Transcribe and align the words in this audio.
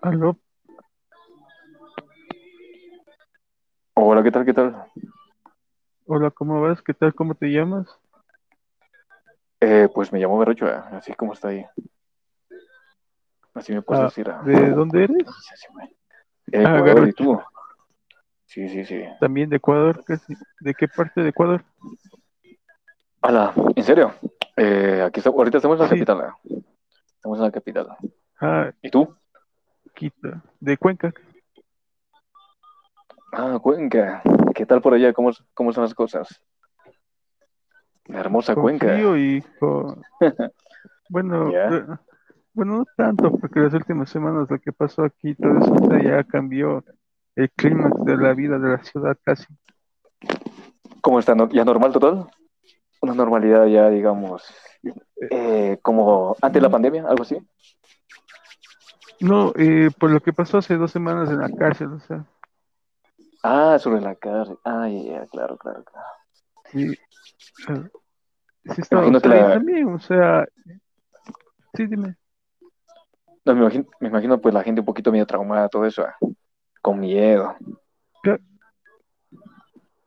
Aló, 0.00 0.38
Hola, 3.94 4.22
¿qué 4.22 4.30
tal? 4.30 4.44
¿Qué 4.44 4.52
tal? 4.54 4.84
hola, 6.06 6.30
¿cómo 6.30 6.60
vas? 6.60 6.82
¿Qué 6.82 6.94
tal? 6.94 7.14
¿Cómo 7.14 7.34
te 7.34 7.46
llamas? 7.46 7.88
Eh, 9.60 9.88
pues 9.94 10.12
me 10.12 10.18
llamo 10.18 10.38
Berrocho, 10.38 10.66
eh, 10.66 10.80
así 10.92 11.12
como 11.14 11.34
está 11.34 11.48
ahí. 11.48 11.64
Así 13.54 13.72
me 13.72 13.82
puedes 13.82 14.00
Ah, 14.02 14.04
decir. 14.06 14.28
ah. 14.30 14.42
¿de 14.44 14.70
dónde 14.72 15.04
eres? 15.04 15.26
Eh, 16.52 16.64
Ah, 16.66 16.78
Ecuador, 16.78 17.08
¿y 17.08 17.12
tú? 17.12 17.40
Sí, 18.46 18.68
sí, 18.68 18.84
sí. 18.84 19.02
también 19.20 19.48
de 19.50 19.56
Ecuador. 19.56 20.04
¿De 20.60 20.74
qué 20.74 20.88
parte 20.88 21.22
de 21.22 21.28
Ecuador? 21.30 21.64
Hola, 23.20 23.54
¿en 23.76 23.84
serio? 23.84 24.12
Eh, 24.56 25.02
aquí 25.06 25.20
está- 25.20 25.30
ahorita 25.30 25.58
estamos 25.58 25.76
en 25.76 25.82
la 25.82 25.88
Sí, 25.88 25.94
capital. 25.94 26.34
eh. 26.50 26.62
Estamos 27.14 27.38
en 27.38 27.44
la 27.44 27.50
capital. 27.52 27.96
ah, 28.40 28.72
¿Y 28.82 28.90
tú? 28.90 29.14
Quito, 30.02 30.32
de 30.58 30.76
Cuenca. 30.76 31.14
Ah, 33.32 33.56
Cuenca. 33.62 34.20
¿Qué 34.52 34.66
tal 34.66 34.82
por 34.82 34.94
allá? 34.94 35.12
¿Cómo, 35.12 35.30
cómo 35.54 35.72
son 35.72 35.84
las 35.84 35.94
cosas? 35.94 36.42
La 38.06 38.18
hermosa 38.18 38.54
Con 38.54 38.64
Cuenca. 38.64 38.88
frío 38.88 39.16
y 39.16 39.42
con, 39.60 40.02
bueno, 41.08 41.52
bueno, 42.52 42.78
no 42.78 42.84
tanto, 42.96 43.30
porque 43.30 43.60
las 43.60 43.74
últimas 43.74 44.10
semanas 44.10 44.50
lo 44.50 44.58
que 44.58 44.72
pasó 44.72 45.04
aquí, 45.04 45.36
todo 45.36 45.56
eso, 45.58 45.98
ya 45.98 46.24
cambió 46.24 46.82
el 47.36 47.48
clímax 47.52 48.04
de 48.04 48.16
la 48.16 48.34
vida 48.34 48.58
de 48.58 48.70
la 48.70 48.82
ciudad 48.82 49.16
casi. 49.22 49.46
¿Cómo 51.00 51.20
está? 51.20 51.36
¿No- 51.36 51.48
¿Ya 51.48 51.64
normal 51.64 51.92
total? 51.92 52.26
Una 53.00 53.14
normalidad 53.14 53.66
ya, 53.66 53.88
digamos, 53.88 54.52
Eh, 54.82 55.28
eh, 55.30 55.78
como 55.80 56.34
antes 56.42 56.54
de 56.60 56.60
la 56.66 56.70
pandemia, 56.72 57.06
algo 57.06 57.22
así. 57.22 57.36
No, 59.22 59.52
eh, 59.56 59.90
por 59.98 60.10
lo 60.10 60.20
que 60.20 60.32
pasó 60.32 60.58
hace 60.58 60.76
dos 60.76 60.90
semanas 60.90 61.30
en 61.30 61.40
la 61.40 61.50
cárcel, 61.50 61.92
o 61.92 62.00
sea, 62.00 62.26
Ah, 63.42 63.76
sobre 63.80 64.00
la 64.00 64.14
cárcel. 64.14 64.56
Ah, 64.64 64.88
ya, 64.88 65.02
ya, 65.02 65.26
claro, 65.26 65.56
claro, 65.56 65.82
claro. 65.84 66.06
sí, 66.70 66.88
sí 66.88 68.80
estaba, 68.80 69.06
o 69.06 69.20
sea, 69.20 69.30
la, 69.30 69.52
también, 69.54 69.88
o 69.88 69.98
sea, 69.98 70.46
sí, 71.74 71.86
dime. 71.86 72.16
No, 73.44 73.54
me 73.54 73.60
imagino, 73.62 73.84
me 73.98 74.08
imagino 74.08 74.40
pues 74.40 74.54
la 74.54 74.62
gente 74.62 74.80
un 74.80 74.86
poquito 74.86 75.10
medio 75.10 75.26
traumada, 75.26 75.68
todo 75.68 75.84
eso, 75.86 76.02
ah, 76.02 76.16
con 76.80 77.00
miedo. 77.00 77.56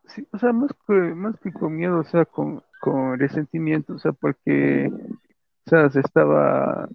Sí, 0.07 0.25
o 0.31 0.38
sea, 0.38 0.53
más 0.53 0.72
que, 0.88 0.94
más 0.94 1.38
que 1.41 1.52
con 1.52 1.75
miedo, 1.75 2.00
o 2.00 2.03
sea, 2.05 2.23
con, 2.23 2.63
con 2.79 3.19
resentimiento, 3.19 3.95
o 3.95 4.00
sea, 4.00 4.13
porque, 4.13 4.89
o 5.66 5.69
sea, 5.69 5.89
se 5.89 5.99
estaba, 6.02 6.88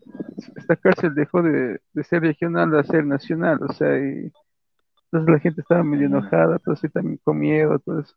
esta 0.57 0.77
cárcel 0.77 1.15
dejó 1.15 1.43
de, 1.43 1.81
de 1.93 2.05
ser 2.05 2.23
regional 2.23 2.77
a 2.79 2.85
ser 2.85 3.05
nacional, 3.05 3.61
o 3.63 3.73
sea, 3.73 3.99
y 3.99 4.33
entonces 5.07 5.35
la 5.35 5.41
gente 5.41 5.61
estaba 5.63 5.83
medio 5.83 6.09
Mm, 6.09 6.13
enojada, 6.13 6.61
así 6.67 6.89
también 6.89 7.19
con 7.25 7.39
miedo, 7.39 7.79
todo 7.81 8.01
eso, 8.01 8.15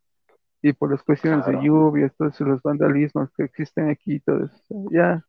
y 0.61 0.73
por 0.73 0.91
las 0.91 1.03
cuestiones 1.03 1.45
de 1.45 1.53
claro. 1.53 1.65
lluvia, 1.65 2.13
todos 2.17 2.39
los 2.41 2.61
vandalismos 2.61 3.31
que 3.35 3.43
existen 3.43 3.89
aquí, 3.89 4.19
todo 4.19 4.45
eso, 4.45 4.55
o 4.69 4.89
sea, 4.89 5.01
ya, 5.01 5.25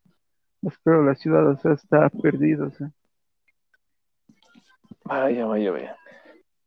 pues 0.60 0.76
creo 0.84 1.02
la 1.02 1.14
ciudad, 1.14 1.48
o 1.48 1.56
sea, 1.58 1.72
está 1.72 2.10
perdida, 2.10 2.66
o 2.66 2.70
sea. 2.72 2.90
Vaya, 5.04 5.46
vaya, 5.46 5.70
vaya. 5.72 5.96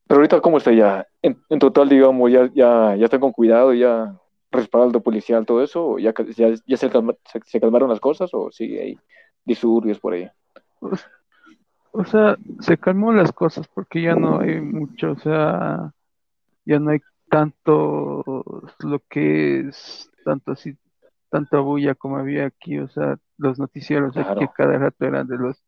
Pero 0.07 0.19
ahorita, 0.19 0.41
¿cómo 0.41 0.57
está 0.57 0.71
ya? 0.71 1.05
En, 1.21 1.37
en 1.49 1.59
total, 1.59 1.89
digamos, 1.89 2.31
ya, 2.31 2.49
ya, 2.53 2.95
ya 2.95 3.05
están 3.05 3.19
con 3.19 3.31
cuidado, 3.31 3.73
ya 3.73 4.15
respaldo 4.57 5.01
policial, 5.03 5.45
todo 5.45 5.63
eso, 5.63 5.87
o 5.91 5.99
ya, 5.99 6.13
ya, 6.35 6.49
ya 6.67 6.77
se, 6.77 6.89
calma- 6.91 7.17
se, 7.25 7.41
se 7.45 7.61
calmaron 7.61 7.89
las 7.89 8.01
cosas, 8.01 8.31
o 8.33 8.51
sigue 8.51 8.81
ahí 8.83 8.99
disturbios 9.45 9.99
por 9.99 10.13
ahí. 10.15 10.29
O, 10.81 10.91
o 11.91 12.05
sea, 12.05 12.37
se 12.59 12.77
calmó 12.77 13.11
las 13.13 13.31
cosas 13.31 13.67
porque 13.69 14.01
ya 14.03 14.15
no 14.15 14.39
hay 14.39 14.61
mucho, 14.61 15.11
o 15.13 15.19
sea, 15.19 15.93
ya 16.65 16.79
no 16.79 16.91
hay 16.91 16.99
tanto 17.29 18.23
lo 18.79 18.99
que 19.09 19.61
es 19.61 20.09
tanto 20.25 20.51
así, 20.53 20.77
tanta 21.29 21.59
bulla 21.59 21.95
como 21.95 22.17
había 22.17 22.45
aquí, 22.47 22.79
o 22.79 22.89
sea, 22.89 23.17
los 23.37 23.59
noticieros 23.59 24.17
aquí 24.17 24.23
Claro, 24.23 24.53
cada 24.55 24.77
rato 24.79 25.05
eran 25.05 25.27
de 25.27 25.37
los 25.37 25.63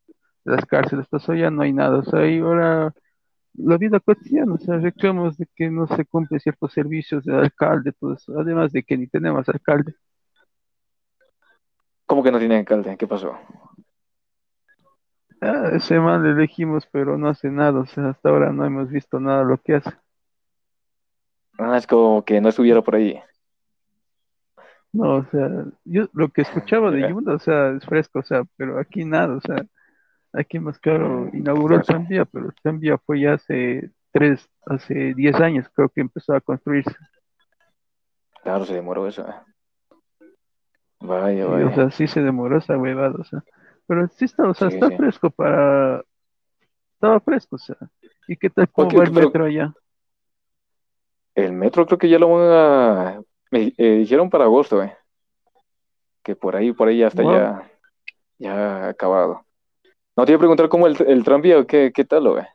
de 0.46 0.56
las 0.56 0.66
cárceles, 0.66 1.08
pues 1.10 1.28
hoy 1.30 1.42
ya 1.42 1.52
no 1.52 1.64
hay 1.64 1.74
nada, 1.74 2.00
o 2.00 2.04
sea, 2.04 2.28
y 2.28 2.40
ahora 2.40 2.94
la 3.60 3.78
vida 3.78 4.00
cotidiana, 4.00 4.54
o 4.54 4.58
sea, 4.58 4.78
reclamos 4.78 5.38
de 5.38 5.48
que 5.56 5.70
no 5.70 5.88
se 5.88 6.06
cumplen 6.06 6.40
ciertos 6.40 6.74
servicios 6.74 7.24
del 7.26 7.36
alcalde, 7.36 7.94
pues, 7.94 8.28
además 8.30 8.72
de 8.72 8.84
que 8.84 8.98
ni 8.98 9.08
tenemos 9.08 9.48
alcalde. 9.50 9.94
¿cómo 12.06 12.24
que 12.24 12.32
no 12.32 12.40
tiene 12.40 12.58
alcalde? 12.58 12.98
¿Qué 12.98 13.06
pasó? 13.06 13.38
Ah, 15.42 15.70
ese 15.74 16.00
man 16.00 16.24
le 16.24 16.32
elegimos, 16.32 16.88
pero 16.92 17.18
no 17.18 17.30
hace 17.30 17.52
nada, 17.52 17.82
o 17.82 17.86
sea, 17.86 18.10
hasta 18.10 18.30
ahora 18.30 18.52
no 18.52 18.66
hemos 18.66 18.90
visto 18.90 19.20
nada 19.20 19.44
de 19.44 19.46
lo 19.46 19.58
que 19.62 19.76
hace. 19.76 19.92
Ah, 21.60 21.78
es 21.78 21.86
como 21.86 22.26
que 22.26 22.42
no 22.42 22.50
estuviera 22.50 22.82
por 22.82 22.96
ahí. 22.96 23.22
No, 24.92 25.18
o 25.18 25.26
sea, 25.26 25.66
yo 25.86 26.08
lo 26.14 26.30
que 26.30 26.42
escuchaba 26.42 26.90
de 26.90 27.02
Ya. 27.02 27.10
Yunda, 27.10 27.36
o 27.36 27.40
sea, 27.40 27.70
es 27.72 27.86
fresco, 27.86 28.20
o 28.20 28.24
sea, 28.24 28.44
pero 28.58 28.80
aquí 28.80 29.06
nada, 29.06 29.36
o 29.36 29.42
sea, 29.42 29.64
Aquí 30.34 30.60
más 30.60 30.80
claro, 30.80 31.30
Mm, 31.34 31.34
inauguró 31.34 31.76
el 31.76 31.84
tranvía, 31.84 32.26
pero 32.26 32.48
el 32.48 32.56
tranvía 32.62 32.98
fue 33.00 33.22
ya 33.22 33.34
hace 33.34 33.92
tres, 34.12 34.48
hace 34.66 35.14
diez 35.16 35.36
años 35.40 35.68
creo 35.74 35.90
que 35.90 36.02
empezó 36.02 36.34
a 36.34 36.42
construirse. 36.42 36.96
Claro, 38.44 38.66
se 38.66 38.74
demoró 38.74 39.08
eso. 39.08 39.28
eh. 39.28 39.34
Vaya, 41.02 41.48
Y, 41.48 41.64
o 41.64 41.70
vaya. 41.70 41.76
sea, 41.76 41.92
sí 41.92 42.08
se 42.08 42.22
demoró 42.22 42.58
esa 42.58 42.78
huevada, 42.78 43.16
o 43.20 43.24
sea. 43.24 43.44
Pero 43.88 44.08
sí 44.10 44.26
está, 44.26 44.44
o 44.48 44.54
sea, 44.54 44.70
Sí, 44.70 44.76
está 44.76 44.90
sí. 44.90 44.98
fresco 44.98 45.30
para, 45.32 46.04
estaba 46.94 47.20
fresco, 47.22 47.56
o 47.56 47.60
sea. 47.60 47.78
¿Y 48.28 48.38
qué 48.38 48.50
tal, 48.50 48.70
cómo 48.70 48.90
va 48.96 49.04
el 49.06 49.12
pero 49.14 49.26
metro 49.28 49.46
allá? 49.46 49.74
el 51.36 51.54
metro 51.54 51.86
creo 51.86 51.98
que 51.98 52.10
ya 52.10 52.20
lo 52.20 52.30
van 52.30 52.52
a... 52.52 53.22
Me 53.52 53.74
eh, 53.78 53.98
dijeron 54.00 54.30
para 54.30 54.44
agosto, 54.44 54.84
eh. 54.84 54.96
que 56.24 56.36
por 56.36 56.56
ahí, 56.56 56.74
por 56.74 56.88
ahí 56.90 57.00
ya 57.00 57.08
está 57.08 57.24
Wow, 57.24 57.34
ya, 57.34 57.72
ya 58.38 58.88
acabado. 58.90 59.46
No 60.20 60.26
te 60.26 60.34
iba 60.34 60.38
a 60.38 60.40
preguntar 60.40 60.68
cómo 60.68 60.86
el, 60.88 60.98
el 61.08 61.24
tranvía, 61.24 61.66
¿qué, 61.66 61.94
qué 61.96 62.04
tal 62.04 62.26
ve? 62.34 62.46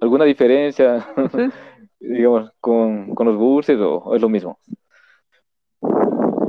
¿Alguna 0.00 0.24
diferencia, 0.26 1.06
digamos, 2.00 2.52
con, 2.60 3.14
con 3.14 3.26
los 3.28 3.36
buses 3.38 3.78
o, 3.80 3.96
o 3.98 4.16
es 4.16 4.22
lo 4.22 4.28
mismo? 4.28 4.58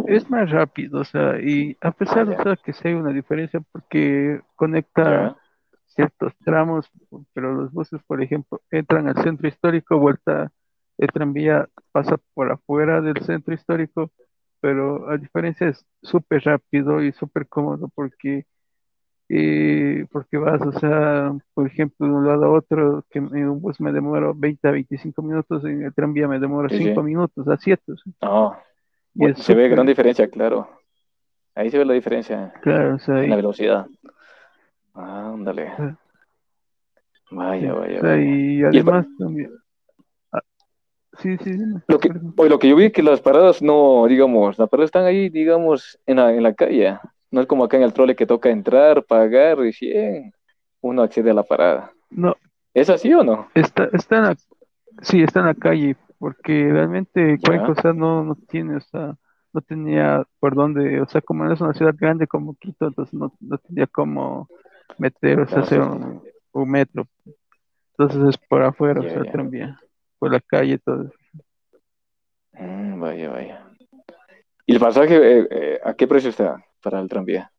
es 0.06 0.30
más 0.30 0.50
rápido, 0.52 1.02
o 1.02 1.06
sea, 1.06 1.40
y 1.42 1.78
a 1.82 1.92
Ah, 2.06 2.22
pesar, 2.22 2.30
ya, 2.30 2.38
sea, 2.44 2.58
que 2.58 2.74
sí 2.74 2.90
hay 2.90 2.94
una 2.96 3.12
diferencia 3.14 3.62
porque 3.72 4.42
conecta 4.56 5.38
ciertos 5.88 6.34
tramos, 6.44 6.90
pero 7.34 7.54
los 7.54 7.72
buses, 7.72 8.02
por 8.08 8.22
ejemplo, 8.22 8.62
entran 8.72 9.08
al 9.08 9.24
centro 9.24 9.48
histórico, 9.48 10.00
vuelta, 10.00 10.52
el 10.98 11.08
tranvía 11.10 11.70
pasa 11.92 12.18
por 12.34 12.52
afuera 12.52 13.02
del 13.02 13.22
centro 13.24 13.54
histórico, 13.54 14.12
pero 14.62 15.10
a 15.10 15.18
diferencia 15.18 15.70
es 15.70 15.86
súper 16.02 16.44
rápido 16.44 17.04
y 17.04 17.12
súper 17.14 17.48
cómodo 17.48 17.90
porque, 17.96 18.46
eh, 19.36 20.06
porque 20.12 20.38
vas, 20.38 20.62
o 20.62 20.72
sea, 20.74 21.34
por 21.56 21.66
ejemplo, 21.66 22.06
de 22.06 22.14
un 22.14 22.28
lado 22.28 22.46
a 22.46 22.52
otro, 22.52 23.04
que 23.10 23.20
en 23.20 23.50
un 23.50 23.62
bus 23.62 23.80
me 23.82 23.92
demoro 23.92 24.34
20 24.36 24.68
a 24.68 24.72
25 24.72 25.22
minutos, 25.24 25.66
en 25.66 25.84
el 25.84 25.94
tranvía 25.94 26.28
me 26.28 26.40
demoro 26.40 26.70
sí, 26.70 26.78
5 26.78 27.02
sí. 27.02 27.06
minutos 27.08 27.48
a 27.48 27.58
7, 27.58 27.94
No, 28.22 28.56
y 29.16 29.34
se 29.36 29.56
ve 29.56 29.70
gran 29.70 29.88
diferencia, 29.88 30.28
claro. 30.30 30.70
Ahí 31.56 31.70
se 31.70 31.78
ve 31.78 31.86
la 31.86 31.94
diferencia 31.94 32.54
claro, 32.62 32.96
o 32.96 33.00
sea, 33.00 33.24
en 33.24 33.30
la 33.32 33.36
velocidad. 33.38 33.88
Ándale, 34.96 35.72
sí, 35.78 35.84
vaya, 37.32 37.74
o 37.74 37.80
vaya, 37.80 38.02
sea, 38.02 38.10
vaya. 38.12 38.22
y 38.22 38.58
Y 38.60 38.64
el, 38.64 38.86
pa- 38.86 38.92
además 38.92 39.08
también, 39.18 39.52
ah, 40.32 40.42
sí, 41.20 41.38
sí, 41.44 41.52
dime, 41.52 41.82
lo 41.88 42.00
que, 42.00 42.10
pues 42.36 42.50
lo 42.50 42.60
que 42.60 42.70
yo 42.70 42.76
vi 42.76 42.86
es 42.86 42.94
que 42.94 43.04
las 43.04 43.22
paradas 43.22 43.62
no, 43.62 44.06
digamos, 44.08 44.58
las 44.60 44.70
paradas 44.70 44.90
están 44.90 45.06
ahí, 45.06 45.30
digamos, 45.30 46.00
en 46.06 46.18
la, 46.18 46.34
en 46.34 46.44
la 46.44 46.54
calle. 46.54 46.98
No 47.34 47.42
es 47.42 47.48
como 47.48 47.64
acá 47.64 47.78
en 47.78 47.84
el 47.84 47.94
trole 47.94 48.16
que 48.16 48.28
toca 48.28 48.52
entrar, 48.52 49.04
pagar, 49.06 49.58
recién 49.58 50.36
uno 50.82 51.02
accede 51.02 51.32
a 51.32 51.34
la 51.34 51.42
parada. 51.42 51.92
No, 52.12 52.36
¿Es 52.76 52.92
así 52.92 53.12
o 53.12 53.24
no? 53.24 53.50
está, 53.56 53.90
está 53.92 54.18
en 54.18 54.24
la, 54.26 54.36
sí, 55.02 55.24
está 55.24 55.40
en 55.40 55.48
la 55.48 55.56
calle, 55.56 55.96
porque 56.20 56.70
realmente 56.72 57.40
Cuenca, 57.44 57.72
o 57.72 57.82
sea, 57.82 57.92
no, 57.92 58.24
no 58.24 58.36
tiene, 58.36 58.76
o 58.76 58.82
sea, 58.82 59.16
no 59.52 59.62
tenía 59.62 60.24
por 60.40 60.54
dónde, 60.54 61.02
o 61.02 61.08
sea, 61.08 61.22
como 61.22 61.44
no 61.44 61.52
es 61.52 61.60
una 61.60 61.74
ciudad 61.74 61.96
grande 61.98 62.28
como 62.28 62.54
Quito, 62.54 62.86
entonces 62.86 63.16
no, 63.16 63.34
no 63.40 63.58
tenía 63.58 63.88
cómo 63.88 64.48
meter, 65.00 65.40
o 65.40 65.48
sea, 65.48 65.62
hacer 65.62 65.82
un, 65.82 66.22
un 66.52 66.70
metro. 66.70 67.08
Entonces 67.98 68.30
es 68.30 68.38
por 68.48 68.62
afuera, 68.62 69.02
o 69.02 69.10
sea, 69.10 69.24
tranvía, 69.24 69.80
por 70.20 70.32
la 70.32 70.40
calle, 70.40 70.78
todo. 70.78 71.12
Mm, 72.52 73.00
vaya, 73.00 73.32
vaya. 73.32 73.68
¿Y 74.68 74.74
el 74.74 74.80
pasaje, 74.80 75.16
eh, 75.16 75.48
eh, 75.50 75.80
a 75.84 75.96
qué 75.96 76.08
precio 76.08 76.30
está 76.30 76.64
para 76.84 77.00
el 77.02 77.10
tranvía? 77.10 77.52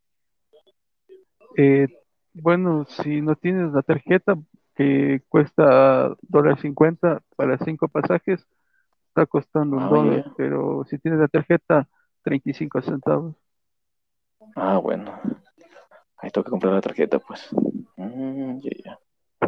Eh, 1.57 1.89
bueno, 2.35 2.85
si 2.87 3.21
no 3.21 3.37
tienes 3.37 3.73
la 3.73 3.83
tarjeta 3.83 4.37
que 4.75 5.23
cuesta 5.29 6.17
dólar 6.23 6.61
cincuenta 6.61 7.23
para 7.37 7.59
cinco 7.59 7.89
pasajes, 7.89 8.45
está 9.09 9.27
costando 9.27 9.77
un 9.77 9.85
Ah, 9.85 9.91
ya, 9.91 9.97
dólar, 9.97 10.25
ya. 10.27 10.35
pero 10.37 10.85
si 10.91 10.99
tienes 10.99 11.21
la 11.21 11.29
tarjeta, 11.29 11.89
35 12.23 12.83
centavos. 12.83 13.37
Ah, 14.57 14.79
bueno. 14.79 15.21
Ahí 16.19 16.31
toca 16.31 16.51
comprar 16.51 16.73
la 16.75 16.81
tarjeta, 16.81 17.19
pues. 17.19 17.49
Mm, 17.97 18.61
ya, 18.61 18.71
ya. 18.85 18.99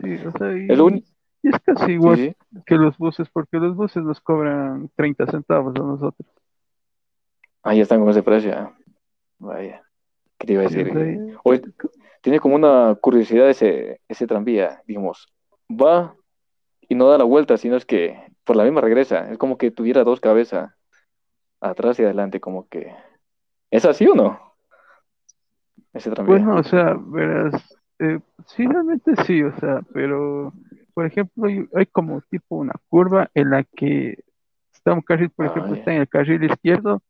Sí, 0.02 0.14
o 0.26 0.32
sea, 0.38 0.52
y, 0.56 0.67
Es 0.73 0.78
lo 0.78 0.87
uni- 0.87 1.05
y 1.43 1.49
es 1.49 1.61
casi 1.64 1.93
igual 1.93 2.17
sí. 2.19 2.34
que 2.67 2.75
los 2.76 2.96
buses, 2.99 3.28
porque 3.31 3.58
los 3.58 3.75
buses 3.76 4.02
nos 4.02 4.20
cobran 4.20 4.90
30 4.96 5.26
centavos 5.26 5.75
a 5.76 5.81
nosotros. 5.81 6.28
Ahí 7.62 7.81
están 7.81 8.00
con 8.00 8.11
ese 8.11 8.23
precio. 8.23 8.52
ah. 8.56 8.73
Vaya. 9.38 9.83
¿Qué 10.38 10.47
te 10.47 10.53
iba 10.53 10.62
a 10.62 10.65
decir? 10.65 10.93
Oye, 11.44 11.62
tiene 12.21 12.41
como 12.41 12.55
una 12.56 12.94
curiosidad 13.00 13.49
ese, 13.49 14.00
ese 14.09 14.27
tranvía, 14.27 14.83
digamos. 14.87 15.33
Va 15.71 16.15
y 16.88 16.94
no 16.94 17.09
da 17.09 17.19
la 17.19 17.25
vuelta, 17.25 17.56
sino 17.56 17.77
es 17.77 17.85
que 17.85 18.21
por 18.44 18.56
la 18.56 18.65
misma 18.65 18.81
regresa. 18.81 19.31
Es 19.31 19.38
como 19.38 19.59
que 19.59 19.71
tuviera 19.71 20.05
dos 20.05 20.21
cabezas, 20.21 20.73
atrás 21.61 21.99
y 21.99 22.05
adelante, 22.05 22.41
como 22.41 22.69
que... 22.69 22.94
¿Es 23.71 23.85
así 23.85 24.06
o 24.06 24.15
no? 24.15 24.38
Ese 25.93 26.11
tranvía. 26.11 26.37
Bueno, 26.37 26.56
o 26.61 26.62
sea, 26.62 26.94
verás, 26.99 27.77
eh, 27.99 28.21
sí, 28.47 28.67
realmente 28.67 29.17
sí, 29.25 29.43
o 29.43 29.56
sea, 29.59 29.81
pero, 29.93 30.53
por 30.94 31.06
ejemplo, 31.06 31.49
hay, 31.75 31.87
como 31.87 32.21
tipo 32.23 32.56
una 32.56 32.75
curva 32.88 33.31
en 33.35 33.50
la 33.50 33.65
que 33.65 34.23
un 34.85 35.00
carril, 35.00 35.31
por 35.31 35.47
Ah, 35.47 35.49
ejemplo, 35.50 35.75
ya. 35.75 35.79
está 35.81 35.93
en 35.94 36.00
el 36.03 36.09
carril 36.09 36.44
izquierdo 36.44 37.03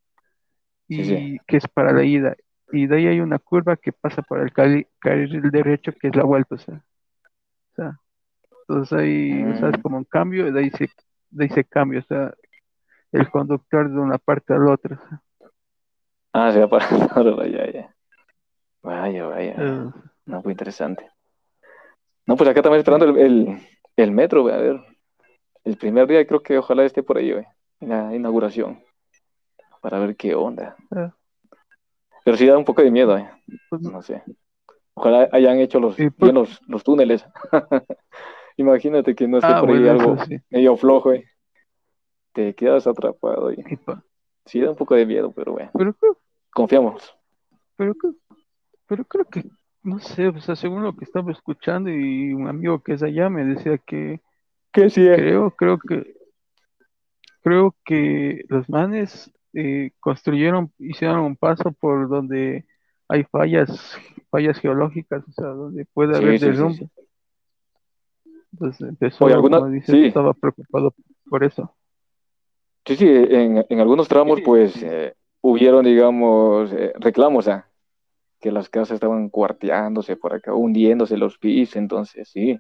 y 0.89 1.05
sí. 1.05 1.39
que 1.47 1.57
es 1.59 1.69
para 1.69 1.93
la 1.93 2.05
ida, 2.05 2.37
y 2.73 2.87
de 2.87 2.97
ahí 2.97 3.07
hay 3.09 3.21
una 3.21 3.39
curva 3.39 3.77
que 3.77 3.93
pasa 3.93 4.23
por 4.23 4.41
el 4.41 4.53
carril, 4.53 4.89
carril 5.01 5.51
derecho 5.51 5.93
que 5.93 6.09
es 6.09 6.17
la 6.17 6.25
vuelta, 6.25 6.57
o 6.57 6.59
sea, 6.59 6.75
o 7.73 7.77
sea, 7.77 8.01
entonces 8.69 8.99
ahí, 8.99 9.45
o 9.47 9.55
sea, 9.55 9.71
es 9.71 9.79
Mm. 9.79 9.83
como 9.83 9.99
un 9.99 10.05
cambio, 10.05 10.53
de 10.53 10.61
ahí 10.61 10.71
se, 10.71 10.91
de 11.31 11.45
ahí 11.45 11.51
se 11.51 11.65
cambia, 11.65 12.01
o 12.01 12.05
sea, 12.05 12.35
el 13.13 13.31
conductor 13.31 13.91
de 13.91 13.99
una 14.01 14.19
parte 14.19 14.55
a 14.55 14.59
la 14.59 14.73
otra, 14.73 14.97
o 14.97 15.09
sea, 15.09 15.23
Ah, 16.33 16.53
se 16.53 16.61
va 16.61 16.69
para 16.69 16.87
ya, 17.49 17.73
ya. 17.73 17.97
Vaya, 18.83 19.27
vaya. 19.27 19.57
eh, 19.57 19.91
No, 20.27 20.43
muy 20.43 20.53
interesante. 20.53 21.11
No, 22.27 22.37
pues 22.37 22.49
acá 22.51 22.63
también 22.63 22.81
esperando 22.81 23.07
el, 23.07 23.19
el, 23.19 23.59
el 23.97 24.11
metro, 24.13 24.47
a 24.49 24.57
ver. 24.57 24.81
El 25.65 25.79
primer 25.79 26.09
día 26.09 26.27
creo 26.27 26.43
que 26.43 26.59
ojalá 26.59 26.85
esté 26.85 27.03
por 27.05 27.19
ahí, 27.19 27.33
güey, 27.33 27.47
en 27.81 27.91
la 27.91 28.15
inauguración, 28.17 28.83
para 29.87 30.01
ver 30.01 30.17
qué 30.17 30.35
onda. 30.35 30.75
eh, 30.97 31.11
Pero 32.25 32.37
sí 32.37 32.45
da 32.45 32.59
un 32.59 32.65
poco 32.65 32.83
de 32.83 32.91
miedo, 32.91 33.17
eh. 33.17 33.31
pues, 33.69 33.83
No 33.83 34.03
sé. 34.03 34.21
Ojalá 34.95 35.29
hayan 35.31 35.61
hecho 35.61 35.79
los, 35.79 35.95
pues- 35.95 36.13
bien 36.17 36.35
los, 36.35 36.61
los 36.67 36.83
túneles. 36.83 37.25
Imagínate 38.57 39.15
que 39.15 39.29
no 39.29 39.39
esté 39.39 39.53
ah, 39.53 39.61
por 39.61 39.71
ahí 39.71 39.79
bueno, 39.85 39.91
algo 39.93 40.25
sí, 40.25 40.39
medio 40.51 40.77
flojo, 40.77 41.13
eh. 41.13 41.25
Te 42.33 42.53
quedas 42.57 42.89
atrapado 42.89 43.53
y 43.53 43.63
pa- 43.77 44.03
sí 44.45 44.61
da 44.61 44.71
un 44.71 44.77
poco 44.77 44.97
de 44.97 45.07
miedo, 45.07 45.31
pero 45.31 45.53
bueno, 45.53 45.71
pero 45.73 45.95
confiamos. 46.53 47.17
Pero, 47.77 47.95
pero 48.89 49.05
creo 49.05 49.25
que, 49.27 49.45
no 49.85 50.01
sé, 50.01 50.27
o 50.27 50.41
sea, 50.41 50.57
según 50.57 50.83
lo 50.83 50.97
que 50.97 51.05
estaba 51.05 51.31
escuchando 51.31 51.91
y 51.91 52.33
un 52.33 52.49
amigo 52.49 52.83
que 52.83 52.95
es 52.95 53.05
allá 53.05 53.31
me 53.31 53.45
decía 53.45 53.79
que 53.79 54.21
Que 54.73 54.91
sí, 54.91 55.07
eh. 55.07 55.15
creo, 55.15 55.53
creo 55.53 55.79
que, 55.79 56.17
creo 57.43 57.77
que 57.85 58.45
los 58.49 58.69
manes 58.69 59.31
eh, 59.59 59.91
construyeron, 60.01 60.71
hicieron 60.79 61.21
un 61.21 61.35
paso 61.37 61.73
por 61.73 62.09
donde 62.09 62.67
hay 63.09 63.25
fallas, 63.25 63.97
fallas 64.31 64.59
geológicas, 64.59 65.25
o 65.27 65.33
sea, 65.33 65.47
donde 65.47 65.87
puede 65.87 66.15
Sí, 66.15 66.23
haber 66.25 66.39
sí, 66.39 66.47
derrumbe. 66.47 66.79
sí. 66.79 66.91
Entonces 68.53 68.89
empezó, 68.89 69.25
Oye, 69.25 69.35
¿alguna- 69.35 69.59
como 69.61 69.75
estaba 69.75 70.35
preocupado 70.35 70.95
por 71.29 71.43
eso. 71.43 71.75
Sí, 72.85 72.97
sí, 72.97 73.07
en, 73.09 73.65
en 73.69 73.81
algunos 73.81 74.09
tramos, 74.09 74.41
pues, 74.43 74.81
eh, 74.83 75.15
hubieron, 75.41 75.85
digamos, 75.85 76.73
eh, 76.73 76.93
reclamos, 77.01 77.49
ah, 77.49 77.67
que 78.41 78.53
las 78.53 78.69
casas 78.69 78.95
estaban 78.97 79.29
cuarteándose 79.31 80.17
por 80.17 80.35
acá, 80.35 80.55
hundiéndose 80.55 81.17
los 81.17 81.39
pisos, 81.39 81.77
entonces, 81.77 82.29
sí. 82.29 82.59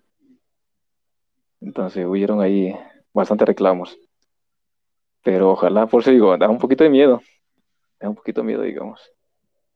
Entonces, 1.61 2.05
hubieron 2.07 2.41
ahí 2.41 2.75
bastantes 3.13 3.47
reclamos. 3.49 3.99
Pero 5.27 5.51
ojalá, 5.51 5.89
por 5.89 6.03
eso 6.03 6.13
digo, 6.13 6.37
da 6.39 6.49
un 6.49 6.59
poquito 6.61 6.85
de 6.85 6.91
miedo, 6.91 7.21
da 7.99 8.09
un 8.09 8.15
poquito 8.15 8.43
de 8.43 8.47
miedo, 8.47 8.63
digamos. 8.63 9.01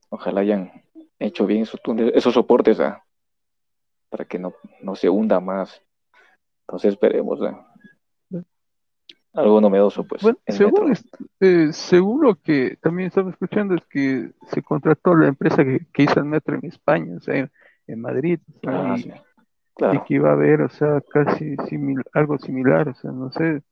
Ojalá 0.09 0.43
hayan 0.43 0.71
hecho 1.19 1.45
bien 1.45 1.63
esos 1.63 1.81
esos 2.15 2.35
soportes, 2.35 2.79
ah, 2.79 3.03
para 4.09 4.25
que 4.27 4.39
no, 4.39 4.55
no 4.81 4.95
se 4.95 5.09
hunda 5.11 5.41
más. 5.41 5.83
Entonces, 6.69 6.93
esperemos, 6.93 7.41
ah. 7.43 7.67
Algo 9.33 9.61
novedoso, 9.61 10.05
pues, 10.05 10.23
Bueno, 10.23 10.39
según, 10.47 10.89
metro. 10.89 10.93
es- 10.93 11.05
eh, 11.41 11.73
según 11.73 12.23
lo 12.23 12.37
que 12.37 12.77
también 12.81 13.09
estaba 13.09 13.31
escuchando 13.31 13.75
es 13.75 13.85
que 13.87 14.31
se 14.53 14.63
contrató 14.63 15.17
la 15.17 15.27
empresa 15.29 15.65
que, 15.65 15.81
que 15.93 16.03
hizo 16.05 16.21
el 16.21 16.27
metro 16.27 16.55
en 16.57 16.65
España, 16.67 17.17
o 17.17 17.21
sea, 17.21 17.37
en, 17.39 17.51
en 17.89 18.01
Madrid, 18.01 18.39
o 18.57 18.61
sea, 18.61 18.93
Ah, 18.93 18.97
y, 18.99 19.03
sí, 19.03 19.09
y 19.11 19.75
claro. 19.75 20.05
que 20.07 20.15
iba 20.15 20.31
a 20.31 20.35
haber, 20.35 20.63
o 20.63 20.69
sea, 20.69 21.01
casi 21.13 21.57
simil- 21.57 22.05
algo 22.13 22.39
similar, 22.39 22.89
o 22.89 22.95
sea, 22.95 23.11
no 23.11 23.33
sé 23.33 23.63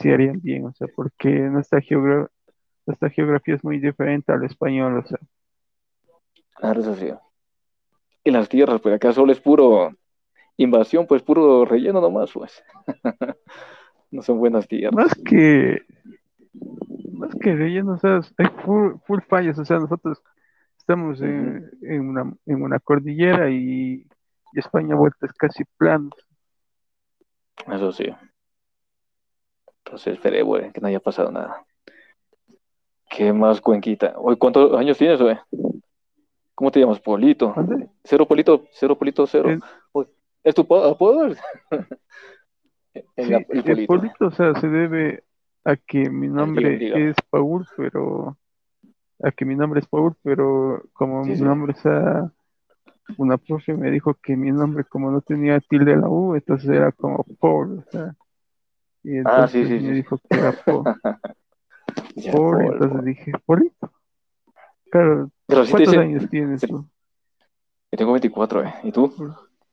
si 0.00 0.10
harían 0.10 0.40
bien, 0.40 0.66
o 0.66 0.72
sea, 0.72 0.88
porque 0.94 1.28
nuestra 1.28 1.80
geogra- 1.80 2.28
nuestra 2.86 3.10
geografía 3.10 3.54
es 3.56 3.64
muy 3.64 3.78
diferente 3.78 4.32
al 4.32 4.44
español, 4.44 4.98
o 4.98 5.06
sea, 5.06 5.18
Claro, 6.56 6.80
eso 6.80 6.94
sí. 6.96 7.10
Y 8.24 8.30
las 8.30 8.48
tierras, 8.48 8.80
pues 8.80 8.94
acá 8.94 9.12
solo 9.12 9.32
es 9.32 9.40
puro 9.40 9.92
invasión, 10.56 11.06
pues 11.06 11.22
puro 11.22 11.64
relleno 11.64 12.00
nomás, 12.00 12.32
pues. 12.32 12.62
No 14.10 14.22
son 14.22 14.38
buenas 14.38 14.66
tierras. 14.66 14.94
más 14.94 15.14
que, 15.22 15.82
más 17.12 17.34
que 17.34 17.54
relleno, 17.54 17.92
o 17.92 17.98
sea, 17.98 18.20
hay 18.38 18.46
full, 18.64 18.94
full 19.06 19.20
fallas, 19.28 19.58
o 19.58 19.64
sea, 19.66 19.78
nosotros 19.78 20.22
estamos 20.78 21.20
en, 21.20 21.70
en 21.82 22.08
una, 22.08 22.32
en 22.46 22.62
una 22.62 22.78
cordillera 22.80 23.50
y, 23.50 24.06
y 24.52 24.58
España 24.58 24.94
vuelta 24.94 25.26
es 25.26 25.32
casi 25.34 25.64
plano. 25.76 26.08
Eso 27.70 27.92
sí. 27.92 28.06
Entonces 29.88 30.14
esperé, 30.14 30.42
güey, 30.42 30.70
que 30.70 30.82
no 30.82 30.88
haya 30.88 31.00
pasado 31.00 31.32
nada. 31.32 31.64
¿Qué 33.08 33.32
más, 33.32 33.58
Cuenquita? 33.58 34.12
Oye, 34.18 34.36
¿cuántos 34.36 34.78
años 34.78 34.98
tienes, 34.98 35.18
güey? 35.18 35.34
¿Cómo 36.54 36.70
te 36.70 36.78
llamas? 36.78 37.00
Polito. 37.00 37.54
Cero 38.04 38.28
Polito, 38.28 38.64
cero 38.72 38.98
Polito, 38.98 39.26
cero. 39.26 39.58
¿Es 40.44 40.54
tu 40.54 40.66
po- 40.66 40.84
apodo? 40.84 41.28
El, 43.16 43.26
Sí, 43.26 43.32
el 43.48 43.62
el 43.70 43.86
Polito. 43.86 44.26
O 44.26 44.30
sea, 44.30 44.54
se 44.60 44.68
debe 44.68 45.24
a 45.64 45.76
que 45.76 46.10
mi 46.10 46.28
nombre 46.28 46.92
es 46.92 47.16
Paul, 47.30 47.66
pero 47.78 48.36
a 49.22 49.30
que 49.32 49.44
mi 49.46 49.56
nombre 49.56 49.80
es 49.80 49.86
Paul, 49.86 50.14
pero 50.22 50.82
como 50.92 51.24
Sí, 51.24 51.30
mi 51.30 51.36
sí. 51.38 51.42
nombre 51.44 51.72
es 51.72 51.86
a- 51.86 52.30
una 53.16 53.38
profe 53.38 53.72
me 53.74 53.90
dijo 53.90 54.14
que 54.14 54.36
mi 54.36 54.52
nombre 54.52 54.84
como 54.84 55.10
no 55.10 55.22
tenía 55.22 55.60
tilde 55.60 55.92
en 55.92 56.02
la 56.02 56.08
U, 56.08 56.34
entonces 56.34 56.68
era 56.68 56.92
como 56.92 57.24
Paul, 57.40 57.78
o 57.86 57.90
sea, 57.90 58.14
y 59.08 59.22
Ah, 59.24 59.48
sí, 59.48 59.64
sí, 59.64 59.80
me 59.80 59.94
sí. 59.94 59.94
dijo 59.94 60.18
que 60.18 60.38
era 60.38 60.52
Paul, 60.64 60.84
Ya, 62.14 62.32
Paul, 62.32 62.50
Paul, 62.50 62.72
entonces 62.72 62.90
Paul. 62.90 63.04
dije. 63.04 63.32
Claro, 64.90 65.30
Pero 65.46 65.64
¿cuántos 65.64 65.88
dice, 65.94 65.98
años 65.98 66.28
tienes 66.30 66.60
tú? 66.60 66.88
yo 67.90 67.96
tengo 67.96 68.12
24, 68.12 68.64
¿eh? 68.64 68.74
¿Y 68.82 68.92
tú? 68.92 69.12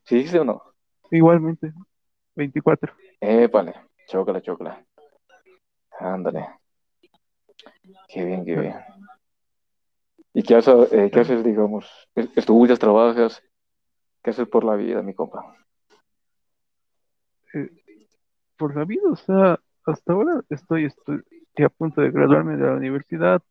¿Sí 0.04 0.16
dijiste 0.16 0.38
o 0.38 0.44
no? 0.44 0.62
Igualmente, 1.10 1.72
24. 2.34 2.94
Eh, 3.20 3.48
vale, 3.48 3.74
chócala, 4.08 4.40
chócala. 4.40 4.84
Ándale. 6.00 6.46
Qué 8.08 8.24
bien, 8.24 8.44
qué 8.44 8.56
bien. 8.56 8.74
¿Y 10.32 10.42
qué 10.42 10.54
haces, 10.56 10.92
eh, 10.92 11.10
qué 11.12 11.20
haces, 11.20 11.42
digamos? 11.42 12.08
¿Estudias, 12.14 12.78
trabajas? 12.78 13.42
¿Qué 14.22 14.30
haces 14.30 14.48
por 14.48 14.64
la 14.64 14.76
vida, 14.76 15.02
mi 15.02 15.14
compa? 15.14 15.56
Eh, 17.54 17.70
por 18.56 18.76
la 18.76 18.84
vida, 18.84 19.02
o 19.10 19.16
sea, 19.16 19.60
hasta 19.84 20.12
ahora 20.12 20.42
estoy, 20.50 20.86
estoy 20.86 21.22
a 21.64 21.68
punto 21.68 22.00
de 22.00 22.10
graduarme 22.10 22.56
de 22.56 22.66
la 22.66 22.74
universidad. 22.74 23.42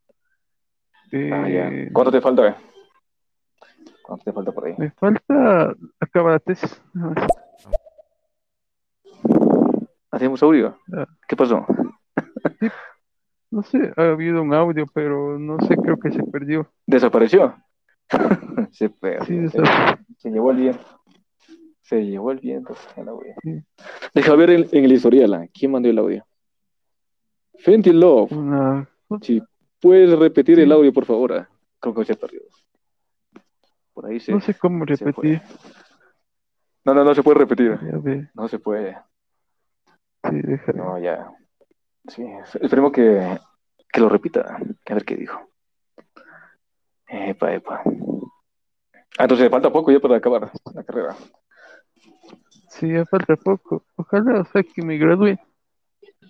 Ah, 1.14 1.48
ya. 1.50 1.68
Eh, 1.70 1.90
¿Cuánto 1.94 2.12
te 2.12 2.22
falta, 2.22 2.48
eh? 2.48 2.56
¿Cuánto 4.04 4.26
te 4.26 4.34
falta 4.34 4.52
por 4.52 4.66
ahí? 4.66 4.76
me 4.78 4.92
falta 4.92 5.76
acabar 6.00 6.34
la 6.34 6.40
tesis. 6.40 6.82
¿Hacemos 10.12 10.42
audio? 10.44 10.78
Ah. 10.94 11.08
¿Qué 11.28 11.36
pasó? 11.36 11.66
No 13.52 13.64
sé, 13.64 13.94
ha 13.96 14.02
habido 14.12 14.42
un 14.42 14.54
audio, 14.54 14.86
pero 14.94 15.40
no 15.40 15.58
sé, 15.62 15.78
creo 15.78 15.98
que 15.98 16.12
se 16.12 16.24
perdió. 16.24 16.70
¿Desapareció? 16.86 17.56
se 18.72 18.90
perdió. 18.90 19.26
Sí, 19.26 19.48
se, 19.50 19.62
se 20.18 20.30
llevó 20.30 20.52
el 20.52 20.58
viento. 20.58 21.02
Se 21.86 22.04
llevó 22.04 22.32
el 22.32 22.40
viento. 22.40 22.76
a 22.98 23.02
la 23.04 23.14
wea. 23.14 23.36
Deja 24.14 24.36
ver 24.36 24.50
en, 24.50 24.68
en 24.72 24.86
el 24.86 24.92
historial. 24.92 25.34
¿ah? 25.34 25.48
¿Quién 25.54 25.72
mandó 25.72 25.90
el 25.90 25.98
audio? 26.00 26.26
Fenty 27.60 27.92
Love. 27.92 28.32
una, 28.32 28.90
Si 29.22 29.42
puedes 29.80 30.18
repetir 30.18 30.60
el 30.60 30.72
audio, 30.72 30.92
por 30.92 31.06
favor. 31.06 31.34
ah. 31.34 31.50
Creo 31.80 31.94
que 31.94 32.06
se 32.06 32.16
perdió. 32.16 32.42
Por 33.94 34.08
ahí 34.08 34.20
se. 34.20 34.32
no 34.32 34.42
sé 34.42 34.56
cómo 34.56 34.84
repetir. 34.84 35.42
No, 36.84 36.94
no, 36.94 37.04
no 37.04 37.14
se 37.16 37.24
puede 37.24 37.40
repetir. 37.40 37.80
No 38.34 38.48
se 38.48 38.60
puede. 38.60 38.98
sí, 40.30 40.42
déjame. 40.42 40.78
No, 40.80 41.00
ya. 41.00 41.32
Sí, 42.08 42.24
esperemos 42.62 42.92
que, 42.92 43.40
que 43.92 44.02
lo 44.02 44.10
repita. 44.10 44.58
A 44.90 44.94
ver 44.94 45.06
qué 45.06 45.16
dijo. 45.16 45.40
Epa, 47.08 47.54
epa. 47.54 47.82
Ah, 49.18 49.24
entonces 49.24 49.50
falta 49.50 49.72
poco 49.72 49.92
ya 49.92 50.00
para 50.00 50.18
acabar 50.18 50.52
la 50.74 50.84
carrera. 50.84 51.16
Sí, 52.76 52.92
ya 52.92 53.06
falta 53.06 53.36
poco. 53.38 53.86
Ojalá, 53.96 54.42
o 54.42 54.46
sea, 54.46 54.64
que 54.64 54.82
me 54.82 54.98
gradúe. 54.98 55.38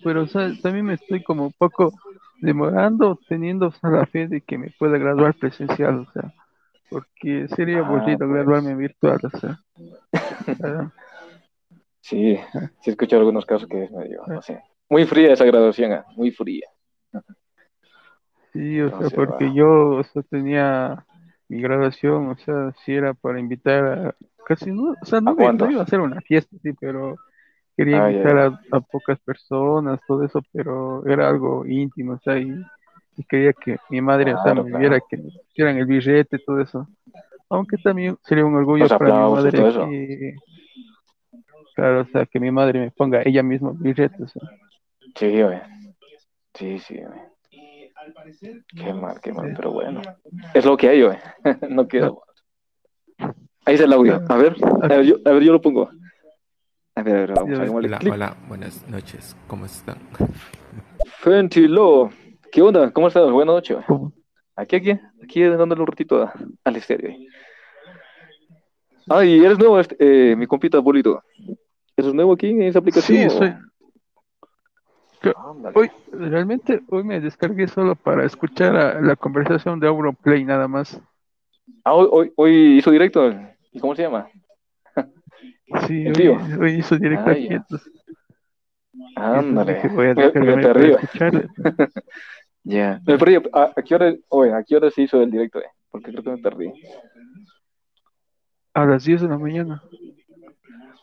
Pero, 0.04 0.22
o 0.22 0.26
sea, 0.28 0.48
también 0.62 0.86
me 0.86 0.94
estoy 0.94 1.22
como 1.22 1.46
un 1.46 1.52
poco 1.52 1.92
demorando, 2.40 3.18
teniendo 3.28 3.68
o 3.68 3.72
sea, 3.72 3.90
la 3.90 4.06
fe 4.06 4.28
de 4.28 4.40
que 4.42 4.58
me 4.58 4.70
pueda 4.78 4.98
graduar 4.98 5.34
presencial, 5.34 6.00
o 6.00 6.12
sea, 6.12 6.32
porque 6.88 7.48
sería 7.48 7.78
Ah, 7.78 7.86
aburrido 7.86 8.18
pues. 8.18 8.30
graduarme 8.30 8.74
virtual, 8.76 9.18
o 9.24 9.38
sea. 9.38 9.60
Sí, 12.00 12.36
sí 12.36 12.90
he 12.90 12.90
escuchado 12.90 13.20
algunos 13.20 13.44
casos 13.44 13.68
que 13.68 13.84
es 13.84 13.90
medio, 13.90 14.22
no 14.28 14.40
sé. 14.40 14.62
Muy 14.88 15.04
fría 15.06 15.32
esa 15.32 15.44
graduación, 15.44 15.92
ah, 15.92 16.06
muy 16.14 16.30
fría. 16.30 16.68
Sí, 18.52 18.80
o 18.80 18.90
sea, 18.96 19.10
porque 19.10 19.46
va. 19.46 19.52
yo, 19.52 19.88
o 19.96 20.04
sea, 20.04 20.22
tenía 20.22 21.04
mi 21.48 21.60
graduación, 21.60 22.28
o 22.28 22.36
sea, 22.36 22.72
si 22.84 22.92
era 22.92 23.12
para 23.14 23.40
invitar 23.40 23.84
a, 23.84 24.16
casi 24.46 24.70
no, 24.70 24.94
o 25.00 25.04
sea, 25.04 25.18
¿A 25.18 25.22
no, 25.22 25.34
no 25.52 25.70
iba 25.70 25.82
a 25.82 25.86
ser 25.86 26.00
una 26.00 26.20
fiesta, 26.20 26.56
sí, 26.62 26.72
pero 26.80 27.16
quería 27.76 28.04
Ah, 28.04 28.10
invitar 28.10 28.36
ya. 28.36 28.60
a, 28.72 28.76
a 28.76 28.80
pocas 28.80 29.18
personas, 29.20 30.00
todo 30.06 30.24
eso, 30.24 30.40
pero 30.52 31.04
era 31.06 31.28
algo 31.28 31.66
íntimo, 31.66 32.14
o 32.14 32.18
sea, 32.20 32.38
y, 32.38 32.50
y 33.16 33.24
quería 33.24 33.52
que 33.52 33.78
mi 33.90 34.00
madre, 34.00 34.32
o 34.34 34.42
sea, 34.42 34.52
Claro, 34.52 34.64
me 34.64 34.78
viera 34.78 35.00
claro. 35.00 35.06
que 35.10 35.16
me 35.18 35.30
pusieran 35.48 35.76
el 35.78 35.86
billete, 35.86 36.38
todo 36.38 36.60
eso. 36.60 36.88
Aunque 37.48 37.76
también 37.78 38.16
sería 38.22 38.44
un 38.44 38.54
orgullo 38.54 38.88
para 38.88 39.04
mi 39.04 39.34
madre 39.34 39.50
que, 39.52 40.34
claro, 41.74 42.00
o 42.02 42.06
sea, 42.06 42.26
que 42.26 42.40
mi 42.40 42.50
madre 42.50 42.80
me 42.80 42.90
ponga 42.90 43.22
ella 43.24 43.42
misma 43.42 43.70
el 43.72 43.78
billete, 43.78 44.22
o 44.22 44.28
sea. 44.28 44.42
Sí, 45.14 45.42
güey. 45.42 45.60
Sí, 46.54 46.78
sí. 46.78 47.00
Qué 48.76 48.92
mal, 48.92 49.20
qué 49.20 49.32
mal, 49.32 49.52
pero 49.56 49.72
bueno. 49.72 50.00
Es 50.54 50.64
lo 50.64 50.76
que 50.76 50.88
hay, 50.88 51.02
güey. 51.02 51.18
No 51.70 51.86
queda. 51.88 52.12
Ahí 53.66 53.74
está 53.74 53.84
el 53.84 53.92
audio. 53.92 54.20
A 54.28 54.36
ver, 54.36 54.56
a 54.82 54.86
ver, 54.88 55.02
yo, 55.04 55.16
a 55.24 55.30
ver, 55.32 55.42
yo 55.42 55.52
lo 55.52 55.60
pongo. 55.60 55.90
A 56.94 57.02
ver, 57.02 57.14
a 57.14 57.20
ver, 57.20 57.32
vamos, 57.34 57.50
ves. 57.50 57.60
hagámosle 57.60 58.10
Hola, 58.10 58.36
buenas 58.48 58.88
noches, 58.88 59.36
¿cómo 59.46 59.66
están? 59.66 59.98
Fentilo. 61.18 62.10
¿Qué 62.50 62.62
onda? 62.62 62.90
¿Cómo 62.92 63.08
estás? 63.08 63.30
Buenas 63.30 63.54
noches. 63.56 63.78
Aquí, 64.54 64.76
aquí, 64.76 64.98
aquí 65.22 65.42
dándole 65.42 65.80
un 65.82 65.86
ratito 65.86 66.22
a- 66.22 66.32
al 66.64 66.76
estéreo. 66.76 67.10
ahí. 67.10 67.28
Ay, 69.08 69.44
eres 69.44 69.58
nuevo, 69.58 69.78
este- 69.78 69.96
eh, 69.98 70.36
mi 70.36 70.46
compita 70.46 70.78
bolito. 70.78 71.22
¿Eres 71.96 72.14
nuevo 72.14 72.32
aquí 72.32 72.50
en 72.50 72.62
esa 72.62 72.78
aplicación? 72.78 73.30
Sí, 73.30 73.36
soy. 73.36 73.54
Hoy, 75.74 75.90
realmente, 76.12 76.82
hoy 76.88 77.02
me 77.02 77.20
descargué 77.20 77.66
solo 77.66 77.96
para 77.96 78.24
escuchar 78.24 78.76
a- 78.76 79.00
la 79.00 79.16
conversación 79.16 79.80
de 79.80 79.88
Auronplay 79.88 80.44
nada 80.44 80.68
más. 80.68 81.00
Ah, 81.84 81.94
hoy, 81.94 82.08
hoy, 82.10 82.32
hoy 82.36 82.78
hizo 82.78 82.90
directo. 82.90 83.32
¿Y 83.76 83.80
cómo 83.80 83.94
se 83.94 84.02
llama? 84.02 84.30
Sí, 85.86 86.06
hoy 86.08 86.72
hizo 86.78 86.96
directo 86.96 87.28
Ah, 87.28 87.32
aquí, 87.32 87.46
entonces, 87.50 87.92
Ándale. 89.16 89.86
voy 89.90 90.06
a 90.06 90.14
Me, 90.14 90.32
me 90.32 90.56
perdí. 90.62 90.92
escucharle. 90.92 91.48
Ya. 92.64 93.00
Me 93.06 93.18
perdí. 93.18 93.36
¿A, 93.52 93.72
a 93.76 93.82
qué 93.82 93.94
hora, 93.94 94.14
oye, 94.28 94.54
¿a 94.54 94.64
qué 94.64 94.76
hora 94.76 94.90
se 94.90 95.02
hizo 95.02 95.20
el 95.20 95.30
directo? 95.30 95.58
eh? 95.58 95.68
Porque 95.90 96.10
creo 96.10 96.22
que 96.24 96.30
me 96.30 96.38
perdí. 96.38 96.72
A 98.72 98.86
las 98.86 99.04
10 99.04 99.20
de 99.20 99.28
la 99.28 99.36
mañana. 99.36 99.82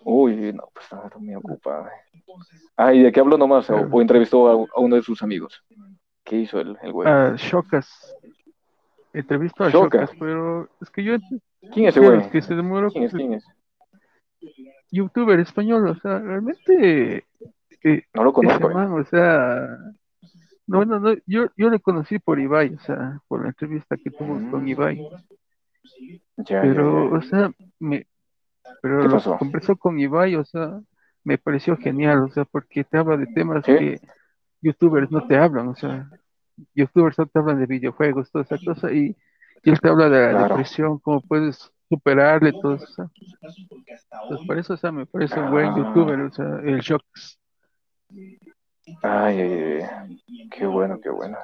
Uy, 0.03 0.51
no, 0.51 0.63
pues 0.74 0.86
estaba 0.86 1.12
muy 1.20 1.36
ocupado. 1.36 1.86
Ah, 2.75 2.92
¿y 2.92 3.03
de 3.03 3.12
qué 3.12 3.20
habló 3.20 3.38
nomás? 3.38 3.70
¿O, 3.70 3.75
o 3.75 4.01
entrevistó 4.01 4.48
a, 4.48 4.53
a 4.75 4.80
uno 4.80 4.96
de 4.96 5.03
sus 5.03 5.22
amigos? 5.22 5.63
¿Qué 6.24 6.38
hizo 6.38 6.60
el, 6.60 6.75
el 6.82 6.92
güey? 6.92 7.08
A 7.08 7.36
Shocas. 7.38 8.15
Entrevistó 9.13 9.63
a. 9.65 9.70
Shocas, 9.70 10.10
pero 10.20 10.68
es 10.82 10.89
que 10.89 11.03
yo 11.03 11.13
¿Quién 11.72 11.88
es 11.88 11.96
ese 11.98 12.05
güey? 12.05 12.29
que 12.29 12.41
se 12.41 12.55
demoró 12.55 12.91
¿Quién 12.91 13.05
es? 13.05 13.13
¿Quién 13.13 13.34
es? 13.34 13.46
youtuber 14.91 15.39
español, 15.39 15.88
o 15.88 15.96
sea, 15.96 16.20
realmente 16.20 17.25
eh, 17.84 18.03
No 18.13 18.24
lo 18.24 18.34
conozco. 18.34 18.70
eh. 18.70 18.74
man, 18.74 18.91
o 18.93 19.03
sea, 19.05 19.77
no, 20.67 20.86
no, 20.86 21.00
no, 21.00 21.13
yo, 21.25 21.48
yo 21.58 21.70
le 21.70 21.79
conocí 21.79 22.20
por 22.20 22.39
Ibai, 22.39 22.74
o 22.75 22.79
sea, 22.79 23.20
por 23.27 23.41
la 23.43 23.50
entrevista 23.50 23.98
que 23.98 24.12
tuvo 24.12 24.39
con 24.51 24.63
Mm. 24.63 24.67
Ibai, 24.67 25.10
Ya, 26.38 26.62
pero, 26.62 27.10
ya, 27.10 27.17
o 27.17 27.22
sea, 27.22 27.51
me, 27.79 28.05
pero 28.82 29.01
¿Qué 29.01 29.08
lo 29.08 29.38
conversó 29.38 29.75
con 29.75 30.00
Ibai, 30.00 30.36
o 30.36 30.46
sea, 30.46 30.79
me 31.24 31.38
pareció 31.38 31.75
genial, 31.77 32.24
o 32.24 32.29
sea, 32.29 32.46
porque 32.46 32.84
te 32.84 32.98
habla 32.98 33.17
de 33.17 33.27
temas 33.27 33.65
¿Sí? 33.65 33.72
que 33.74 34.01
youtubers 34.62 35.10
no 35.12 35.25
te 35.25 35.38
hablan, 35.38 35.67
o 35.70 35.75
sea, 35.75 36.10
youtubers 36.75 37.17
no 37.17 37.25
te 37.25 37.39
hablan 37.39 37.60
de 37.60 37.65
videojuegos, 37.65 38.32
toda 38.32 38.43
esa 38.43 38.58
cosa, 38.63 38.91
y, 38.91 39.15
y 39.63 39.70
él 39.72 39.79
te 39.79 39.89
habla 39.89 40.10
de 40.10 40.20
la 40.22 40.29
Claro. 40.32 40.48
depresión, 40.50 41.00
cómo 41.00 41.22
puedes 41.22 41.72
superarle, 41.89 42.51
todo 42.53 42.75
eso. 42.75 43.10
Entonces, 43.41 44.48
por 44.48 44.58
eso, 44.58 44.74
o 44.74 44.77
sea, 44.77 44.91
me 44.91 45.05
parece 45.05 45.39
un 45.39 45.51
buen 45.51 45.67
Ah. 45.67 45.75
youtuber, 45.77 46.20
o 46.20 46.32
sea, 46.32 46.60
el 46.63 46.79
Shocks. 46.82 47.39
Ay, 49.01 49.39
ay, 49.39 49.82
ay. 49.82 50.50
Qué 50.51 50.65
bueno, 50.65 51.00
qué 51.01 51.10
bueno. 51.10 51.38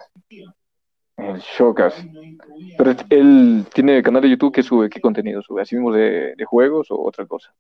El 1.17 1.38
Shocas. 1.39 2.05
Pero 2.77 2.91
él 3.09 3.65
tiene 3.73 4.01
canal 4.01 4.21
de 4.21 4.29
YouTube 4.29 4.53
que 4.53 4.63
sube, 4.63 4.89
¿qué 4.89 5.01
contenido 5.01 5.41
sube? 5.41 5.61
¿Así 5.61 5.75
mismo 5.75 5.91
de, 5.91 6.33
de 6.35 6.45
juegos 6.45 6.89
o 6.91 7.01
otra 7.01 7.25
cosa? 7.25 7.53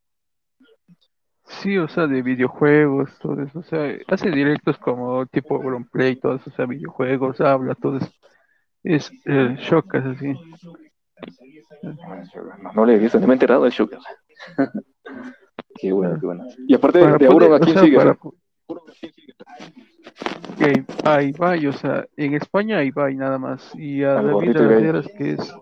Sí, 1.45 1.77
o 1.77 1.87
sea, 1.87 2.07
de 2.07 2.21
videojuegos, 2.21 3.09
todo 3.19 3.41
eso, 3.41 3.59
o 3.59 3.63
sea, 3.63 3.97
hace 4.07 4.29
directos 4.29 4.77
como 4.77 5.25
tipo 5.25 5.59
Play, 5.91 6.15
todo 6.15 6.35
eso, 6.35 6.49
o 6.49 6.53
sea, 6.53 6.65
videojuegos, 6.65 7.41
habla, 7.41 7.75
todo 7.75 7.97
eso. 7.97 8.11
Es 8.83 9.11
el 9.25 9.57
Shockas, 9.57 10.05
así. 10.05 10.33
No, 11.83 12.73
no 12.73 12.85
le 12.85 12.95
he 12.95 12.97
visto, 12.99 13.19
no 13.19 13.27
me 13.27 13.33
he 13.33 13.35
enterado 13.35 13.63
del 13.63 13.71
Shocas. 13.71 14.03
Qué 15.75 15.91
bueno, 15.93 16.17
qué 16.19 16.25
bueno. 16.25 16.45
Y 16.67 16.73
aparte 16.73 16.99
Para 16.99 17.17
de 17.17 17.27
Auron, 17.27 17.53
¿a 17.53 17.59
quién 17.59 17.73
sea, 17.73 17.83
sigues? 17.83 17.99
para 17.99 18.17
que 20.57 20.83
a 21.05 21.23
Ibai, 21.23 21.67
o 21.67 21.73
sea, 21.73 22.05
en 22.17 22.33
España 22.33 22.79
a 22.79 22.83
Ibai 22.83 23.15
nada 23.15 23.37
más, 23.37 23.73
y 23.75 24.03
a 24.03 24.19
Al 24.19 24.27
David. 24.27 24.57
Heras, 24.57 25.07
que 25.17 25.31
es, 25.33 25.55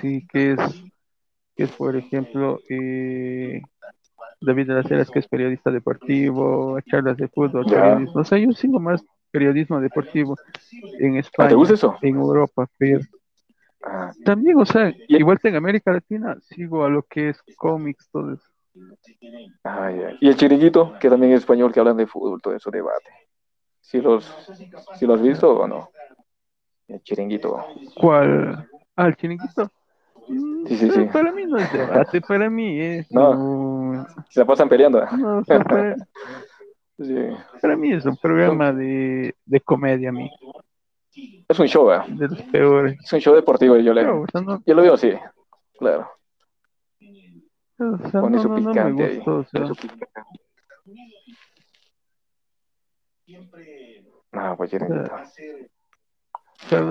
sí, 0.00 0.26
que 0.28 0.52
es, 0.52 0.58
que 1.54 1.64
es, 1.64 1.72
por 1.72 1.94
ejemplo, 1.96 2.58
eh, 2.70 3.60
David 4.40 4.68
de 4.68 4.74
las 4.74 4.90
Heras, 4.90 5.10
que 5.10 5.18
es 5.18 5.28
periodista 5.28 5.70
deportivo, 5.70 6.78
charlas 6.82 7.18
de 7.18 7.28
fútbol, 7.28 7.66
Ya. 7.66 7.82
periodismo, 7.82 8.20
o 8.20 8.24
sea, 8.24 8.38
yo 8.38 8.52
sigo 8.52 8.80
más 8.80 9.04
periodismo 9.30 9.80
deportivo 9.80 10.36
en 10.98 11.16
¿Ah, 11.16 11.20
España, 11.20 11.48
¿Te 11.50 11.54
gusta 11.54 11.74
eso? 11.74 11.98
en 12.02 12.16
Europa, 12.16 12.66
pero 12.76 13.00
Ah, 13.84 14.12
también, 14.24 14.58
o 14.58 14.66
sea, 14.66 14.92
igual 15.06 15.38
que 15.38 15.48
en 15.48 15.56
América 15.56 15.92
Latina, 15.92 16.36
sigo 16.42 16.84
a 16.84 16.88
lo 16.90 17.02
que 17.04 17.28
es 17.30 17.40
cómics, 17.56 18.08
todo 18.10 18.34
eso. 18.34 18.42
ah. 19.64 19.92
Y 20.20 20.28
el 20.28 20.36
chiringuito, 20.36 20.98
que 20.98 21.08
también 21.08 21.32
es 21.32 21.40
español, 21.40 21.72
que 21.72 21.78
hablan 21.80 21.96
de 21.96 22.06
fútbol, 22.06 22.40
todo 22.42 22.54
eso 22.54 22.70
debate. 22.70 23.10
¿Sí 23.80 24.00
los, 24.00 24.24
sí 24.98 25.06
lo 25.06 25.14
has 25.14 25.22
visto 25.22 25.60
o 25.60 25.66
no? 25.68 25.88
El 26.88 27.00
chiringuito. 27.02 27.64
¿Cuál? 27.94 28.68
Ah, 28.96 29.06
el 29.06 29.16
chiringuito. 29.16 29.70
Mm, 30.28 30.66
Sí, 30.66 30.76
sí, 30.76 30.90
sí. 30.90 31.04
Para 31.12 31.32
mí 31.32 31.44
no 31.46 31.58
es 31.58 31.72
debate, 31.72 32.20
para 32.20 32.50
mí 32.50 32.80
es 32.80 33.10
No. 33.12 33.30
un- 33.30 34.06
Se 34.28 34.40
la 34.40 34.46
pasan 34.46 34.68
peleando. 34.68 35.02
no, 35.12 35.38
o 35.38 35.44
sea, 35.44 35.60
para, 35.60 35.96
Sí. 36.98 37.14
para 37.62 37.76
mí 37.76 37.92
es 37.92 38.04
un 38.06 38.16
programa 38.16 38.72
de, 38.72 39.34
de 39.44 39.60
comedia, 39.60 40.08
a 40.08 40.12
mí, 40.12 40.28
Es 41.48 41.58
un 41.58 41.66
show, 41.68 41.92
¿eh? 41.92 42.00
de 42.08 42.28
los 42.28 42.42
peores. 42.42 42.98
Es 43.04 43.12
un 43.12 43.20
show 43.20 43.34
deportivo, 43.34 43.76
yo, 43.76 43.92
le, 43.94 44.02
Pero, 44.02 44.22
o 44.22 44.26
sea, 44.30 44.40
no, 44.40 44.62
yo 44.66 44.74
lo 44.74 44.82
veo 44.82 44.94
así, 44.94 45.12
claro. 45.78 46.10
o 47.78 48.08
sea, 48.10 48.20
Pone 48.20 48.36
no, 48.36 48.42
su 48.42 48.48
no, 48.48 48.60
no 48.60 48.60
me 48.60 48.70
picante 48.72 49.04
ahí. 49.04 49.16
gustó, 49.16 49.36
o 49.38 49.44
sea, 49.44 49.66
Su 49.66 49.74
picante. 49.76 50.06
Ah, 54.32 54.54
pues 54.56 54.72
o 54.74 54.78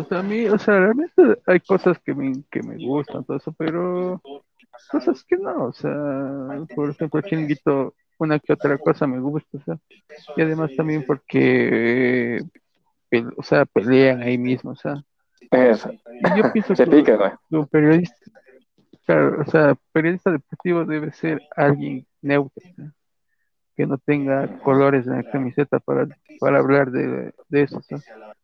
sea, 0.03 0.19
a 0.19 0.23
mí, 0.23 0.47
o 0.47 0.57
sea, 0.57 0.79
realmente 0.79 1.13
hay 1.45 1.59
cosas 1.59 1.99
que 1.99 2.13
me, 2.15 2.43
que 2.49 2.63
me 2.63 2.77
gustan, 2.77 3.25
todo 3.25 3.37
eso, 3.37 3.53
pero 3.57 4.21
cosas 4.89 5.23
que 5.25 5.35
no, 5.37 5.65
o 5.65 5.73
sea, 5.73 5.91
por 6.75 6.89
ejemplo, 6.89 7.19
el 7.19 7.25
chiringuito, 7.25 7.93
una 8.19 8.39
que 8.39 8.53
otra 8.53 8.77
cosa 8.77 9.07
me 9.07 9.19
gusta, 9.19 9.57
o 9.57 9.61
sea, 9.63 9.77
y 10.35 10.41
además 10.41 10.71
también 10.75 11.03
porque, 11.05 12.37
eh, 13.11 13.25
o 13.37 13.43
sea, 13.43 13.65
pelean 13.65 14.21
ahí 14.21 14.37
mismo, 14.37 14.71
o 14.71 14.75
sea, 14.75 15.03
yo 16.35 16.51
pienso 16.51 16.75
Se 16.75 16.85
que 16.85 16.91
pica, 16.91 17.15
güey. 17.15 17.31
un 17.51 17.67
periodista, 17.67 18.15
claro, 19.05 19.41
o 19.41 19.45
sea, 19.49 19.75
periodista 19.91 20.31
deportivo 20.31 20.85
debe 20.85 21.11
ser 21.13 21.41
alguien 21.55 22.05
neutro, 22.21 22.63
que 23.75 23.85
no 23.85 23.97
tenga 23.99 24.59
colores 24.59 25.05
en 25.07 25.13
la 25.17 25.23
camiseta 25.23 25.79
para, 25.79 26.07
para 26.39 26.59
hablar 26.59 26.91
de, 26.91 27.33
de 27.49 27.61
eso, 27.61 27.79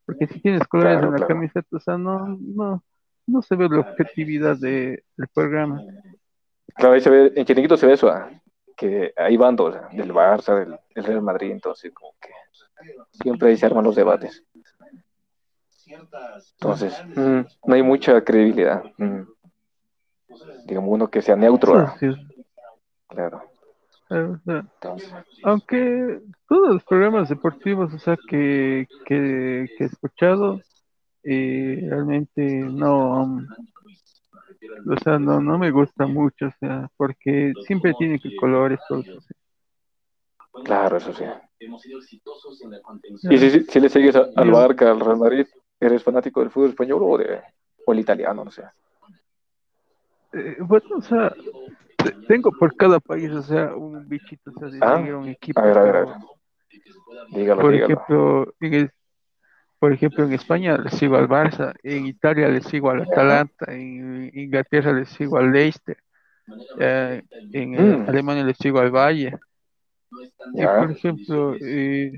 porque 0.05 0.27
si 0.27 0.39
tienes 0.41 0.67
colores 0.67 0.99
Claro, 0.99 1.07
en 1.07 1.11
la 1.13 1.17
claro. 1.17 1.27
camiseta, 1.27 1.67
o 1.75 1.79
sea, 1.79 1.97
no, 1.97 2.37
no, 2.39 2.83
no 3.25 3.41
se 3.41 3.55
ve 3.55 3.67
la 3.69 3.79
objetividad 3.79 4.57
de, 4.57 5.03
del 5.17 5.27
programa. 5.33 5.81
Claro, 6.75 6.93
ahí 6.95 7.01
se 7.01 7.09
ve, 7.09 7.33
en 7.35 7.45
chiringuito 7.45 7.77
se 7.77 7.87
ve 7.87 7.93
eso, 7.93 8.09
ah, 8.09 8.29
que 8.75 9.13
hay 9.15 9.37
bandos 9.37 9.75
del 9.91 10.13
Barça, 10.13 10.59
del, 10.59 10.79
del 10.95 11.03
Real 11.03 11.21
Madrid, 11.21 11.51
entonces 11.51 11.91
como 11.93 12.13
que 12.19 12.29
siempre 13.11 13.49
ahí 13.49 13.57
se 13.57 13.65
arman 13.65 13.83
los 13.83 13.95
debates. 13.95 14.43
Entonces, 16.53 17.01
mm, 17.15 17.41
no 17.65 17.75
hay 17.75 17.83
mucha 17.83 18.23
credibilidad. 18.23 18.83
mm. 18.97 19.21
Digamos, 20.65 20.89
uno 20.91 21.09
que 21.09 21.21
sea 21.21 21.35
neutro, 21.35 21.93
sí 21.99 22.07
claro. 23.13 23.43
O 24.09 24.39
sea, 24.45 24.65
aunque 25.43 26.21
todos 26.47 26.73
los 26.73 26.83
programas 26.83 27.29
deportivos, 27.29 27.93
o 27.93 27.99
sea, 27.99 28.17
que, 28.27 28.87
que, 29.05 29.67
que 29.77 29.83
he 29.83 29.87
escuchado, 29.87 30.61
eh, 31.23 31.87
realmente 31.89 32.43
no, 32.43 33.41
o 34.86 34.98
sea, 35.03 35.20
no, 35.20 35.41
no 35.41 35.58
me 35.58 35.72
gusta 35.72 36.08
mucho, 36.08 36.48
o 36.48 36.51
sea, 36.60 36.89
porque 36.98 37.55
siempre 37.62 37.93
tiene 37.93 38.20
que 38.20 38.36
colores, 38.36 38.79
todos. 38.88 39.05
Claro, 40.63 40.98
eso 40.98 41.13
sí. 41.13 41.25
¿Y 43.29 43.38
si, 43.38 43.63
si, 43.63 43.79
le 43.79 43.89
sigues 43.89 44.15
al 44.15 44.51
Barca, 44.51 44.91
al 44.91 45.00
Real 45.00 45.17
Madrid, 45.17 45.46
eres 45.79 46.03
fanático 46.03 46.39
del 46.39 46.51
fútbol 46.51 46.70
español 46.70 47.01
o, 47.03 47.17
de, 47.17 47.41
o 47.86 47.93
el 47.93 48.00
italiano, 48.00 48.43
no 48.46 48.51
sé? 48.51 48.63
Eh, 50.34 50.58
bueno, 50.60 50.98
o 50.98 51.01
sea, 51.01 51.36
tengo 52.27 52.51
por 52.51 52.75
cada 52.75 53.00
país, 53.00 53.32
o 53.32 53.41
sea, 53.43 53.75
un 53.75 54.08
bichito, 54.08 54.51
o 54.55 54.60
sea, 54.60 54.70
de 54.70 54.79
Ah, 54.82 54.98
un 55.17 55.29
equipo. 55.29 55.60
A 55.60 55.63
ver, 55.65 55.77
a 55.77 55.84
ver, 55.84 55.96
a 55.96 56.05
ver. 56.05 56.15
Dígalo, 57.29 57.62
Por 57.62 57.72
dígalo. 57.74 57.93
ejemplo, 57.93 58.53
en 58.60 58.74
el- 58.74 58.91
por 59.83 59.91
ejemplo, 59.91 60.23
en 60.23 60.31
España 60.31 60.77
le 60.77 60.89
sigo 60.91 61.17
al 61.17 61.27
Barça, 61.27 61.73
en 61.83 62.05
Italia 62.05 62.47
le 62.47 62.61
sigo 62.61 62.89
al 62.89 63.01
Atalanta, 63.01 63.65
en 63.67 64.31
Inglaterra 64.33 64.93
le 64.93 65.05
sigo 65.05 65.37
al 65.37 65.51
Leicester, 65.51 65.97
eh, 66.79 67.21
en 67.51 67.75
eh, 67.75 67.97
Mm. 67.97 68.07
Alemania 68.09 68.45
le 68.45 68.53
sigo 68.53 68.79
al 68.79 68.91
Valle. 68.91 69.37
Y 70.53 70.65
por 70.65 70.89
ejemplo, 70.89 71.55
eh, 71.59 72.13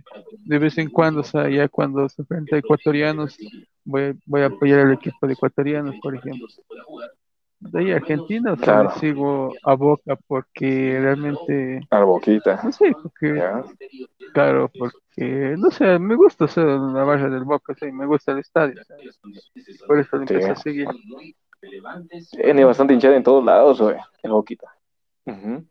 de 0.45 0.59
vez 0.59 0.77
en 0.77 0.91
cuando, 0.91 1.21
o 1.21 1.23
sea, 1.23 1.49
ya 1.49 1.67
cuando 1.67 2.07
se 2.07 2.21
enfrenta 2.21 2.55
a 2.55 2.59
ecuatorianos, 2.59 3.35
voy, 3.83 4.13
voy 4.27 4.41
a 4.41 4.45
apoyar 4.45 4.81
al 4.81 4.93
equipo 4.93 5.25
de 5.25 5.33
ecuatorianos, 5.33 5.95
por 6.03 6.13
ejemplo. 6.13 6.45
De 7.71 7.79
ahí 7.79 7.91
Argentina, 7.91 8.53
o 8.53 8.57
sea, 8.57 8.89
sigo 8.99 9.53
a 9.63 9.73
Boca 9.75 10.15
porque 10.27 10.97
realmente, 11.01 11.81
Al 11.89 12.05
Boquita. 12.05 12.59
no 12.63 12.71
sé, 12.71 12.95
porque 13.01 13.35
Ya. 13.37 13.63
Claro, 14.33 14.69
porque, 14.77 15.55
no 15.57 15.71
sé, 15.71 15.97
me 15.97 16.15
gusta 16.15 16.47
ser 16.47 16.65
la 16.65 17.03
barra 17.03 17.29
del 17.29 17.43
Boca, 17.43 17.73
sí, 17.79 17.91
me 17.91 18.05
gusta 18.05 18.33
el 18.33 18.39
estadio, 18.39 18.83
¿sabes? 18.83 19.19
por 19.87 19.99
eso 19.99 20.17
lo 20.17 20.27
Sí. 20.27 20.33
empecé 20.33 20.51
a 20.51 20.55
seguir. 20.55 20.87
Tiene 22.31 22.65
bastante 22.65 22.93
hinchada 22.93 23.15
en 23.15 23.23
todos 23.23 23.43
lados, 23.43 23.81
güey. 23.81 23.95
El 24.23 24.31
Boquita. 24.31 24.67
Ujú. 25.25 25.65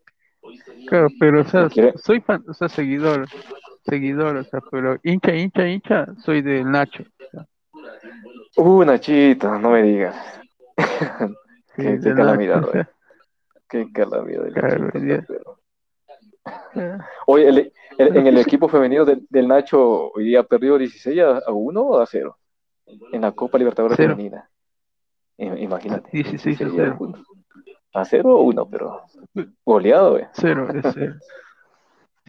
Claro, 0.87 1.07
pero, 1.19 1.41
o 1.41 1.45
sea, 1.45 1.69
soy 1.95 2.21
fan, 2.21 2.43
o 2.47 2.53
sea, 2.53 2.69
seguidor, 2.69 3.27
seguidor, 3.85 4.37
o 4.37 4.43
sea, 4.43 4.59
pero 4.71 4.97
hincha, 5.03 5.35
hincha, 5.35 5.67
hincha, 5.67 6.07
soy 6.23 6.41
del 6.41 6.69
Nacho. 6.69 7.03
o 7.03 7.25
sea, 7.31 7.45
Uh, 8.57 8.83
Nachito, 8.85 9.59
no 9.59 9.69
me 9.71 9.83
digas. 9.83 10.15
Qué, 11.75 11.99
qué 12.01 12.13
calamidad, 12.13 12.61
güey. 12.63 12.83
Qué 13.69 13.91
calamidad. 13.91 14.47
eh, 16.75 16.97
Oye, 17.27 17.47
el- 17.49 17.73
el- 17.97 18.17
en 18.17 18.27
el 18.27 18.37
equipo 18.59 18.67
femenino 18.67 19.05
del, 19.05 19.25
del 19.29 19.47
Nacho 19.47 20.11
hoy 20.11 20.25
día 20.25 20.43
perdió 20.43 20.77
16 20.77 21.19
a, 21.21 21.37
a 21.39 21.51
1 21.51 21.81
o 21.81 21.99
a 21.99 22.05
0 22.05 22.37
en 23.11 23.21
la 23.21 23.31
Copa 23.31 23.57
Libertadores 23.57 23.97
Cero. 23.97 24.15
Femenina. 24.15 24.49
Imagínate. 25.37 26.09
16 26.11 26.61
a 26.61 26.65
16 26.65 26.73
0. 26.75 26.95
puntos. 26.97 27.23
A 27.93 28.05
0 28.05 28.29
o 28.29 28.41
1, 28.43 28.69
pero 28.69 29.01
goleado, 29.65 30.11
güey. 30.11 30.25
cero, 30.33 30.67
es 30.73 30.85
cero. 30.93 31.15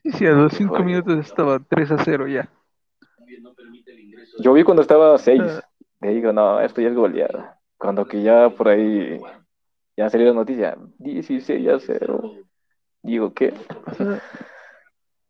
Sí, 0.03 0.12
sí, 0.12 0.26
a 0.26 0.31
los 0.31 0.53
Qué 0.53 0.59
5 0.59 0.75
jodido. 0.75 0.87
minutos 0.87 1.19
estaba 1.26 1.59
3 1.69 1.91
a 1.93 1.99
0 2.05 2.26
ya. 2.29 2.49
Yo 4.38 4.53
vi 4.53 4.62
cuando 4.65 4.83
estaba 4.83 5.17
6. 5.19 5.43
Ah. 5.45 5.61
Le 6.00 6.11
digo, 6.15 6.33
no, 6.33 6.61
esto 6.61 6.81
ya 6.81 6.88
es 6.88 6.95
goleada. 6.95 7.55
Cuando 7.78 8.06
que 8.06 8.23
ya 8.23 8.50
por 8.50 8.68
ahí 8.68 9.18
ya 9.97 10.09
salió 10.11 10.28
la 10.28 10.35
noticia, 10.35 10.76
16 10.99 11.68
a 11.68 11.78
0. 11.80 12.23
Digo, 13.02 13.33
¿qué? 13.35 13.54
O 13.87 13.90
sea, 13.95 14.21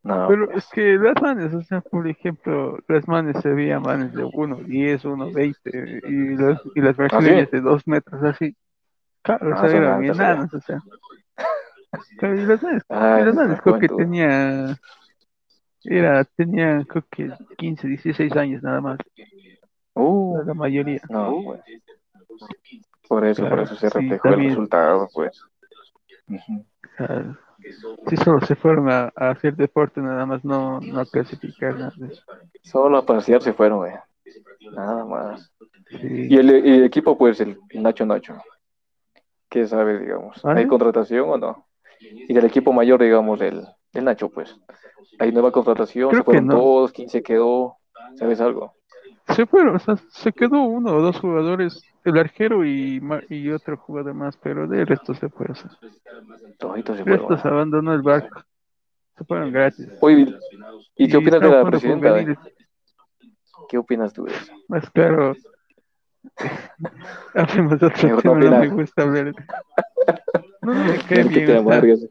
No, 0.03 0.29
Pero 0.29 0.47
pues, 0.47 0.65
es 0.65 0.71
que 0.71 0.97
las 0.97 1.21
manes, 1.21 1.53
o 1.55 1.63
sea, 1.63 1.81
por 1.81 2.07
ejemplo, 2.09 2.79
las 2.89 3.07
manes 3.09 3.37
se 3.43 3.49
veían 3.49 3.83
manes 3.83 4.13
de 4.13 4.25
1.10, 4.25 5.05
1.20 5.05 6.01
y, 6.09 6.37
las 6.37 6.61
y 6.75 6.81
las 6.81 6.97
brasileñas 6.97 7.51
de 7.51 7.61
2 7.61 7.87
metros 7.87 8.23
así. 8.23 8.57
Claro, 9.23 9.51
o 9.51 9.55
Ah, 9.55 9.57
sea, 9.61 9.69
son 9.71 9.83
eran 9.83 9.95
altas, 10.01 10.17
enanas, 10.17 10.55
o 10.55 10.61
sea. 10.61 10.79
Claro, 12.19 12.35
y 12.41 12.47
las 12.47 12.63
manes, 12.63 12.83
ay, 12.89 13.23
y 13.23 13.25
las 13.27 13.35
manes 13.35 13.61
creo 13.63 13.79
que 13.79 13.89
tenía, 13.89 14.77
era, 15.85 16.25
tenía 16.25 16.85
creo 16.89 17.05
que 17.11 17.31
15, 17.57 17.89
16 17.89 18.37
años 18.37 18.63
nada 18.63 18.81
más, 18.81 18.99
Uh, 19.95 20.43
la 20.45 20.55
mayoría. 20.55 21.01
no, 21.09 21.43
pues. 21.43 21.61
Por 23.09 23.25
eso, 23.27 23.49
por 23.49 23.61
eso 23.61 23.75
se 23.77 23.89
sí, 23.89 23.99
reflejó 23.99 24.29
el 24.29 24.49
resultado, 24.49 25.09
pues. 25.15 25.41
Claro. 26.97 27.39
Sí, 28.09 28.17
solo 28.17 28.41
se 28.47 28.55
fueron 28.55 28.91
a, 28.91 29.13
a 29.17 29.31
hacer 29.31 29.57
deporte 29.57 30.01
nada 30.01 30.27
más, 30.27 30.45
no, 30.45 30.81
no 30.81 31.01
a 31.01 31.07
clasificar 31.07 31.75
nada. 31.79 31.93
Solo 32.63 32.99
a 32.99 33.07
pasear 33.07 33.43
se 33.43 33.53
fueron, 33.53 33.79
güey. 33.79 33.93
Nada 34.73 35.05
más. 35.05 35.53
Sí. 35.89 36.27
Y 36.31 36.37
el, 36.37 36.51
el 36.51 36.85
equipo, 36.85 37.17
pues, 37.17 37.41
el, 37.41 37.59
el 37.71 37.83
Nacho 37.83 38.05
Nacho. 38.07 38.37
¿Qué 39.49 39.67
sabes, 39.67 40.01
digamos? 40.01 40.43
¿Vale? 40.43 40.61
¿Hay 40.61 40.67
contratación 40.67 41.29
o 41.31 41.39
no? 41.39 41.67
Y 42.01 42.35
del 42.35 42.45
equipo 42.45 42.73
mayor, 42.73 43.01
digamos, 43.03 43.39
del, 43.39 43.65
del 43.93 44.05
Nacho, 44.05 44.29
pues. 44.29 44.57
¿Hay 45.19 45.33
nueva 45.33 45.51
contratación? 45.53 46.11
Creo 46.11 46.21
¿Se 46.21 46.25
fueron 46.25 46.49
que 46.49 46.55
no. 46.55 46.61
todos? 46.61 46.93
¿Quién 46.93 47.09
se 47.09 47.23
quedó? 47.23 47.77
¿Sabes 48.17 48.41
algo? 48.41 48.75
Se 49.35 49.45
fueron, 49.47 49.77
o 49.77 49.79
sea, 49.79 49.97
se 50.11 50.33
quedó 50.33 50.63
uno 50.63 50.95
o 50.97 51.03
dos 51.03 51.19
jugadores, 51.21 51.83
el 52.05 52.17
arquero 52.19 52.65
y, 52.65 53.01
y 53.29 53.51
otro 53.51 53.77
jugador 53.77 54.15
más, 54.15 54.37
pero 54.37 54.67
de 54.69 54.85
resto 54.85 55.15
se 55.15 55.29
fue. 55.29 55.47
O 55.51 55.55
sea, 55.55 55.71
Toditos 56.59 56.97
se 56.97 57.05
fueron. 57.05 57.39
se 57.41 57.49
abandonó 57.49 57.93
el 57.93 58.03
barco. 58.03 58.43
Se 59.19 59.25
fueron 59.25 59.51
gratis. 59.53 59.89
Oye, 60.01 60.33
¿y 60.97 61.09
qué 61.09 61.17
opinas 61.17 61.41
de 61.41 61.49
la 61.51 61.65
presidenta? 61.65 62.25
¿Qué 63.69 63.79
opinas 63.79 64.13
tú 64.13 64.25
de 64.25 64.33
eso? 64.33 64.53
Más 64.69 64.89
claro. 64.91 65.35
Hablemos 67.35 67.81
de 67.81 67.87
otro 67.87 68.17
tema, 68.19 68.35
no 68.35 68.59
me 68.61 68.69
gusta 68.69 69.03
hablar. 69.03 69.33
No, 70.63 70.75
no 70.75 70.85
me 70.85 70.99
cae 71.09 71.25
bien. 71.25 71.47
te 71.47 72.11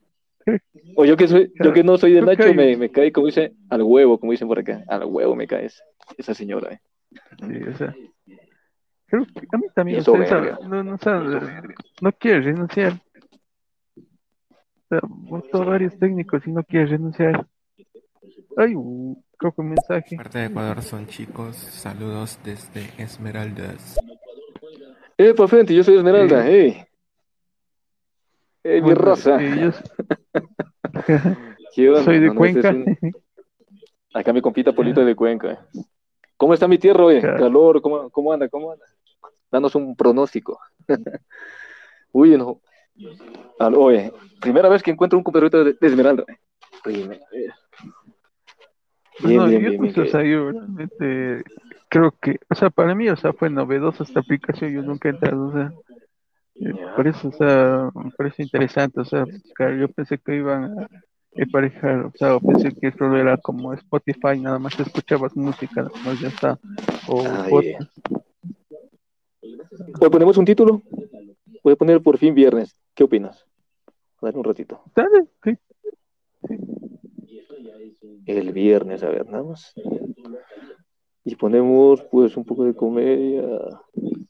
o 0.98 1.04
yo 1.06 1.18
que 1.18 1.28
soy, 1.28 1.52
yo 1.62 1.74
que 1.74 1.84
no 1.84 1.98
soy 1.98 2.14
no 2.20 2.26
Nacho, 2.28 2.44
cae. 2.44 2.54
me, 2.54 2.78
me 2.78 2.92
cae, 2.92 3.12
como 3.12 3.28
dice, 3.28 3.54
al 3.70 3.82
huevo, 3.84 4.20
como 4.20 4.32
dicen 4.32 4.48
por 4.48 4.60
acá. 4.60 4.84
Al 4.88 5.04
huevo 5.06 5.36
me 5.36 5.48
cae 5.48 5.66
esa, 5.66 5.84
esa 6.18 6.34
señora. 6.34 6.74
eh. 6.74 6.80
Sí, 7.40 7.64
o 7.64 7.78
sea, 7.78 7.96
creo 9.08 9.26
que 9.26 9.48
a 9.52 9.58
mí 9.58 9.66
también, 9.74 9.98
Y 9.98 10.02
o 10.02 10.04
sea, 10.04 10.14
soberbia. 10.14 10.52
esa- 10.54 10.68
no, 10.68 10.84
no, 10.84 10.96
o 10.96 10.98
sea, 10.98 11.20
no 12.02 12.12
quiere 12.14 12.42
renunciar. 12.42 12.94
O 13.98 14.88
sea, 14.90 15.00
votó 15.04 15.66
varios 15.66 15.98
técnicos 15.98 16.46
y 16.48 16.52
no 16.52 16.64
quiere 16.64 16.86
renunciar. 16.88 17.46
Ay, 18.58 18.74
uh, 18.76 19.22
creo 19.38 19.52
que 19.52 19.62
un 19.62 19.70
mensaje. 19.70 20.16
Parte 20.16 20.40
de 20.40 20.46
Ecuador 20.46 20.82
son 20.82 21.08
chicos. 21.08 21.56
Saludos 21.58 22.40
desde 22.44 22.90
Esmeraldas. 23.02 24.00
Eh, 25.18 25.34
pa' 25.34 25.48
frente, 25.48 25.74
yo 25.74 25.84
soy 25.84 25.96
Esmeralda, 25.98 26.44
hey. 26.46 26.84
Eh, 28.64 28.76
mi 28.82 28.94
Bueno, 28.94 29.02
raza. 29.02 29.38
eh, 29.42 29.60
yo 29.62 29.72
¿Qué 31.76 31.90
onda? 31.90 32.04
soy 32.04 32.20
de 32.20 32.34
Cuenca. 32.34 32.76
Acá 34.14 34.32
mi 34.34 34.42
compita 34.42 34.72
Polito 34.72 35.02
es 35.02 35.08
de 35.08 35.16
Cuenca. 35.16 35.68
¿Cómo 36.38 36.54
está 36.54 36.68
mi 36.68 36.78
tierra? 36.78 37.06
Claro. 37.20 37.38
Calor, 37.38 37.82
¿cómo, 37.82 38.10
cómo 38.10 38.34
anda? 38.34 38.48
¿Cómo 38.50 38.72
anda? 38.72 38.86
Danos 39.52 39.76
un 39.76 39.96
pronóstico. 39.96 40.60
Uy, 42.12 42.38
no. 42.38 42.62
Al- 43.60 43.76
Oye, 43.76 44.12
primera 44.42 44.70
vez 44.70 44.84
que 44.84 44.92
encuentro 44.92 45.18
un 45.18 45.24
compadrito 45.24 45.64
de, 45.64 45.74
de 45.74 45.88
Esmeralda. 45.88 46.26
Primera 46.84 47.26
vez. 47.32 47.54
Bien, 49.20 49.38
No, 49.38 49.48
bien, 49.48 49.62
yo, 49.62 49.70
bien, 49.70 49.78
pues, 49.78 49.96
bien, 49.96 50.08
o 50.08 50.10
sea, 50.12 50.24
yo 50.24 50.52
realmente 50.52 51.44
creo 51.88 52.14
que, 52.22 52.38
o 52.50 52.56
sea, 52.56 52.70
para 52.70 52.94
mí, 52.96 53.08
o 53.10 53.16
sea, 53.16 53.32
fue 53.32 53.50
novedosa 53.50 54.04
esta 54.04 54.20
aplicación, 54.20 54.74
yo 54.74 54.82
nunca 54.82 55.08
he 55.08 55.12
entrado, 55.12 55.48
o 55.48 55.52
sea, 55.54 55.72
eh, 56.56 56.74
por 56.98 57.08
eso, 57.08 57.30
o 57.30 57.32
sea, 57.32 57.90
me 57.96 58.12
parece 58.12 58.44
interesante, 58.44 59.00
o 59.00 59.06
sea, 59.06 59.26
claro, 59.54 59.78
yo 59.78 59.88
pensé 59.88 60.18
que 60.18 60.36
iban 60.36 60.80
a 60.80 60.90
emparejar, 61.36 62.06
o 62.06 62.12
sea, 62.16 62.36
o 62.36 62.40
pensé 62.40 62.74
que 62.74 62.92
solo 62.92 63.18
era 63.18 63.38
como 63.38 63.74
Spotify, 63.74 64.40
nada 64.40 64.58
más 64.60 64.80
escuchabas 64.80 65.36
música, 65.36 65.84
nada 65.84 65.92
más 66.06 66.20
ya 66.20 66.30
está, 66.30 66.60
o 67.08 67.24
Ah, 67.26 67.48
podcast. 67.50 67.92
Hoy 70.00 70.10
ponemos 70.10 70.38
un 70.38 70.46
título. 70.46 70.82
Voy 71.64 71.74
a 71.74 71.76
poner 71.76 72.02
por 72.02 72.18
fin 72.18 72.34
viernes. 72.34 72.76
¿Qué 72.94 73.04
opinas? 73.04 73.46
Dale 74.22 74.38
un 74.38 74.44
ratito. 74.44 74.82
Dale, 74.96 75.28
sí. 75.44 75.58
El 78.26 78.54
viernes, 78.54 79.04
a 79.04 79.10
ver, 79.10 79.28
nada 79.30 79.44
más. 79.44 79.74
Y 81.24 81.36
ponemos, 81.36 82.02
pues, 82.12 82.38
un 82.38 82.46
poco 82.46 82.64
de 82.64 82.74
comedia. 82.74 83.44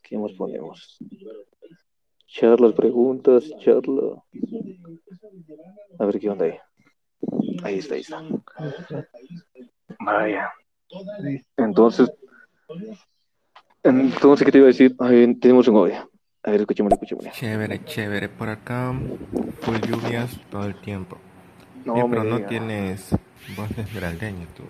¿Qué 0.02 0.18
más 0.18 0.34
ponemos? 0.34 0.98
Charlas, 2.26 2.74
preguntas, 2.74 3.50
charla. 3.60 4.24
A 6.00 6.06
ver 6.06 6.20
qué 6.20 6.30
onda 6.30 6.46
ahí. 6.46 6.58
Ahí 7.64 7.80
está, 7.80 7.96
ahí 7.96 8.02
está. 8.02 8.22
Vaya. 10.00 10.52
Entonces, 11.58 12.12
entonces, 13.84 14.46
¿qué 14.46 14.52
te 14.52 14.58
iba 14.60 14.66
a 14.66 14.68
decir? 14.68 14.96
Ay, 15.00 15.36
tenemos 15.36 15.68
un 15.68 15.78
audio. 15.78 16.10
A 16.44 16.52
ver, 16.52 16.62
escuchémoslo, 16.62 16.96
escuchémoslo. 16.96 17.32
Chévere, 17.32 17.84
chévere. 17.86 18.30
Por 18.30 18.50
acá, 18.50 18.94
full 19.62 19.78
lluvias 19.78 20.40
todo 20.50 20.66
el 20.66 20.76
tiempo. 20.82 21.18
No, 21.86 21.96
Sí, 21.96 22.02
pero 22.10 22.24
no 22.24 22.36
digas. 22.38 22.50
tienes 22.50 23.16
voz 23.56 23.76
de 23.76 23.82
esmeraldeño 23.84 24.48
tú. 24.56 24.64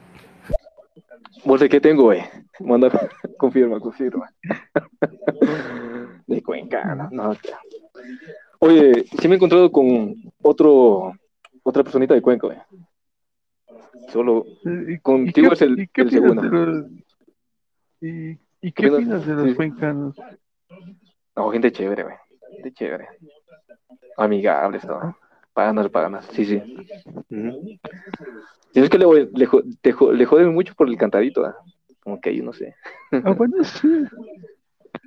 ¿Vos 1.44 1.60
de 1.60 1.70
qué 1.70 1.80
tengo, 1.80 2.04
güey? 2.04 2.22
Manda, 2.60 2.90
confirma, 3.38 3.80
confirma. 3.80 4.30
De 6.28 6.42
Cuenca, 6.42 6.96
no, 6.96 7.10
no. 7.12 7.36
Oye, 8.60 9.06
sí 9.20 9.28
me 9.28 9.36
he 9.36 9.38
encontrado 9.38 9.72
con 9.72 10.16
otro, 10.42 11.14
otra 11.68 11.84
personita 11.84 12.14
de 12.14 12.22
Cuenca, 12.22 12.48
güey. 12.48 12.60
Solo, 14.12 14.46
Eh, 14.66 14.94
¿Y- 14.94 15.00
Contigo 15.00 15.50
qué- 15.50 15.54
es 15.56 15.62
el- 15.64 15.80
y 15.80 15.88
qué 15.88 16.02
el 16.02 16.08
opinas 16.08 16.24
segundo. 16.24 16.42
de 16.44 16.66
los- 16.66 16.86
¿Y, 18.02 18.40
y 18.62 18.72
qué 18.72 18.92
Opinas- 18.92 19.26
de 19.26 19.34
los 19.34 19.50
sí. 19.50 19.56
cuencanos? 19.56 20.16
no, 21.36 21.50
gente 21.52 21.72
chévere, 21.72 22.04
güey. 22.04 22.16
Gente 22.52 22.72
chévere. 22.74 23.08
Amigables, 24.18 24.84
todo. 24.86 25.18
Panas, 25.54 25.90
panas, 25.90 26.26
sí, 26.34 26.46
sí. 26.46 26.62
Y 28.74 28.80
es 28.80 28.90
que 28.90 28.98
le, 28.98 29.06
le, 29.34 29.48
te 29.82 29.94
le 30.14 30.26
joden 30.26 30.54
mucho 30.54 30.74
por 30.76 30.88
el 30.88 30.98
cantadito, 30.98 31.46
¿ah? 31.46 31.56
Como 32.02 32.20
que 32.22 32.36
yo 32.36 32.44
no 32.44 32.54
sé. 32.54 32.76
Ah, 33.12 33.32
bueno, 33.32 33.56
sí. 33.64 34.06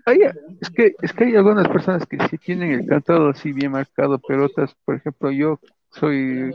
Hay- 0.06 0.20
es, 0.60 0.70
que, 0.70 0.94
es 1.02 1.12
que 1.12 1.24
hay 1.24 1.36
algunas 1.36 1.68
personas 1.68 2.06
que 2.06 2.18
sí 2.28 2.38
tienen 2.38 2.72
el 2.72 2.86
cantado 2.86 3.28
así 3.28 3.52
bien 3.52 3.72
marcado, 3.72 4.18
pero 4.26 4.46
otras, 4.46 4.74
por 4.84 4.94
ejemplo, 4.96 5.30
yo 5.30 5.60
soy, 5.90 6.54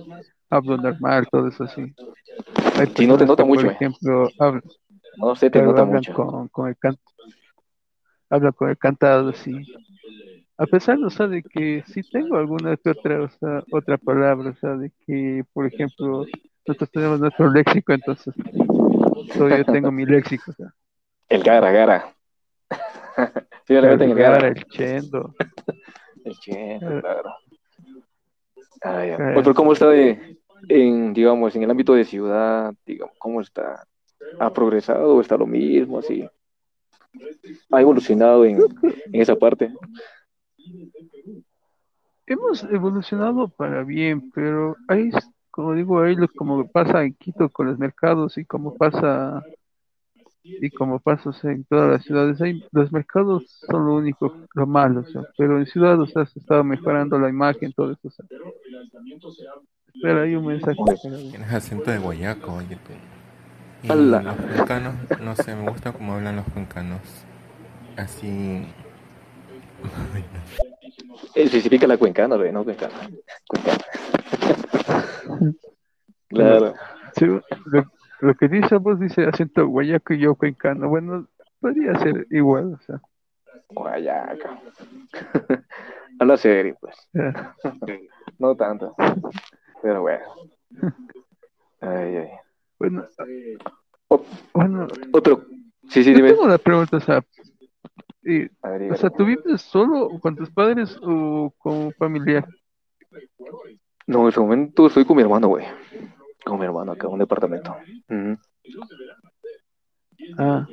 hablo 0.49 0.77
normal, 0.77 1.27
todo 1.31 1.47
eso 1.47 1.63
así. 1.65 1.93
Hay 2.75 2.87
Sí, 2.95 3.07
no 3.07 3.17
te 3.17 3.25
personas 3.25 3.27
nota 3.27 3.43
que, 3.43 3.45
mucho, 3.45 3.67
Por 3.67 3.71
eh. 3.71 3.75
ejemplo, 3.75 4.29
hablan, 4.39 4.63
No 5.17 5.35
sé, 5.35 5.49
te 5.49 5.61
nota 5.61 5.83
hablan 5.83 5.85
mucho. 5.85 6.13
con, 6.13 6.47
con 6.49 6.69
el 6.69 6.77
can, 6.77 6.97
hablan 8.29 8.53
con 8.53 8.69
el 8.69 8.77
cantado 8.77 9.29
así. 9.29 9.53
A 10.57 10.65
pesar, 10.67 10.97
o 11.03 11.09
sea, 11.09 11.27
de 11.27 11.43
que 11.43 11.83
sí 11.87 12.01
tengo 12.11 12.37
alguna 12.37 12.77
que 12.77 12.91
otra, 12.91 13.23
o 13.23 13.29
sea, 13.29 13.63
otra 13.71 13.97
palabra, 13.97 14.51
o 14.51 14.55
sea, 14.55 14.75
de 14.75 14.91
que, 15.05 15.43
por 15.53 15.65
ejemplo, 15.65 16.25
nosotros 16.65 16.91
tenemos 16.91 17.19
nuestro 17.19 17.51
léxico, 17.51 17.93
entonces 17.93 18.33
todavía 19.37 19.63
tengo 19.65 19.91
mi 19.91 20.05
léxico, 20.05 20.51
o 20.51 20.53
sea, 20.55 20.73
El 21.29 21.43
gara, 21.43 21.71
gara. 21.71 22.15
Sí, 23.67 23.75
el 23.75 23.85
el 23.85 24.15
gara, 24.15 24.15
gara. 24.15 24.47
el 24.49 24.65
chendo. 24.67 25.33
El 26.25 26.37
che, 26.39 26.81
Eh. 26.81 27.01
claro. 27.01 27.35
Ah, 28.83 29.05
ya. 29.05 29.15
Oye, 29.17 29.41
pero 29.43 29.53
¿cómo 29.53 29.73
está 29.73 29.89
de, 29.89 30.37
en, 30.67 31.13
digamos, 31.13 31.55
en 31.55 31.63
el 31.63 31.71
ámbito 31.71 31.93
de 31.93 32.05
ciudad? 32.05 32.73
Digamos, 32.85 33.15
¿cómo 33.17 33.41
está? 33.41 33.85
¿Ha 34.39 34.51
progresado 34.51 35.15
o 35.15 35.21
está 35.21 35.37
lo 35.37 35.45
mismo? 35.45 35.99
Así? 35.99 36.27
¿Ha 37.71 37.81
evolucionado 37.81 38.45
en, 38.45 38.57
en 39.11 39.21
esa 39.21 39.35
parte? 39.35 39.71
Hemos 42.25 42.63
evolucionado 42.63 43.47
para 43.49 43.83
bien, 43.83 44.31
pero 44.31 44.75
ahí, 44.87 45.09
es- 45.13 45.29
como 45.51 45.73
digo, 45.73 46.01
ahí 46.01 46.15
lo, 46.15 46.27
como 46.29 46.67
pasa 46.67 47.03
en 47.03 47.13
Quito 47.13 47.49
con 47.49 47.67
los 47.67 47.77
mercados 47.77 48.37
y 48.37 48.45
como 48.45 48.75
pasa 48.75 49.43
y 50.43 50.69
como 50.71 50.99
pasa 50.99 51.29
o 51.29 51.33
sea, 51.33 51.51
en 51.51 51.63
todas 51.63 51.89
las 51.89 52.03
ciudades, 52.03 52.41
ahí 52.41 52.63
los 52.71 52.91
mercados 52.91 53.43
son 53.69 53.85
lo 53.85 53.95
único, 53.95 54.35
lo 54.53 54.67
malo, 54.67 55.01
o 55.01 55.05
sea, 55.05 55.21
pero 55.37 55.57
en 55.57 55.65
ciudad, 55.65 55.99
o 55.99 56.05
sea, 56.05 56.25
se 56.25 56.39
está 56.39 56.61
mejorando 56.63 57.17
la 57.17 57.29
imagen, 57.29 57.71
todo 57.71 57.91
eso. 57.91 58.07
o 58.07 58.11
sea. 58.11 58.25
Espera, 59.93 60.23
hay 60.23 60.35
un 60.35 60.47
mensaje. 60.47 60.77
Tienes 61.01 61.53
acento 61.53 61.91
de 61.91 61.99
guayaco, 61.99 62.53
oye 62.53 62.77
tú. 62.77 62.93
Los 63.87 64.35
cuencanos, 64.35 64.95
no 65.21 65.35
sé, 65.35 65.55
me 65.55 65.69
gusta 65.69 65.91
cómo 65.91 66.13
hablan 66.13 66.37
los 66.37 66.45
cuencanos. 66.45 67.01
Así. 67.95 68.65
Eh, 71.35 71.43
Especifica 71.43 71.85
la 71.85 71.97
cuencana, 71.97 72.35
güey, 72.35 72.51
no 72.51 72.63
cuencana. 72.63 72.93
Cuencana. 73.47 73.77
Claro. 76.29 76.73
Sí, 77.15 77.25
lo, 78.27 78.35
que 78.35 78.47
dice 78.47 78.77
vos 78.77 78.99
dice 78.99 79.25
acento 79.25 79.67
guayaco 79.67 80.13
y 80.13 80.19
yo 80.19 80.35
cuencano. 80.35 80.87
Bueno, 80.89 81.27
podría 81.59 81.97
ser 81.99 82.27
igual, 82.31 82.73
o 82.73 82.79
sea. 82.85 82.99
Guayaca. 83.69 84.61
Habla 86.19 86.37
serio, 86.37 86.77
pues. 86.79 86.95
ya. 87.13 87.55
No 88.39 88.55
tanto. 88.55 88.95
Pero 89.81 90.01
bueno. 90.01 90.23
Ay, 91.81 92.15
ay. 92.17 92.29
Bueno, 92.79 93.05
O- 94.07 94.25
bueno, 94.53 94.87
otro. 95.11 95.45
Sí, 95.89 96.03
sí, 96.03 96.13
dime. 96.13 96.29
tengo 96.29 96.43
una 96.43 96.57
pregunta, 96.57 96.97
o 96.97 96.99
sea, 96.99 97.23
y- 98.23 98.45
A 98.61 98.71
o 98.91 98.95
sea. 98.95 99.09
¿tú 99.09 99.25
vives 99.25 99.61
solo 99.61 100.09
con 100.19 100.35
tus 100.35 100.49
padres 100.49 100.97
o 101.01 101.53
con 101.57 101.91
familiar? 101.93 102.47
No, 104.07 104.23
en 104.23 104.27
ese 104.29 104.39
momento 104.39 104.87
estoy 104.87 105.05
con 105.05 105.17
mi 105.17 105.23
hermano, 105.23 105.47
güey. 105.49 105.65
Con 106.45 106.59
mi 106.59 106.65
hermano 106.65 106.91
acá 106.91 107.07
en 107.07 107.13
un 107.13 107.19
departamento. 107.19 107.75
Ah, 110.37 110.67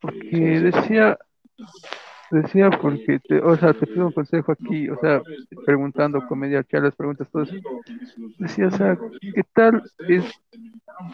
porque 0.00 0.60
decía, 0.60 1.18
decía 2.30 2.70
porque, 2.70 3.20
te, 3.20 3.40
o 3.40 3.56
sea, 3.56 3.72
te 3.72 3.86
pido 3.86 4.06
un 4.06 4.12
consejo 4.12 4.52
aquí, 4.52 4.88
o 4.88 4.98
sea, 5.00 5.22
preguntando, 5.64 6.26
comedia, 6.26 6.64
charlas, 6.64 6.94
preguntas, 6.94 7.28
todo 7.30 7.42
eso. 7.42 7.54
Decía, 8.38 8.68
o 8.68 8.70
sea, 8.70 8.98
¿qué 9.20 9.42
tal 9.52 9.82
es 10.08 10.24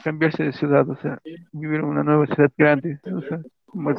cambiarse 0.03 0.45
de 0.45 0.53
ciudad? 0.53 0.89
O 0.89 0.97
sea, 0.97 1.21
vivir 1.53 1.81
en 1.81 1.87
una 1.87 2.03
nueva 2.03 2.27
ciudad 2.27 2.51
grande, 2.57 2.99
o 3.05 3.21
sea, 3.23 3.41
como. 3.67 3.95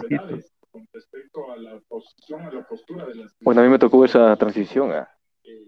Bueno, 3.41 3.61
a 3.61 3.63
mí 3.63 3.69
me 3.69 3.79
tocó 3.79 4.05
esa 4.05 4.35
transición. 4.35 4.91
ah. 4.91 5.09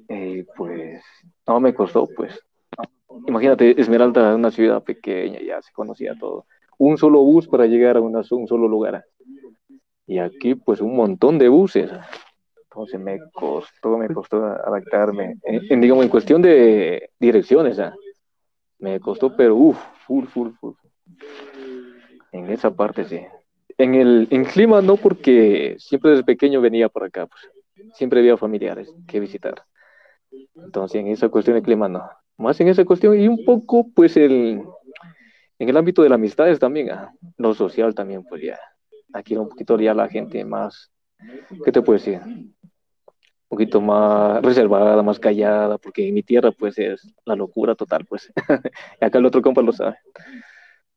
Eh, 0.10 0.46
pues, 0.56 1.04
no 1.48 1.60
me 1.60 1.74
costó, 1.74 2.08
pues. 2.08 2.39
Imagínate, 3.28 3.80
Esmeralda, 3.80 4.36
una 4.36 4.52
ciudad 4.52 4.84
pequeña, 4.84 5.39
ya 5.41 5.62
se 5.62 5.71
conocía 5.71 6.15
todo. 6.19 6.45
Un 6.78 6.97
solo 6.97 7.19
bus 7.21 7.47
para 7.47 7.65
llegar 7.65 7.97
a 7.97 8.02
un 8.02 8.47
solo 8.47 8.67
lugar. 8.67 9.06
Y 10.06 10.19
aquí, 10.19 10.56
pues, 10.56 10.82
un 10.82 10.95
montón 10.95 11.38
de 11.38 11.47
buses. 11.47 11.91
Entonces 12.63 12.99
me 12.99 13.19
costó, 13.32 13.97
me 13.97 14.08
costó 14.10 14.43
adaptarme. 14.43 15.36
En, 15.43 15.62
en, 15.69 15.82
digamos, 15.82 16.04
en 16.04 16.10
cuestión 16.10 16.41
de 16.41 17.12
direcciones, 17.19 17.80
ah, 17.80 17.93
me 18.80 18.99
costó, 18.99 19.36
pero 19.36 19.56
uff, 19.56 19.80
full, 20.06 20.26
full, 20.26 20.49
full. 20.60 20.73
En 22.32 22.49
esa 22.49 22.76
parte 22.76 23.06
sí. 23.06 23.21
En 23.78 23.95
el 23.95 24.28
en 24.32 24.43
clima 24.45 24.82
no, 24.82 24.97
porque 24.97 25.76
siempre 25.78 26.12
desde 26.12 26.23
pequeño 26.23 26.62
venía 26.62 26.89
por 26.89 27.04
acá, 27.04 27.28
pues. 27.28 27.49
Siempre 27.93 28.19
había 28.19 28.38
familiares 28.38 28.93
que 29.08 29.19
visitar. 29.19 29.63
Entonces, 30.56 30.99
en 30.99 31.08
esa 31.08 31.30
cuestión 31.30 31.56
de 31.56 31.63
clima 31.63 31.88
no. 31.88 32.10
Más 32.38 32.60
en 32.60 32.67
esa 32.67 32.84
cuestión 32.86 33.19
y 33.19 33.28
un 33.28 33.43
poco, 33.46 33.88
pues, 33.96 34.17
el, 34.17 34.63
en 35.60 35.69
el 35.69 35.78
ámbito 35.78 36.02
de 36.02 36.10
las 36.10 36.15
amistades 36.17 36.60
también, 36.60 36.91
ah, 36.91 37.12
lo 37.38 37.54
social 37.54 37.93
también, 37.93 38.24
pues 38.24 38.41
ya. 38.43 38.60
Aquí 39.13 39.34
era 39.34 39.41
un 39.41 39.50
poquito 39.50 39.80
ya 39.80 39.93
la 39.93 40.08
gente 40.10 40.43
más, 40.43 40.91
¿qué 41.63 41.72
te 41.72 41.82
puedo 41.82 42.00
decir? 42.00 42.19
Un 42.26 42.56
poquito 43.48 43.80
más 43.80 44.41
reservada, 44.41 45.04
más 45.04 45.19
callada, 45.19 45.78
porque 45.78 46.08
en 46.08 46.15
mi 46.15 46.24
tierra, 46.24 46.52
pues, 46.52 46.78
es 46.80 47.13
la 47.26 47.36
locura 47.36 47.76
total, 47.76 48.06
pues. 48.06 48.32
y 49.02 49.06
acá 49.06 49.19
el 49.19 49.26
otro 49.26 49.41
compa 49.41 49.62
lo 49.62 49.72
sabe. 49.72 49.98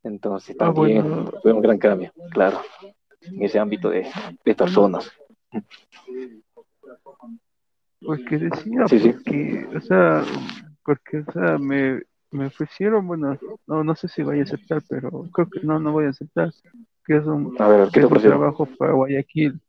Entonces, 0.03 0.57
Ah, 0.59 0.73
también 0.73 1.03
bueno. 1.03 1.33
fue 1.43 1.53
un 1.53 1.61
gran 1.61 1.77
cambio, 1.79 2.13
claro, 2.31 2.61
en 3.21 3.43
ese 3.43 3.59
ámbito 3.59 3.91
de, 3.91 4.07
de 4.45 4.55
personas. 4.55 5.11
Porque 8.01 8.39
decía, 8.39 8.87
Sí, 8.89 9.01
sí. 9.01 9.11
porque, 9.13 9.67
o 9.77 9.81
sea, 9.81 10.23
porque, 10.87 11.21
o 11.21 11.33
sea, 11.33 11.59
me, 11.59 12.03
me 12.33 12.47
ofrecieron, 12.49 13.09
bueno, 13.09 13.39
no, 13.69 13.85
no 13.85 13.97
sé 13.97 14.09
si 14.09 14.25
voy 14.25 14.41
a 14.41 14.45
aceptar, 14.45 14.83
pero 14.89 15.31
creo 15.33 15.51
que 15.51 15.61
no, 15.63 15.81
no 15.81 15.93
voy 15.93 16.07
a 16.07 16.11
aceptar, 16.11 16.53
que 17.07 17.19
es 17.19 17.27
un, 17.27 17.55
A 17.59 17.69
ver, 17.69 17.91
que 17.93 17.93
¿qué 17.93 18.01
te 18.01 18.07
es 18.07 18.13
un 18.13 18.21
ofrecieron? 18.21 18.39
trabajo 18.39 18.67
para 18.79 18.95
Guayaquil, 18.95 19.61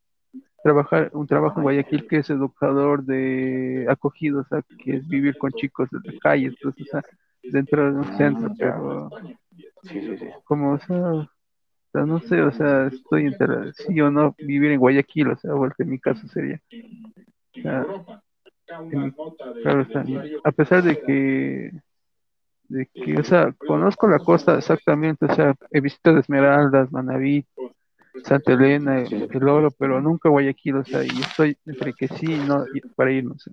trabajar, 0.63 1.11
un 1.13 1.27
trabajo 1.27 1.59
en 1.59 1.63
Guayaquil 1.65 2.05
que 2.07 2.17
es 2.19 2.29
educador 2.31 3.05
de 3.05 3.87
acogidos, 3.89 4.47
o 4.47 4.49
sea, 4.49 4.63
que 4.83 4.97
es 4.97 5.07
vivir 5.09 5.37
con 5.37 5.53
chicos 5.53 5.89
de 5.91 5.99
la 6.05 6.13
calle, 6.19 6.47
entonces, 6.47 6.81
o 6.87 6.89
sea, 6.91 7.05
dentro 7.47 7.85
de 7.93 7.99
un 7.99 8.09
centro, 8.11 8.49
Mm, 8.49 8.57
pero 8.59 9.13
Sí, 9.83 10.01
sí, 10.01 10.17
sí. 10.17 10.27
como, 10.43 10.73
o 10.73 10.79
sea, 10.79 10.97
o 10.97 11.29
sea, 11.93 12.05
no 12.05 12.21
sé, 12.21 12.41
o 12.43 12.51
sea, 12.53 12.87
estoy 12.87 13.25
entre 13.27 13.73
sí 13.73 13.99
o 14.01 14.11
no 14.11 14.35
vivir 14.39 14.71
en 14.73 14.79
Guayaquil, 14.79 15.29
o 15.29 15.37
sea, 15.37 15.55
o 15.55 15.65
en 15.65 15.89
mi 15.89 15.99
caso 15.99 16.27
sería. 16.27 16.61
O 17.59 17.61
sea, 17.61 17.87
claro, 19.61 19.87
a 20.43 20.51
pesar 20.51 20.83
de 20.83 20.99
que, 21.01 21.71
de 22.69 22.85
que, 22.93 23.19
o 23.19 23.23
sea, 23.23 23.53
conozco 23.53 24.07
la 24.07 24.19
costa 24.19 24.57
exactamente, 24.57 25.25
o 25.25 25.35
sea, 25.35 25.55
he 25.71 25.81
visitado 25.81 26.19
Esmeraldas, 26.19 26.91
Manaví, 26.91 27.45
Santa 28.23 28.53
Elena, 28.53 28.99
el, 29.01 29.27
el 29.31 29.47
Oro, 29.47 29.71
pero 29.71 30.01
nunca 30.01 30.29
Guayaquil, 30.29 30.77
o 30.77 30.85
sea, 30.85 31.03
y 31.03 31.07
estoy 31.07 31.57
entre 31.65 31.93
que 31.93 32.07
sí 32.07 32.33
y 32.33 32.39
no, 32.39 32.65
y 32.73 32.81
para 32.81 33.11
ir, 33.11 33.25
no 33.25 33.37
sé. 33.37 33.51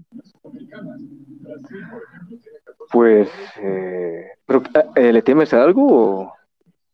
Pues, 2.91 3.29
eh, 3.61 4.27
pero 4.47 4.63
eh, 4.95 5.13
¿le 5.13 5.23
temes 5.23 5.53
a 5.53 5.63
algo 5.63 5.87
o, 6.23 6.33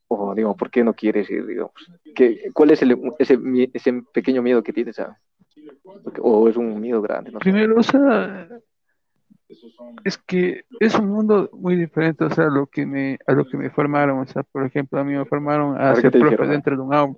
o, 0.08 0.34
digamos, 0.34 0.56
por 0.56 0.70
qué 0.70 0.82
no 0.84 0.94
quieres 0.94 1.30
ir, 1.30 1.46
digamos? 1.46 1.72
¿Qué, 2.14 2.50
¿Cuál 2.52 2.70
es 2.72 2.82
el, 2.82 2.98
ese, 3.18 3.38
ese 3.72 4.02
pequeño 4.12 4.42
miedo 4.42 4.62
que 4.62 4.72
tienes? 4.72 4.98
ah? 4.98 5.18
¿O 6.20 6.48
es 6.48 6.56
un 6.56 6.80
miedo 6.80 7.02
grande? 7.02 7.30
No 7.30 7.38
sé. 7.38 7.42
Primero, 7.42 7.78
o 7.78 7.82
sea, 7.82 8.48
es 10.04 10.18
que 10.18 10.64
es 10.78 10.94
un 10.94 11.08
mundo 11.08 11.50
muy 11.52 11.76
diferente, 11.76 12.24
o 12.24 12.30
sea, 12.30 12.46
lo 12.46 12.66
que 12.66 12.86
me, 12.86 13.18
a 13.26 13.32
lo 13.32 13.44
que 13.44 13.56
me 13.56 13.70
formaron, 13.70 14.20
o 14.20 14.26
sea, 14.26 14.42
por 14.42 14.64
ejemplo, 14.64 14.98
a 15.00 15.04
mí 15.04 15.14
me 15.14 15.24
formaron 15.24 15.80
a 15.80 15.94
ser 15.96 16.10
profe 16.12 16.46
dentro 16.46 16.76
de 16.76 16.82
un 16.82 16.94
aula, 16.94 17.16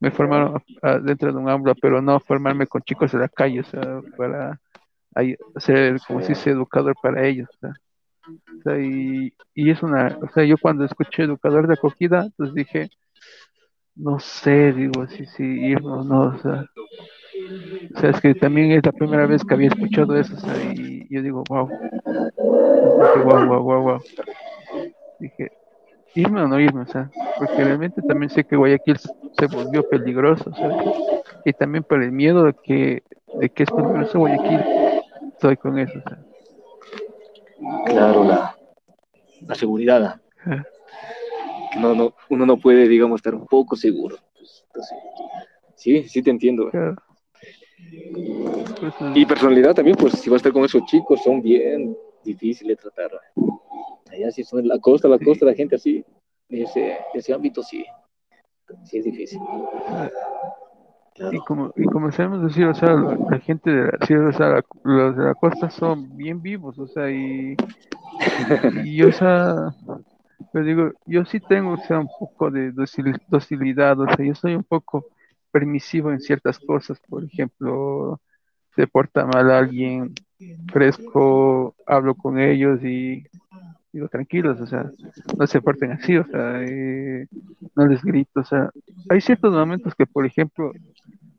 me 0.00 0.10
formaron 0.10 0.62
dentro 1.02 1.32
de 1.32 1.38
un 1.38 1.48
aula, 1.48 1.74
pero 1.80 2.00
no 2.00 2.20
formarme 2.20 2.66
con 2.66 2.82
chicos 2.82 3.12
de 3.12 3.18
la 3.18 3.28
calle, 3.28 3.60
o 3.60 3.64
sea, 3.64 4.00
para 4.16 4.60
ser, 5.56 5.98
como 6.06 6.20
si 6.20 6.28
dice, 6.28 6.50
educador 6.50 6.94
para 7.02 7.26
ellos, 7.26 7.48
o 7.62 8.62
sea, 8.62 8.78
y, 8.78 9.32
y 9.54 9.70
es 9.70 9.82
una, 9.82 10.18
o 10.22 10.28
sea, 10.28 10.44
yo 10.44 10.56
cuando 10.60 10.84
escuché 10.84 11.24
educador 11.24 11.66
de 11.66 11.74
acogida, 11.74 12.24
entonces 12.26 12.54
dije, 12.54 12.90
no 13.96 14.20
sé, 14.20 14.72
digo, 14.72 15.06
si, 15.08 15.26
si 15.26 15.42
irnos, 15.42 16.06
no, 16.06 16.20
o 16.28 16.38
sea, 16.38 16.64
o 17.94 18.00
sea, 18.00 18.10
es 18.10 18.20
que 18.20 18.34
también 18.34 18.72
es 18.72 18.84
la 18.84 18.92
primera 18.92 19.26
vez 19.26 19.42
que 19.44 19.54
había 19.54 19.68
escuchado 19.68 20.16
eso, 20.16 20.34
o 20.34 20.38
sea, 20.38 20.54
y 20.72 21.06
yo 21.10 21.22
digo, 21.22 21.44
wow. 21.48 21.68
Dije, 21.68 23.24
wow, 23.24 23.46
wow, 23.46 23.62
wow, 23.62 23.82
wow. 23.82 24.00
Dije, 25.18 25.52
irme 26.14 26.42
o 26.42 26.48
no 26.48 26.60
irme, 26.60 26.82
o 26.82 26.86
sea, 26.86 27.10
porque 27.38 27.64
realmente 27.64 28.02
también 28.02 28.30
sé 28.30 28.44
que 28.44 28.56
Guayaquil 28.56 28.98
se 28.98 29.46
volvió 29.46 29.88
peligroso, 29.88 30.50
o 30.50 30.54
sea, 30.54 30.70
y 31.44 31.52
también 31.52 31.84
por 31.84 32.02
el 32.02 32.12
miedo 32.12 32.44
de 32.44 32.54
que, 32.62 33.02
de 33.34 33.48
que 33.50 33.62
es 33.62 33.70
peligroso 33.70 34.18
Guayaquil, 34.18 34.60
estoy 35.32 35.56
con 35.56 35.78
eso, 35.78 35.98
o 35.98 36.08
sea. 36.08 36.18
Claro, 37.86 38.24
la, 38.24 38.56
la 39.46 39.54
seguridad. 39.54 40.20
Que 41.72 41.80
no, 41.80 41.94
no, 41.94 42.14
uno 42.30 42.46
no 42.46 42.56
puede, 42.56 42.88
digamos, 42.88 43.18
estar 43.18 43.34
un 43.34 43.46
poco 43.46 43.76
seguro. 43.76 44.16
Entonces, 44.66 44.98
sí, 45.74 46.04
sí 46.04 46.22
te 46.22 46.30
entiendo. 46.30 46.70
Claro. 46.70 46.96
Y 49.14 49.26
personalidad 49.26 49.74
también, 49.74 49.96
pues 49.96 50.14
si 50.14 50.30
va 50.30 50.36
a 50.36 50.38
estar 50.38 50.52
con 50.52 50.64
esos 50.64 50.84
chicos, 50.84 51.22
son 51.22 51.42
bien 51.42 51.96
difíciles 52.24 52.76
de 52.76 52.82
tratar. 52.82 53.20
Allá 54.10 54.30
sí 54.30 54.44
son 54.44 54.60
en 54.60 54.68
la 54.68 54.78
costa, 54.78 55.08
la 55.08 55.18
costa, 55.18 55.46
la 55.46 55.54
gente 55.54 55.76
así, 55.76 56.04
en 56.48 56.62
ese, 56.62 56.98
ese 57.14 57.32
ámbito 57.32 57.62
sí, 57.62 57.84
sí 58.84 58.98
es 58.98 59.04
difícil. 59.04 59.40
Y 61.32 61.38
como, 61.38 61.72
y 61.76 61.84
como 61.84 62.12
sabemos 62.12 62.42
decir, 62.44 62.66
o 62.66 62.74
sea, 62.74 62.94
la, 62.94 63.38
gente 63.40 63.70
de 63.70 63.86
la, 63.86 64.28
o 64.28 64.32
sea, 64.32 64.64
los 64.84 65.16
de 65.16 65.24
la 65.24 65.34
costa 65.34 65.68
son 65.68 66.16
bien 66.16 66.40
vivos, 66.40 66.78
o 66.78 66.86
sea, 66.86 67.10
y, 67.10 67.56
y 68.84 69.02
o 69.02 69.10
sea, 69.10 69.74
pues 70.52 70.64
digo, 70.64 70.92
yo 71.06 71.24
sí 71.24 71.40
tengo, 71.40 71.72
o 71.72 71.76
sea, 71.78 71.98
un 71.98 72.08
poco 72.18 72.50
de 72.52 72.72
docilidad, 73.28 73.98
o 74.00 74.06
sea, 74.06 74.24
yo 74.24 74.34
soy 74.36 74.54
un 74.54 74.62
poco 74.62 75.06
permisivo 75.50 76.10
en 76.12 76.20
ciertas 76.20 76.58
cosas, 76.58 76.98
por 77.08 77.24
ejemplo, 77.24 78.20
se 78.76 78.86
porta 78.86 79.26
mal 79.26 79.50
alguien, 79.50 80.14
fresco, 80.72 81.74
hablo 81.86 82.14
con 82.14 82.38
ellos 82.38 82.82
y 82.84 83.24
digo 83.92 84.08
tranquilos, 84.08 84.60
o 84.60 84.66
sea, 84.66 84.90
no 85.38 85.46
se 85.46 85.60
porten 85.60 85.92
así, 85.92 86.16
o 86.16 86.24
sea, 86.26 86.62
eh, 86.62 87.26
no 87.74 87.86
les 87.86 88.02
grito, 88.02 88.40
o 88.40 88.44
sea, 88.44 88.70
hay 89.08 89.20
ciertos 89.20 89.52
momentos 89.52 89.94
que, 89.94 90.06
por 90.06 90.26
ejemplo, 90.26 90.72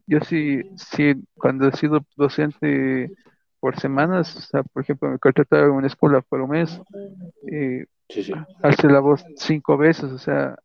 yo 0.08 0.20
sí, 0.22 0.62
sí, 0.76 1.14
cuando 1.36 1.68
he 1.68 1.72
sido 1.74 2.02
docente 2.18 3.12
por 3.60 3.80
semanas, 3.80 4.36
o 4.36 4.42
sea, 4.42 4.64
por 4.64 4.84
ejemplo, 4.84 5.10
me 5.12 5.20
contrataba 5.20 5.66
en 5.66 5.72
una 5.72 5.88
escuela 5.88 6.22
por 6.22 6.42
un 6.42 6.50
mes, 6.52 6.82
eh, 7.52 7.86
hace 8.64 8.88
la 8.88 9.00
voz 9.00 9.24
cinco 9.36 9.78
veces, 9.78 10.06
o 10.06 10.18
sea, 10.18 10.58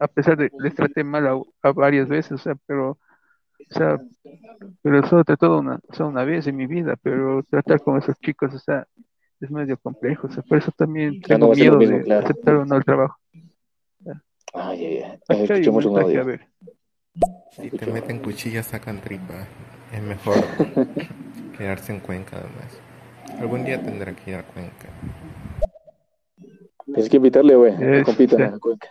a 0.00 0.08
pesar 0.08 0.36
de 0.36 0.50
les 0.58 0.74
traté 0.74 1.04
mal 1.04 1.44
a, 1.62 1.72
varias 1.72 2.08
veces, 2.08 2.32
o 2.32 2.38
sea, 2.38 2.56
pero, 2.66 2.98
o 3.70 3.74
sea, 3.74 4.00
pero 4.82 5.06
solo 5.06 5.24
todo 5.24 5.60
una, 5.60 5.78
una 6.00 6.24
vez 6.24 6.46
en 6.46 6.56
mi 6.56 6.66
vida, 6.66 6.96
pero 7.02 7.42
tratar 7.44 7.80
con 7.82 7.98
esos 7.98 8.16
chicos, 8.18 8.54
o 8.54 8.58
sea, 8.58 8.86
es 9.40 9.50
medio 9.50 9.76
complejo, 9.76 10.26
o 10.26 10.30
sea, 10.30 10.42
por 10.42 10.58
eso 10.58 10.72
también 10.76 11.20
tengo 11.20 11.52
miedo 11.52 11.78
de 11.78 12.14
aceptar 12.14 12.56
o 12.56 12.64
no 12.64 12.76
el 12.76 12.84
trabajo. 12.84 13.16
Ay, 14.52 14.86
ay, 14.86 15.20
ay. 15.28 16.16
a 16.16 16.22
ver. 16.24 16.48
Si 17.52 17.70
te 17.70 17.86
meten 17.86 18.20
cuchillas, 18.20 18.66
sacan 18.66 19.00
tripa. 19.00 19.46
Es 19.92 20.02
mejor 20.02 20.36
quedarse 21.58 21.92
en 21.92 22.00
Cuenca, 22.00 22.38
además. 22.38 22.80
Algún 23.38 23.64
día 23.64 23.82
tendrá 23.82 24.12
que 24.14 24.30
ir 24.30 24.36
a 24.36 24.42
Cuenca. 24.42 24.88
Tienes 26.84 27.08
que 27.08 27.16
invitarle, 27.16 27.54
güey, 27.54 27.72
a 27.72 28.02
compita 28.02 28.46
a 28.46 28.58
Cuenca. 28.58 28.88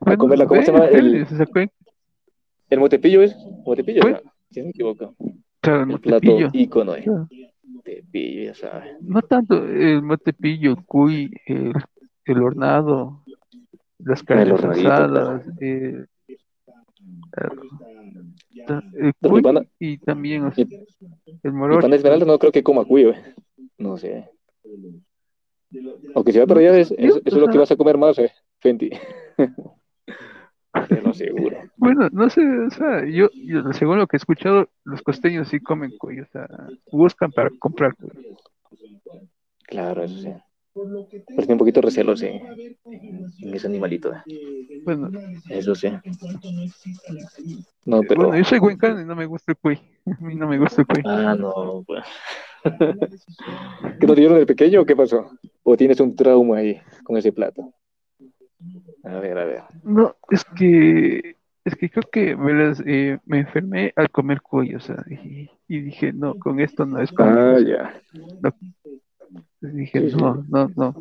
A 0.00 0.16
comerla, 0.16 0.46
¿cómo 0.46 0.62
se 0.62 0.72
llama? 0.72 0.86
El, 0.86 1.26
el 2.70 2.80
motepillo 2.80 3.22
es. 3.22 3.36
Motepillo, 3.64 4.02
¿no? 4.08 4.18
si 4.50 4.60
no 4.60 4.64
me 4.66 4.70
equivoco. 4.70 5.14
Claro, 5.60 5.84
el, 5.84 5.90
el 5.92 6.00
plato 6.00 6.50
ícono, 6.52 6.96
eh. 6.96 7.04
Motepillo, 7.64 8.42
ya 8.44 8.54
sabes. 8.54 8.96
No 9.02 9.22
tanto 9.22 9.64
el 9.64 10.02
motepillo, 10.02 10.70
el 10.70 10.84
cuy, 10.84 11.30
el, 11.46 11.72
el 12.24 12.42
hornado, 12.42 13.22
las 13.98 14.22
carnes 14.22 14.64
asadas, 14.64 15.46
eh, 15.60 16.04
el 18.94 19.14
cuy 19.20 19.42
y 19.78 19.98
también 19.98 20.44
o 20.44 20.52
sea, 20.52 20.64
el 21.42 21.52
morocho. 21.52 21.82
pan 21.82 21.92
esmeralda 21.94 22.26
no 22.26 22.38
creo 22.38 22.52
que 22.52 22.62
coma 22.62 22.84
cuy, 22.84 23.04
güey. 23.04 23.16
No 23.78 23.96
sé. 23.96 24.28
Aunque 26.14 26.32
si 26.32 26.38
va 26.38 26.46
para 26.46 26.60
allá, 26.60 26.78
es, 26.78 26.92
eso 26.96 27.20
es 27.24 27.32
lo 27.34 27.48
que 27.48 27.58
vas 27.58 27.70
a 27.70 27.76
comer 27.76 27.96
más, 27.96 28.18
eh, 28.18 28.30
Fenty. 28.62 28.90
Te 30.88 31.02
lo 31.02 31.10
aseguro. 31.10 31.58
Bueno, 31.76 32.08
no 32.12 32.30
sé, 32.30 32.40
o 32.40 32.70
sea, 32.70 33.04
yo, 33.04 33.28
yo, 33.34 33.72
según 33.72 33.98
lo 33.98 34.06
que 34.06 34.16
he 34.16 34.18
escuchado, 34.18 34.68
los 34.84 35.02
costeños 35.02 35.48
sí 35.48 35.58
comen 35.58 35.90
cuello, 35.98 36.22
o 36.22 36.26
sea, 36.26 36.46
buscan 36.92 37.32
para 37.32 37.50
comprar 37.58 37.96
cuello. 37.96 38.36
Claro, 39.66 40.04
eso 40.04 40.16
sí. 40.18 40.32
Pero 40.74 41.46
un 41.48 41.58
poquito 41.58 41.80
recelos 41.80 42.22
en, 42.22 42.40
en 42.84 43.54
ese 43.54 43.66
animalito. 43.66 44.12
Bueno, 44.84 45.10
eso 45.50 45.74
sí. 45.74 45.88
No, 47.84 48.00
pero... 48.08 48.22
Bueno, 48.22 48.38
yo 48.38 48.44
soy 48.44 48.58
huencano 48.60 49.00
y 49.00 49.04
no 49.04 49.16
me 49.16 49.26
gusta 49.26 49.52
el 49.52 49.58
cuy. 49.58 49.80
A 50.06 50.24
mí 50.24 50.36
no 50.36 50.46
me 50.46 50.58
gusta 50.58 50.82
el 50.82 50.86
cuy. 50.86 51.02
Ah, 51.04 51.34
no, 51.38 51.84
pues. 51.86 52.04
¿Qué 54.00 54.06
no 54.06 54.14
dieron 54.14 54.38
de 54.38 54.46
pequeño 54.46 54.82
o 54.82 54.86
qué 54.86 54.94
pasó? 54.94 55.30
¿O 55.64 55.76
tienes 55.76 55.98
un 56.00 56.14
trauma 56.14 56.58
ahí 56.58 56.80
con 57.02 57.16
ese 57.16 57.32
plato? 57.32 57.74
A 59.04 59.18
ver, 59.18 59.38
a 59.38 59.44
ver. 59.44 59.62
No, 59.84 60.16
es 60.30 60.44
que 60.44 61.36
es 61.64 61.76
que 61.76 61.90
creo 61.90 62.08
que 62.10 62.36
me, 62.36 62.72
eh, 62.86 63.18
me 63.24 63.40
enfermé 63.40 63.92
al 63.94 64.10
comer 64.10 64.42
cuello, 64.42 64.78
o 64.78 64.80
sea, 64.80 65.04
y, 65.08 65.80
dije, 65.80 66.12
no, 66.12 66.34
con 66.34 66.58
esto 66.58 66.84
no 66.84 67.00
es. 67.00 67.12
Ah, 67.18 67.58
ya. 67.64 68.00
dije, 69.60 70.00
no, 70.16 70.44
no, 70.48 70.70
no. 70.74 70.94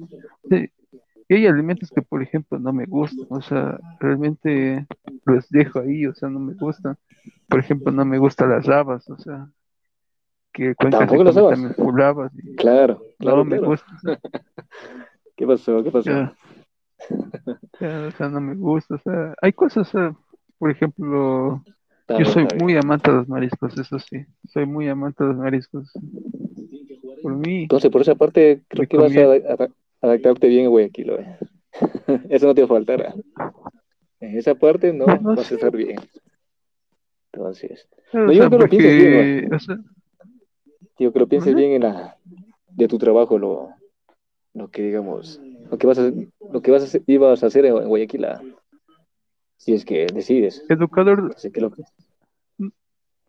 Y 1.27 1.33
hay 1.33 1.47
alimentos 1.47 1.89
que, 1.89 2.01
por 2.01 2.21
ejemplo, 2.21 2.59
no 2.59 2.73
me 2.73 2.85
gustan, 2.85 3.25
o 3.29 3.41
sea, 3.41 3.79
realmente 3.99 4.85
los 5.25 5.49
dejo 5.49 5.79
ahí, 5.79 6.05
o 6.05 6.13
sea, 6.13 6.29
no 6.29 6.39
me 6.39 6.53
gustan. 6.53 6.97
Por 7.47 7.59
ejemplo, 7.59 7.91
no 7.91 8.05
me 8.05 8.17
gustan 8.17 8.49
las 8.49 8.65
rabas, 8.65 9.09
o 9.09 9.17
sea, 9.17 9.49
que 10.53 10.75
¿Tampoco 10.75 11.23
las? 11.23 11.35
Claro, 12.57 13.01
claro. 13.17 13.37
No 13.37 13.45
me 13.45 13.59
gusta. 13.59 13.87
¿Qué 15.35 15.47
pasó? 15.47 15.83
¿Qué 15.83 15.89
pasó? 15.89 16.31
o 18.07 18.11
sea, 18.11 18.29
no 18.29 18.41
me 18.41 18.55
gusta. 18.55 18.95
O 18.95 18.99
sea, 18.99 19.33
hay 19.41 19.53
cosas, 19.53 19.91
por 20.57 20.71
ejemplo, 20.71 21.63
yo 22.07 22.25
soy 22.25 22.47
muy 22.59 22.75
amante 22.75 23.11
de 23.11 23.17
los 23.17 23.27
mariscos, 23.27 23.77
eso 23.77 23.99
sí. 23.99 24.25
Soy 24.47 24.65
muy 24.65 24.87
amante 24.89 25.23
de 25.23 25.29
los 25.29 25.37
mariscos. 25.37 25.91
Por 27.21 27.35
mí. 27.35 27.63
Entonces, 27.63 27.91
por 27.91 28.01
esa 28.01 28.15
parte, 28.15 28.63
creo 28.67 28.87
que 28.87 28.97
vas 28.97 29.15
a, 29.15 29.69
adaptarte 30.01 30.47
bien 30.47 30.65
en 30.65 30.71
Guayaquil. 30.71 31.11
¿eh? 31.11 31.37
eso 32.29 32.47
no 32.47 32.55
te 32.55 32.67
faltará. 32.67 33.13
En 34.19 34.37
esa 34.37 34.55
parte 34.55 34.93
no, 34.93 35.05
vas 35.21 35.51
a 35.51 35.55
estar 35.55 35.75
bien. 35.75 35.99
Entonces, 37.31 37.87
no, 38.13 38.31
yo 38.31 38.47
creo 38.47 38.49
que 38.49 38.57
lo 38.57 38.69
pienses 38.69 38.97
bien. 38.97 39.53
O 39.53 39.59
sea, 39.59 39.77
Digo, 41.01 41.13
que 41.13 41.19
lo 41.19 41.27
pienses 41.27 41.55
bien 41.55 41.71
en 41.71 41.81
la, 41.81 42.17
de 42.69 42.87
tu 42.87 42.99
trabajo, 42.99 43.39
lo, 43.39 43.69
lo 44.53 44.69
que 44.69 44.83
digamos, 44.83 45.41
lo 45.71 45.77
que 45.77 45.87
vas 45.87 45.97
a, 45.97 46.11
lo 46.51 46.61
que 46.61 46.69
vas 46.71 46.81
a 46.81 46.85
hacer, 46.85 47.01
ibas 47.07 47.41
a 47.41 47.47
hacer 47.47 47.65
en 47.65 47.87
Guayaquil, 47.87 48.27
si 49.55 49.73
es 49.73 49.85
que 49.85 50.05
decides. 50.13 50.63
Educador. 50.69 51.31
Así 51.35 51.49
que 51.49 51.61
lo 51.61 51.71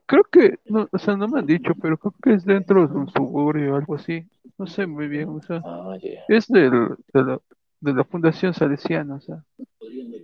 Creo 0.07 0.24
que, 0.24 0.59
no, 0.66 0.88
o 0.90 0.98
sea, 0.98 1.16
no 1.16 1.28
me 1.28 1.38
han 1.38 1.46
dicho, 1.46 1.72
pero 1.81 1.96
creo 1.96 2.14
que 2.22 2.35
es 2.35 2.44
dentro 2.44 2.87
de 2.87 2.94
un 2.94 3.09
suburbio 3.09 3.72
o 3.72 3.76
algo 3.76 3.94
así. 3.94 4.28
No 4.59 4.66
sé 4.66 4.87
muy 4.87 5.07
bien, 5.09 5.28
o 5.28 5.40
sea, 5.40 5.62
ah, 5.64 5.96
es 6.28 6.48
del, 6.48 6.96
de, 7.14 7.22
la, 7.22 7.40
de 7.81 7.94
la 7.94 8.05
Fundación 8.05 8.52
Salesiana, 8.52 9.14
o 9.14 9.20
sea. 9.20 9.42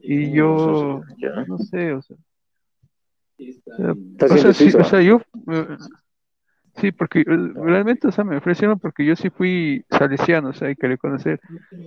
Y 0.02 0.26
mm, 0.26 0.32
yo, 0.34 1.02
no 1.46 1.58
sé, 1.58 1.92
o 1.92 2.02
sea. 2.02 2.16
O 4.20 4.36
sea, 4.36 4.52
sí, 4.52 4.76
o 4.76 4.84
sea, 4.84 5.00
yo, 5.00 5.22
eh, 5.52 5.76
Sí, 6.80 6.92
porque 6.92 7.20
eh, 7.20 7.24
realmente, 7.54 8.08
o 8.08 8.12
sea, 8.12 8.24
me 8.24 8.36
ofrecieron 8.36 8.78
porque 8.78 9.04
yo 9.04 9.16
sí 9.16 9.30
fui 9.30 9.84
salesiano, 9.90 10.50
o 10.50 10.52
sea, 10.52 10.68
hay 10.68 10.76
que 10.76 10.88
reconocer, 10.88 11.40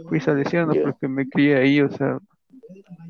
fui 0.09 0.19
salesiano 0.19 0.73
porque 0.83 1.07
me 1.07 1.27
crié 1.29 1.57
ahí, 1.57 1.81
o 1.81 1.89
sea, 1.91 2.19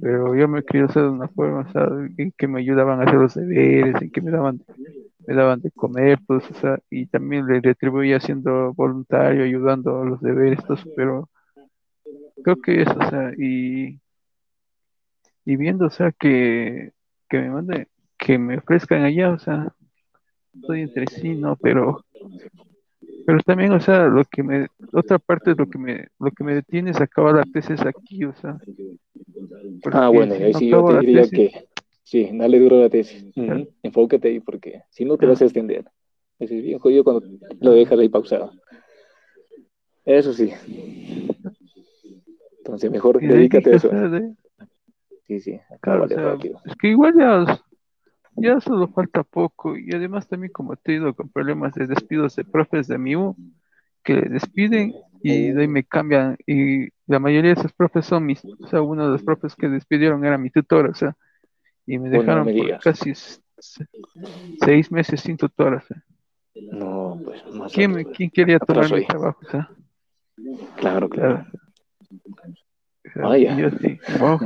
pero 0.02 0.36
yo 0.36 0.48
me 0.48 0.64
crié, 0.64 0.84
o 0.86 0.90
sea, 0.90 1.04
de 1.04 1.10
una 1.10 1.28
forma, 1.30 1.62
o 1.62 1.72
sea, 1.72 1.88
en 2.18 2.32
que 2.38 2.48
me 2.48 2.60
ayudaban 2.60 3.00
a 3.00 3.04
hacer 3.04 3.16
los 3.20 3.36
deberes, 3.36 4.02
en 4.02 4.12
que 4.12 4.22
me 4.22 4.32
daban 4.32 4.62
me 5.28 5.36
daban 5.36 5.62
de 5.62 5.72
comer, 5.72 6.20
pues, 6.28 6.50
o 6.52 6.54
sea, 6.56 6.80
y 6.90 7.06
también 7.08 7.46
le 7.48 7.62
retribuía 7.62 8.20
siendo 8.20 8.74
voluntario, 8.74 9.44
ayudando 9.44 10.02
a 10.02 10.06
los 10.06 10.22
deberes, 10.22 10.60
estos, 10.60 10.86
pero 10.96 11.30
creo 12.44 12.58
que 12.62 12.82
eso, 12.82 12.96
o 13.00 13.10
sea, 13.10 13.32
y, 13.38 14.00
y 15.46 15.56
viendo, 15.56 15.88
o 15.88 15.90
sea, 15.90 16.12
que, 16.12 16.94
que 17.30 17.40
me 17.40 17.50
mande, 17.50 17.88
que 18.18 18.38
me 18.38 18.58
ofrezcan 18.58 19.04
allá, 19.04 19.32
o 19.32 19.40
sea, 19.40 19.74
estoy 20.54 20.82
entre 20.82 21.08
sí, 21.08 21.36
¿no? 21.36 21.56
Pero, 21.56 22.04
pero 23.26 23.40
también, 23.46 23.72
o 23.72 23.80
sea, 23.80 24.06
lo 24.06 24.24
que 24.26 24.44
me, 24.44 24.68
otra 24.94 25.20
parte 25.20 25.52
de 25.52 25.56
lo 25.58 25.70
que 25.70 25.78
me, 25.78 26.08
lo 26.20 26.32
que 26.32 26.44
me 26.44 26.56
detiene 26.56 26.92
es 26.92 27.02
acabar 27.02 27.36
la 27.36 27.44
tesis 27.44 27.82
aquí, 27.82 28.26
o 28.26 28.34
sea. 28.34 28.58
Ah, 29.92 30.10
bueno, 30.10 30.36
ahí 30.36 30.54
sí 30.54 30.70
yo 30.70 30.86
te 30.86 31.00
diría 31.00 31.24
que, 31.30 31.68
sí, 32.04 32.30
dale 32.34 32.60
duro 32.60 32.78
a 32.78 32.82
la 32.82 32.90
tesis, 32.90 33.26
enfócate 33.84 34.28
ahí, 34.28 34.40
porque 34.40 34.84
si 34.90 35.06
no 35.06 35.18
te 35.18 35.26
vas 35.26 35.42
a 35.42 35.46
extender. 35.46 35.86
Es 36.40 36.50
bien 36.50 36.80
jodido 36.80 37.04
cuando 37.04 37.24
lo 37.60 37.72
dejas 37.74 38.00
ahí 38.00 38.10
pausado. 38.10 38.52
Eso 40.06 40.34
sí. 40.34 40.52
Entonces, 42.58 42.90
mejor 42.90 43.20
dedícate 43.22 43.72
a 43.72 43.76
eso. 43.76 43.92
Sí, 45.28 45.40
sí, 45.40 45.60
claro, 45.80 46.06
es 46.06 46.76
que 46.76 46.90
igual 46.90 47.14
ya 47.18 47.62
ya 48.42 48.60
solo 48.60 48.88
falta 48.88 49.24
poco 49.24 49.78
y 49.78 49.94
además 49.94 50.28
también 50.28 50.52
como 50.52 50.74
he 50.74 50.78
tenido 50.78 51.14
con 51.14 51.30
problemas 51.30 51.74
de 51.74 51.88
despidos 51.88 52.36
de 52.36 52.44
profes 52.44 52.88
de 52.88 52.98
mi 52.98 53.16
U, 53.16 53.36
que 54.04 54.16
despiden 54.16 54.94
y 55.24 55.52
de 55.52 55.62
ahí 55.62 55.68
me 55.68 55.84
cambian 55.84 56.38
y 56.48 56.90
la 57.08 57.20
mayoría 57.20 57.54
de 57.54 57.60
esos 57.60 57.74
profes 57.74 58.06
son 58.06 58.26
mis, 58.26 58.44
o 58.44 58.68
sea, 58.68 58.82
uno 58.82 59.06
de 59.06 59.12
los 59.12 59.24
profes 59.24 59.56
que 59.56 59.68
despidieron 59.68 60.26
era 60.26 60.38
mi 60.38 60.50
tutor, 60.50 60.88
o 60.88 60.96
sea, 60.96 61.16
y 61.86 62.00
me 62.00 62.10
dejaron 62.10 62.46
por 62.46 62.80
casi 62.80 63.14
seis 64.64 64.92
meses 64.92 65.22
sin 65.22 65.38
tutor, 65.38 65.76
o 65.76 65.82
sea. 65.82 66.04
No, 66.72 67.20
pues 67.24 67.42
¿Quién, 67.74 68.04
¿quién 68.14 68.30
quería 68.30 68.60
tomar 68.60 68.92
mi 68.92 69.06
trabajo? 69.06 69.40
O 69.46 69.50
sea? 69.50 69.70
Claro, 70.78 71.10
claro. 71.10 71.46
Vaya. 73.16 73.58
yo 73.58 73.70
sí, 73.72 74.00
wow. 74.20 74.40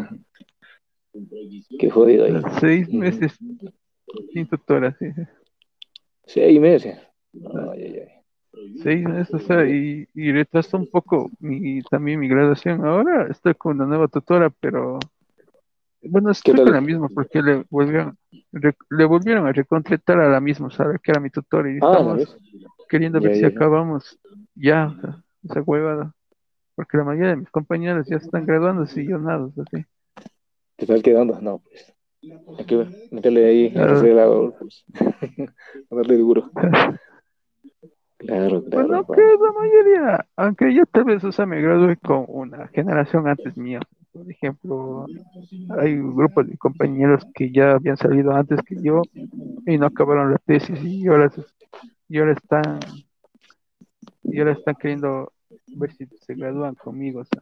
Qué 1.80 1.90
jodido 1.90 2.26
ahí. 2.26 2.42
Seis 2.60 2.90
meses 2.90 3.38
sin 4.32 4.48
tutora, 4.48 4.96
sí. 4.98 5.08
Seis 6.26 6.60
meses. 6.60 6.98
Seis 8.82 9.04
meses, 9.04 9.34
o 9.34 9.40
sea, 9.40 9.66
y, 9.68 10.08
y 10.14 10.32
retrasó 10.32 10.78
un 10.78 10.90
poco 10.90 11.30
mi, 11.40 11.82
también 11.84 12.20
mi 12.20 12.28
graduación. 12.28 12.86
Ahora 12.86 13.28
estoy 13.30 13.54
con 13.56 13.76
una 13.76 13.86
nueva 13.86 14.08
tutora, 14.08 14.50
pero 14.50 15.00
bueno, 16.02 16.32
estoy 16.32 16.56
con 16.56 16.72
la 16.72 16.82
misma 16.82 17.10
porque 17.10 17.42
le 17.42 17.66
volvieron, 17.70 18.18
le 18.52 19.06
volvieron 19.06 19.48
a 19.48 19.52
recontratar 19.52 20.20
a 20.20 20.30
la 20.30 20.40
misma, 20.40 20.70
¿sabes? 20.72 21.02
Que 21.02 21.12
era 21.12 21.20
mi 21.20 21.30
tutora 21.30 21.70
y 21.70 21.80
ah, 21.82 21.92
estamos 21.92 22.38
queriendo 22.88 23.20
ver 23.20 23.36
si 23.36 23.46
acabamos 23.46 24.20
ya, 24.54 24.88
o 24.88 25.02
sea, 25.02 25.24
esa 25.44 25.62
huevada. 25.62 26.14
Porque 26.76 26.98
la 26.98 27.06
mayoría 27.06 27.30
de 27.30 27.38
mis 27.38 27.50
compañeros 27.50 28.06
ya 28.08 28.18
están 28.18 28.46
graduándose 28.46 29.02
y 29.02 29.08
yo 29.08 29.18
nada, 29.18 29.50
así. 29.66 29.86
¿Te 30.76 30.86
estás 30.86 31.02
quedando? 31.02 31.40
No, 31.42 31.60
pues. 31.60 31.95
Hay 32.58 32.66
que 32.66 32.88
meterle 33.12 33.46
ahí 33.46 33.72
el 33.76 33.82
acelerador, 33.82 34.56
pues. 34.60 34.86
darle 35.90 36.18
duro. 36.18 36.50
Claro, 38.18 38.64
claro. 38.64 38.88
Bueno, 38.88 39.06
que 39.06 39.22
la 39.22 39.52
mayoría, 39.52 40.26
aunque 40.36 40.74
yo 40.74 40.86
tal 40.86 41.04
vez, 41.04 41.24
o 41.24 41.32
sea, 41.32 41.46
me 41.46 41.62
gradué 41.62 41.98
con 41.98 42.26
una 42.28 42.68
generación 42.70 43.28
antes 43.28 43.56
mía. 43.58 43.80
Por 44.12 44.32
ejemplo, 44.32 45.06
hay 45.78 45.96
grupos 45.98 46.48
de 46.48 46.58
compañeros 46.58 47.24
que 47.34 47.52
ya 47.52 47.72
habían 47.72 47.98
salido 47.98 48.32
antes 48.32 48.62
que 48.66 48.78
yo 48.82 49.02
y 49.68 49.78
no 49.78 49.86
acabaron 49.88 50.32
la 50.32 50.38
tesis 50.38 50.82
y 50.84 51.08
ahora, 51.08 51.32
y 52.08 52.20
ahora 52.20 52.32
están 52.32 52.80
y 54.24 54.40
ahora 54.40 54.54
están 54.54 54.76
queriendo 54.76 55.32
ver 55.76 55.92
si 55.94 56.06
se 56.06 56.34
gradúan 56.34 56.76
conmigo, 56.76 57.20
o 57.20 57.26
sea 57.26 57.42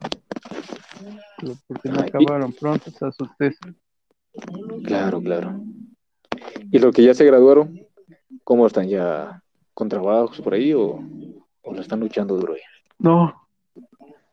porque 1.68 1.90
no 1.90 2.00
acabaron 2.00 2.54
pronto 2.54 2.92
a 3.02 3.12
sus 3.12 3.38
tesis. 3.38 3.60
Claro, 4.84 5.22
claro. 5.22 5.62
¿Y 6.72 6.80
los 6.80 6.94
que 6.94 7.04
ya 7.04 7.14
se 7.14 7.26
graduaron, 7.26 7.80
cómo 8.44 8.68
están 8.68 8.88
ya 8.88 9.42
con 9.74 9.90
trabajos 9.90 10.42
por 10.42 10.54
ahí 10.54 10.74
o, 10.74 11.00
o 11.62 11.74
lo 11.74 11.82
están 11.82 12.00
luchando 12.00 12.36
duro 12.36 12.56
ya? 12.56 12.62
No, 13.00 13.44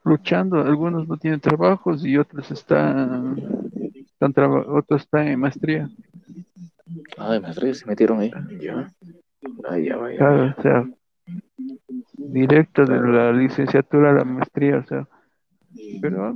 luchando, 0.05 0.61
algunos 0.61 1.07
no 1.07 1.17
tienen 1.17 1.41
trabajos 1.41 2.05
y 2.05 2.17
otros 2.17 2.51
están, 2.51 3.37
están 3.97 4.35
otros 4.69 5.03
están 5.03 5.29
en 5.29 5.41
maestría. 5.41 5.91
Ah, 7.17 7.33
de 7.33 7.41
maestría 7.41 7.75
se 7.75 7.87
metieron 7.87 8.21
ahí. 8.21 8.33
Ya. 8.61 8.91
Ah, 9.69 9.79
ya 9.79 9.97
vaya. 9.97 10.19
Claro, 10.19 10.55
o 10.57 10.63
sea, 10.63 10.91
directo 12.17 12.85
de 12.85 13.01
la 13.01 13.33
licenciatura 13.33 14.11
a 14.11 14.15
la 14.15 14.25
maestría, 14.25 14.79
o 14.79 14.85
sea, 14.85 15.07
pero 16.01 16.27
a 16.27 16.33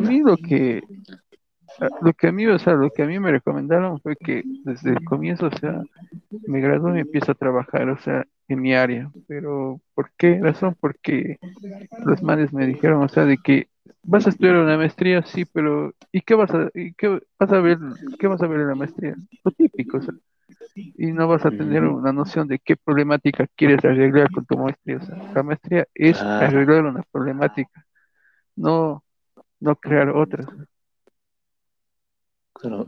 mí, 0.00 0.20
lo 0.20 0.36
que 0.36 0.82
lo 2.00 2.12
que 2.12 2.28
a 2.28 2.32
mí, 2.32 2.46
o 2.46 2.58
sea, 2.58 2.74
lo 2.74 2.90
que 2.90 3.02
a 3.02 3.06
mí 3.06 3.18
me 3.18 3.30
recomendaron 3.30 4.00
fue 4.00 4.16
que 4.16 4.42
desde 4.64 4.90
el 4.90 5.04
comienzo, 5.04 5.46
o 5.46 5.50
sea, 5.58 5.82
me 6.46 6.60
gradué 6.60 6.98
y 6.98 7.00
empiezo 7.00 7.32
a 7.32 7.36
trabajar, 7.36 7.88
o 7.88 7.98
sea, 7.98 8.24
en 8.48 8.60
mi 8.60 8.74
área. 8.74 9.10
Pero, 9.26 9.80
¿por 9.94 10.10
qué 10.16 10.40
razón? 10.40 10.76
Porque 10.80 11.38
los 12.04 12.22
manes 12.22 12.52
me 12.52 12.66
dijeron, 12.66 13.02
o 13.02 13.08
sea, 13.08 13.24
de 13.24 13.38
que 13.38 13.68
vas 14.02 14.26
a 14.26 14.30
estudiar 14.30 14.56
una 14.56 14.76
maestría, 14.76 15.22
sí, 15.22 15.44
pero 15.44 15.92
¿y 16.12 16.20
qué 16.22 16.34
vas 16.34 16.50
a, 16.54 16.70
y 16.74 16.94
qué 16.94 17.20
vas 17.38 17.52
a 17.52 17.60
ver, 17.60 17.78
qué 18.18 18.26
vas 18.26 18.42
a 18.42 18.46
ver 18.46 18.60
en 18.60 18.68
la 18.68 18.74
maestría? 18.74 19.16
Lo 19.44 19.50
típico, 19.52 19.98
o 19.98 20.02
sea, 20.02 20.14
y 20.74 21.12
no 21.12 21.28
vas 21.28 21.46
a 21.46 21.50
tener 21.50 21.84
una 21.84 22.12
noción 22.12 22.48
de 22.48 22.58
qué 22.58 22.76
problemática 22.76 23.46
quieres 23.56 23.84
arreglar 23.84 24.30
con 24.30 24.44
tu 24.44 24.58
maestría. 24.58 24.98
O 24.98 25.02
sea, 25.02 25.16
la 25.34 25.42
maestría 25.42 25.86
es 25.94 26.20
arreglar 26.20 26.84
una 26.84 27.02
problemática 27.10 27.84
no, 28.56 29.04
no 29.60 29.76
crear 29.76 30.10
otras. 30.10 30.46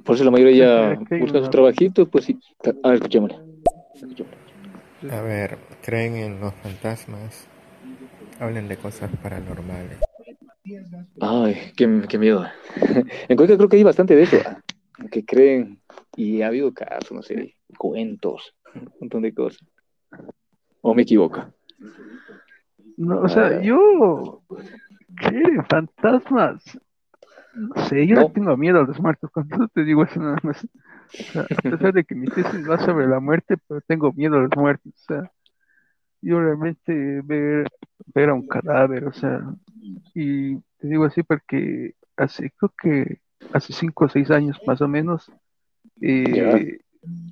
Por 0.05 0.15
eso 0.15 0.25
la 0.25 0.31
mayoría 0.31 0.97
ya 0.97 1.19
busca 1.19 1.41
su 1.41 1.51
trabajito, 1.51 2.07
pues 2.09 2.25
sí. 2.25 2.39
A 2.83 2.89
ver, 2.89 2.95
escuchémosle. 2.97 3.39
A 5.11 5.21
ver, 5.23 5.59
¿creen 5.83 6.17
en 6.17 6.41
los 6.41 6.55
fantasmas? 6.55 7.47
Hablen 8.41 8.69
de 8.69 8.77
cosas 8.77 9.11
paranormales. 9.23 9.99
Ay, 11.21 11.73
qué, 11.77 12.03
qué 12.09 12.19
miedo. 12.19 12.45
en 13.29 13.37
Cuenca 13.37 13.57
creo 13.57 13.69
que 13.69 13.77
hay 13.77 13.85
bastante 13.85 14.17
de 14.17 14.23
eso. 14.23 14.39
Que 15.11 15.25
creen, 15.25 15.81
y 16.17 16.43
ha 16.43 16.49
habido 16.49 16.73
casos, 16.73 17.13
no 17.13 17.23
sé, 17.23 17.57
cuentos, 17.79 18.55
un 18.75 18.91
montón 19.01 19.23
de 19.23 19.33
cosas. 19.33 19.67
¿O 20.81 20.95
me 20.95 21.03
equivoco? 21.03 21.45
No, 22.97 23.21
o 23.21 23.29
sea, 23.29 23.61
yo 23.61 24.43
¿Qué? 25.21 25.43
¿Fantasmas? 25.69 26.79
No 27.57 27.87
sé, 27.87 28.07
yo 28.07 28.17
no. 28.17 28.31
tengo 28.31 28.57
miedo 28.57 28.81
a 28.81 28.85
los 28.85 29.01
muertos. 29.01 29.31
Cuando 29.31 29.69
te 29.75 29.85
digo 29.85 30.05
eso 30.05 30.21
nada 30.21 30.39
más. 30.43 30.67
a 31.35 31.45
pesar 31.63 31.93
de 31.95 32.05
que 32.05 32.15
mi 32.15 32.27
tesis 32.27 32.69
va 32.69 32.79
sobre 32.79 33.07
la 33.07 33.19
muerte, 33.19 33.57
pero 33.67 33.81
tengo 33.81 34.13
miedo 34.13 34.37
a 34.37 34.41
los 34.43 34.51
muertos. 34.57 34.93
O 34.95 35.05
sea, 35.07 35.33
yo 36.21 36.41
realmente 36.41 37.23
ver, 37.25 37.67
ver 38.15 38.29
a 38.31 38.35
un 38.35 38.47
cadáver, 38.47 39.07
o 39.07 39.13
sea, 39.13 39.43
y 40.15 40.57
te 40.57 40.89
digo 40.89 41.05
así 41.05 41.23
porque 41.23 41.95
hace, 42.17 42.51
creo 42.51 42.73
que 42.81 43.21
hace 43.53 43.73
cinco 43.73 44.07
o 44.07 44.09
seis 44.09 44.31
años 44.31 44.59
más 44.67 44.81
o 44.81 44.89
menos, 44.89 45.31
eh, 46.01 46.79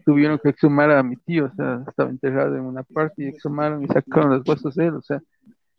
tuvieron 0.04 0.38
que 0.38 0.50
exhumar 0.50 0.90
a 0.90 1.02
mi 1.02 1.16
tío, 1.16 1.46
o 1.46 1.54
sea, 1.54 1.82
estaba 1.88 2.10
enterrado 2.10 2.56
en 2.56 2.62
una 2.62 2.82
parte 2.82 3.24
y 3.24 3.28
exhumaron 3.28 3.82
y 3.82 3.88
sacaron 3.88 4.30
los 4.30 4.48
huesos 4.48 4.74
de 4.74 4.86
él, 4.86 4.94
o 4.94 5.02
sea, 5.02 5.20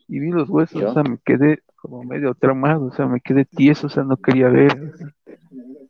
y 0.07 0.19
vi 0.19 0.31
los 0.31 0.49
huesos, 0.49 0.83
o 0.83 0.93
sea, 0.93 1.03
me 1.03 1.17
quedé 1.23 1.63
como 1.75 2.03
medio 2.03 2.33
traumado, 2.35 2.85
o 2.85 2.91
sea, 2.91 3.05
me 3.05 3.21
quedé 3.21 3.45
tieso, 3.45 3.87
o 3.87 3.89
sea, 3.89 4.03
no 4.03 4.17
quería 4.17 4.49
ver. 4.49 4.91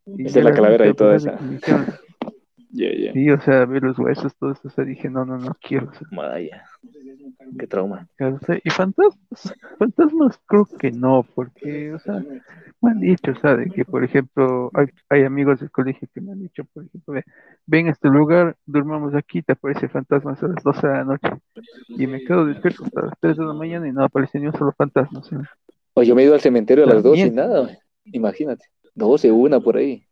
Y 0.05 0.27
Esa 0.27 0.39
es 0.39 0.45
la 0.45 0.53
calavera 0.53 0.87
y 0.87 0.93
toda 0.93 1.15
esa. 1.15 1.37
Sí, 3.13 3.29
o 3.29 3.39
sea, 3.39 3.65
ver 3.65 3.83
los 3.83 3.97
huesos, 3.97 4.35
todo 4.35 4.51
eso, 4.51 4.67
o 4.67 4.69
sea, 4.69 4.83
dije, 4.83 5.09
no, 5.09 5.25
no, 5.25 5.37
no 5.37 5.55
quiero. 5.61 5.89
O 5.89 5.93
sea. 5.93 6.07
Qué 7.57 7.67
trauma. 7.67 8.07
y 8.63 8.69
fantasmas, 8.69 9.53
fantasmas 9.79 10.39
creo 10.45 10.65
que 10.65 10.91
no, 10.91 11.25
porque, 11.35 11.93
o 11.93 11.99
sea, 11.99 12.23
me 12.81 12.91
han 12.91 12.99
dicho, 12.99 13.31
o 13.31 13.39
sea, 13.39 13.55
de 13.55 13.69
que, 13.69 13.85
por 13.85 14.03
ejemplo, 14.03 14.69
hay, 14.73 14.87
hay 15.09 15.23
amigos 15.23 15.59
del 15.59 15.71
colegio 15.71 16.07
que 16.13 16.21
me 16.21 16.33
han 16.33 16.41
dicho, 16.41 16.63
por 16.73 16.85
ejemplo, 16.85 17.21
ven 17.65 17.87
a 17.87 17.91
este 17.91 18.09
lugar, 18.09 18.55
durmamos 18.65 19.15
aquí, 19.15 19.41
te 19.41 19.53
aparece 19.53 19.87
fantasmas 19.87 20.41
a 20.43 20.47
las 20.47 20.63
12 20.63 20.87
de 20.87 20.93
la 20.93 21.03
noche. 21.03 21.29
Y 21.89 22.07
me 22.07 22.23
quedo 22.23 22.45
despierto 22.45 22.83
hasta 22.83 23.05
las 23.05 23.19
3 23.19 23.37
de 23.37 23.45
la 23.45 23.53
mañana 23.53 23.87
y 23.87 23.91
no 23.91 24.03
aparece 24.03 24.39
ni 24.39 24.47
un 24.47 24.53
solo 24.53 24.73
fantasma. 24.77 25.21
O 25.93 26.03
yo 26.03 26.15
me 26.15 26.23
he 26.23 26.25
ido 26.25 26.33
al 26.33 26.41
cementerio 26.41 26.83
a 26.83 26.87
las 26.87 27.03
12 27.03 27.21
y 27.21 27.31
nada, 27.31 27.69
imagínate, 28.05 28.65
12, 28.95 29.31
una 29.31 29.59
por 29.59 29.77
ahí. 29.77 30.05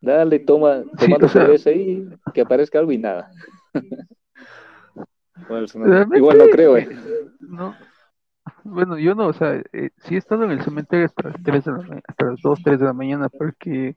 Dale, 0.00 0.38
toma, 0.40 0.82
toma 0.98 1.16
sí, 1.20 1.28
cerveza 1.28 1.70
ahí, 1.70 2.08
que 2.34 2.40
aparezca 2.40 2.78
algo 2.78 2.92
y 2.92 2.98
nada. 2.98 3.30
igual 6.16 6.38
no 6.38 6.48
creo, 6.48 6.76
eh. 6.76 6.88
No. 7.40 7.74
Bueno, 8.64 8.98
yo 8.98 9.14
no, 9.14 9.28
o 9.28 9.32
sea, 9.32 9.62
eh, 9.72 9.90
sí 10.04 10.14
he 10.14 10.18
estado 10.18 10.44
en 10.44 10.52
el 10.52 10.62
cementerio 10.62 11.06
hasta 11.06 11.28
las, 11.28 11.42
3 11.42 11.64
de 11.64 11.72
la, 11.72 12.00
hasta 12.06 12.26
las 12.26 12.40
2, 12.42 12.60
3 12.62 12.78
de 12.78 12.86
la 12.86 12.92
mañana, 12.92 13.28
porque, 13.28 13.96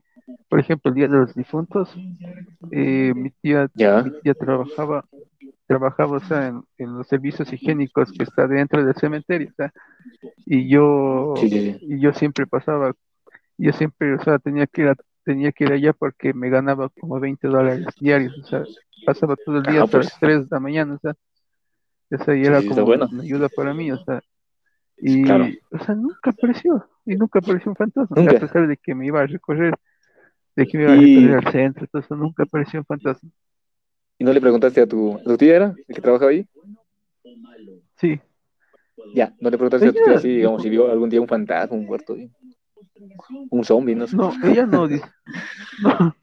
por 0.50 0.60
ejemplo, 0.60 0.90
el 0.90 0.96
día 0.96 1.08
de 1.08 1.18
los 1.18 1.36
difuntos, 1.36 1.96
eh, 2.72 3.14
mi, 3.16 3.32
tía, 3.42 3.70
mi 3.76 4.22
tía 4.22 4.34
trabajaba 4.34 5.06
trabajaba, 5.68 6.18
o 6.18 6.20
sea, 6.20 6.48
en, 6.48 6.64
en 6.78 6.98
los 6.98 7.08
servicios 7.08 7.52
higiénicos 7.52 8.12
que 8.12 8.24
está 8.24 8.48
dentro 8.48 8.86
del 8.86 8.96
cementerio, 8.96 9.50
o 9.50 9.54
sea, 9.56 9.74
y 10.46 10.70
yo, 10.70 11.34
Sí, 11.42 11.50
sí, 11.50 11.62
sí. 11.62 11.78
y 11.82 12.00
yo 12.00 12.14
siempre 12.14 12.46
pasaba, 12.46 12.94
yo 13.58 13.72
siempre, 13.74 14.16
o 14.16 14.24
sea, 14.24 14.38
tenía 14.40 14.68
que 14.68 14.84
ir 14.84 14.88
a- 14.90 14.96
tenía 15.26 15.54
que 15.54 15.66
ir 15.66 15.74
allá 15.74 15.94
porque 15.94 16.34
me 16.36 16.50
ganaba 16.52 16.90
como 16.90 17.20
20 17.22 17.48
dólares 17.50 17.86
diarios, 18.00 18.38
o 18.40 18.44
sea, 18.44 18.66
pasaba 19.06 19.38
todo 19.38 19.58
el 19.60 19.66
día 19.66 19.82
Ah, 19.82 19.86
hasta 19.86 20.00
pues. 20.00 20.08
las 20.08 20.20
3 20.20 20.42
de 20.42 20.48
la 20.52 20.62
mañana, 20.62 20.96
o 20.96 21.00
sea, 21.00 21.16
o 22.12 22.24
sea, 22.24 22.36
y 22.36 22.42
Sí, 22.42 22.48
era 22.48 22.62
sí, 22.62 22.68
como 22.70 22.86
bueno. 22.86 23.08
una 23.12 23.24
ayuda 23.24 23.50
para 23.50 23.74
mí, 23.74 23.92
o 23.92 23.98
sea, 24.06 24.22
y, 24.98 25.24
Claro. 25.26 25.50
o 25.72 25.80
sea, 25.86 25.96
nunca 25.96 26.32
apareció, 26.32 26.88
y 27.06 27.16
nunca 27.18 27.40
apareció 27.40 27.72
un 27.72 27.78
fantasma, 27.78 28.18
a 28.32 28.34
pesar 28.40 28.68
de 28.68 28.78
que 28.78 28.96
me 28.96 29.08
iba 29.08 29.22
a 29.22 29.28
recorrer, 29.28 29.76
de 30.56 30.68
que 30.68 30.78
me 30.78 30.86
iba 30.86 30.94
a 30.94 30.98
Y- 30.98 31.02
recorrer 31.02 31.36
al 31.48 31.52
centro, 31.54 31.88
eso, 32.00 32.16
nunca 32.16 32.44
apareció 32.44 32.80
un 32.82 32.86
fantasma. 32.86 33.32
¿Y 34.18 34.24
no 34.24 34.34
le 34.34 34.42
preguntaste 34.42 34.82
a 34.82 34.88
tu, 34.88 35.16
a 35.16 35.24
tu 35.24 35.38
tía, 35.38 35.56
era? 35.56 35.76
¿El 35.88 35.96
que 35.96 36.02
trabajaba 36.02 36.32
ahí? 36.32 36.46
Sí, 37.98 38.20
Ya, 39.14 39.34
¿no 39.40 39.50
le 39.50 39.58
preguntaste 39.58 39.90
a 39.90 39.94
tu 39.94 40.02
tía 40.04 40.18
si, 40.20 40.28
digamos, 40.30 40.62
si 40.62 40.70
vio 40.70 40.92
algún 40.92 41.10
día 41.10 41.22
un 41.22 41.28
fantasma, 41.28 41.76
un 41.78 41.86
muerto, 41.86 42.14
ahí? 42.14 42.30
Un 43.50 43.64
zombie, 43.64 43.96
no 43.96 44.08
sé? 44.08 44.18
no, 44.18 44.34
ella 44.44 44.66
no 44.66 44.88
dice, 44.88 45.06
no, 45.78 46.16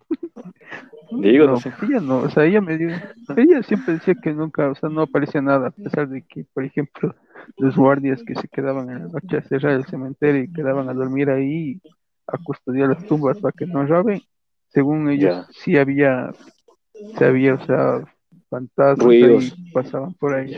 Digo, 1.11 1.47
no 1.47 1.53
no, 1.53 1.57
sé. 1.57 1.75
ella 1.83 2.01
no, 2.01 2.18
o 2.20 2.31
sea, 2.31 2.45
ella 2.47 2.61
me 2.61 2.79
dio, 2.79 2.89
ella 3.37 3.62
siempre 3.62 3.95
decía 3.95 4.14
que 4.14 4.33
nunca, 4.33 4.70
o 4.70 4.75
sea, 4.75 4.89
no 4.89 5.03
aparecía 5.03 5.43
nada, 5.43 5.68
a 5.68 5.70
pesar 5.70 6.09
de 6.09 6.23
que, 6.23 6.45
por 6.55 6.64
ejemplo, 6.64 7.14
los 7.59 7.77
guardias 7.77 8.23
que 8.25 8.35
se 8.35 8.49
quedaban 8.49 8.89
en 8.91 9.01
la 9.01 9.09
noche 9.09 9.37
a 9.39 9.43
cerrar 9.43 9.73
el 9.75 9.85
cementerio 9.87 10.43
y 10.45 10.53
quedaban 10.53 10.89
a 10.89 10.95
dormir 10.95 11.29
ahí, 11.31 11.81
a 12.27 12.39
custodiar 12.39 12.89
las 12.89 13.07
tumbas 13.07 13.39
para 13.41 13.53
que 13.53 13.66
no 13.66 13.85
roben, 13.87 14.23
según 14.68 15.11
ellos, 15.11 15.47
sí 15.51 15.77
había, 15.77 16.33
sí 16.95 17.25
había, 17.25 17.55
o 17.55 17.66
sea, 17.66 18.05
fantasmas 18.49 18.99
Ruidos. 18.99 19.45
ahí, 19.45 19.73
pasaban 19.73 20.14
por 20.14 20.35
ahí. 20.35 20.57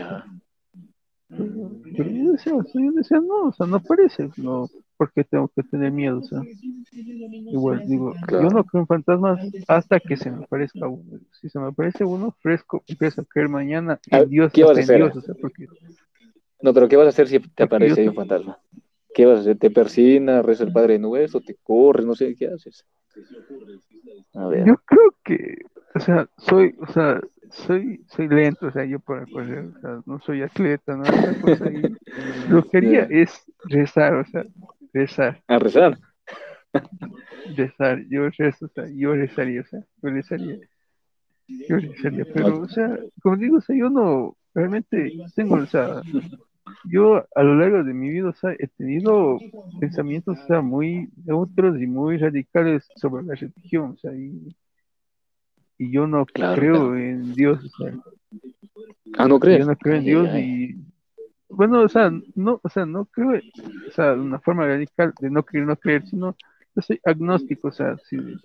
Pero 1.27 2.09
yo 2.09 2.31
decía, 2.33 2.55
o 2.55 2.63
sea, 2.63 2.81
yo 2.81 2.91
decía, 2.93 3.19
no, 3.19 3.47
o 3.47 3.51
sea, 3.53 3.67
no 3.67 3.77
aparece, 3.77 4.29
no, 4.37 4.69
porque 4.97 5.23
tengo 5.23 5.47
que 5.49 5.63
tener 5.63 5.91
miedo, 5.91 6.19
o 6.19 6.23
sea, 6.23 6.41
igual 6.91 7.83
digo, 7.85 8.15
Claro. 8.27 8.43
yo 8.43 8.49
no 8.55 8.63
creo 8.63 8.81
en 8.81 8.87
fantasmas 8.87 9.39
hasta 9.67 9.99
que 9.99 10.17
se 10.17 10.31
me 10.31 10.43
aparezca 10.43 10.87
uno, 10.87 11.19
si 11.39 11.49
se 11.49 11.59
me 11.59 11.67
aparece 11.67 12.03
uno 12.03 12.35
fresco, 12.41 12.83
empiezo 12.87 13.21
a 13.21 13.25
creer 13.25 13.49
mañana 13.49 13.99
Ah, 14.11 14.19
en 14.19 14.29
Dios, 14.29 14.51
¿qué 14.53 14.63
vas 14.63 14.77
a 14.77 14.81
hacer? 14.81 14.97
Dios, 14.97 15.15
o 15.15 15.21
sea, 15.21 15.35
porque 15.39 15.67
No, 16.61 16.73
pero 16.73 16.87
¿qué 16.87 16.95
vas 16.95 17.07
a 17.07 17.09
hacer 17.09 17.27
si 17.27 17.39
te 17.39 17.63
aparece 17.63 18.07
un 18.07 18.15
fantasma? 18.15 18.57
¿Qué 19.13 19.25
vas 19.25 19.37
a 19.37 19.41
hacer? 19.41 19.57
¿Te 19.57 19.69
persina, 19.71 20.41
reza 20.41 20.63
el 20.63 20.71
Padre 20.73 20.99
Nuestro, 20.99 21.39
te 21.41 21.55
corres, 21.63 22.05
no 22.05 22.15
sé 22.15 22.35
qué 22.35 22.47
haces? 22.47 22.85
A 24.33 24.47
ver. 24.47 24.65
yo 24.65 24.75
creo 24.85 25.15
que, 25.23 25.59
o 25.93 25.99
sea, 25.99 26.27
soy, 26.37 26.75
o 26.79 26.87
sea, 26.91 27.21
soy, 27.51 28.03
soy 28.07 28.27
lento, 28.27 28.67
o 28.67 28.71
sea, 28.71 28.83
yo 28.83 28.99
para 28.99 29.25
correr, 29.25 29.65
o 29.65 29.79
sea, 29.79 30.01
no 30.05 30.19
soy 30.19 30.41
atleta, 30.41 30.97
no, 30.97 31.03
cosa 31.41 31.65
ahí. 31.65 31.81
lo 32.49 32.67
que 32.67 32.77
haría 32.77 33.03
es 33.09 33.45
rezar, 33.63 34.15
o 34.15 34.25
sea, 34.25 34.45
rezar. 34.95 35.43
A 35.47 35.59
rezar. 35.59 35.99
rezar, 37.55 38.03
yo 38.09 38.29
rezo, 38.37 38.65
o 38.65 38.69
sea, 38.69 38.85
yo 38.93 39.13
rezaría, 39.15 39.61
o 39.61 39.65
sea, 39.65 39.79
yo 40.01 40.09
rezaría, 40.09 40.57
yo 41.47 41.77
rezaría, 41.77 42.25
pero, 42.33 42.61
o 42.61 42.67
sea, 42.67 42.97
como 43.21 43.37
digo, 43.37 43.57
o 43.57 43.61
sea, 43.61 43.75
yo 43.77 43.89
no, 43.89 44.35
realmente 44.53 45.13
tengo, 45.35 45.55
o 45.55 45.65
sea, 45.67 46.01
yo 46.85 47.23
a 47.35 47.43
lo 47.43 47.55
largo 47.55 47.83
de 47.83 47.93
mi 47.93 48.09
vida, 48.09 48.29
o 48.29 48.33
sea, 48.33 48.51
he 48.57 48.67
tenido 48.69 49.37
pensamientos, 49.79 50.37
o 50.39 50.47
sea, 50.47 50.61
muy 50.61 51.09
neutros 51.25 51.79
y 51.81 51.87
muy 51.87 52.17
radicales 52.17 52.87
sobre 52.95 53.23
la 53.23 53.35
religión, 53.35 53.91
o 53.91 53.97
sea, 53.97 54.13
y, 54.15 54.55
y 55.77 55.91
yo 55.91 56.07
no 56.07 56.25
Claro, 56.25 56.59
creo 56.59 56.73
claro. 56.73 56.97
en 56.97 57.33
Dios, 57.35 57.63
o 57.63 57.83
sea, 57.83 57.93
Ah, 59.17 59.27
¿no 59.27 59.39
crees? 59.39 59.59
yo 59.59 59.65
no 59.65 59.75
creo 59.77 59.95
en 59.95 60.03
Dios 60.03 60.27
y 60.35 60.75
bueno, 61.49 61.81
o 61.81 61.89
sea, 61.89 62.11
no, 62.35 62.59
o 62.63 62.69
sea, 62.69 62.85
no 62.85 63.05
creo, 63.05 63.39
o 63.87 63.91
sea, 63.91 64.15
de 64.15 64.21
una 64.21 64.39
forma 64.39 64.65
radical 64.67 65.13
de 65.19 65.29
no 65.29 65.43
creer, 65.43 65.65
no 65.67 65.75
creer, 65.77 66.05
sino 66.07 66.35
yo 66.75 66.81
soy 66.81 66.99
agnóstico, 67.03 67.69
o 67.69 67.71
sea, 67.71 67.97
si, 67.99 68.17
o 68.17 68.39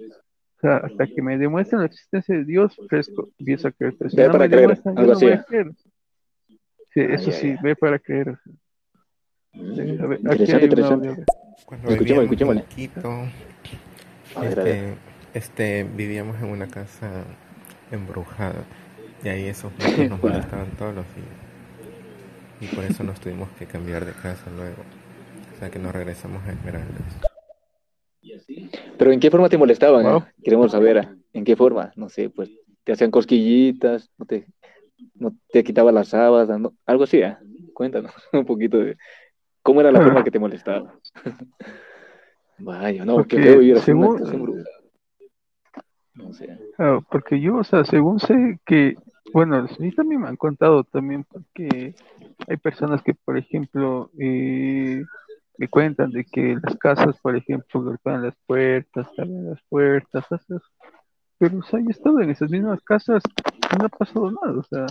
sea, 0.60 0.76
hasta 0.78 1.06
que 1.06 1.22
me 1.22 1.38
demuestren 1.38 1.80
la 1.80 1.86
existencia 1.86 2.36
de 2.36 2.44
Dios, 2.44 2.76
fresco, 2.88 3.30
empiezo 3.38 3.68
a 3.68 3.72
creer, 3.72 3.94
pero 3.98 4.10
si 4.10 4.16
Ver 4.16 4.26
no 4.28 4.32
para 4.32 4.44
me 4.44 4.50
creer, 4.50 4.70
algo 4.96 5.14
no 5.14 5.20
voy 5.20 5.30
así. 5.30 5.38
a 5.40 5.44
creer. 5.44 5.72
Sí, 6.92 7.00
Ah, 7.00 7.14
eso 7.14 7.30
ya, 7.30 7.36
sí, 7.36 7.48
ya. 7.54 7.60
ve 7.62 7.76
para 7.76 7.98
creer. 7.98 8.28
o 8.30 8.36
sea. 8.36 8.52
Sí, 9.52 9.98
a 10.00 10.06
ver, 10.06 10.20
aquí 10.30 10.42
Interesante, 10.42 10.54
hay 10.54 10.56
un 10.56 10.64
interesante. 10.64 11.24
Cuando 11.64 11.88
Escuchémosle, 11.90 11.94
vivíamos 11.94 12.24
en 12.24 12.28
escuchémosle. 12.28 12.64
Este, 14.42 14.94
este, 15.34 15.84
vivíamos 15.84 16.40
en 16.42 16.48
una 16.50 16.68
casa 16.68 17.24
embrujada 17.90 18.64
y 19.24 19.28
ahí 19.28 19.44
esos 19.46 19.72
nos 20.08 20.22
molestaban 20.22 20.70
todos 20.78 20.94
los 20.94 21.04
días. 21.14 21.49
Y 22.60 22.66
por 22.66 22.84
eso 22.84 23.02
nos 23.02 23.18
tuvimos 23.20 23.48
que 23.58 23.66
cambiar 23.66 24.04
de 24.04 24.12
casa 24.12 24.50
luego. 24.54 24.82
O 25.54 25.58
sea 25.58 25.70
que 25.70 25.78
nos 25.78 25.92
regresamos 25.92 26.42
a 26.46 26.52
Esmeraldas. 26.52 27.20
Pero 28.98 29.12
¿en 29.12 29.20
qué 29.20 29.30
forma 29.30 29.48
te 29.48 29.56
molestaban? 29.58 30.04
Wow. 30.04 30.18
eh? 30.18 30.24
Queremos 30.42 30.72
saber, 30.72 31.08
¿en 31.32 31.44
qué 31.44 31.56
forma? 31.56 31.92
No 31.96 32.08
sé, 32.08 32.28
pues, 32.28 32.50
te 32.84 32.92
hacían 32.92 33.10
cosquillitas, 33.10 34.10
no 34.18 34.26
te, 34.26 34.46
no 35.14 35.34
te 35.50 35.64
quitaban 35.64 35.94
las 35.94 36.08
sábanas, 36.08 36.60
no- 36.60 36.74
algo 36.86 37.04
así, 37.04 37.22
¿ah? 37.22 37.40
Cuéntanos 37.72 38.12
un 38.32 38.44
poquito 38.44 38.78
de 38.78 38.96
cómo 39.62 39.80
era 39.80 39.90
la 39.92 40.02
forma 40.02 40.24
que 40.24 40.30
te 40.30 40.38
molestaba. 40.38 40.94
Vaya, 42.58 43.06
no, 43.06 43.16
qué 43.26 43.36
Porque 43.36 43.42
feo 43.42 43.58
vivir 43.58 43.76
así 43.78 43.92
una 43.92 44.08
según-. 44.26 44.64
No 46.14 46.32
sé. 46.34 46.58
Ah, 46.76 47.00
porque 47.10 47.40
yo, 47.40 47.56
o 47.56 47.64
sea, 47.64 47.84
según 47.84 48.20
sé 48.20 48.58
que, 48.66 48.96
bueno, 49.32 49.66
mí 49.78 49.92
también 49.92 50.20
me 50.22 50.28
han 50.28 50.36
contado 50.36 50.84
también 50.84 51.24
porque 51.24 51.94
hay 52.48 52.56
personas 52.56 53.02
que, 53.02 53.14
por 53.14 53.36
ejemplo, 53.36 54.10
eh, 54.18 55.04
me 55.58 55.68
cuentan 55.68 56.10
de 56.10 56.24
que 56.24 56.56
las 56.62 56.76
casas, 56.76 57.18
por 57.20 57.36
ejemplo, 57.36 57.82
golpean 57.82 58.22
las 58.22 58.34
puertas, 58.46 59.06
abren 59.18 59.50
las 59.50 59.60
puertas, 59.68 60.24
pero, 61.38 61.60
yo 61.60 61.78
he 61.78 61.90
estado 61.90 62.20
en 62.20 62.30
esas 62.30 62.50
mismas 62.50 62.80
casas 62.82 63.22
y 63.72 63.76
no 63.78 63.86
ha 63.86 63.88
pasado 63.88 64.30
nada, 64.30 64.58
o 64.58 64.62
sea, 64.64 64.86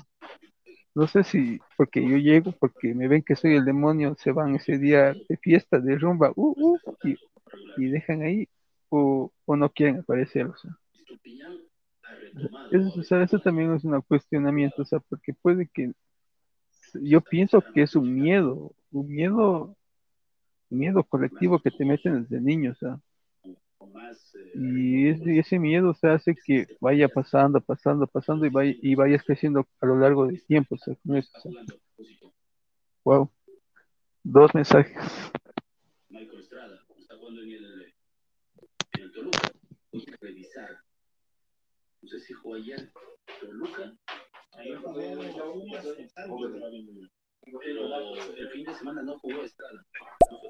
no 0.96 1.08
sé 1.08 1.24
si 1.24 1.60
porque 1.78 2.02
yo 2.08 2.18
llego, 2.18 2.52
porque 2.54 2.94
me 2.94 3.08
ven 3.08 3.24
que 3.24 3.36
soy 3.36 3.56
el 3.56 3.66
demonio, 3.66 4.16
se 4.20 4.32
van 4.32 4.56
ese 4.56 4.78
día 4.78 5.14
de 5.14 5.38
fiesta, 5.38 5.80
de 5.80 5.98
rumba, 5.98 6.32
uh, 6.36 6.56
uh, 6.58 6.80
y, 7.04 7.16
y 7.78 7.90
dejan 7.90 8.22
ahí, 8.22 8.48
o, 8.90 9.32
o 9.46 9.56
no 9.56 9.70
quieren 9.70 10.00
aparecer, 10.00 10.48
o 10.48 10.58
sea. 10.58 10.72
Eso, 12.72 13.40
también 13.40 13.74
es 13.74 13.84
un 13.84 14.02
cuestionamiento, 14.02 14.82
o 14.84 14.86
sea, 14.86 15.00
porque 15.00 15.34
puede 15.34 15.68
que 15.74 15.92
yo 17.02 17.22
pienso 17.22 17.62
que 17.62 17.84
es 17.84 17.96
un 17.96 18.14
miedo, 18.14 18.72
un 18.92 19.08
miedo, 19.08 19.76
un 20.70 20.78
miedo 20.80 21.04
colectivo 21.04 21.60
que 21.60 21.72
te 21.72 21.86
meten 21.86 22.24
desde 22.24 22.42
niño, 22.42 22.72
o 22.72 22.76
sea, 22.76 23.00
y 24.56 25.40
ese, 25.40 25.60
miedo 25.60 25.94
se 25.94 26.08
hace 26.10 26.36
que 26.36 26.68
vaya 26.80 27.08
pasando, 27.08 27.62
pasando, 27.62 28.08
pasando 28.08 28.46
y 28.46 28.50
vaya, 28.50 28.74
y 28.82 28.96
vayas 28.96 29.24
creciendo 29.24 29.68
a 29.80 29.86
lo 29.86 29.98
largo 29.98 30.28
del 30.28 30.44
tiempo, 30.46 30.76
o 30.76 30.78
sea. 30.78 30.96
Wow, 33.04 33.32
dos 34.24 34.54
mensajes. 34.54 35.32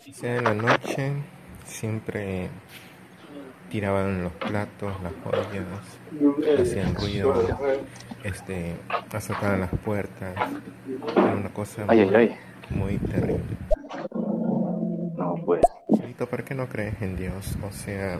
O 0.07 0.13
sea, 0.13 0.37
en 0.37 0.43
la 0.43 0.53
noche 0.53 1.13
siempre 1.65 2.49
tiraban 3.69 4.23
los 4.23 4.33
platos, 4.33 4.93
las 5.01 5.13
ollas, 5.25 6.59
hacían 6.59 6.95
ruido, 6.95 7.33
este, 8.23 8.75
azotaban 9.11 9.61
las 9.61 9.71
puertas. 9.83 10.35
Era 11.15 11.35
una 11.35 11.53
cosa 11.53 11.85
Ay, 11.87 11.99
ay, 11.99 12.05
muy, 12.05 12.15
ay. 12.15 12.37
muy 12.71 12.97
terrible. 12.97 13.57
No, 15.17 15.35
pues. 15.45 15.61
Ahorita, 15.89 16.25
¿por 16.25 16.43
qué 16.43 16.55
no 16.55 16.67
crees 16.67 17.01
en 17.01 17.15
Dios? 17.15 17.57
O 17.63 17.71
sea, 17.71 18.19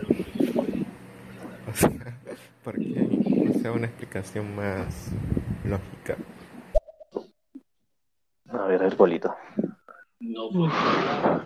¿por 2.64 2.76
qué? 2.76 3.50
O 3.50 3.54
sea, 3.62 3.72
una 3.72 3.88
explicación 3.88 4.56
más 4.56 5.12
lógica. 5.66 6.18
A 8.50 8.66
ver, 8.68 8.82
a 8.82 8.84
ver, 8.86 8.96
bolito. 8.96 9.34
Uf, 10.22 10.74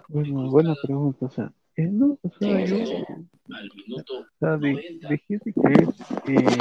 bueno, 0.09 0.49
buena 0.49 0.73
pregunta, 0.81 1.25
o 1.25 1.29
sea, 1.29 1.51
eh, 1.75 1.87
no, 1.91 2.17
o 2.21 2.29
sea, 2.39 2.65
yo, 2.65 2.77
o 2.77 4.25
sea, 4.39 4.57
de- 4.57 4.99
dejé 5.09 5.39
de 5.43 5.53
creer 5.53 5.87
eh, 6.27 6.57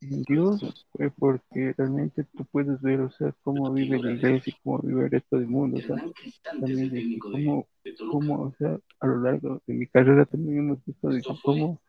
en 0.00 0.22
Dios 0.22 0.86
fue 0.92 1.10
porque 1.10 1.74
realmente 1.76 2.24
tú 2.36 2.44
puedes 2.50 2.80
ver, 2.80 3.00
o 3.00 3.10
sea, 3.10 3.34
cómo 3.42 3.72
vive 3.72 3.98
la 3.98 4.12
iglesia 4.12 4.52
y 4.52 4.62
cómo 4.62 4.78
vive 4.78 5.04
el 5.04 5.10
resto 5.10 5.38
del 5.38 5.48
mundo, 5.48 5.78
o 5.78 5.80
sea, 5.82 5.96
también 6.44 6.90
de 6.90 7.18
cómo, 7.18 7.66
cómo, 8.10 8.42
o 8.42 8.54
sea, 8.58 8.78
a 9.00 9.06
lo 9.06 9.22
largo 9.22 9.62
de 9.66 9.74
mi 9.74 9.86
carrera 9.86 10.24
también 10.26 10.58
hemos 10.58 10.84
visto 10.84 11.08
de 11.08 11.22
cómo 11.42 11.80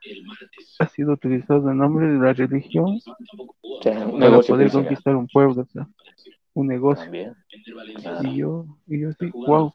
ha 0.79 0.87
sido 0.87 1.13
utilizado 1.13 1.69
el 1.69 1.77
nombre 1.77 2.07
de 2.07 2.19
la 2.19 2.33
religión 2.33 2.99
O 3.61 3.81
sea, 3.81 4.07
un 4.07 4.19
para 4.19 4.39
poder 4.39 4.71
conquistar 4.71 5.15
un 5.15 5.27
pueblo, 5.27 5.61
o 5.61 5.65
sea, 5.65 5.87
un 6.53 6.67
negocio. 6.67 7.03
También. 7.05 7.33
Y 8.23 8.37
yo, 8.37 8.65
y 8.87 8.99
yo 8.99 9.09
así, 9.09 9.29
wow. 9.31 9.71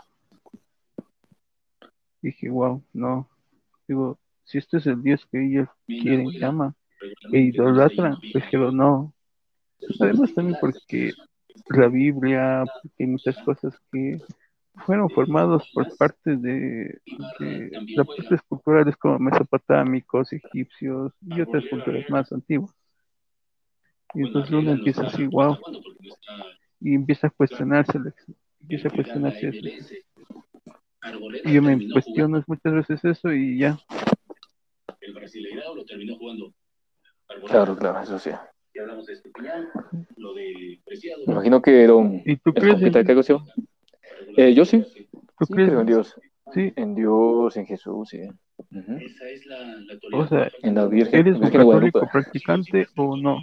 Dije, 2.22 2.48
wow, 2.48 2.82
no. 2.92 3.28
Digo, 3.86 4.18
si 4.44 4.58
este 4.58 4.78
es 4.78 4.86
el 4.86 5.02
Dios 5.02 5.26
que 5.30 5.44
ellos 5.44 5.68
quieren, 5.86 6.30
que 6.30 6.44
aman, 6.44 6.74
e 7.32 7.38
idolatran, 7.38 8.16
pues 8.32 8.44
que 8.50 8.56
lo 8.56 8.72
no. 8.72 9.12
Además 10.00 10.34
también 10.34 10.56
porque 10.60 11.12
la 11.68 11.88
Biblia, 11.88 12.64
porque 12.82 13.04
hay 13.04 13.06
muchas 13.06 13.36
cosas 13.38 13.74
que 13.92 14.18
fueron 14.84 15.08
formados 15.10 15.68
por 15.72 15.96
parte 15.96 16.36
de, 16.36 17.00
de 17.38 17.70
las 17.96 18.06
partes 18.06 18.42
culturales 18.42 18.96
como 18.96 19.18
mesopotámicos, 19.18 20.32
egipcios 20.32 21.12
y 21.22 21.40
otras 21.40 21.64
culturas 21.70 22.08
más 22.10 22.30
antiguas. 22.32 22.74
Y 24.14 24.22
entonces 24.22 24.52
uno 24.52 24.72
empieza 24.72 25.06
así, 25.06 25.26
wow, 25.26 25.58
y 26.80 26.94
empieza 26.94 27.26
a 27.26 27.30
cuestionarse, 27.30 27.98
empieza 28.60 28.88
a 28.88 28.90
cuestionarse 28.90 29.48
eso. 29.48 29.94
Y 31.44 31.52
yo 31.52 31.62
me 31.62 31.90
cuestiono 31.90 32.42
muchas 32.46 32.72
veces 32.72 33.04
eso 33.04 33.32
y 33.32 33.58
ya. 33.58 33.78
Claro, 37.46 37.76
claro, 37.76 38.00
eso 38.02 38.18
sí. 38.18 38.30
Me 41.26 41.32
imagino 41.32 41.60
que 41.60 41.82
era 41.82 41.94
un... 41.94 42.22
¿Y 42.24 42.36
tú 42.36 42.52
¿El 42.54 42.62
crees 42.62 42.82
en, 42.82 42.92
qué? 42.92 43.36
Eh, 44.36 44.54
yo 44.54 44.64
sí, 44.64 44.84
tú 45.38 45.46
sí 45.46 45.52
crees 45.54 45.68
creo 45.68 45.80
en 45.80 45.86
Dios. 45.86 46.14
Sí, 46.54 46.72
En 46.76 46.94
Dios, 46.94 47.56
en 47.56 47.66
Jesús, 47.66 48.08
sí. 48.08 48.20
Ujú. 48.72 49.00
o 50.12 50.26
sea, 50.26 50.50
En 50.62 50.74
la 50.74 50.86
Virgen, 50.86 51.20
¿eres 51.20 51.36
un 51.36 51.42
de 51.42 51.52
católico 51.52 52.08
practicante 52.12 52.86
o 52.96 53.16
no? 53.16 53.42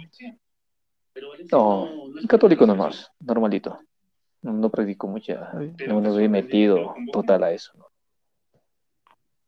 No, 1.52 1.84
un 2.20 2.26
católico 2.28 2.66
nomás, 2.66 3.10
normalito. 3.20 3.78
No, 4.42 4.52
no 4.52 4.70
predico 4.70 5.06
mucha, 5.06 5.52
no 5.86 6.00
me 6.00 6.24
he 6.24 6.28
metido 6.28 6.94
total 7.12 7.44
a 7.44 7.52
eso. 7.52 7.72
¿no? 7.78 7.86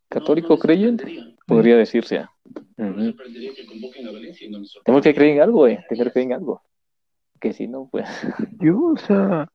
Católico 0.09 0.59
creyente, 0.59 1.12
podría 1.47 1.77
decirse. 1.77 2.27
Ujú. 2.77 3.15
Tenemos 4.85 5.03
que 5.05 5.15
creer 5.15 5.37
en 5.37 5.43
algo, 5.43 5.67
eh. 5.67 5.85
Tenemos 5.89 6.07
que 6.09 6.13
creer 6.13 6.27
en 6.27 6.33
algo. 6.35 6.63
Que 7.41 7.53
si 7.53 7.67
no, 7.69 7.89
pues. 7.91 8.09
Yo, 8.61 8.79
o 8.83 8.97
sea, 8.97 9.51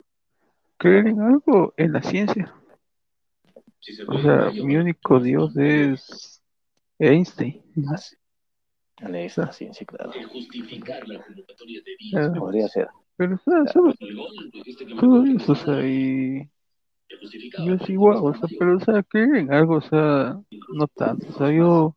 creer 0.78 1.08
en 1.08 1.22
algo 1.22 1.74
en 1.78 1.94
la 1.94 2.02
ciencia. 2.02 2.54
O 4.08 4.22
sea, 4.22 4.52
mi 4.52 4.76
único 4.76 5.20
Dios 5.20 5.56
es 5.58 6.42
Einstein. 7.00 7.62
¿no? 7.76 7.96
Lees 9.10 9.38
la 9.38 9.52
ciencia, 9.52 9.86
claro. 9.86 10.12
Ah, 12.16 12.32
Podría 12.38 12.68
ser. 12.68 12.88
Pero, 13.18 13.36
o 13.36 13.39
sea, 13.39 13.66
solo- 13.74 13.94
todo 15.00 15.24
eso, 15.26 15.52
o 15.52 15.56
sea, 15.56 15.84
y 15.88 16.48
yo 17.66 17.78
sí, 17.86 17.93
igual, 17.93 18.18
o 18.22 18.34
sea, 18.34 18.49
pero, 18.57 18.78
o 18.78 18.80
sea, 18.80 19.03
creer 19.03 19.36
en 19.36 19.53
algo, 19.53 19.76
o 19.76 19.82
sea, 19.82 20.39
no 20.74 20.88
tanto, 20.88 21.28
o 21.30 21.34
sea, 21.38 21.51
yo, 21.51 21.95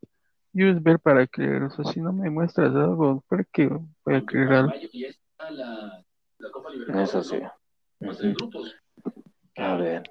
yo 0.53 0.69
es 0.69 0.83
ver 0.83 0.99
para 0.99 1.27
creer, 1.27 1.63
o 1.65 1.71
sea, 1.71 1.85
si 1.93 2.01
no 2.01 2.13
me 2.13 2.29
muestras 2.31 2.75
algo, 2.75 3.23
¿para 3.29 3.45
qué 3.45 3.69
voy 4.05 4.15
a 4.15 4.23
creer 4.23 4.53
algo? 4.53 4.73
Eso 6.99 7.23
sí. 7.23 7.37
A 9.57 9.77
ver, 9.77 10.03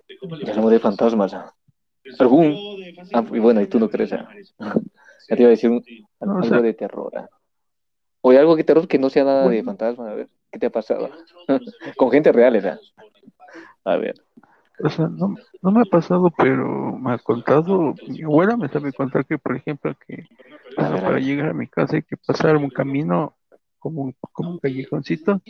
ya 0.43 0.51
hablamos 0.51 0.72
de 0.72 0.80
fantasmas. 0.80 1.36
¿Algún? 2.20 2.60
Ah, 3.14 3.24
y 3.34 3.39
bueno, 3.39 3.62
y 3.62 3.68
tú 3.68 3.80
no 3.80 3.89
crees. 3.89 4.14
ah. 4.14 4.30
Ya 5.30 5.36
te 5.36 5.41
iba 5.41 5.47
a 5.47 5.51
decir 5.51 5.70
un- 5.70 5.86
No, 6.22 6.34
o 6.34 6.36
algo 6.38 6.47
sea- 6.47 6.62
de 6.62 6.74
terror. 6.74 7.12
ah. 7.18 7.28
Oye, 8.22 8.39
algo 8.39 8.56
de 8.56 8.64
terror 8.64 8.88
que 8.88 8.97
no 8.99 9.10
sea 9.10 9.26
nada 9.26 9.41
de 9.41 9.47
Bueno. 9.47 9.66
fantasma. 9.66 10.10
A 10.12 10.14
ver, 10.16 10.30
¿qué 10.51 10.60
te 10.60 10.66
ha 10.68 10.70
pasado? 10.70 11.10
Con 11.97 12.12
gente 12.12 12.32
real, 12.32 12.54
¿verdad? 12.54 12.80
A 13.84 13.97
ver. 13.97 14.16
O 14.80 14.89
sea, 14.89 15.07
no, 15.07 15.38
no 15.61 15.71
me 15.71 15.82
ha 15.82 15.86
pasado, 15.86 16.32
pero 16.38 16.97
me 16.97 17.13
ha 17.13 17.17
contado, 17.19 17.95
mi 18.07 18.24
abuela 18.24 18.57
me 18.57 18.69
sabe 18.69 18.93
contar 18.93 19.26
que, 19.26 19.38
por 19.38 19.55
ejemplo, 19.55 19.95
que 20.07 20.28
o 20.78 20.82
sea, 20.82 21.01
para 21.01 21.19
llegar 21.19 21.49
a 21.49 21.53
mi 21.53 21.67
casa 21.67 21.95
hay 21.97 22.03
que 22.03 22.17
pasar 22.17 22.57
un 22.57 22.69
camino 22.69 23.38
como 23.80 24.01
un, 24.03 24.15
como 24.32 24.51
un 24.51 24.59
callejoncito 24.59 25.41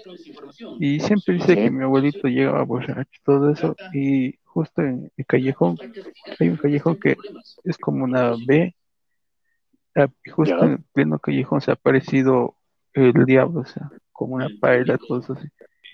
y 0.80 1.00
siempre 1.00 1.36
dice 1.36 1.56
que 1.56 1.70
mi 1.72 1.84
abuelito 1.84 2.28
llegaba 2.28 2.64
borracho 2.64 3.12
y 3.14 3.24
todo 3.24 3.52
eso 3.52 3.78
y 3.94 4.38
justo 4.44 4.82
en 4.82 5.12
el 5.18 5.26
callejón 5.26 5.78
hay 6.40 6.50
un 6.50 6.58
callejón 6.58 6.98
que 6.98 7.18
es 7.64 7.78
como 7.78 8.04
una 8.04 8.36
B 8.38 8.76
ah, 9.96 10.08
y 10.26 10.30
justo 10.30 10.66
en 10.66 10.72
el 10.74 10.84
pleno 10.94 11.20
callejón 11.20 11.62
se 11.62 11.72
ha 11.72 11.76
aparecido 11.76 12.58
el 12.94 13.26
diablo, 13.26 13.62
o 13.62 13.66
sea, 13.66 13.92
como 14.12 14.36
una 14.36 14.50
paella, 14.50 14.98
todo 14.98 15.20
eso 15.20 15.34
así. 15.34 15.48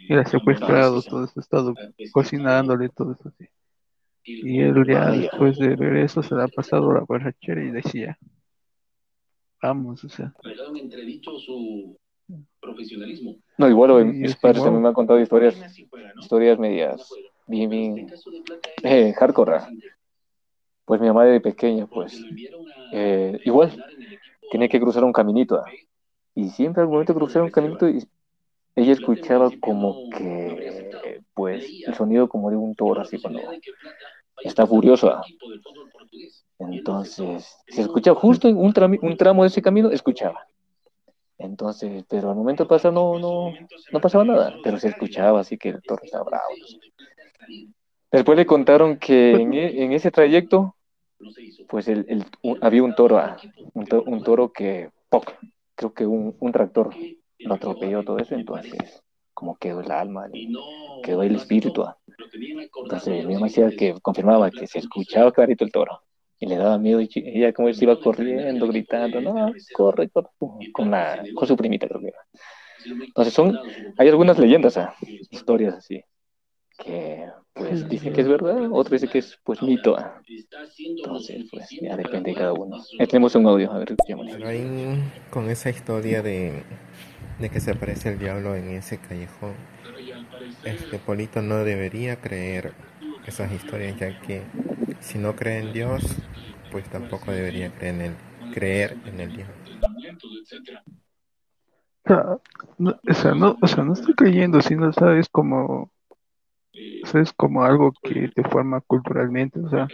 Era 0.09 0.25
secuestrado, 0.25 1.01
todo 1.03 1.23
eso, 1.23 1.39
estado 1.39 1.79
cocinándole, 2.11 2.89
todo 2.89 3.13
eso 3.13 3.29
así. 3.29 3.45
Y 4.41 4.61
él 4.61 4.85
ya 4.87 5.11
después 5.13 5.57
de 5.57 5.75
ver 5.75 5.97
eso 5.97 6.23
se 6.23 6.35
le 6.35 6.43
ha 6.43 6.47
pasado 6.49 6.93
la 6.93 7.01
borrachera 7.01 7.63
y 7.63 7.71
decía, 7.71 8.17
vamos, 9.61 10.03
o 10.03 10.09
sea, 10.09 10.33
No, 13.57 13.67
igual 13.69 13.91
Sí, 13.91 14.05
mis 14.05 14.31
es 14.31 14.37
padres 14.37 14.63
también 14.63 14.81
me 14.83 14.87
han 14.89 14.93
contado 14.93 15.19
historias, 15.19 15.55
historias 16.19 16.57
medias, 16.59 17.09
bien, 17.47 17.69
bien, 17.69 18.07
eh, 18.83 19.13
hardcore. 19.17 19.61
Pues 20.85 20.99
mi 21.01 21.07
mamá 21.07 21.25
de 21.25 21.39
pequeña, 21.41 21.87
pues, 21.87 22.25
eh, 22.91 23.39
igual, 23.45 23.83
tenía 24.51 24.69
que 24.69 24.79
cruzar 24.79 25.03
un 25.03 25.13
caminito. 25.13 25.57
ah. 25.57 25.65
Y 26.35 26.49
siempre 26.49 26.83
al 26.83 26.89
momento 26.89 27.13
de 27.13 27.19
cruzar 27.19 27.43
un 27.43 27.51
caminito, 27.51 27.89
y- 27.89 28.07
ella 28.79 28.93
escuchaba 28.93 29.51
como 29.59 30.09
que, 30.09 31.21
pues, 31.33 31.65
el 31.85 31.93
sonido 31.95 32.27
como 32.29 32.49
de 32.49 32.57
un 32.57 32.75
toro, 32.75 33.01
así 33.01 33.19
cuando 33.19 33.41
está 34.43 34.65
furioso. 34.67 35.09
ah. 35.09 35.23
Entonces, 36.59 37.57
se 37.69 37.81
escuchaba 37.81 38.19
justo 38.19 38.47
en 38.47 38.57
un, 38.57 38.73
tramo 38.73 39.43
de 39.43 39.47
ese 39.47 39.61
camino, 39.61 39.89
escuchaba. 39.91 40.45
Entonces, 41.37 42.03
pero 42.09 42.29
al 42.29 42.35
momento 42.35 42.63
de 42.63 42.69
pasar 42.69 42.93
no, 42.93 43.17
no, 43.19 43.55
no 43.91 44.01
pasaba 44.01 44.25
nada, 44.25 44.59
pero 44.63 44.77
se 44.79 44.89
escuchaba 44.89 45.39
así 45.39 45.57
que 45.57 45.69
el 45.69 45.83
toro 45.83 46.03
estaba 46.03 46.25
bravo. 46.25 46.55
Después 48.11 48.37
le 48.37 48.45
contaron 48.45 48.97
que 48.97 49.41
en, 49.41 49.53
e- 49.53 49.83
en 49.83 49.93
ese 49.93 50.11
trayecto, 50.11 50.75
pues 51.67 51.87
el, 51.87 52.05
el- 52.09 52.25
un- 52.41 52.57
había 52.61 52.83
un 52.83 52.95
toro, 52.95 53.17
ah, 53.19 53.37
un, 53.73 53.85
to- 53.87 54.03
un 54.03 54.23
toro 54.23 54.51
que, 54.51 54.91
¡poc! 55.09 55.33
creo 55.75 55.93
que 55.93 56.05
un, 56.05 56.35
un 56.39 56.51
tractor 56.51 56.93
lo 57.39 57.53
atropelló 57.53 58.03
todo 58.03 58.19
eso, 58.19 58.35
entonces 58.35 59.01
como 59.39 59.55
quedó 59.57 59.79
el 59.79 59.89
alma, 59.89 60.27
quedó 61.01 61.23
el 61.23 61.35
espíritu. 61.35 61.83
ah. 61.83 61.97
Entonces 62.83 63.25
mi 63.25 63.35
mamá 63.35 63.47
decía 63.47 63.69
que 63.71 63.95
confirmaba 64.01 64.51
que 64.51 64.67
se 64.67 64.79
escuchaba 64.79 65.31
clarito 65.31 65.63
el 65.63 65.71
toro 65.71 66.01
y 66.39 66.45
le 66.45 66.57
daba 66.57 66.77
miedo 66.77 66.99
y 66.99 67.09
ella 67.15 67.53
como 67.53 67.71
se 67.73 67.85
iba 67.85 67.97
corriendo, 67.99 68.67
gritando, 68.67 69.21
no, 69.21 69.53
corre, 69.73 70.09
corre, 70.09 70.29
con, 70.73 70.91
la, 70.91 71.23
con 71.33 71.47
su 71.47 71.55
primita 71.55 71.87
creo 71.87 72.01
que 72.01 72.07
era. 72.07 72.19
Entonces 72.85 73.33
son, 73.33 73.57
hay 73.97 74.09
algunas 74.09 74.37
leyendas, 74.37 74.77
ah, 74.77 74.93
historias 75.31 75.75
así, 75.75 76.03
que 76.77 77.25
pues 77.53 77.87
dicen 77.87 78.13
que 78.13 78.21
es 78.21 78.27
verdad, 78.27 78.69
otros 78.71 78.91
dicen 78.91 79.09
que 79.09 79.19
es 79.19 79.37
pues 79.43 79.61
mito. 79.61 79.97
ah. 79.97 80.21
Entonces 80.77 81.45
pues 81.49 81.69
ya 81.81 81.95
depende 81.95 82.31
de 82.31 82.35
cada 82.35 82.53
uno. 82.53 82.77
Ahí 82.99 83.07
tenemos 83.07 83.35
un 83.35 83.47
audio, 83.47 83.71
a 83.71 83.79
ver, 83.79 83.91
escuchémosle. 83.91 85.01
Con 85.29 85.49
esa 85.49 85.69
historia 85.69 86.21
de, 86.21 86.63
de 87.39 87.49
que 87.49 87.59
se 87.59 87.71
aparece 87.71 88.09
el 88.09 88.19
diablo 88.19 88.55
en 88.55 88.69
ese 88.69 88.97
callejón, 88.97 89.53
este 90.63 90.99
Polito 90.99 91.41
no 91.41 91.63
debería 91.63 92.19
creer 92.19 92.73
esas 93.25 93.51
historias, 93.51 93.97
ya 93.97 94.19
que 94.21 94.43
si 94.99 95.17
no 95.17 95.35
cree 95.35 95.59
en 95.59 95.73
Dios, 95.73 96.03
pues 96.71 96.87
tampoco 96.89 97.31
debería 97.31 97.71
creer 97.71 97.95
en 97.95 98.01
el, 98.01 98.53
creer 98.53 98.97
en 99.05 99.19
el 99.19 99.35
diablo. 99.35 99.55
o 102.05 102.07
sea, 102.07 102.37
no, 102.77 102.99
o 103.07 103.13
sea, 103.13 103.33
no, 103.33 103.57
o 103.61 103.67
sea, 103.67 103.83
no 103.83 103.93
estoy 103.93 104.13
creyendo, 104.15 104.61
sino, 104.61 104.89
o 104.89 104.93
sea, 104.93 105.17
es 105.17 105.29
como, 105.29 105.91
o 107.03 107.07
sea, 107.07 107.21
es 107.21 107.31
como 107.33 107.63
algo 107.63 107.93
que 108.03 108.29
te 108.29 108.43
forma 108.43 108.81
culturalmente, 108.81 109.59
o 109.59 109.69
sea, 109.69 109.87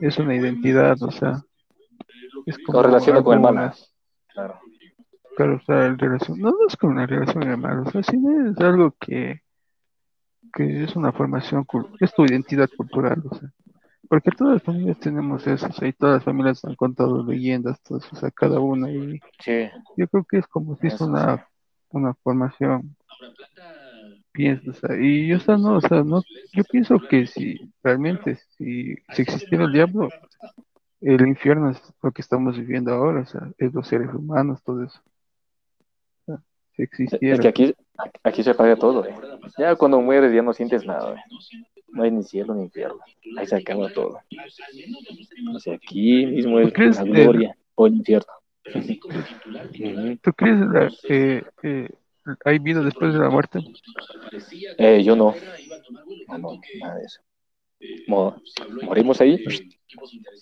es 0.00 0.18
una 0.18 0.34
identidad, 0.34 1.02
o 1.02 1.10
sea, 1.10 1.42
es 2.46 2.58
como 2.58 2.78
Lo 2.78 2.86
relaciona 2.88 3.22
con 3.22 3.34
el 3.34 3.40
mal. 3.40 3.74
Claro. 4.28 4.60
Relación, 5.46 6.38
no, 6.40 6.50
no 6.50 6.66
es 6.68 6.76
como 6.76 6.92
una 6.92 7.06
relación 7.06 7.44
hermana, 7.44 7.82
o 7.82 7.90
sea, 7.90 8.02
sino 8.02 8.50
es 8.50 8.58
algo 8.58 8.94
que, 8.98 9.42
que 10.52 10.84
es 10.84 10.96
una 10.96 11.12
formación, 11.12 11.66
es 12.00 12.12
tu 12.12 12.24
identidad 12.24 12.68
cultural, 12.76 13.22
o 13.30 13.34
sea, 13.34 13.50
porque 14.08 14.30
todas 14.30 14.54
las 14.54 14.62
familias 14.62 14.98
tenemos 14.98 15.46
eso, 15.46 15.66
o 15.68 15.72
sea, 15.72 15.88
y 15.88 15.92
todas 15.92 16.16
las 16.16 16.24
familias 16.24 16.64
han 16.64 16.74
contado 16.74 17.22
leyendas, 17.24 17.80
todo 17.82 17.98
eso, 17.98 18.08
o 18.12 18.16
sea, 18.16 18.30
cada 18.30 18.60
una, 18.60 18.90
y 18.90 19.20
Sí, 19.40 19.68
yo 19.96 20.08
creo 20.08 20.24
que 20.24 20.38
es 20.38 20.46
como 20.46 20.76
si 20.76 20.88
es 20.88 21.00
una 21.00 21.46
una 21.90 22.14
formación 22.14 22.96
piensas 24.32 24.78
y 25.00 25.28
yo, 25.28 25.36
o 25.36 25.40
sea, 25.40 25.56
no, 25.56 25.76
o 25.76 25.80
sea, 25.80 26.04
no, 26.04 26.22
yo 26.52 26.64
pienso 26.64 26.98
que 27.10 27.26
si 27.26 27.72
realmente, 27.82 28.36
si, 28.56 28.94
si 29.12 29.22
existiera 29.22 29.64
el 29.64 29.72
diablo, 29.72 30.08
el 31.00 31.26
infierno 31.26 31.70
es 31.70 31.82
lo 32.02 32.12
que 32.12 32.22
estamos 32.22 32.56
viviendo 32.56 32.92
ahora, 32.92 33.22
o 33.22 33.26
sea, 33.26 33.50
es 33.58 33.72
los 33.74 33.88
seres 33.88 34.12
humanos, 34.14 34.62
todo 34.62 34.84
eso. 34.84 35.00
Si 36.78 36.84
existiera. 36.84 37.34
Es 37.34 37.40
que 37.40 37.48
aquí, 37.48 37.74
aquí 38.22 38.42
se 38.44 38.50
apaga 38.50 38.76
todo, 38.76 39.04
eh. 39.04 39.12
Ya 39.58 39.74
cuando 39.74 40.00
mueres 40.00 40.32
ya 40.32 40.42
no 40.42 40.52
sientes 40.52 40.86
nada, 40.86 41.14
eh. 41.16 41.22
No 41.88 42.04
hay 42.04 42.12
ni 42.12 42.22
cielo 42.22 42.54
ni 42.54 42.62
infierno. 42.62 43.00
Ahí 43.36 43.46
se 43.46 43.56
acaba 43.56 43.88
todo. 43.92 44.20
O 45.54 45.58
sea, 45.58 45.74
aquí 45.74 46.24
mismo 46.26 46.60
es 46.60 46.72
la 46.96 47.04
que- 47.04 47.10
gloria 47.10 47.56
o 47.74 47.86
el 47.88 47.96
infierno. 47.96 48.32
¿Tú 50.22 50.32
crees 50.34 50.60
la- 50.60 50.92
que 51.06 51.44
eh, 51.64 51.88
hay 52.44 52.58
vida 52.60 52.80
después 52.82 53.12
de 53.12 53.18
la 53.18 53.28
muerte? 53.30 53.58
Eh, 54.78 55.02
yo 55.02 55.16
no. 55.16 55.34
No, 56.28 56.38
no, 56.38 56.60
nada 56.78 56.94
de 56.96 57.04
eso. 57.04 57.20
Mo- 58.06 58.40
morimos 58.82 59.20
ahí, 59.20 59.42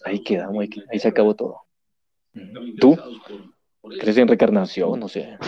ahí 0.04 0.22
quedamos, 0.22 0.60
ahí, 0.62 0.68
ahí 0.90 0.98
se 0.98 1.08
acabó 1.08 1.34
todo. 1.34 1.60
¿Tú? 2.78 2.94
¿Crees 4.00 4.18
en 4.18 4.28
reencarnación? 4.28 4.98
No 5.00 5.08
sé. 5.08 5.38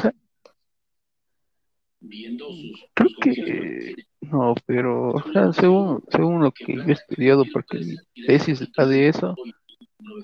Creo 2.94 3.10
que 3.20 3.94
no, 4.20 4.54
pero 4.66 5.12
o 5.12 5.22
sea, 5.32 5.52
según, 5.52 6.02
según 6.10 6.42
lo 6.42 6.52
que 6.52 6.82
yo 6.82 6.90
he 6.90 6.92
estudiado, 6.92 7.46
porque 7.46 7.78
mi 7.78 8.00
tesis 8.24 8.60
está 8.60 8.86
de 8.86 9.08
eso, 9.08 9.40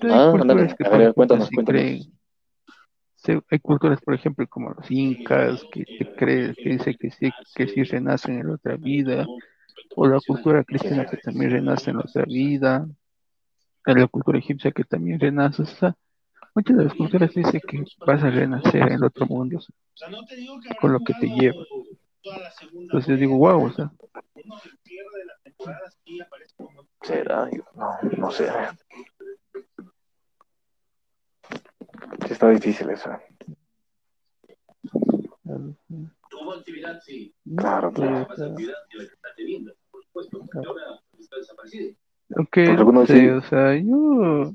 hay 0.07 0.21
Ah, 0.21 0.29
culturas 0.29 0.73
ándale, 0.73 0.75
que, 0.75 0.85
a 0.85 0.89
por 0.89 1.01
ver, 1.01 1.13
ejemplo, 1.13 1.15
cuéntanos, 1.15 1.49
sí 1.49 1.57
cuéntanos. 1.57 1.85
creen- 1.85 2.11
se- 3.15 3.41
hay 3.49 3.59
culturas, 3.59 3.99
por 4.01 4.13
ejemplo, 4.13 4.47
como 4.47 4.71
los 4.71 4.89
incas, 4.91 5.65
que 5.65 5.85
te 5.97 6.07
creen, 6.15 6.55
que 6.61 6.69
dice 6.71 6.95
que 6.95 7.11
sí, 7.11 7.35
que 7.53 7.67
sí 7.67 7.83
renacen 7.83 8.39
en 8.39 8.47
la 8.47 8.55
otra 8.55 8.77
vida, 8.77 9.31
o 9.95 10.07
la 10.07 10.21
cultura 10.21 10.63
cristiana 10.65 11.05
que 11.05 11.17
también 11.17 11.51
renace 11.51 11.91
en 11.91 11.97
la 11.97 12.03
otra 12.03 12.25
vida, 12.25 12.87
o 13.87 13.93
la 13.95 14.07
cultura 14.07 14.37
egipcia 14.39 14.71
que 14.71 14.83
también 14.83 15.19
renace, 15.19 15.63
o 15.63 15.65
sea, 15.65 15.95
muchas 16.55 16.77
de 16.77 16.83
las 16.85 16.93
culturas 16.95 17.33
dicen 17.33 17.61
que 17.67 17.83
vas 18.05 18.23
a 18.23 18.29
renacer 18.29 18.91
en 18.91 19.03
otro 19.03 19.25
mundo, 19.27 19.57
o 19.57 19.61
sea, 19.61 20.07
con 20.81 20.93
lo 20.93 20.99
que 21.01 21.13
te 21.13 21.27
lleva. 21.27 21.63
Entonces 22.73 23.07
yo 23.09 23.17
digo, 23.17 23.37
wow, 23.37 23.65
o 23.65 23.71
sea, 23.71 23.91
¿Será? 27.03 27.47
No, 27.75 27.97
no 28.17 28.31
sé. 28.31 28.49
Sí 32.25 32.33
está 32.33 32.49
difícil 32.49 32.89
eso. 32.89 33.11
Claro, 37.57 37.91
claro. 37.93 38.27
Aunque, 42.35 42.65
Porque 42.65 42.65
no 42.65 42.71
algunos 42.79 43.07
sé, 43.07 43.19
sí- 43.19 43.27
o 43.29 43.41
sea, 43.43 43.75
yo, 43.75 44.53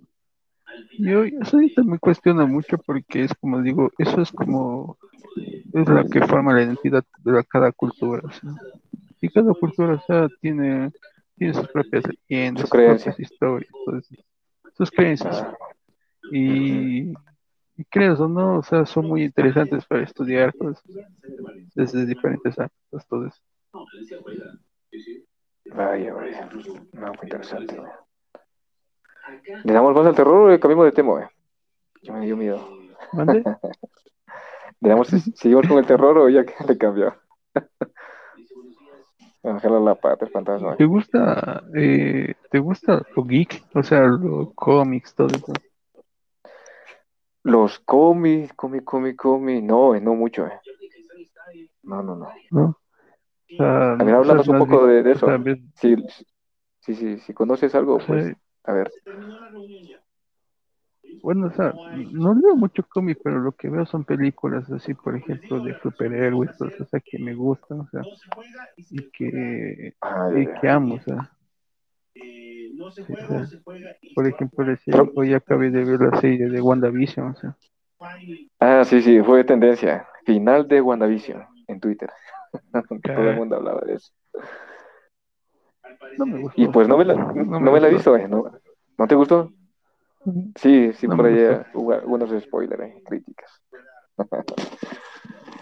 yo, 0.99 1.25
yo 1.25 1.39
ahorita 1.53 1.83
me 1.85 1.99
cuestiono 1.99 2.47
mucho 2.47 2.79
porque 2.79 3.25
es 3.25 3.35
como 3.41 3.62
digo, 3.62 3.91
eso 3.99 4.21
es 4.21 4.31
como, 4.33 4.99
es 5.73 5.89
la 5.89 6.05
que 6.05 6.23
forma 6.27 6.53
la 6.55 6.62
identidad 6.62 7.05
de 7.25 7.33
la- 7.33 7.45
cada 7.45 7.73
cultura, 7.73 8.23
y 9.21 9.29
cada 9.29 9.55
cultura, 9.55 9.95
o 9.95 10.01
sea, 10.07 10.29
tiene, 10.41 10.91
tiene 11.37 11.55
sus 11.55 11.68
propias 11.68 12.05
leyendas, 12.29 12.62
Su 12.62 12.68
sus 12.68 12.85
propias 12.85 13.18
historias, 13.21 13.71
sus 14.77 14.91
creencias, 14.91 15.45
y, 16.33 17.11
y 17.77 17.85
crees 17.91 18.21
o 18.21 18.29
no, 18.29 18.59
o 18.59 18.62
sea, 18.62 18.87
son 18.87 19.07
muy 19.07 19.25
interesantes 19.25 19.85
para 19.87 20.03
estudiar, 20.03 20.55
pues, 20.59 20.79
desde 21.75 22.07
diferentes 22.07 22.59
ámbitos, 22.59 23.07
todo 23.09 23.27
eso. 23.27 23.41
Vaya, 25.77 26.12
vaya. 26.14 26.51
No, 26.93 27.14
fue 27.14 27.25
interesante. 27.27 27.77
¿Le 29.64 29.72
damos 29.72 29.95
más 29.95 30.07
al 30.07 30.14
terror 30.14 30.35
o 30.35 30.49
le 30.51 30.61
cambiamos 30.61 30.87
de 30.87 30.93
tema? 30.93 31.12
güey? 31.12 31.24
Ya 32.03 32.12
me 32.12 32.24
dio 32.26 32.37
miedo. 32.37 32.66
¿Mande? 33.12 33.43
¿Le 34.81 34.89
damos, 34.89 35.09
seguimos 35.09 35.66
con 35.68 35.78
el 35.78 35.87
terror 35.87 36.16
o 36.18 36.28
ya 36.28 36.45
que 36.45 36.55
le 36.66 36.78
cambió? 36.78 37.14
Bajarle 39.43 39.81
la 39.81 39.95
pata, 39.95 40.26
el 40.26 40.31
fantasma. 40.31 40.76
¿Te 40.76 40.85
gusta, 40.85 41.62
eh, 41.74 42.35
te 42.51 42.59
gusta 42.59 43.03
lo 43.16 43.24
geek? 43.24 43.62
O 43.74 43.83
sea, 43.83 44.03
los 44.03 44.53
cómics, 44.55 45.14
todo 45.14 45.28
eso. 45.28 45.53
Los 47.43 47.78
cómics, 47.81 48.53
cómic, 48.53 48.85
cómic, 48.85 49.16
cómic. 49.16 49.64
No, 49.64 49.99
no 49.99 50.14
mucho, 50.14 50.47
eh. 50.47 50.61
No, 51.83 52.03
no, 52.03 52.16
no. 52.16 52.28
¿no? 52.51 52.64
O 52.64 53.57
sea, 53.57 53.93
A 53.93 53.97
ver, 53.97 54.07
no 54.09 54.16
háblanos 54.18 54.49
un 54.49 54.59
poco 54.59 54.87
de, 54.87 55.03
de 55.03 55.12
o 55.12 55.18
sea, 55.18 55.37
eso. 55.37 55.45
Si, 55.74 55.97
si, 56.81 56.95
si, 56.95 57.18
si 57.18 57.33
conoces 57.33 57.74
algo, 57.74 57.99
pues, 58.07 58.37
a 58.65 58.73
ver. 58.73 58.91
bueno, 61.23 61.49
o 61.49 61.53
sea, 61.53 61.75
no 61.91 62.35
leo 62.35 62.57
mucho 62.57 62.83
cómic, 62.89 63.19
pero 63.23 63.41
lo 63.41 63.53
que 63.53 63.69
veo 63.69 63.85
son 63.87 64.05
películas 64.05 64.71
así, 64.71 64.95
por 64.95 65.17
ejemplo, 65.17 65.61
de 65.61 65.75
superhéroes, 65.83 66.51
eso, 66.53 66.83
o 66.83 66.87
sea, 66.87 67.01
que 67.01 67.19
me 67.19 67.35
gustan, 67.35 67.81
o 67.81 67.89
sea, 67.91 68.09
y 68.91 69.03
que, 69.13 69.95
y 70.39 70.61
que 70.61 70.69
amo, 70.69 70.95
o 70.97 71.01
sea. 71.01 71.31
Sí, 73.07 73.13
o 73.13 73.27
sea, 73.27 73.49
por 74.15 74.27
ejemplo, 74.27 74.65
decía, 74.65 74.93
Pero- 74.95 75.13
hoy 75.15 75.35
acabé 75.35 75.71
de 75.71 75.85
ver 75.85 76.01
la 76.01 76.21
serie 76.21 76.49
de 76.49 76.61
WandaVision, 76.61 77.29
o 77.29 77.37
sea, 77.37 77.57
Ah, 78.59 78.85
sí, 78.85 79.01
sí, 79.03 79.21
fue 79.23 79.45
tendencia. 79.45 80.07
Final 80.27 80.69
de 80.69 80.81
WandaVision 80.83 81.45
en 81.67 81.81
Twitter. 81.81 82.11
Todo 83.03 83.31
el 83.31 83.37
mundo 83.37 83.57
hablaba 83.57 83.81
de 83.87 83.95
eso. 83.95 84.13
No 86.19 86.27
me 86.27 86.39
gustó. 86.39 86.61
Y 86.61 86.69
pues 86.69 86.89
no 86.89 86.99
me 86.99 87.05
la, 87.05 87.15
No 87.15 87.61
no 87.61 87.61
me 87.61 87.71
me 87.73 87.81
la 87.81 87.89
he 87.89 87.93
visto, 87.95 88.17
eh. 88.17 88.29
¿No, 88.29 88.45
¿no 88.99 89.07
te 89.09 89.15
gustó? 89.15 89.51
Sí, 90.57 90.93
sí, 90.95 91.09
No 91.09 91.17
por 91.17 91.27
ahí 91.27 91.39
eh, 91.39 91.63
hubo 91.75 91.93
algunos 91.93 92.31
spoilers, 92.43 92.83
eh, 92.83 93.03
críticas. 93.07 93.51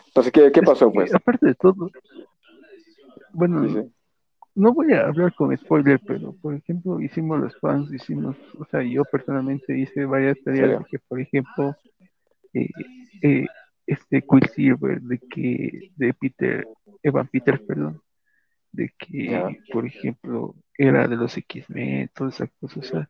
Entonces, 0.09 0.33
¿qué, 0.33 0.51
qué 0.53 0.63
pasó, 0.63 0.91
pues? 0.93 1.15
aparte 1.15 1.47
de 1.47 1.55
todo, 1.55 1.91
bueno, 3.33 3.63
Sí, 3.69 3.75
sí. 3.75 3.93
no 4.55 4.73
voy 4.73 4.93
a 4.93 5.07
hablar 5.07 5.33
con 5.35 5.57
spoiler, 5.57 6.01
pero 6.05 6.35
por 6.43 6.55
ejemplo, 6.55 7.01
hicimos 7.01 7.39
los 7.41 7.57
fans, 7.61 7.93
hicimos, 7.93 8.37
o 8.59 8.65
sea, 8.65 8.83
yo 8.83 9.05
personalmente 9.05 9.79
hice 9.79 10.05
varias 10.07 10.37
tareas 10.45 10.81
de 10.81 10.85
que, 10.91 10.99
por 10.99 11.21
ejemplo, 11.21 11.77
eh, 12.55 12.69
eh, 13.23 13.47
este 13.87 14.23
Quicksilver, 14.23 15.01
de 15.03 15.19
que, 15.19 15.91
de 15.97 16.15
Peter, 16.15 16.67
Evan 17.03 17.29
Peter, 17.29 17.65
perdón, 17.65 18.01
de 18.73 18.93
que, 18.99 19.59
por 19.71 19.87
ejemplo, 19.87 20.55
era 20.77 21.09
de 21.09 21.17
los 21.17 21.37
X-Men, 21.37 22.11
todas 22.15 22.35
esas 22.37 22.51
cosas, 22.61 22.79
o 22.79 22.83
sea, 22.83 23.09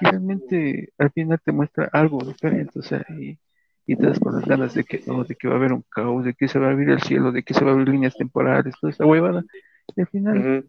y 0.00 0.06
realmente 0.06 0.92
al 0.98 1.10
final 1.12 1.40
te 1.44 1.52
muestra 1.52 1.88
algo 1.92 2.18
diferente, 2.24 2.78
o 2.78 2.82
sea, 2.82 3.04
y, 3.08 3.38
y 3.86 3.96
te 3.96 4.06
das 4.06 4.20
con 4.20 4.34
las 4.36 4.44
ganas 4.46 4.74
de 4.74 4.84
que 4.84 5.02
no, 5.06 5.24
de 5.24 5.34
que 5.36 5.48
va 5.48 5.54
a 5.54 5.56
haber 5.58 5.72
un 5.72 5.84
caos, 5.90 6.24
de 6.24 6.34
que 6.34 6.48
se 6.48 6.58
va 6.58 6.68
a 6.68 6.70
abrir 6.72 6.90
el 6.90 7.02
cielo, 7.02 7.32
de 7.32 7.42
que 7.42 7.54
se 7.54 7.64
va 7.64 7.70
a 7.70 7.74
abrir 7.74 7.88
líneas 7.88 8.16
temporales, 8.16 8.74
toda 8.80 8.92
esa 8.92 9.06
huevada, 9.06 9.44
y 9.96 10.00
al 10.00 10.06
final, 10.08 10.38
Ujú. 10.38 10.68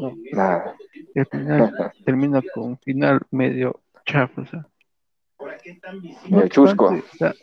no, 0.00 0.18
Nada. 0.32 0.76
y 1.14 1.20
al 1.20 1.26
final 1.26 1.72
termina 2.04 2.42
con 2.52 2.64
un 2.64 2.78
final 2.78 3.20
medio 3.30 3.82
chafa, 4.04 4.42
o 4.42 4.46
sea. 4.46 4.66
Medio 6.30 6.48
chusco. 6.48 6.86
o 6.88 7.16
sea, 7.16 7.34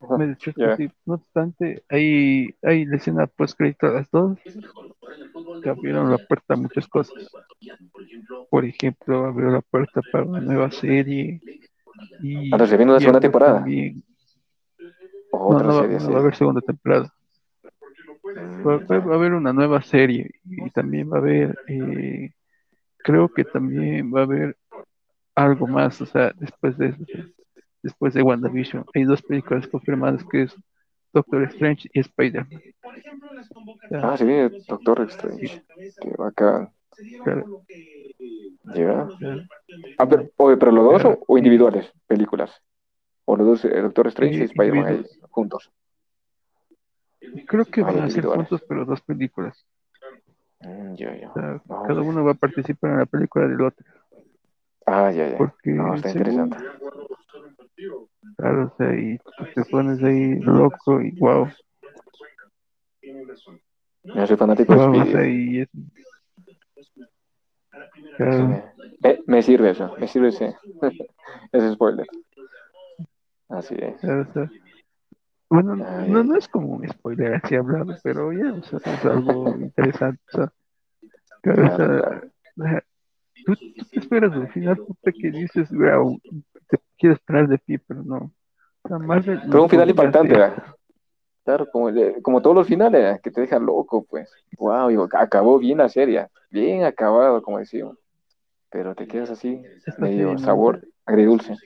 No 0.00 1.14
obstante, 1.14 1.82
hay, 1.88 2.54
hay 2.62 2.84
la 2.84 2.96
escena 2.96 3.26
post 3.26 3.56
crédito 3.58 3.86
a 3.88 3.90
las 3.94 4.10
dos 4.10 4.38
que 5.62 5.68
abrieron 5.68 6.10
la 6.10 6.18
puerta 6.18 6.54
a 6.54 6.56
muchas 6.56 6.86
cosas. 6.86 7.28
Por 8.50 8.64
ejemplo, 8.64 9.26
abrió 9.26 9.50
la 9.50 9.60
puerta 9.60 10.00
para 10.02 10.24
una 10.24 10.40
nueva 10.40 10.70
serie. 10.70 11.42
Y, 12.22 12.52
Ah, 12.54 12.66
¿se 12.66 12.76
viene 12.76 12.92
una 12.92 13.00
segunda 13.00 13.20
temporada? 13.20 13.56
también- 13.56 14.02
O 15.30 15.50
no, 15.52 15.56
otra 15.56 15.66
no, 15.68 15.74
va- 15.74 15.82
serie, 15.82 15.94
no 15.98 16.00
sí. 16.06 16.10
va 16.12 16.16
a 16.16 16.20
haber 16.20 16.34
segunda 16.36 16.60
temporada. 16.60 17.12
Va, 18.64 18.76
va- 18.78 18.98
va 19.00 19.12
a 19.12 19.16
haber 19.16 19.32
una 19.34 19.52
nueva 19.52 19.82
serie 19.82 20.30
y 20.44 20.70
también 20.70 21.10
va 21.10 21.16
a 21.16 21.20
haber, 21.20 21.58
eh, 21.68 22.32
creo 22.98 23.28
que 23.28 23.44
también 23.44 24.12
va 24.14 24.20
a 24.20 24.24
haber 24.24 24.56
algo 25.34 25.66
más, 25.66 26.00
o 26.00 26.06
sea, 26.06 26.32
después 26.36 26.76
de 26.78 26.88
eso, 26.88 27.04
después 27.88 28.14
de 28.14 28.22
WandaVision. 28.22 28.84
Hay 28.94 29.04
dos 29.04 29.22
películas 29.22 29.66
confirmadas 29.68 30.22
que 30.30 30.42
es 30.42 30.54
Doctor 31.12 31.42
Strange 31.44 31.88
y 31.92 32.00
Spider-Man. 32.00 32.60
Ah, 34.02 34.16
viene 34.20 34.50
Doctor 34.68 35.00
Strange. 35.10 35.62
Qué 36.00 36.10
bacán. 36.18 36.70
claro, 37.24 37.62
Ya. 38.74 39.08
claro. 39.18 39.42
Ah, 39.98 40.06
pero, 40.08 40.28
oye, 40.36 40.56
¿pero 40.56 40.72
los 40.72 40.84
dos 40.84 41.04
o, 41.04 41.34
sí. 41.34 41.38
individuales? 41.38 41.92
Películas. 42.06 42.50
O 43.24 43.36
los 43.36 43.46
dos, 43.46 43.64
eh, 43.64 43.80
Doctor 43.82 44.06
Strange 44.08 44.36
y 44.36 44.40
Eh, 44.42 44.44
Spider-Man 44.44 45.06
juntos. 45.30 45.70
Creo 47.46 47.64
que 47.64 47.80
Ah, 47.82 47.84
van 47.84 48.00
a 48.00 48.10
ser 48.10 48.24
juntos, 48.24 48.62
pero 48.68 48.84
dos 48.84 49.00
películas. 49.02 49.66
Mm, 50.60 50.94
ya, 50.94 51.16
ya. 51.16 51.30
O 51.30 51.34
sea, 51.34 51.60
No, 51.66 51.82
cada 51.84 52.02
uno 52.02 52.24
va 52.24 52.32
a 52.32 52.34
participar 52.34 52.90
en 52.92 52.98
la 52.98 53.06
película 53.06 53.46
del 53.48 53.60
otro. 53.62 53.84
Ah, 54.86 55.10
ya, 55.12 55.28
ya. 55.28 55.36
Porque 55.38 55.70
No, 55.70 55.94
está 55.94 56.08
según- 56.10 56.26
interesante. 56.32 56.56
Claro, 58.36 58.72
o 58.72 58.76
sea, 58.76 58.94
y 58.94 59.18
tú 59.18 59.44
te 59.54 59.64
pones 59.70 60.02
ahí 60.02 60.34
loco 60.40 61.00
y 61.00 61.10
wow. 61.18 61.48
Yo 64.02 64.26
soy 64.26 64.36
fanático 64.36 64.74
de 64.74 64.80
Speedy. 65.04 65.16
ahí. 65.16 65.60
es- 65.60 65.68
Claro, 68.16 68.48
me, 68.48 68.64
me- 69.02 69.22
me 69.26 69.42
sirve 69.42 69.70
eso, 69.70 69.94
me 69.98 70.08
sirve 70.08 70.28
ese, 70.28 70.56
ese 71.52 71.72
spoiler. 71.72 72.06
Así 73.48 73.74
es. 73.78 74.00
claro, 74.00 74.26
o 74.28 74.32
sea, 74.32 74.50
Bueno, 75.50 75.72
Ay, 75.86 76.10
no, 76.10 76.24
no 76.24 76.36
es 76.36 76.48
como 76.48 76.68
un 76.76 76.88
spoiler 76.88 77.34
así 77.42 77.54
hablado, 77.54 77.94
pero 78.02 78.32
ya, 78.32 78.52
o 78.52 78.62
sea, 78.62 78.78
es 78.92 79.04
algo 79.04 79.56
interesante. 79.60 80.20
O 80.32 80.36
sea, 80.36 80.52
claro, 81.42 81.62
o 81.62 81.76
Claro, 81.76 81.76
sea, 81.76 82.22
o 82.56 82.62
sea, 82.62 82.84
tú, 83.54 83.54
tú 83.76 83.84
te 83.90 84.00
esperas 84.00 84.32
al 84.32 84.48
final, 84.52 84.76
puta, 84.76 85.12
que 85.12 85.30
dices, 85.30 85.70
wow, 85.72 86.20
te 86.68 86.78
quieres 86.98 87.18
parar 87.20 87.48
de 87.48 87.58
pie, 87.58 87.78
pero 87.86 88.02
no. 88.02 88.32
O 88.82 88.88
sea, 88.88 88.98
Marvel 88.98 89.40
Pero 89.50 89.62
un 89.62 89.70
final 89.70 89.88
impactante, 89.90 90.34
¿verdad? 90.34 90.54
Claro, 91.44 91.66
como, 91.70 91.88
el- 91.88 92.20
como 92.22 92.42
todos 92.42 92.54
los 92.54 92.66
finales, 92.66 93.00
¿verdad? 93.00 93.20
que 93.22 93.30
te 93.30 93.40
dejan 93.40 93.64
loco, 93.64 94.04
pues. 94.04 94.30
Wow, 94.58 94.88
digo, 94.88 95.08
acabó 95.12 95.58
bien 95.58 95.78
la 95.78 95.88
serie, 95.88 96.26
bien 96.50 96.84
acabado, 96.84 97.42
como 97.42 97.58
decimos. 97.58 97.96
Pero 98.70 98.94
te 98.94 99.06
quedas 99.06 99.30
así, 99.30 99.62
Esta 99.86 100.02
medio 100.02 100.28
serie 100.28 100.32
no- 100.34 100.38
sabor 100.40 100.80
agridulce. 101.06 101.56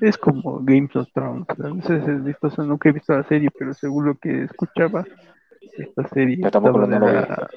Es 0.00 0.18
como 0.18 0.58
Game 0.64 0.88
of 0.94 1.08
Thrones. 1.12 1.46
sé 1.86 2.02
si 2.02 2.10
has 2.10 2.24
visto, 2.24 2.46
o 2.48 2.50
sea, 2.50 2.64
nunca 2.64 2.88
he 2.88 2.92
visto 2.92 3.12
la 3.12 3.22
serie, 3.24 3.48
pero 3.56 3.74
según 3.74 4.06
lo 4.06 4.14
que 4.16 4.42
escuchaba, 4.44 5.06
esta 5.76 6.08
serie 6.08 6.38
Yo 6.42 6.50
tampoco 6.50 6.78
no 6.80 6.98
lo 6.98 7.06
la- 7.06 7.50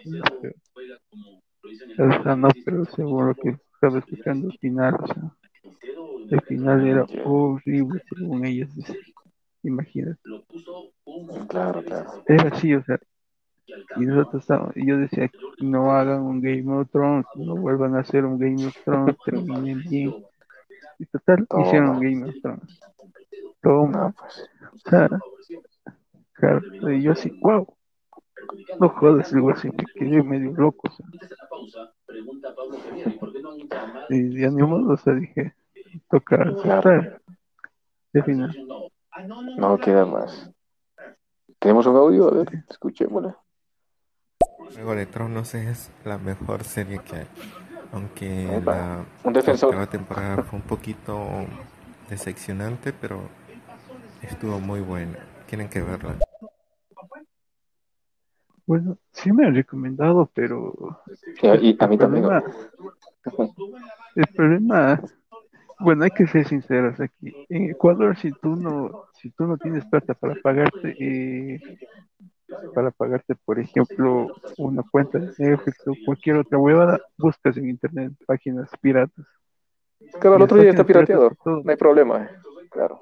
O 1.64 2.24
sea, 2.24 2.36
no, 2.36 2.49
pero 2.66 2.86
según 2.86 3.28
lo 3.28 3.36
que 3.36 3.57
estaba 3.74 3.99
escuchando 3.99 4.49
al 4.49 4.57
final, 4.57 4.95
o 4.99 5.07
sea, 5.07 5.36
el 6.30 6.41
final 6.41 6.88
era 6.88 7.05
horrible, 7.26 8.01
según 8.09 8.45
ellos. 8.45 8.74
dicen. 8.76 8.97
Imagínate. 9.64 10.20
Claro, 11.47 11.84
claro. 11.84 12.24
Era 12.28 12.49
así, 12.49 12.74
o 12.76 12.84
sea, 12.84 12.99
y 13.95 14.01
nosotros 14.01 14.41
estábamos, 14.41 14.76
y 14.76 14.86
yo 14.86 14.97
decía, 14.97 15.32
no 15.59 15.91
hagan 15.91 16.22
un 16.22 16.41
Game 16.41 16.72
of 16.74 16.89
Thrones, 16.91 17.26
no 17.36 17.55
vuelvan 17.55 17.95
a 17.95 18.01
hacer 18.01 18.26
un 18.26 18.38
Game 18.38 18.66
of 18.66 18.76
Thrones, 18.84 19.16
terminen 19.26 19.82
bien. 19.89 20.14
Y 20.99 21.05
total, 21.05 21.47
Toma. 21.47 21.66
hicieron 21.66 21.99
Game 21.99 22.26
of 22.26 22.36
Thrones. 22.41 22.80
Toma, 23.61 24.14
pues. 24.18 24.49
o 24.74 24.89
sea, 24.89 25.09
claro, 26.34 26.91
y 26.91 27.01
yo 27.01 27.14
así, 27.14 27.30
wow, 27.41 27.66
no 28.80 28.89
jodas, 28.89 29.34
algo 29.34 29.51
así, 29.51 29.70
me 29.70 29.86
quedé 29.95 30.22
medio 30.22 30.51
loco, 30.51 30.89
o 30.89 30.91
sea, 30.91 31.05
y 34.09 34.41
ya 34.41 34.49
ni 34.49 34.64
modo, 34.64 34.93
o 34.93 34.97
sea, 34.97 35.14
dije, 35.14 35.53
toca 36.09 36.43
aceptar, 36.43 37.22
de 38.11 38.24
final. 38.24 38.55
No 39.57 39.78
queda 39.78 40.05
más. 40.05 40.51
¿Tenemos 41.59 41.86
un 41.86 41.95
audio? 41.95 42.28
A 42.28 42.32
ver, 42.32 42.64
escuchémoslo. 42.70 43.38
Juego 44.74 44.95
de 44.95 45.05
Tronos 45.05 45.53
es 45.53 45.91
la 46.03 46.18
mejor 46.18 46.64
serie 46.64 46.99
que 46.99 47.16
hay. 47.16 47.28
Aunque 47.91 48.61
la 48.66 49.05
un 49.24 49.88
temporada 49.88 50.43
fue 50.43 50.59
un 50.59 50.66
poquito 50.66 51.45
decepcionante, 52.09 52.91
pero 52.91 53.22
estuvo 54.22 54.59
muy 54.59 54.82
buena. 54.82 55.20
Tienen 55.47 55.70
que 55.70 55.82
verla. 55.82 56.16
Bueno, 58.66 58.97
sí 59.11 59.32
me 59.32 59.45
han 59.45 59.55
recomendado, 59.55 60.30
pero 60.34 60.99
Y, 61.41 61.47
a 61.47 61.55
mí 61.55 61.70
el 61.70 61.78
también. 61.78 61.99
problema, 61.99 62.43
el 64.16 64.28
problema, 64.36 65.01
bueno, 65.80 66.03
hay 66.05 66.11
que 66.11 66.28
ser 66.28 66.47
sinceros 66.47 66.99
aquí. 66.99 67.45
En 67.49 67.72
Ecuador, 67.72 68.16
si 68.18 68.32
tú 68.32 68.55
no, 68.55 69.05
si 69.14 69.32
tú 69.32 69.45
no 69.45 69.57
tienes 69.57 69.86
plata 69.86 70.14
para 70.14 70.36
pagarte, 70.36 70.95
eh, 70.99 71.59
para 72.74 72.91
pagarte, 72.91 73.36
por 73.36 73.59
ejemplo, 73.59 74.28
una 74.57 74.84
cuenta 74.84 75.20
de 75.20 75.34
Netflix 75.38 75.86
o 75.88 75.93
cualquier 76.05 76.38
otra 76.38 76.57
huevada, 76.57 77.01
buscas 77.18 77.57
en 77.57 77.70
internet 77.70 78.14
páginas 78.26 78.70
piratas. 78.80 79.26
Claro, 80.20 80.38
el 80.38 80.41
otro 80.43 80.57
día 80.57 80.70
está 80.70 80.86
pirateado. 80.86 81.32
No 81.45 81.64
hay 81.70 81.76
problema. 81.78 82.30
Claro. 82.70 83.01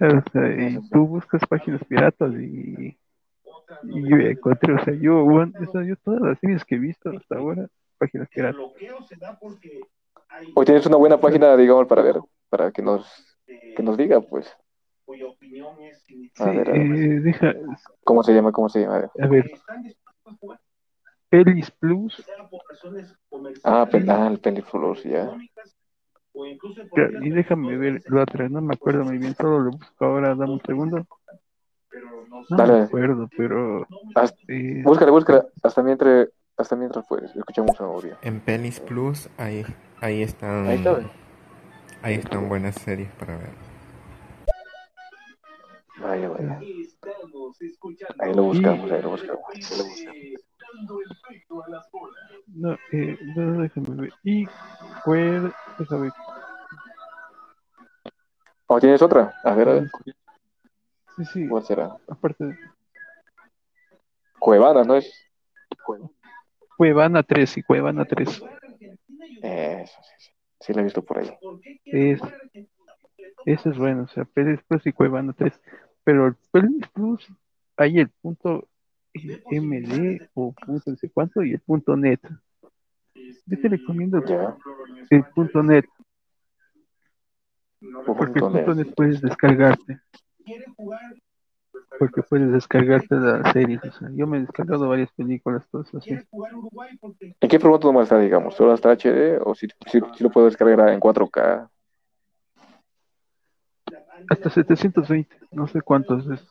O 0.00 0.30
sea, 0.32 0.68
y 0.68 0.78
tú 0.90 1.06
buscas 1.06 1.42
páginas 1.48 1.82
piratas 1.84 2.32
y, 2.34 2.96
y 3.82 4.08
yo 4.08 4.16
encontré, 4.16 4.74
o 4.74 4.84
sea, 4.84 4.94
yo, 4.94 5.24
bueno, 5.24 5.52
yo 5.86 5.96
todas 6.04 6.20
las 6.20 6.38
series 6.40 6.64
que 6.64 6.76
he 6.76 6.78
visto 6.78 7.10
hasta 7.10 7.36
ahora, 7.36 7.66
páginas 7.98 8.28
piratas. 8.28 8.60
Hoy 10.54 10.64
tienes 10.64 10.86
una 10.86 10.96
buena 10.96 11.20
página, 11.20 11.56
digamos, 11.56 11.86
para 11.86 12.02
ver, 12.02 12.16
para 12.48 12.70
que 12.72 12.82
nos, 12.82 13.06
que 13.46 13.82
nos 13.82 13.96
diga, 13.96 14.20
pues. 14.20 14.46
Sí, 15.06 15.14
A 16.38 16.50
ver, 16.50 16.70
a 16.70 16.72
ver. 16.72 16.82
eh, 16.82 17.20
deja, 17.20 17.54
¿Cómo 18.04 18.22
se 18.22 18.32
llama? 18.32 18.52
¿Cómo 18.52 18.68
se 18.68 18.80
llama? 18.80 18.96
A 18.96 19.00
ver. 19.00 19.10
a 19.22 19.26
ver, 19.28 19.50
Pelis 21.30 21.70
Plus, 21.70 22.14
Ah, 23.64 23.86
pe- 23.90 24.04
ah 24.08 24.28
el 24.30 24.38
Pelifluos, 24.40 25.02
ya. 25.04 25.30
y 27.22 27.30
déjame 27.30 27.76
ver 27.76 28.02
la 28.08 28.22
otra, 28.22 28.48
no 28.48 28.60
me 28.60 28.74
acuerdo 28.74 29.04
muy 29.04 29.18
bien, 29.18 29.34
solo 29.36 29.60
lo 29.60 29.70
busco 29.72 30.04
ahora, 30.04 30.28
dame 30.34 30.52
un 30.52 30.60
segundo. 30.66 31.06
No 32.50 32.56
Dale. 32.56 32.72
me 32.72 32.80
acuerdo, 32.84 33.28
pero 33.36 33.86
Haz- 34.14 34.34
eh, 34.48 34.82
Búscala, 34.84 35.10
búscala. 35.10 35.46
Hasta 35.62 35.82
mientras, 35.82 36.28
hasta 36.56 36.76
mientras 36.76 37.06
puedes. 37.06 37.34
Escuchamos 37.36 37.78
un 37.80 37.86
audio. 37.86 38.16
En 38.22 38.40
Pelis 38.40 38.80
Plus, 38.80 39.28
ahí, 39.36 39.64
ahí 40.00 40.22
están, 40.22 40.66
Ahí 40.66 40.76
está. 40.76 40.98
ahí 42.02 42.14
están 42.14 42.48
buenas 42.48 42.74
series 42.76 43.10
para 43.12 43.36
ver. 43.36 43.50
Vaya, 46.00 46.28
vaya. 46.28 46.60
Ahí 48.20 48.34
lo 48.34 48.42
buscamos, 48.44 48.90
ahí 48.90 49.02
lo 49.02 49.10
buscamos. 49.10 49.42
ahí 49.52 49.78
lo 49.78 49.84
buscamos. 49.84 50.16
no, 52.54 52.72
eh, 52.92 53.18
no, 53.36 53.62
déjame 53.62 53.88
ver. 54.02 54.12
Y 54.22 54.46
fue, 55.04 55.52
déjame 55.78 56.02
ver. 56.02 56.12
¿O 58.66 58.78
tienes 58.80 59.00
otra? 59.02 59.34
A 59.44 59.54
ver, 59.54 59.68
a 59.68 59.72
ver. 59.74 59.90
Sí, 61.18 61.24
sí, 61.32 61.48
¿Cuál 61.48 61.64
será? 61.64 61.96
aparte 62.08 62.44
de 62.44 62.58
Cuevana, 64.38 64.84
¿no 64.84 64.94
es? 64.96 65.12
Cuevana 66.76 67.22
3 67.22 67.58
y 67.58 67.62
Cuevana 67.62 68.04
3. 68.04 68.28
Eso, 69.42 69.96
sí, 70.02 70.14
sí. 70.18 70.30
Sí, 70.60 70.72
la 70.72 70.80
he 70.80 70.84
visto 70.84 71.04
por 71.04 71.18
ahí. 71.18 71.30
Es, 71.84 72.20
eso 73.46 73.70
es 73.70 73.78
bueno, 73.78 74.02
o 74.04 74.08
sea, 74.08 74.24
Pelis 74.24 74.60
Plus 74.62 74.86
y 74.86 74.92
Cuevana 74.92 75.32
3. 75.32 75.52
Pero 76.04 76.26
el 76.28 76.36
Pelis 76.52 76.86
Plus, 76.88 77.28
hay 77.76 77.98
el 77.98 78.08
punto 78.08 78.68
MD 79.14 80.28
o 80.34 80.52
punto 80.52 80.90
no 80.90 80.96
sé 80.96 81.10
cuánto 81.10 81.42
y 81.42 81.52
el 81.54 81.60
punto 81.60 81.96
net. 81.96 82.20
Yo 83.46 83.60
te 83.60 83.68
recomiendo 83.68 84.24
Ya. 84.24 84.56
el 85.10 85.24
punto 85.24 85.62
net, 85.62 85.84
porque 88.06 88.38
el 88.38 88.44
punto 88.44 88.74
net 88.74 88.94
puedes 88.94 89.20
descargarte. 89.20 90.00
Porque 91.98 92.22
puedes 92.22 92.52
descargarte 92.52 93.14
las 93.14 93.52
series. 93.52 93.82
O 93.84 93.92
sea, 93.92 94.08
yo 94.12 94.26
me 94.26 94.38
he 94.38 94.40
descargado 94.40 94.88
varias 94.88 95.10
películas, 95.12 95.66
todas 95.70 95.92
así. 95.94 96.10
¿En 97.40 97.48
qué 97.48 97.58
formato 97.58 97.88
nomás 97.88 98.04
está, 98.04 98.18
digamos? 98.18 98.54
¿Solo 98.54 98.74
está 98.74 98.90
HD 98.92 99.38
o 99.44 99.54
si, 99.54 99.66
si, 99.86 100.00
si 100.16 100.24
lo 100.24 100.30
puedo 100.30 100.46
descargar 100.46 100.88
en 100.90 101.00
4K? 101.00 101.68
Hasta 104.30 104.50
720, 104.50 105.36
no 105.52 105.66
sé 105.68 105.80
cuántos 105.80 106.26
es. 106.28 106.46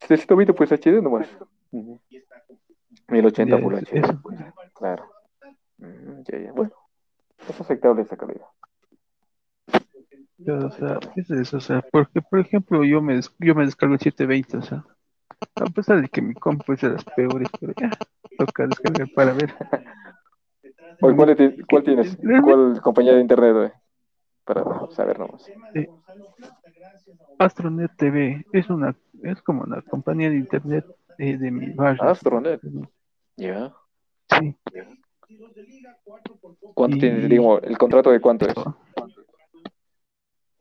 720 0.00 0.52
pues 0.52 0.70
HD 0.72 1.00
nomás. 1.02 1.28
Ujú. 1.70 2.00
1080 3.08 3.56
Ya, 3.56 3.62
Full 3.62 3.74
es- 3.74 3.82
HD. 3.92 3.98
eso. 3.98 4.22
Claro. 4.74 5.10
Mm, 5.78 6.22
ya, 6.24 6.38
ya. 6.38 6.52
Bueno, 6.52 6.72
es 7.48 7.60
aceptable 7.60 8.02
esta 8.02 8.16
calidad. 8.16 8.46
O 10.46 10.70
sea, 10.72 10.98
es 11.16 11.30
eso, 11.30 11.56
o 11.58 11.60
sea, 11.60 11.82
porque 11.92 12.20
por 12.20 12.40
ejemplo 12.40 12.84
yo 12.84 13.00
me, 13.00 13.14
des- 13.16 13.32
yo 13.38 13.54
me 13.54 13.64
descargo 13.64 13.94
el 13.94 14.00
720, 14.00 14.56
o 14.56 14.62
sea, 14.62 14.84
a 15.56 15.64
pesar 15.66 16.00
de 16.00 16.08
que 16.08 16.20
mi 16.22 16.34
compu 16.34 16.72
es 16.72 16.80
de 16.80 16.90
las 16.90 17.04
peores, 17.04 17.48
pero 17.60 17.72
ya, 17.80 17.90
toca 18.38 18.66
descargar 18.66 19.08
para 19.10 19.32
ver. 19.34 19.54
Oye, 21.00 21.16
¿cuál, 21.16 21.56
cuál 21.68 21.82
tienes? 21.84 22.16
¿Cuál 22.42 22.80
compañía 22.80 23.14
de 23.14 23.20
internet? 23.20 23.72
Para 24.44 24.64
saber 24.90 25.18
nomás. 25.18 25.48
Astronet 27.38 27.90
TV 27.96 28.46
es 28.52 28.68
una, 28.70 28.94
es 29.22 29.40
como 29.42 29.62
una 29.62 29.82
compañía 29.82 30.30
de 30.30 30.36
internet 30.36 30.84
eh, 31.18 31.36
de 31.36 31.50
mi 31.50 31.70
barrio. 31.72 32.02
Astronet. 32.04 32.60
Ya. 33.36 33.72
Sí, 34.38 34.56
¿Cuánto 36.74 36.96
Y- 36.96 37.00
tienes? 37.00 37.28
Digamos, 37.28 37.60
¿el 37.64 37.78
contrato 37.78 38.10
de 38.10 38.20
cuánto 38.20 38.46
es? 38.48 38.54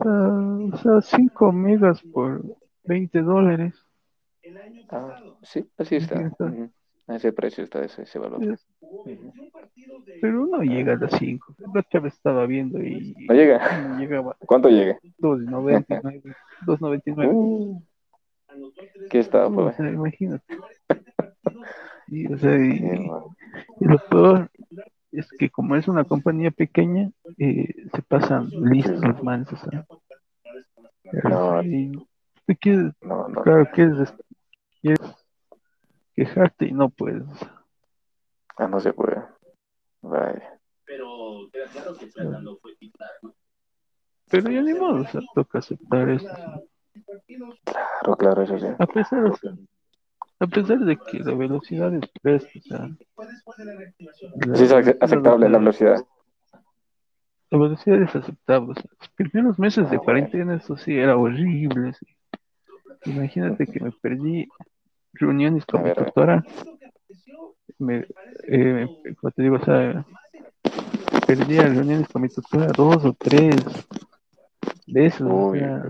Ah, 0.03 0.59
o 0.73 0.77
sea, 0.77 1.01
5 1.01 1.51
megas 1.51 2.01
por 2.13 2.41
20 2.83 3.21
dólares. 3.21 3.75
Ah, 4.89 5.15
sí, 5.43 5.69
así 5.77 5.95
está. 5.95 6.17
Sí, 6.17 6.23
está. 6.25 6.45
Ujú. 6.45 6.69
A 7.07 7.15
ese 7.15 7.33
precio 7.33 7.63
está 7.63 7.83
ese, 7.83 8.03
ese 8.03 8.19
valor. 8.19 8.43
Es- 8.43 8.65
Ujú. 8.81 9.33
pero 10.21 10.45
no 10.47 10.61
llega 10.61 10.93
a 10.93 10.97
las 10.97 11.11
5. 11.17 11.55
La 11.91 11.99
vez 11.99 12.13
estaba 12.13 12.45
viendo 12.45 12.79
y 12.81 13.15
No 13.27 13.33
llega. 13.33 13.59
y 13.97 14.01
llegaba 14.01 14.35
¿Cuánto 14.45 14.69
llega? 14.69 14.97
2.99, 15.19 16.21
2.99. 16.65 17.31
Uh, 17.33 17.81
¿Qué 19.09 19.19
está, 19.19 19.47
O 19.47 19.53
pues? 19.53 19.75
sea, 19.77 19.89
imagínate. 19.89 20.43
Y, 22.07 22.27
o 22.33 22.37
sea, 22.37 22.57
y, 22.57 22.71
y 23.79 23.85
lo 23.85 23.97
peor 24.09 24.51
es 25.11 25.29
que 25.37 25.49
como 25.49 25.75
es 25.75 25.87
una 25.87 26.03
compañía 26.03 26.51
pequeña, 26.51 27.11
eh, 27.37 27.87
se 27.93 28.01
pasan 28.03 28.49
listos 28.49 28.99
los 29.01 29.21
manes, 29.23 29.51
o 29.53 29.57
sea. 29.57 29.85
No. 31.23 31.61
Y 31.63 31.91
tú 32.47 32.55
quieres, 32.59 32.93
No, 33.01 33.27
no. 33.27 33.41
claro, 33.43 33.67
quieres, 33.73 34.13
quieres 34.81 35.01
quejarte 36.15 36.65
y 36.67 36.71
no 36.71 36.89
puedes. 36.89 37.23
Ah, 38.57 38.67
no 38.67 38.79
se 38.79 38.93
puede. 38.93 39.21
Vaya. 40.01 40.59
Pero 44.31 44.49
ya 44.49 44.61
ni 44.61 44.73
modo, 44.73 45.01
o 45.01 45.07
sea, 45.07 45.21
toca 45.35 45.59
aceptar 45.59 46.09
esto. 46.09 46.29
Claro, 47.65 48.15
claro, 48.17 48.41
eso 48.43 48.57
sí. 48.57 48.67
A 48.79 48.87
pesar, 48.87 49.37
sea, 49.37 49.51
a 50.41 50.47
pesar 50.47 50.79
de 50.79 50.97
que 50.97 51.19
la 51.19 51.35
velocidad 51.35 51.93
o 51.95 52.01
sea, 52.67 52.89
Sí 54.55 54.63
es 54.63 54.71
aceptable 54.99 55.47
la 55.49 55.59
velocidad. 55.59 56.03
La 57.51 57.57
velocidad 57.59 58.01
es 58.01 58.15
aceptable. 58.15 58.71
o 58.71 58.73
sea, 58.73 58.83
los 58.99 59.09
primeros 59.09 59.59
meses 59.59 59.89
de 59.91 59.97
Ah, 59.97 59.99
cuarentena, 59.99 60.55
eso 60.55 60.75
sí, 60.77 60.95
era 60.97 61.15
horrible. 61.15 61.93
sí. 61.93 62.07
Imagínate 63.05 63.67
que 63.67 63.79
me 63.79 63.91
perdí 63.91 64.47
reuniones 65.13 65.65
con 65.65 65.83
mi 65.83 65.89
ver, 65.89 65.99
a 65.99 66.01
ver. 66.01 66.11
tutora. 66.11 66.43
Me, 67.77 68.05
eh, 68.47 68.87
como 69.19 69.31
te 69.31 69.43
digo, 69.43 69.55
o 69.57 69.65
sea, 69.65 70.05
perdía 71.27 71.67
reuniones 71.67 72.07
con 72.09 72.23
mi 72.23 72.29
tutora, 72.29 72.67
dos 72.75 73.05
o 73.05 73.13
tres 73.13 73.55
veces. 74.87 75.21
o 75.21 75.53
sea. 75.53 75.83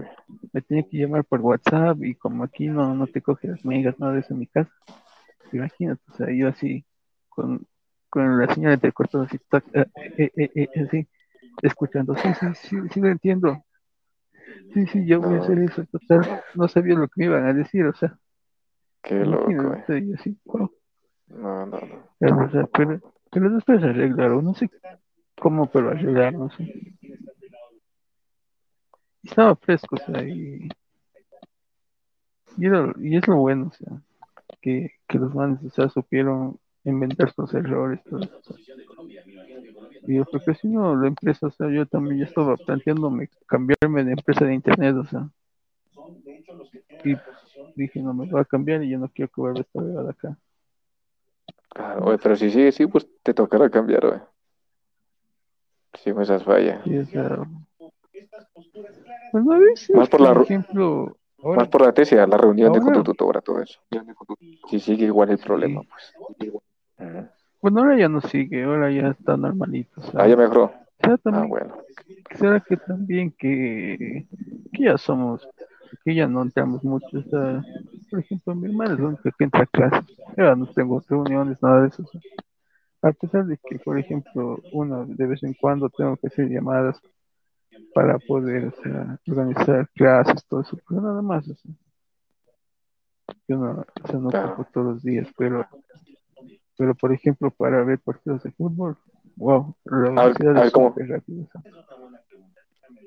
Me 0.53 0.61
tenía 0.61 0.83
que 0.83 0.97
llamar 0.97 1.23
por 1.25 1.41
WhatsApp 1.41 2.03
y 2.03 2.15
como 2.15 2.43
aquí 2.43 2.67
no, 2.67 2.93
no 2.93 3.07
te 3.07 3.21
coge 3.21 3.47
las 3.47 3.63
megas, 3.65 3.99
nada 3.99 4.13
de 4.13 4.19
eso 4.19 4.33
en 4.33 4.39
mi 4.39 4.47
casa. 4.47 4.71
Imagínate, 5.51 6.01
o 6.11 6.15
sea, 6.15 6.27
yo 6.33 6.47
así, 6.47 6.85
con, 7.29 7.65
con 8.09 8.39
la 8.39 8.53
señal 8.53 8.79
de 8.79 8.91
cortado 8.91 9.23
así, 9.25 9.37
tac, 9.49 9.63
eh, 9.73 9.85
eh, 10.17 10.31
eh, 10.35 10.51
eh, 10.55 10.85
así, 10.87 11.07
escuchando, 11.61 12.15
sí, 12.15 12.29
sí, 12.39 12.47
sí, 12.55 12.77
sí 12.93 12.99
lo 12.99 13.07
entiendo. 13.09 13.63
Sí, 14.73 14.85
sí, 14.87 15.05
yo 15.05 15.21
voy 15.21 15.35
a 15.35 15.41
hacer 15.41 15.59
eso, 15.59 15.85
total, 15.85 16.41
no 16.55 16.67
sabía 16.67 16.95
lo 16.95 17.07
que 17.07 17.13
me 17.17 17.25
iban 17.25 17.45
a 17.45 17.53
decir, 17.53 17.85
o 17.85 17.93
sea, 17.93 18.17
Qué 19.01 19.15
loco, 19.25 19.51
así, 19.87 20.37
wow, 20.45 20.71
No, 21.27 21.65
no, 21.65 21.79
no. 21.79 22.03
pero, 22.19 22.45
o 22.45 22.49
sea, 22.51 22.67
pero, 22.67 22.99
pero 23.31 23.49
después 23.49 23.83
arreglaron, 23.83 24.45
no 24.45 24.53
sé 24.53 24.69
cómo, 25.39 25.69
pero 25.71 25.89
arreglaron, 25.89 26.41
no 26.41 26.49
sé. 26.51 26.90
Estaba 29.23 29.55
fresco, 29.55 29.95
o 29.95 29.99
sea, 30.05 30.23
y, 30.27 30.67
y, 32.57 32.65
era- 32.65 32.93
y 32.99 33.17
es 33.17 33.27
lo 33.27 33.37
bueno, 33.37 33.67
o 33.67 33.71
sea, 33.75 34.01
que, 34.61 34.91
que 35.07 35.19
los 35.19 35.33
manes, 35.33 35.63
o 35.63 35.69
sea, 35.71 35.89
supieron 35.89 36.59
inventar 36.83 37.33
sus 37.33 37.53
errores, 37.53 38.01
todo 38.09 38.21
eso. 38.23 38.55
Y 40.07 40.15
yo, 40.15 40.25
porque 40.25 40.55
si 40.55 40.67
no, 40.67 40.95
la 40.95 41.07
empresa, 41.07 41.47
o 41.47 41.51
sea, 41.51 41.69
yo 41.71 41.85
también 41.85 42.19
ya 42.21 42.25
estaba 42.25 42.57
planteándome 42.57 43.29
cambiarme 43.47 44.03
de 44.03 44.11
empresa 44.13 44.45
de 44.45 44.53
internet, 44.55 44.95
o 44.95 45.05
sea, 45.05 45.29
y 47.03 47.15
dije, 47.75 48.01
no 48.01 48.13
me 48.13 48.25
voy 48.25 48.41
a 48.41 48.45
cambiar 48.45 48.83
y 48.83 48.89
yo 48.89 48.99
no 48.99 49.09
quiero 49.09 49.31
que 49.33 49.41
vuelva 49.41 49.59
a 49.59 49.61
estar 49.61 49.83
de 49.83 50.09
acá. 50.09 50.37
Claro, 51.69 52.05
oye, 52.05 52.17
pero 52.21 52.35
si 52.35 52.49
sigue 52.51 52.69
así, 52.69 52.85
pues 52.87 53.07
te 53.23 53.33
tocará 53.33 53.69
cambiar, 53.69 54.05
güey. 54.07 54.19
Si 56.03 56.11
con 56.11 56.23
esas 56.23 56.43
fallas. 56.43 56.85
Y, 56.85 56.97
o 56.97 57.05
sea, 57.05 57.37
pues 59.31 59.45
veces, 59.45 59.95
Más 59.95 60.09
por 60.09 60.21
la 60.21 60.41
ejemplo, 60.41 61.17
ahora, 61.43 61.59
Más 61.61 61.67
por 61.69 61.81
la 61.81 61.91
tesis, 61.93 62.17
la 62.17 62.37
reunión 62.37 62.71
de 62.73 62.79
con 62.79 62.87
tu 62.89 62.99
Ahora- 62.99 63.03
tutora, 63.03 63.41
todo 63.41 63.61
eso. 63.61 63.79
Si 64.69 64.79
sigue 64.79 65.05
igual 65.05 65.29
el 65.29 65.37
problema, 65.39 65.81
pues. 65.83 66.13
Ujú. 66.99 67.27
bueno, 67.61 67.79
ahora 67.81 67.97
ya 67.97 68.07
no 68.09 68.21
sigue, 68.21 68.63
ahora 68.63 68.91
ya 68.91 69.09
está 69.09 69.37
normalito, 69.37 70.01
sea, 70.01 70.21
Ah, 70.23 70.27
ya 70.27 70.35
mejoró. 70.35 70.71
será 71.03 71.17
Ah, 71.25 71.45
bueno. 71.47 71.77
será 72.37 72.59
que 72.59 72.77
también 72.77 73.31
que, 73.37 74.25
que 74.71 74.83
ya 74.83 74.97
somos, 74.97 75.47
que 76.05 76.13
ya 76.15 76.27
no 76.27 76.43
entramos 76.43 76.83
mucho, 76.83 77.19
o 77.19 77.23
sea, 77.23 77.63
por 78.09 78.19
ejemplo, 78.19 78.53
mi 78.55 78.67
hermana 78.67 78.93
es 78.93 78.99
la 78.99 79.07
única 79.07 79.31
que 79.37 79.43
entra 79.43 79.61
a 79.61 79.65
clases, 79.65 80.15
yo 80.37 80.55
no 80.55 80.65
tengo 80.67 81.01
reuniones, 81.07 81.61
nada 81.63 81.81
de 81.81 81.87
eso, 81.87 82.03
a 83.01 83.11
pesar 83.13 83.45
de 83.47 83.57
que, 83.57 83.79
por 83.79 83.97
ejemplo, 83.97 84.59
una 84.73 85.03
de 85.05 85.25
vez 85.25 85.41
en 85.43 85.53
cuando 85.55 85.89
tengo 85.89 86.15
que 86.17 86.27
hacer 86.27 86.47
llamadas 86.49 87.01
para 87.93 88.19
poder, 88.19 88.65
o 88.65 88.71
sea, 88.81 89.19
organizar 89.27 89.89
clases, 89.95 90.45
todo 90.45 90.61
eso, 90.61 90.77
pero 90.87 91.01
nada 91.01 91.21
más, 91.21 91.47
o 91.49 91.55
sea, 91.55 91.71
yo 93.47 93.57
no, 93.57 93.85
o 94.03 94.07
sea, 94.07 94.19
no 94.19 94.29
Claro. 94.29 94.67
todos 94.73 94.87
los 94.93 95.03
días, 95.03 95.27
pero, 95.37 95.65
pero 96.77 96.95
por 96.95 97.13
ejemplo, 97.13 97.51
para 97.51 97.83
ver 97.83 97.99
partidos 97.99 98.43
de 98.43 98.51
fútbol, 98.51 98.97
wow, 99.35 99.75
la 99.85 99.97
A 99.97 99.99
ver, 99.99 100.13
velocidad 100.13 100.51
a 100.51 100.53
ver, 100.59 100.65
es 100.67 100.71
¿cómo? 100.73 100.89
súper 100.89 101.09
rápida, 101.09 101.43
o 101.43 101.47
sea. 101.51 101.61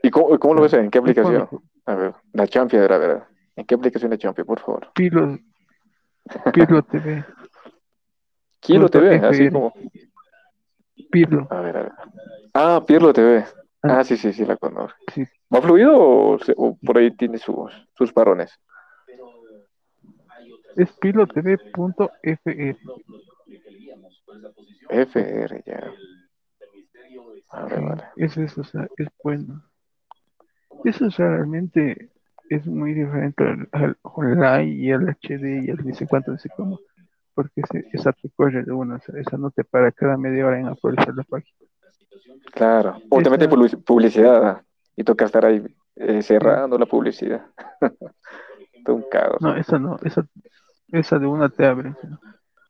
¿Y 0.03 0.11
cómo, 0.11 0.39
cómo 0.39 0.55
lo 0.55 0.63
ves? 0.63 0.73
¿En 0.75 0.91
qué 0.91 0.99
aplicación? 0.99 1.49
A 1.87 1.95
ver, 1.95 2.15
la 2.33 2.47
Champions, 2.47 2.85
a 2.85 2.89
ver, 2.99 3.11
a 3.11 3.15
ver. 3.15 3.23
¿En 3.57 3.65
qué 3.67 3.75
aplicación 3.75 4.11
de 4.11 4.19
Champions, 4.19 4.47
por 4.47 4.61
favor? 4.61 4.89
Pirlo, 4.95 5.39
Pirlo 6.53 6.83
TV, 6.83 7.25
Punto 8.61 8.89
TV, 8.89 9.17
así 9.17 9.51
como. 9.51 9.73
Pirlo, 11.11 11.47
A 11.51 11.61
ver, 11.61 11.77
a 11.77 11.83
ver. 11.83 11.93
Ah, 12.55 12.83
Pirlo 12.87 13.13
TV. 13.13 13.45
Ah. 13.85 13.99
Ah, 14.01 14.05
sí, 14.05 14.17
sí, 14.17 14.33
sí, 14.33 14.45
la 14.45 14.57
conozco. 14.57 14.97
sí, 15.15 15.25
¿Va 15.55 15.61
fluido 15.61 15.95
o, 15.97 16.39
o 16.57 16.79
por 16.79 16.99
ahí 16.99 17.11
tiene 17.17 17.39
sus, 17.39 17.71
sus 17.97 18.13
parones? 18.13 18.59
es 20.77 20.91
pirlotv.fr, 21.01 22.77
FR, 24.91 25.63
ya. 25.67 25.95
Vale, 27.53 27.75
sí, 27.77 27.81
vale. 27.83 28.05
es 28.17 28.37
eso, 28.37 28.61
o 28.61 28.65
sea, 28.65 28.89
es 28.97 29.09
bueno. 29.23 29.63
Eso 30.85 31.07
o 31.07 31.11
sea, 31.11 31.29
realmente 31.29 32.11
es 32.49 32.67
muy 32.67 32.95
diferente 32.95 33.43
al, 33.45 33.69
al 33.73 33.97
online 34.03 34.65
y 34.75 34.93
al 34.93 35.09
HD 35.09 35.63
y 35.67 35.71
al 35.71 35.79
dice 35.79 36.07
cuánto, 36.07 36.33
dice 36.33 36.49
cómo, 36.57 36.79
porque 37.35 37.63
esa 37.93 38.13
te 38.13 38.31
corre 38.31 38.65
de 38.65 38.73
una, 38.73 38.97
o 38.97 39.01
sea, 39.01 39.21
esa 39.21 39.37
no 39.39 39.51
te 39.51 39.65
para 39.65 39.93
cada 39.93 40.17
media 40.17 40.47
hora 40.47 40.61
en 40.61 40.67
actualizar 40.69 41.15
la 41.15 41.25
página. 41.25 41.59
Claro. 42.53 43.01
O 43.09 43.21
te 43.23 43.31
mete 43.31 43.49
publici- 43.49 43.83
publicidad 43.83 44.47
ah, 44.47 44.65
y 44.97 45.05
toca 45.05 45.25
estar 45.25 45.45
ahí 45.45 45.63
eh, 45.97 46.23
cerrando 46.23 46.79
la 46.79 46.87
publicidad. 46.87 47.47
Un 48.87 49.03
caos. 49.11 49.41
No, 49.41 49.57
esa 49.57 49.79
no, 49.79 49.97
esa, 50.05 50.27
esa 50.93 51.19
de 51.19 51.27
una 51.27 51.49
te 51.49 51.65
abre. 51.67 51.95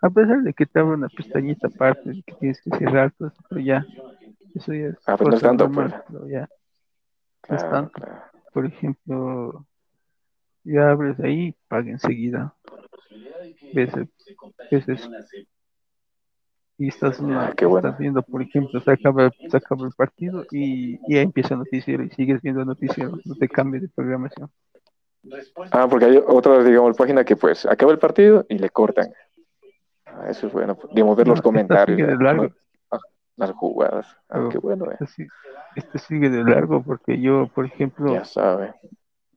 A 0.00 0.10
pesar 0.10 0.42
de 0.42 0.52
que 0.52 0.64
te 0.66 0.78
abre 0.80 0.94
una 0.94 1.08
pestañita 1.08 1.66
aparte, 1.66 2.10
de 2.10 2.22
que 2.22 2.34
tienes 2.34 2.60
que 2.62 2.70
cerrar, 2.78 3.12
todo 3.18 3.28
eso, 3.28 3.42
pero 3.48 3.60
ya, 3.60 3.86
eso 4.54 4.72
ya 4.72 4.86
es 4.88 4.96
Ah, 5.06 5.16
pues 5.16 5.28
no 5.30 5.36
es 5.36 5.42
tanto, 5.42 5.64
normal, 5.68 5.90
pues. 5.90 6.02
pero 6.08 6.28
ya, 6.28 6.40
no 7.48 7.56
es 7.56 7.62
Claro, 7.62 7.70
tanto. 7.70 7.92
claro. 7.94 8.22
Por 8.52 8.66
ejemplo, 8.66 9.66
ya 10.62 10.90
abres 10.90 11.18
ahí, 11.20 11.54
paga 11.68 11.90
enseguida. 11.90 12.54
Ves, 13.72 13.92
ves. 14.70 15.10
Y 16.76 16.88
estás, 16.88 17.20
Ah, 17.22 17.52
qué 17.56 17.66
bueno. 17.66 17.88
estás 17.88 18.00
viendo, 18.00 18.22
por 18.22 18.42
ejemplo, 18.42 18.80
se 18.80 18.90
acaba, 18.90 19.30
se 19.48 19.56
acaba 19.56 19.86
el 19.86 19.92
partido 19.92 20.44
y 20.50 20.98
ya 21.12 21.20
empieza 21.20 21.54
el 21.54 21.60
noticiero 21.60 22.02
y 22.02 22.10
sigues 22.10 22.42
viendo 22.42 22.62
el 22.62 22.66
noticiero, 22.66 23.12
no 23.24 23.34
te 23.36 23.48
cambies 23.48 23.82
de 23.82 23.88
programación. 23.90 24.50
Ah, 25.70 25.86
porque 25.88 26.06
hay 26.06 26.16
otras, 26.26 26.64
digamos, 26.66 26.96
páginas 26.96 27.24
que 27.24 27.36
pues 27.36 27.64
acaba 27.64 27.92
el 27.92 27.98
partido 27.98 28.44
y 28.48 28.58
le 28.58 28.68
cortan. 28.70 29.08
Ah, 30.06 30.26
eso 30.28 30.48
es 30.48 30.52
bueno. 30.52 30.76
Digamos, 30.92 31.16
ver 31.16 31.26
No, 31.26 31.32
los 31.34 31.42
comentarios. 31.42 31.96
sigue 31.96 32.08
de 32.08 32.16
¿no? 32.16 32.22
largo. 32.24 32.48
Ah, 32.90 32.98
Las 33.36 33.52
jugadas. 33.52 34.06
Ah, 34.28 34.34
Pero- 34.34 34.48
qué 34.50 34.58
bueno, 34.58 34.90
eh. 34.90 34.96
Este, 35.00 35.28
este 35.76 35.98
sigue 35.98 36.28
de 36.28 36.42
largo 36.44 36.82
porque 36.82 37.20
yo, 37.20 37.48
por 37.54 37.66
ejemplo, 37.66 38.12
Ya 38.12 38.24
sabe. 38.24 38.74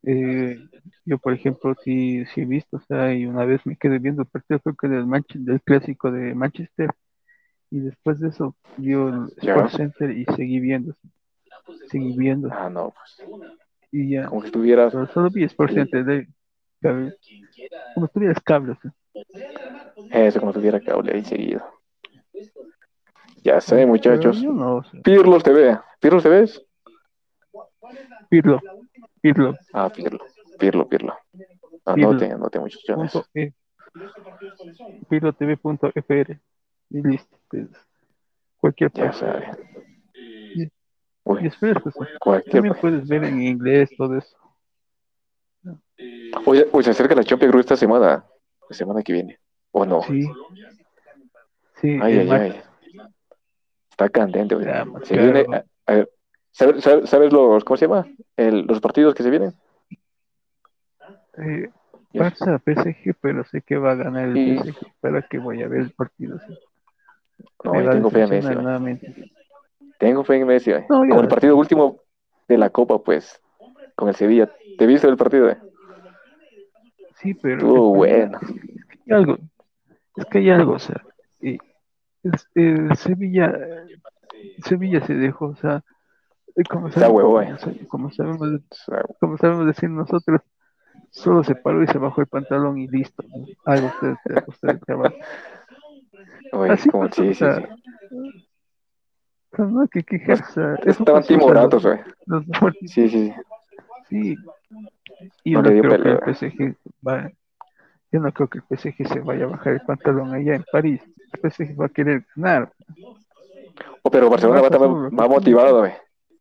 eh, 0.03 0.57
yo, 1.05 1.17
por 1.19 1.33
ejemplo, 1.33 1.73
sí, 1.83 2.25
sí 2.33 2.41
he 2.41 2.45
visto, 2.45 2.77
o 2.77 2.81
sea, 2.81 3.13
y 3.13 3.25
una 3.25 3.45
vez 3.45 3.65
me 3.65 3.75
quedé 3.77 3.99
viendo 3.99 4.23
el 4.23 4.27
partido, 4.27 4.59
creo 4.59 4.75
que 4.75 4.87
del, 4.87 5.05
Manche- 5.05 5.39
del 5.39 5.61
clásico 5.61 6.11
de 6.11 6.35
Manchester, 6.35 6.89
y 7.69 7.79
después 7.79 8.19
de 8.19 8.29
eso 8.29 8.55
dio 8.77 9.09
el. 9.09 9.27
Sports 9.37 9.73
Center 9.73 10.11
y 10.11 10.25
seguí 10.35 10.59
viendo, 10.59 10.95
seguí 11.89 12.15
viendo, 12.17 12.49
Ah, 12.51 12.69
no, 12.69 12.91
pues. 12.93 13.29
y 13.91 14.11
ya, 14.11 14.27
Como 14.27 14.41
si 14.41 14.47
estuvieras. 14.47 14.93
pero 14.93 15.07
solo 15.07 15.29
vi 15.29 15.43
Sports 15.43 15.73
Center, 15.73 16.05
de, 16.05 16.27
cable, 16.81 17.15
como 17.95 18.07
si 18.07 18.13
tuvieras 18.13 18.39
cable. 18.41 18.77
Eso, 20.11 20.39
como 20.39 20.53
si 20.53 20.59
tuviera 20.59 20.79
cable 20.79 21.13
ahí 21.13 21.23
seguido. 21.25 21.63
Ya 23.43 23.59
sé, 23.61 23.85
muchachos. 23.85 24.41
Yo 24.41 24.51
no, 24.51 24.77
o 24.77 24.83
sea, 24.83 25.01
Pirlos 25.01 25.43
TV. 25.43 25.79
¿Pirlos 25.99 26.23
TV 26.23 26.43
es? 26.43 26.61
Pirlo, 28.29 28.59
Pirlo, 29.21 29.55
Ah, 29.73 29.89
Pirlo. 29.89 30.19
Pirlo, 30.59 30.87
Pirlo. 30.87 31.17
Pirlo. 31.31 31.53
Anoten, 31.85 32.33
anoten 32.33 32.61
muchachones. 32.61 33.11
punto 33.11 33.27
e, 33.33 33.53
pirlotv.fr, 35.09 36.39
y 36.89 37.01
listo, 37.01 37.37
pues, 37.49 37.67
cualquier 38.59 38.91
Ya 38.93 39.11
sabe. 39.13 39.51
Y 40.15 40.69
Uy, 41.23 41.47
es 41.47 41.57
fresco, 41.57 41.89
o 41.89 41.91
sea. 41.91 42.17
cualquier 42.19 42.53
También 42.63 42.75
puedes 42.79 43.07
ver 43.07 43.23
en 43.25 43.41
inglés 43.41 43.89
todo 43.97 44.17
eso. 44.17 44.37
Oye, 46.45 46.67
hoy 46.71 46.83
se 46.83 46.91
acerca 46.91 47.15
la 47.15 47.23
Champions 47.23 47.53
League 47.53 47.61
esta 47.61 47.75
semana, 47.75 48.23
la 48.69 48.75
semana 48.75 49.01
que 49.01 49.13
viene, 49.13 49.39
¿o 49.71 49.85
no? 49.85 50.01
Sí. 50.03 50.23
Sí, 51.81 51.99
Ay, 52.01 52.17
ay, 52.19 52.29
ay. 52.31 52.61
Está 53.91 54.09
candente. 54.09 54.55
Ya, 54.63 54.85
Se 55.03 55.13
claro. 55.15 55.33
viene, 55.33 55.55
a- 55.57 55.63
a 55.91 55.95
ver, 55.95 56.09
¿sabes, 56.51 57.33
los, 57.33 57.63
cómo 57.63 57.77
se 57.77 57.87
llama? 57.87 58.07
El- 58.35 58.65
los 58.65 58.79
partidos 58.79 59.13
que 59.13 59.23
se 59.23 59.29
vienen. 59.29 59.53
Eh, 61.37 61.69
Barça, 62.13 62.57
PSG, 62.63 63.13
pero 63.21 63.43
sé 63.43 63.61
que 63.61 63.77
va 63.77 63.91
a 63.91 63.95
ganar 63.95 64.29
el 64.29 64.37
Y- 64.37 64.57
PSG. 64.59 64.75
Para 65.01 65.21
que 65.21 65.37
voy 65.37 65.61
a 65.61 65.67
ver 65.67 65.81
el 65.81 65.91
partido. 65.91 66.39
sí. 66.39 66.57
No, 67.63 67.81
yo 67.81 67.91
tengo 67.91 68.09
fe 68.09 68.21
en 68.23 68.29
Messi. 68.29 68.55
Tengo 69.99 70.23
fe 70.23 70.35
en 70.37 70.47
Messi, 70.47 70.71
güey. 70.71 70.83
No. 70.89 70.99
Como 71.07 71.21
el 71.21 71.27
partido 71.27 71.55
último 71.55 71.97
de 72.47 72.57
la 72.57 72.69
Copa, 72.69 72.99
pues, 73.03 73.41
con 73.95 74.09
el 74.09 74.15
Sevilla. 74.15 74.51
¿Te 74.77 74.85
viste 74.85 75.07
el 75.07 75.17
partido, 75.17 75.45
güey? 75.45 75.57
Sí, 77.19 77.33
pero 77.33 77.57
Estuvo 77.57 77.95
bueno. 77.95 78.39
hay 79.07 79.13
algo, 79.15 79.37
es 80.15 80.25
que 80.25 80.37
hay 80.37 80.49
algo, 80.51 80.73
o 80.73 80.79
sea, 80.79 81.01
y 81.41 81.57
es- 82.23 82.47
el 82.53 82.95
Sevilla, 82.95 83.51
Sevilla 84.63 85.05
se 85.05 85.15
dejó, 85.15 85.47
o 85.47 85.55
sea, 85.55 85.83
eh, 86.55 86.63
como 86.69 86.91
sabemos, 86.91 87.15
huevo, 87.23 87.41
eh. 87.41 87.45
como 87.45 87.57
sa- 87.57 87.73
como 87.89 88.11
sabemos, 88.11 88.39
como 89.19 89.65
decir 89.65 89.89
nosotros, 89.89 90.41
solo 91.11 91.43
se 91.43 91.55
paró 91.55 91.83
y 91.83 91.87
se 91.87 91.97
bajó 91.97 92.21
el 92.21 92.27
pantalón 92.27 92.77
y 92.77 92.87
listo, 92.87 93.23
¿no? 93.29 93.45
algo 93.65 93.87
usted, 93.87 94.15
usted, 94.47 94.79
chaval. 94.85 95.15
Así 96.69 96.89
como, 96.89 97.07
sí, 97.11 97.33
sí, 97.33 97.33
sí. 97.33 97.43
sea, 99.55 99.65
no 99.65 99.87
que 99.87 99.99
o 99.99 100.35
sea, 100.35 100.75
eso 100.85 101.03
Estaban 101.03 101.23
timoratos, 101.23 101.85
güey. 101.85 101.99
Sí, 102.85 103.09
sí, 103.09 103.09
sí. 103.09 103.33
Sí. 104.09 104.37
Y 105.43 105.51
No 105.51 105.61
no, 105.61 105.69
creo 105.69 106.01
que 106.01 106.09
el 106.09 106.19
PSG 106.19 106.75
va, 107.05 107.31
yo 108.11 108.19
no 108.19 108.31
creo 108.31 108.47
que 108.47 108.59
el 108.59 108.63
PSG 108.65 109.07
se 109.07 109.19
vaya 109.21 109.45
a 109.45 109.47
bajar 109.47 109.73
el 109.73 109.81
pantalón 109.81 110.33
allá 110.33 110.55
en 110.55 110.65
París. 110.71 111.01
El 111.33 111.39
PSG 111.41 111.79
va 111.79 111.85
a 111.87 111.89
querer 111.89 112.25
ganar. 112.35 112.71
Oh, 114.03 114.11
pero 114.11 114.29
Barcelona 114.29 114.61
va, 114.61 114.69
va 114.69 115.09
que- 115.09 115.29
motivado, 115.29 115.79
güey. 115.79 115.93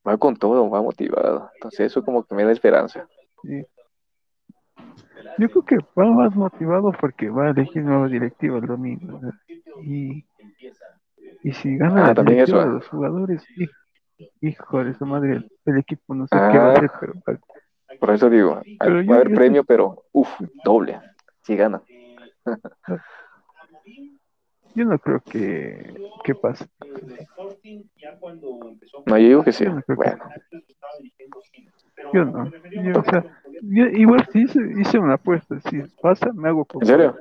Va 0.06 0.16
con 0.18 0.36
todo, 0.36 0.70
va 0.70 0.80
motivado. 0.82 1.50
Entonces 1.54 1.86
eso 1.86 2.04
como 2.04 2.24
que 2.24 2.34
me 2.34 2.44
da 2.44 2.52
esperanza. 2.52 3.08
sí. 3.42 3.64
Yo 5.38 5.48
creo 5.50 5.64
que 5.64 5.76
va 5.98 6.06
más 6.12 6.34
motivado 6.34 6.92
porque 7.00 7.28
va 7.30 7.46
a 7.46 7.50
elegir 7.50 7.82
nueva 7.82 8.08
directiva 8.08 8.58
el 8.58 8.66
domingo. 8.66 9.20
Y, 9.82 10.24
y 11.42 11.52
si 11.52 11.76
gana 11.76 12.04
Ah, 12.04 12.06
la 12.08 12.14
también 12.14 12.36
directiva 12.38 12.60
eso, 12.62 12.68
de 12.68 12.74
los 12.74 12.88
jugadores, 12.88 13.44
de 14.84 14.94
su 14.94 15.06
madre, 15.06 15.42
el, 15.66 15.78
equipo 15.78 16.14
no 16.14 16.26
sé 16.26 16.36
qué 16.36 16.58
va 16.58 16.66
a 16.66 16.68
Ah. 16.70 16.72
hacer, 16.76 16.90
pero 17.24 17.40
Por 18.00 18.10
eso 18.10 18.28
digo, 18.30 18.60
Pero 18.78 18.94
va 18.96 19.02
yo- 19.02 19.12
a 19.12 19.16
haber 19.16 19.28
yo 19.30 19.34
premio, 19.34 19.64
pero 19.64 20.04
uff, 20.12 20.28
doble. 20.64 21.00
Si 21.42 21.56
gana. 21.56 21.80
yo 24.74 24.84
no 24.84 24.98
creo 24.98 25.20
que, 25.20 25.94
que 26.24 26.34
pase. 26.34 26.66
No, 29.06 29.18
yo 29.18 29.28
digo 29.28 29.44
que 29.44 29.52
sí. 29.52 29.64
Yo 29.64 29.72
Bueno, 29.94 30.18
Yo 32.12 32.24
no. 32.24 32.52
Yo, 32.74 33.00
o 33.00 33.04
sea, 33.04 33.24
yo 33.62 33.86
igual 33.86 34.26
si 34.32 34.42
hice, 34.42 34.60
hice 34.78 34.98
una 34.98 35.14
apuesta, 35.14 35.58
si 35.68 35.80
pasa, 36.00 36.32
me 36.32 36.48
hago 36.48 36.64
con 36.64 36.82
¿En 36.82 36.86
serio? 36.88 37.16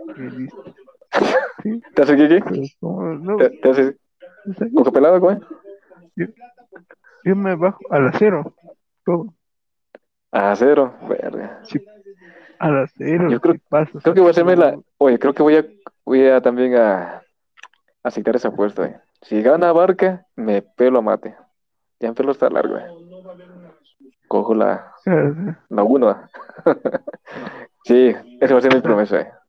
Sí, 1.63 1.81
¿te 1.93 2.01
hace 2.01 2.15
qué? 2.17 2.27
qué? 2.27 2.41
pero 2.43 2.61
como 2.79 3.13
no, 3.15 3.37
¿Te, 3.37 3.49
te 3.49 3.69
hace 3.69 3.97
o 4.49 4.53
sea, 4.53 4.67
coco 4.75 4.91
pelado, 4.91 5.19
güey? 5.19 5.37
yo 7.23 7.35
me 7.35 7.55
bajo 7.55 7.79
a 7.89 7.99
la 7.99 8.11
cero, 8.17 8.55
todo, 9.05 9.33
A 10.31 10.55
cero. 10.55 10.93
Verga. 11.07 11.61
a 12.59 12.69
la 12.69 12.87
cero, 12.95 13.29
Yo 13.31 13.39
creo- 13.39 13.53
si 13.55 13.59
pasa, 13.69 13.99
Creo 14.03 14.13
que 14.13 14.19
voy 14.21 14.27
a 14.27 14.31
hacerme 14.31 14.55
la. 14.55 14.77
Oye, 14.97 15.17
creo 15.17 15.33
que 15.33 15.41
voy 15.43 15.55
a, 15.55 15.65
voy 16.05 16.27
a 16.27 16.41
también 16.41 16.75
a 16.75 17.23
aceptar 18.03 18.35
esa 18.35 18.49
apuesta. 18.49 18.85
güey. 18.85 18.95
Si 19.21 19.41
gana 19.41 19.71
Barca, 19.71 20.25
me 20.35 20.61
pelo 20.61 20.99
a 20.99 21.01
mate. 21.01 21.35
Ya 21.99 22.09
en 22.09 22.15
pelo 22.15 22.31
está 22.31 22.49
largo. 22.49 22.75
güey. 22.75 22.85
Cojo 24.27 24.53
la, 24.53 24.93
la 25.69 25.83
uno. 25.83 26.29
sí, 27.85 28.15
esa 28.39 28.53
va 28.53 28.59
a 28.59 28.61
ser 28.61 28.75
mi 28.75 28.81
promesa. 28.81 29.41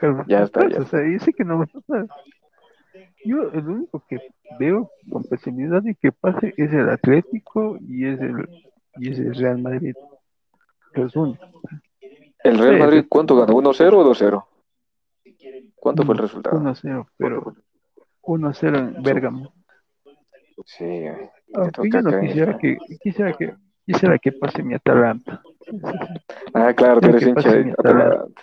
pero 0.00 0.24
Ya 0.26 0.42
está, 0.42 0.68
ya 0.68 0.78
o 0.82 0.86
sea, 0.86 1.00
sé 1.18 1.32
que 1.32 1.44
no 1.44 1.58
va 1.58 1.64
a 1.64 1.66
pasar. 1.66 2.06
Yo 3.24 3.50
el 3.52 3.66
único 3.66 4.04
que 4.08 4.20
veo 4.58 4.90
con 5.10 5.24
pesimidad 5.24 5.82
y 5.84 5.94
que 5.94 6.12
pase 6.12 6.52
es 6.56 6.72
el 6.72 6.90
Atlético 6.90 7.78
y 7.80 8.06
es 8.06 8.20
el 8.20 8.48
y 8.96 9.12
es 9.12 9.18
el 9.18 9.34
Real 9.34 9.58
Madrid. 9.58 9.94
Los 10.92 11.16
únicos. 11.16 11.48
¿El 12.42 12.58
Real 12.58 12.78
Madrid 12.78 13.06
cuánto 13.08 13.36
ganó? 13.36 13.54
¿1-0 13.54 13.94
o 13.94 14.14
2-0? 14.14 14.44
¿Cuánto 15.74 16.04
fue 16.04 16.14
el 16.14 16.20
resultado? 16.20 16.58
1-0, 16.60 17.06
pero 17.16 17.54
1-0 18.26 18.78
en 18.78 19.02
Bérgamo. 19.02 19.52
Sí. 20.66 21.04
Aunque 21.54 21.90
yo 21.90 22.02
no 22.02 22.20
quisiera 22.20 22.58
que, 22.58 22.76
quisiera 23.02 23.32
que, 23.32 23.54
quisiera 23.86 24.18
que 24.18 24.32
pase 24.32 24.62
mi 24.62 24.74
Atalanta. 24.74 25.42
Ah, 26.54 26.72
claro, 26.74 27.00
tú 27.00 27.08
eres 27.08 27.26
hincha 27.26 27.50
de 27.52 27.72
Atalanta. 27.72 28.12
Atalanta. 28.12 28.42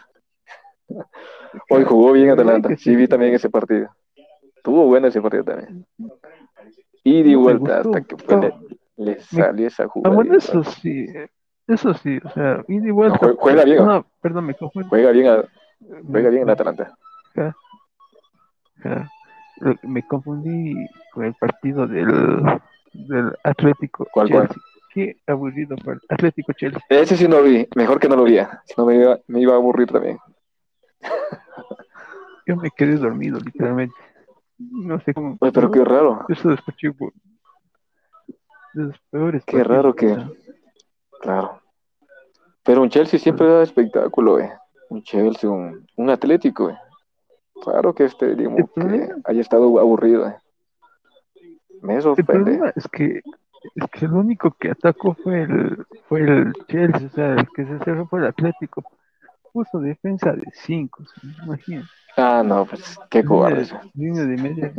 Hoy 1.69 1.83
jugó 1.83 2.11
bien 2.13 2.29
Atalanta. 2.31 2.75
Sí, 2.77 2.95
vi 2.95 3.07
también 3.07 3.33
ese 3.33 3.49
partido. 3.49 3.89
Estuvo 4.55 4.85
bueno 4.85 5.07
ese 5.07 5.21
partido 5.21 5.43
también. 5.43 5.85
Y 7.03 7.23
de 7.23 7.31
No 7.33 7.39
vuelta 7.39 7.79
hasta 7.79 8.01
que 8.01 8.15
No. 8.35 8.41
le, 8.41 8.53
le 8.97 9.19
salió 9.21 9.67
esa 9.67 9.83
Ah, 9.83 9.87
jugada. 9.87 10.15
bueno, 10.15 10.35
eso 10.35 10.63
sí, 10.63 11.07
eso 11.67 11.93
sí, 11.95 12.19
o 12.23 12.29
sea, 12.29 12.63
y 12.67 12.79
de 12.79 12.91
vuelta. 12.91 13.17
jue- 13.19 13.35
juega 13.39 13.63
bien. 13.63 13.83
No, 13.85 14.05
perdón, 14.21 14.45
me 14.45 14.53
confundí. 14.53 14.87
Juega 14.89 15.11
bien, 15.11 15.27
a- 15.27 15.43
juega 16.07 16.29
bien 16.29 16.43
en 16.43 16.49
Atalanta. 16.51 16.93
Lo- 17.33 17.53
Me 19.83 20.05
confundí 20.07 20.73
con 21.13 21.25
el 21.25 21.33
partido 21.35 21.87
del, 21.87 22.43
del 22.93 23.33
Atlético 23.43 24.07
¿Cuál, 24.11 24.29
cuál? 24.29 24.47
Chelsea. 24.47 24.63
Qué 24.93 25.17
aburrido 25.27 25.77
fue 25.83 25.93
el 25.93 26.01
Atlético 26.09 26.51
Chelsea. 26.53 26.81
Ese 26.89 27.15
sí 27.15 27.27
no 27.27 27.41
vi. 27.41 27.67
Mejor 27.75 27.99
que 27.99 28.09
no 28.09 28.15
lo 28.17 28.23
vi. 28.23 28.39
Si 28.65 28.73
no 28.77 28.85
me 28.85 28.95
iba, 28.95 29.19
me 29.27 29.39
iba 29.41 29.53
a 29.53 29.57
aburrir 29.57 29.87
también. 29.87 30.17
Yo 32.45 32.55
me 32.57 32.69
quedé 32.71 32.95
dormido, 32.97 33.39
literalmente. 33.39 33.95
No 34.57 34.99
sé 35.01 35.13
cómo. 35.13 35.37
Oye, 35.39 35.51
pero 35.51 35.71
qué 35.71 35.83
raro. 35.85 36.25
Eso 36.29 36.51
escuché 36.51 36.91
por 36.91 37.13
de 38.73 38.83
los 38.83 38.99
peores. 39.09 39.43
Qué 39.45 39.57
partidos, 39.57 39.77
raro 39.77 39.95
que- 39.95 40.17
Claro. 41.21 41.61
Pero 42.63 42.81
un 42.81 42.89
Chelsea 42.89 43.19
siempre 43.19 43.47
da 43.47 43.63
espectáculo, 43.63 44.39
eh. 44.39 44.51
Un 44.89 45.01
Chelsea, 45.03 45.49
un, 45.49 45.87
un 45.95 46.09
Atlético, 46.09 46.69
eh. 46.69 46.77
Claro 47.61 47.93
que 47.93 48.05
este, 48.05 48.31
El 48.31 48.65
que 48.75 49.09
haya 49.25 49.41
estado 49.41 49.79
aburrido, 49.79 50.27
eh. 50.27 50.35
El 51.83 52.25
problema 52.25 52.71
es 52.75 52.87
que 52.87 53.21
es 53.75 53.85
que 53.91 54.05
el 54.05 54.13
único 54.13 54.51
que 54.51 54.71
atacó 54.71 55.13
fue 55.13 55.43
el 55.43 55.85
fue 56.07 56.21
el 56.21 56.53
Chelsea, 56.67 57.07
o 57.07 57.09
sea, 57.11 57.33
el 57.33 57.47
que 57.55 57.65
se 57.65 57.79
cerró 57.79 58.07
fue 58.07 58.19
el 58.19 58.25
Atlético. 58.25 58.83
Puso 59.53 59.79
defensa 59.79 60.31
de 60.31 60.49
5, 60.53 61.03
imagínate. 61.43 61.87
Ah, 62.17 62.41
no, 62.45 62.65
pues 62.65 62.97
qué 63.09 63.23
cobarde. 63.23 63.65
de, 63.65 63.91
línea 63.93 64.23
de 64.23 64.37
medio, 64.37 64.73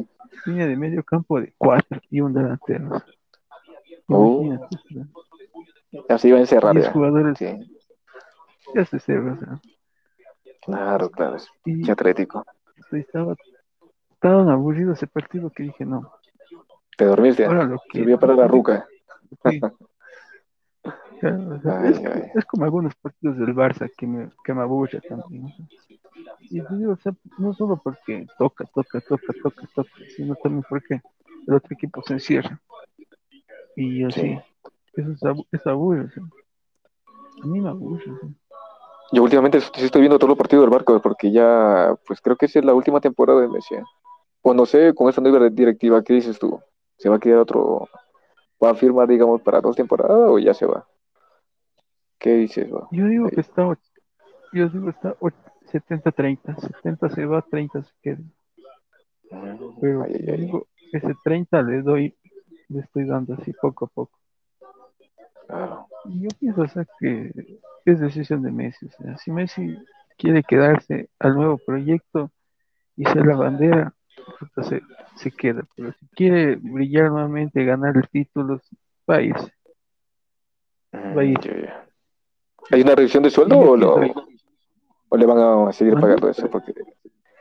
línea 0.46 0.66
de 0.66 0.76
medio 0.76 1.04
campo 1.04 1.40
de 1.40 1.52
4 1.58 2.00
y 2.10 2.20
un 2.20 2.32
delantero. 2.32 3.02
Sea, 4.08 4.58
Así 6.08 6.28
iba 6.28 6.38
a 6.38 6.40
encerrar 6.40 6.74
10 6.74 6.86
ya. 6.86 6.92
jugadores 6.92 7.38
Sí, 7.38 7.46
ya 8.74 8.84
se 8.86 8.98
cerró, 8.98 9.34
o 9.34 9.36
sea, 9.36 9.60
claro, 10.62 11.10
claro. 11.10 11.36
es 11.36 11.48
y 11.64 11.82
Qué 11.82 11.94
estaba 13.00 13.34
tan 14.20 14.48
aburrido 14.48 14.92
ese 14.92 15.06
partido 15.06 15.50
que 15.50 15.64
dije 15.64 15.84
no. 15.84 16.12
Te 16.96 17.04
dormiste. 17.06 17.44
Ahora 17.46 17.64
lo 17.64 17.78
que 17.90 17.98
Sirvió 17.98 18.18
para 18.18 18.34
la 18.34 18.46
ruca. 18.46 18.86
Sí. 19.48 19.60
Claro, 21.20 21.54
o 21.54 21.60
sea, 21.60 21.80
Ay, 21.82 21.92
es, 21.92 21.98
ay. 22.04 22.22
es 22.34 22.44
como 22.46 22.64
algunos 22.64 22.96
partidos 22.96 23.38
del 23.38 23.54
Barça 23.54 23.88
que 23.96 24.08
me, 24.08 24.28
que 24.42 24.52
me 24.52 24.62
aburre 24.62 25.00
también. 25.08 25.46
Y 26.40 26.60
digo, 26.74 26.94
o 26.94 26.96
sea, 26.96 27.14
no 27.38 27.54
solo 27.54 27.80
porque 27.80 28.26
toca, 28.38 28.64
toca, 28.74 29.00
toca, 29.00 29.32
toca, 29.40 29.68
toca, 29.72 29.90
sino 30.16 30.34
también 30.34 30.64
porque 30.68 31.00
el 31.46 31.54
otro 31.54 31.74
equipo 31.74 32.02
se 32.02 32.14
encierra. 32.14 32.60
Y 33.76 34.02
así, 34.02 34.20
Sí. 34.20 34.38
eso 34.96 35.12
es, 35.12 35.38
es 35.52 35.66
aburre. 35.68 36.10
A 37.40 37.46
mí 37.46 37.60
me 37.60 37.68
aburre. 37.68 38.04
Yo 39.12 39.22
últimamente 39.22 39.60
sí 39.60 39.68
estoy 39.76 40.00
viendo 40.00 40.18
todos 40.18 40.30
los 40.30 40.38
partidos 40.38 40.62
del 40.64 40.70
barco, 40.70 41.00
porque 41.02 41.30
ya, 41.30 41.94
pues 42.06 42.20
creo 42.20 42.36
que 42.36 42.46
esa 42.46 42.58
es 42.60 42.64
la 42.64 42.74
última 42.74 43.00
temporada 43.00 43.40
de 43.42 43.48
Messi. 43.48 43.74
¿eh? 43.74 43.82
O 44.40 44.54
no 44.54 44.64
sé, 44.66 44.94
con 44.94 45.08
esta 45.08 45.20
nueva 45.20 45.48
directiva, 45.50 46.02
¿qué 46.02 46.14
dices 46.14 46.38
tú? 46.38 46.58
¿Se 46.96 47.08
va 47.08 47.16
a 47.16 47.18
quedar 47.20 47.38
otro, 47.40 47.88
va 48.62 48.70
a 48.70 48.74
firmar, 48.74 49.08
digamos, 49.08 49.42
para 49.42 49.60
dos 49.60 49.76
temporadas 49.76 50.30
o 50.30 50.38
ya 50.38 50.54
se 50.54 50.66
va? 50.66 50.86
¿Qué 52.18 52.34
dices, 52.34 52.72
va? 52.72 52.88
Yo 52.90 53.06
digo 53.06 53.28
que 53.28 53.40
está, 53.40 53.62
yo 54.52 54.68
digo 54.68 54.90
está 54.90 55.14
och- 55.20 55.34
70-30, 55.70 56.56
70 56.56 57.08
se 57.10 57.24
va, 57.26 57.42
30 57.42 57.82
se 57.82 57.92
queda. 58.02 58.18
Pero 59.80 60.02
Ay, 60.02 60.12
ay, 60.14 60.24
ay. 60.30 60.40
digo, 60.42 60.66
ese 60.92 61.14
30 61.24 61.62
le 61.62 61.82
doy, 61.82 62.14
le 62.68 62.80
estoy 62.80 63.06
dando 63.06 63.34
así 63.34 63.52
poco 63.60 63.86
a 63.86 63.88
poco. 63.88 64.18
Claro. 65.46 65.86
Yo 66.04 66.28
pienso, 66.38 66.62
o 66.62 66.68
sea, 66.68 66.86
que 66.98 67.32
es 67.84 68.00
decisión 68.00 68.42
de 68.42 68.50
Messi. 68.50 68.86
O 68.86 68.90
sea, 68.90 69.16
si 69.18 69.30
Messi 69.30 69.76
quiere 70.16 70.42
quedarse 70.42 71.08
al 71.18 71.34
nuevo 71.34 71.58
proyecto 71.58 72.30
y 72.96 73.04
ser 73.04 73.26
la 73.26 73.36
bandera, 73.36 73.94
se, 74.62 74.82
se 75.16 75.30
queda. 75.30 75.62
Pero 75.76 75.92
si 75.92 76.06
quiere 76.08 76.56
brillar 76.56 77.10
nuevamente, 77.10 77.64
ganar 77.64 77.96
el 77.96 78.08
título, 78.08 78.60
va 79.10 79.16
a 79.16 79.22
irse. 79.22 79.52
Mm, 80.92 81.16
Va 81.16 81.20
a 81.20 81.24
ir. 81.24 81.40
ya, 81.40 81.56
ya. 81.56 81.86
¿Hay 82.70 82.82
una 82.82 82.94
reducción 82.94 83.22
de 83.22 83.30
sueldo 83.30 83.58
o, 83.58 83.76
lo- 83.76 83.96
o 85.08 85.16
le 85.16 85.26
van 85.26 85.68
a 85.68 85.72
seguir 85.72 85.94
pagando 85.94 86.28
eso? 86.28 86.48
Porque 86.50 86.72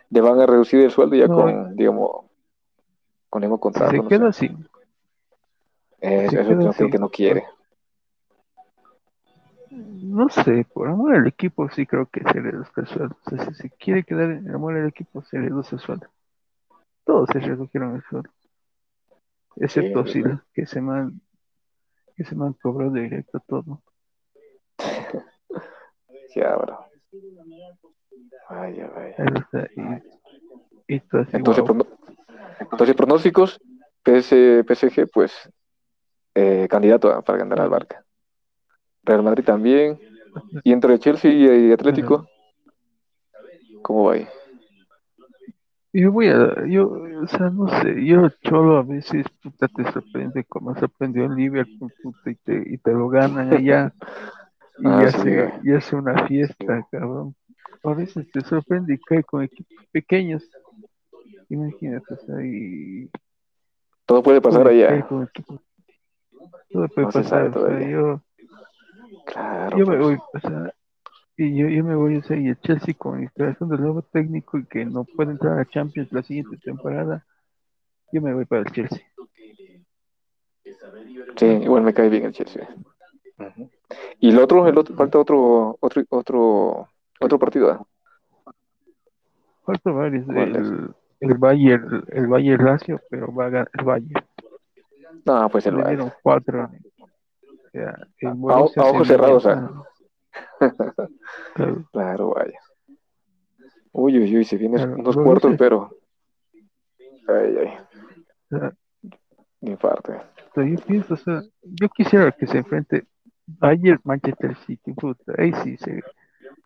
le 0.09 0.21
van 0.21 0.39
a 0.39 0.45
reducir 0.45 0.81
el 0.81 0.91
sueldo 0.91 1.15
ya 1.15 1.27
No. 1.27 1.35
con, 1.35 1.75
digamos, 1.75 2.25
con 3.29 3.43
el 3.43 3.49
mismo 3.49 3.59
contrato. 3.59 3.91
se 3.91 3.97
no 3.97 4.07
queda 4.07 4.31
sé. 4.31 4.45
así. 4.47 4.57
Eh, 6.01 6.27
se 6.29 6.41
eso 6.41 6.71
creo, 6.73 6.89
que 6.89 6.97
no 6.97 7.09
quiere. 7.09 7.43
No 9.71 10.27
sé, 10.29 10.65
por 10.73 10.89
amor 10.89 11.15
al 11.15 11.27
equipo 11.27 11.69
sí 11.69 11.85
creo 11.85 12.05
que 12.07 12.21
se 12.21 12.33
le 12.41 12.51
reduzca 12.51 12.81
el 12.81 12.87
sueldo. 12.87 13.15
O 13.25 13.29
sea, 13.29 13.45
si 13.45 13.53
se 13.53 13.69
quiere 13.69 14.03
quedar 14.03 14.31
en 14.31 14.49
amor 14.53 14.75
al 14.75 14.87
equipo, 14.87 15.21
se 15.23 15.37
le 15.37 15.43
reduce 15.47 15.75
el 15.75 15.81
sueldo. 15.81 16.07
Todos 17.05 17.29
se 17.31 17.39
redujeron 17.39 17.95
el 17.95 18.03
sueldo. 18.03 18.29
Excepto 19.57 20.05
Sí, 20.05 20.13
Sila, 20.13 20.45
que 20.53 20.65
se 20.65 20.81
man, 20.81 21.21
que 22.15 22.23
se 22.25 22.35
man 22.35 22.53
cobró 22.61 22.89
de 22.91 23.01
directo 23.01 23.39
todo. 23.47 23.81
Ya, 26.35 26.55
bro. 26.55 26.79
Vaya, 28.49 28.87
vaya. 28.87 29.15
Ahí 29.17 29.33
está, 29.35 29.67
y, 30.87 30.95
y 30.95 30.99
tú 31.01 31.17
así, 31.17 31.35
Entonces, 31.35 31.63
entonces 32.59 32.95
pronósticos, 32.95 33.59
PS, 34.03 34.63
PSG, 34.65 35.09
pues, 35.11 35.33
eh, 36.35 36.67
candidato 36.69 37.11
a- 37.11 37.21
para 37.21 37.39
ganar 37.39 37.59
al 37.59 37.69
Barca. 37.69 38.05
Real 39.03 39.23
Madrid 39.23 39.43
también. 39.43 39.99
Y 40.63 40.71
entre 40.71 40.97
Chelsea 40.99 41.31
y 41.31 41.71
Atlético, 41.71 42.27
¿cómo 43.81 44.05
va 44.05 44.13
ahí? 44.13 44.27
Yo 45.93 46.11
voy 46.11 46.27
a, 46.27 46.65
yo, 46.67 46.89
o 46.89 47.27
sea, 47.27 47.49
no 47.49 47.67
sé, 47.81 48.05
yo 48.05 48.29
Cholo 48.41 48.77
a 48.77 48.83
veces, 48.83 49.25
puta, 49.43 49.67
te 49.67 49.83
sorprende 49.91 50.45
como 50.45 50.73
sorprendió 50.79 51.25
el 51.25 51.35
Liverpool, 51.35 51.91
puta, 52.01 52.29
y 52.29 52.35
te, 52.35 52.63
y 52.65 52.77
te 52.77 52.93
lo 52.93 53.09
ganan 53.09 53.53
allá, 53.53 53.93
y 54.79 54.85
Ah, 54.85 55.11
sí. 55.11 55.19
se, 55.19 55.53
y 55.63 55.71
hace 55.73 55.95
una 55.97 56.25
fiesta, 56.27 56.87
cabrón. 56.89 57.35
A 57.83 57.93
veces 57.93 58.31
te 58.31 58.41
sorprende 58.41 58.93
y 58.93 58.99
cae 58.99 59.23
con 59.23 59.43
equipos 59.43 59.85
pequeños. 59.91 60.49
Imagínate, 61.49 62.13
o 62.13 62.17
sea, 62.17 62.41
y 62.41 63.09
Todo 64.05 64.23
puede 64.23 64.39
pasar 64.39 64.67
allá. 64.67 65.05
Todo 65.09 66.87
puede 66.87 67.05
No 67.05 67.11
se 67.11 67.23
sabe 67.25 67.49
pasar, 67.49 67.63
o 67.63 67.67
sea, 67.79 67.89
yo, 67.89 68.21
Claro, 69.25 69.77
yo 69.77 69.85
me 69.85 69.97
pues. 69.97 69.99
voy, 69.99 70.17
o 70.33 70.39
sea, 70.39 70.73
y 71.37 71.55
yo, 71.57 71.67
yo 71.69 71.83
me 71.83 71.95
voy, 71.95 72.17
o 72.17 72.23
sea, 72.23 72.37
y 72.37 72.47
el 72.49 72.59
Chelsea 72.59 72.93
con 72.97 73.17
la 73.17 73.23
instalación 73.23 73.69
del 73.69 73.81
nuevo 73.81 74.01
técnico 74.01 74.57
y 74.57 74.65
que 74.65 74.85
no 74.85 75.03
puede 75.05 75.31
entrar 75.31 75.59
a 75.59 75.65
Champions 75.65 76.11
la 76.11 76.23
siguiente 76.23 76.57
temporada, 76.57 77.25
yo 78.11 78.21
me 78.21 78.33
voy 78.33 78.45
para 78.45 78.61
el 78.61 78.71
Chelsea. 78.71 79.01
Sí, 81.37 81.45
igual 81.45 81.83
me 81.83 81.93
cae 81.93 82.09
bien 82.09 82.25
el 82.25 82.33
Chelsea. 82.33 82.67
Y 84.19 84.29
el 84.29 84.39
otro, 84.39 84.67
el 84.67 84.77
otro, 84.77 84.95
falta 84.95 85.19
otro, 85.19 85.77
otro, 85.79 86.03
otro, 86.09 86.89
otro 87.19 87.39
partido. 87.39 87.71
¿ah? 87.71 88.53
Falta 89.63 89.91
varios, 89.91 90.27
el, 90.29 90.93
el 91.19 91.33
Bayern, 91.37 92.03
el 92.09 92.27
Bayern 92.27 92.65
Lazio, 92.65 92.99
pero 93.09 93.33
va 93.33 93.45
a 93.45 93.49
ganar 93.49 93.71
el 93.77 93.85
Bayern. 93.85 94.25
No, 95.25 95.49
pues 95.49 95.65
el 95.65 95.75
Le 95.75 95.83
Bayern. 95.83 96.01
dieron 96.01 96.13
cuatro. 96.21 96.69
O 97.73 97.77
sea, 97.77 98.07
A- 98.29 98.59
ojos 98.89 99.07
cerrados, 99.07 99.45
está- 99.45 99.71
¿ah? 100.59 101.07
Claro, 101.55 101.85
Claro, 101.91 102.33
vaya. 102.35 102.59
Uy, 103.93 104.17
uy, 104.19 104.37
uy, 104.37 104.45
se 104.45 104.57
vienen 104.57 104.77
Claro, 104.77 104.95
unos 104.95 105.15
lo 105.15 105.23
cuartos, 105.23 105.55
pero. 105.57 105.89
Ay, 107.27 107.57
ay, 107.59 107.77
o 108.51 108.57
sea, 108.57 108.73
infarto. 109.61 110.11
o 110.13 110.53
sea, 110.53 110.65
yo 110.65 110.75
pienso, 110.85 111.13
o 111.13 111.17
sea, 111.17 111.41
yo 111.63 111.89
quisiera 111.89 112.31
que 112.31 112.47
se 112.47 112.57
enfrente 112.59 113.05
Bayern 113.45 113.99
Manchester 114.03 114.55
City, 114.65 114.93
puta, 114.93 115.33
ahí 115.37 115.53
sí, 115.63 115.77
se, 115.77 116.01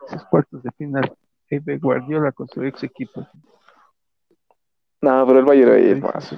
esos 0.08 0.26
cuartos 0.26 0.62
de 0.64 0.72
final. 0.72 1.12
Ve 1.50 1.78
Guardiola 1.78 2.32
con 2.32 2.48
su 2.48 2.64
ex 2.64 2.84
equipo. 2.84 3.28
No, 5.02 5.26
pero 5.28 5.40
el 5.40 5.46
Bayern 5.46 5.72
ahí 5.74 5.90
es 5.92 6.02
más. 6.02 6.24
sí. 6.26 6.38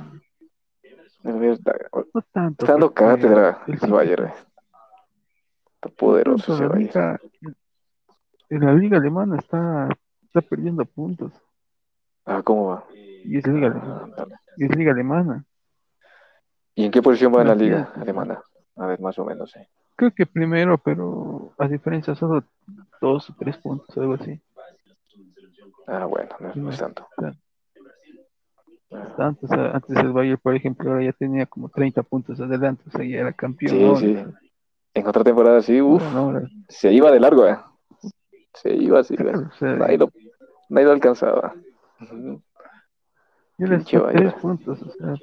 El 1.23 1.33
Bayern 1.33 1.53
está, 1.53 1.73
No 1.93 2.21
tanto. 2.31 2.65
está 2.65 2.73
dando 2.73 2.87
porque 2.93 3.03
cátedra 3.03 3.63
el 3.67 3.79
el 3.81 3.91
Bayern. 3.91 4.31
Está 5.77 5.89
poderoso 5.95 6.57
la 6.67 6.75
liga, 6.75 7.19
en 8.49 8.65
la 8.65 8.73
liga 8.73 8.97
alemana 8.97 9.37
está, 9.37 9.89
está 10.23 10.41
perdiendo 10.41 10.83
puntos. 10.85 11.31
Ah, 12.25 12.41
¿cómo 12.43 12.69
va? 12.69 12.83
Y 12.95 13.37
es 13.37 13.45
liga, 13.45 13.67
Ah, 13.75 14.01
alemana, 14.03 14.41
y 14.57 14.65
es 14.65 14.75
liga 14.75 14.91
alemana. 14.91 15.45
¿Y 16.73 16.85
en 16.85 16.91
qué 16.91 17.01
posición 17.01 17.31
va 17.35 17.41
en 17.41 17.47
la 17.49 17.55
liga 17.55 17.91
alemana? 17.95 18.41
A 18.75 18.87
ver, 18.87 18.99
más 18.99 19.19
o 19.19 19.25
menos, 19.25 19.51
sí. 19.51 19.59
Creo 19.95 20.11
que 20.11 20.25
primero, 20.25 20.79
pero 20.79 21.53
a 21.59 21.67
diferencia 21.67 22.15
solo 22.15 22.43
dos 22.99 23.29
o 23.29 23.35
tres 23.37 23.57
puntos, 23.57 23.95
algo 23.97 24.15
así. 24.15 24.41
Ah, 25.85 26.05
bueno, 26.05 26.29
no 26.39 26.49
es, 26.49 26.55
no 26.55 26.69
es 26.71 26.79
tanto. 26.79 27.07
Sea, 27.19 27.35
antes 29.17 29.97
el 29.97 30.11
Bayern, 30.11 30.39
por 30.41 30.55
ejemplo, 30.55 30.89
ahora 30.91 31.03
ya 31.03 31.13
tenía 31.13 31.45
como 31.45 31.69
30 31.69 32.01
puntos 32.01 32.39
adelante, 32.39 32.83
o 32.87 32.91
sea, 32.91 33.05
ya 33.05 33.19
era 33.19 33.33
campeón. 33.33 33.97
Sí, 33.97 34.15
sí. 34.15 34.46
En 34.97 35.07
otra 35.07 35.23
temporada 35.23 35.61
sí, 35.61 35.81
uff, 35.81 36.03
se 36.69 36.91
iba 36.91 37.11
de 37.11 37.19
largo, 37.19 37.47
¿eh? 37.47 37.57
Se 38.53 38.73
iba 38.73 38.99
así, 38.99 39.15
Nadie 39.61 39.97
lo, 39.97 40.09
nadie 40.69 40.85
lo 40.87 40.91
alcanzaba. 40.93 41.53
Ujú. 42.01 42.41
ya 43.57 43.67
le 43.67 43.75
pinche 43.77 43.97
está 43.97 44.11
tres 44.11 44.33
puntos, 44.35 44.81
o 44.81 44.91
sea, 44.91 45.15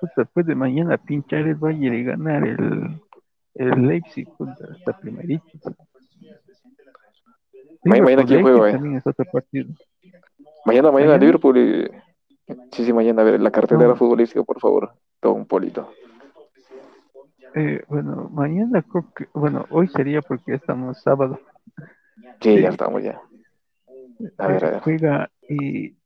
puta, 0.00 0.24
puede 0.32 0.54
mañana 0.54 0.96
pinchar 0.96 1.40
el 1.40 1.54
Bayern 1.54 1.96
y 1.96 2.04
ganar 2.04 2.46
el, 2.46 3.00
el 3.54 3.86
Leipzig, 3.86 4.26
puta, 4.36 4.68
hasta 4.70 4.98
primerito. 4.98 5.44
o 5.54 5.58
sea. 5.58 5.72
Ma- 7.84 7.98
mañana 8.00 8.24
quién 8.24 8.42
juega, 8.42 8.68
eh? 8.68 8.72
También 8.72 8.96
es 8.96 9.06
otro 9.06 9.24
partido. 9.30 9.68
Mañana, 10.64 10.90
mañana 10.90 11.12
¿Mañana? 11.12 11.16
Liverpool 11.18 11.58
y... 11.58 11.90
Sí, 12.72 12.84
sí, 12.84 12.92
mañana, 12.92 13.22
a 13.22 13.24
ver, 13.26 13.40
la 13.40 13.50
cartelera 13.50 13.94
futbolística, 13.94 14.42
por 14.42 14.58
favor. 14.60 14.92
Todo 15.20 15.32
un 15.34 15.46
polito. 15.46 15.90
Eh, 17.54 17.82
bueno, 17.88 18.28
mañana 18.32 18.82
creo 18.82 19.12
que, 19.14 19.26
bueno, 19.32 19.66
hoy 19.70 19.88
sería 19.88 20.20
porque 20.22 20.54
estamos 20.54 21.00
sábado. 21.02 21.40
Sí, 22.40 22.56
Sí. 22.56 22.60
ya 22.62 22.68
estamos 22.70 23.02
ya. 23.02 23.20
A 24.38 24.46
ver, 24.48 24.64
a 24.64 24.70
ver. 24.70 24.80
Juega 24.80 25.30
y 25.48 25.96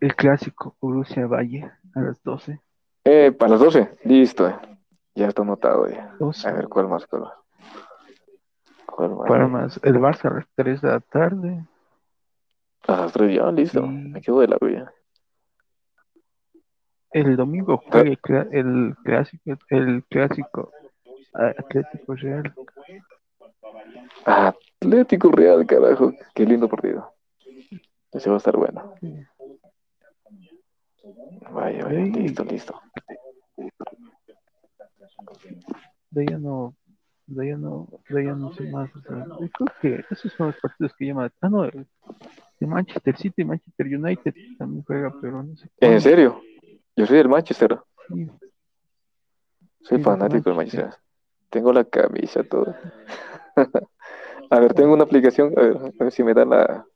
el 0.00 0.14
clásico 0.16 0.76
Borussia 0.80 1.26
Valle 1.26 1.70
a 1.94 2.00
las 2.00 2.22
12. 2.22 2.60
Eh, 3.04 3.32
para 3.32 3.52
las 3.52 3.60
12, 3.60 3.90
listo. 4.04 4.48
eh. 4.48 4.56
Ya 5.14 5.28
está 5.28 5.42
anotado 5.42 5.88
ya. 5.88 6.14
12. 6.18 6.48
A 6.48 6.52
ver, 6.52 6.68
¿cuál 6.68 6.88
más? 6.88 7.06
¿Cuál 7.06 7.22
más? 7.22 7.32
¿Cuál 8.86 9.10
más? 9.16 9.28
Para 9.28 9.48
más, 9.48 9.80
el 9.82 9.94
Barça 9.96 10.30
a 10.30 10.34
las 10.34 10.46
3 10.54 10.80
de 10.82 10.88
la 10.88 11.00
tarde. 11.00 11.64
A 12.88 12.96
las 13.02 13.12
3 13.12 13.34
ya, 13.36 13.50
listo. 13.50 13.80
Sí. 13.82 13.88
Me 13.88 14.20
quedo 14.20 14.40
de 14.40 14.48
largo 14.48 14.68
ya. 14.68 14.92
El 17.12 17.36
domingo 17.36 17.78
juega 17.78 18.46
el, 18.50 18.94
clásico, 19.04 19.56
el 19.70 20.04
clásico 20.08 20.72
Atlético 21.32 22.14
Real. 22.14 22.54
Atlético 24.24 25.30
Real, 25.30 25.66
carajo. 25.66 26.12
Qué 26.34 26.44
lindo 26.44 26.68
partido. 26.68 27.12
Ese 28.12 28.28
va 28.28 28.36
a 28.36 28.38
estar 28.38 28.56
bueno. 28.56 28.94
Vaya, 31.52 31.84
vaya, 31.84 32.04
Sí. 32.04 32.10
listo, 32.12 32.44
listo. 32.44 32.80
De 36.10 36.26
ya 36.26 36.38
no, 36.38 36.74
de 37.26 37.48
ya 37.48 37.56
no, 37.56 37.88
de 38.08 38.24
ya 38.24 38.34
no 38.34 38.52
sé 38.54 38.64
más. 38.70 38.94
o 38.96 39.00
sea, 39.02 39.26
yo 39.40 39.48
creo 39.50 39.68
que 39.80 40.04
esos 40.10 40.32
son 40.32 40.48
los 40.48 40.56
partidos 40.60 40.94
que 40.96 41.06
llaman. 41.06 41.30
Ah, 41.40 41.48
no, 41.48 41.64
el 41.64 41.86
de 42.58 42.66
Manchester 42.66 43.16
City, 43.16 43.44
Manchester 43.44 43.86
United 43.86 44.34
también 44.58 44.82
juega, 44.84 45.14
pero 45.20 45.42
no 45.42 45.56
sé. 45.56 45.68
¿En 45.80 46.00
serio? 46.00 46.40
Yo 46.96 47.06
soy 47.06 47.18
del 47.18 47.28
Manchester. 47.28 47.78
Sí, 48.08 48.26
Soy 49.82 49.98
Sí, 49.98 50.04
fanático 50.04 50.50
del 50.50 50.56
Manchester. 50.56 50.84
Manchester. 50.84 51.06
Tengo 51.50 51.72
la 51.72 51.84
camisa, 51.84 52.42
todo. 52.44 52.74
a 54.50 54.60
ver, 54.60 54.74
tengo 54.74 54.92
una 54.94 55.04
aplicación. 55.04 55.52
A 55.56 55.62
ver, 55.62 55.76
a 55.76 56.04
ver 56.04 56.12
si 56.12 56.22
me 56.24 56.34
da 56.34 56.44
la, 56.44 56.86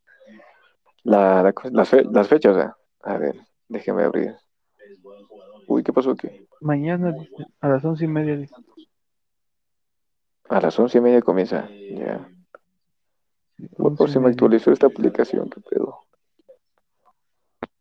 la, 1.05 1.43
la- 1.43 1.55
las, 1.70 1.89
fe- 1.89 2.05
las 2.10 2.28
fechas. 2.28 2.56
eh. 2.56 2.70
A 3.02 3.16
ver, 3.18 3.36
déjeme 3.68 4.02
abrir. 4.05 4.35
Uy, 5.68 5.82
¿qué 5.82 5.93
pasó 5.93 6.10
aquí? 6.12 6.28
Mañana 6.60 7.14
a 7.60 7.68
las 7.68 7.85
once 7.85 8.05
y 8.05 8.09
media. 8.09 8.47
A 10.48 10.60
las 10.60 10.78
once 10.78 10.98
y 10.98 11.01
media 11.01 11.22
comienza. 11.22 11.68
Ya. 11.68 12.28
Por 13.77 14.09
si 14.10 14.18
me 14.18 14.28
actualizó 14.31 14.72
esta 14.72 14.86
aplicación, 14.86 15.48
qué 15.48 15.60
pedo. 15.60 16.01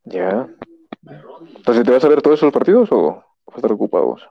Ya. 0.03 0.47
Entonces, 1.03 1.83
¿te 1.85 1.91
vas 1.91 2.03
a 2.03 2.09
ver 2.09 2.21
todos 2.21 2.39
esos 2.39 2.51
partidos 2.53 2.89
o 2.91 3.15
vas 3.45 3.53
a 3.53 3.55
estar 3.57 3.71
ocupado 3.71 4.05
vos? 4.07 4.27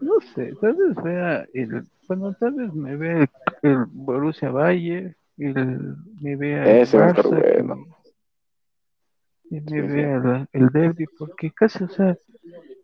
no 0.00 0.14
sé, 0.34 0.54
tal 0.60 0.74
vez 0.74 0.94
vea 1.04 1.46
el, 1.52 1.84
bueno, 2.08 2.34
tal 2.34 2.52
vez 2.54 2.72
me 2.74 2.96
vea 2.96 3.18
el, 3.20 3.28
el 3.62 3.84
Borussia 3.86 4.50
Valle, 4.50 5.14
el, 5.38 5.96
me 6.20 6.34
vea 6.36 6.64
el 6.66 6.82
Ese 6.82 6.98
va 6.98 7.06
a 7.06 7.08
estar 7.10 7.26
Barça, 7.26 7.52
bueno. 7.52 7.76
me, 7.76 9.60
que 9.60 9.60
me 9.60 9.88
Sí, 9.88 9.94
vea 9.94 10.18
la- 10.18 10.48
el 10.52 10.68
derby, 10.70 11.04
porque 11.18 11.50
casi, 11.50 11.84
o 11.84 11.88
sea, 11.88 12.16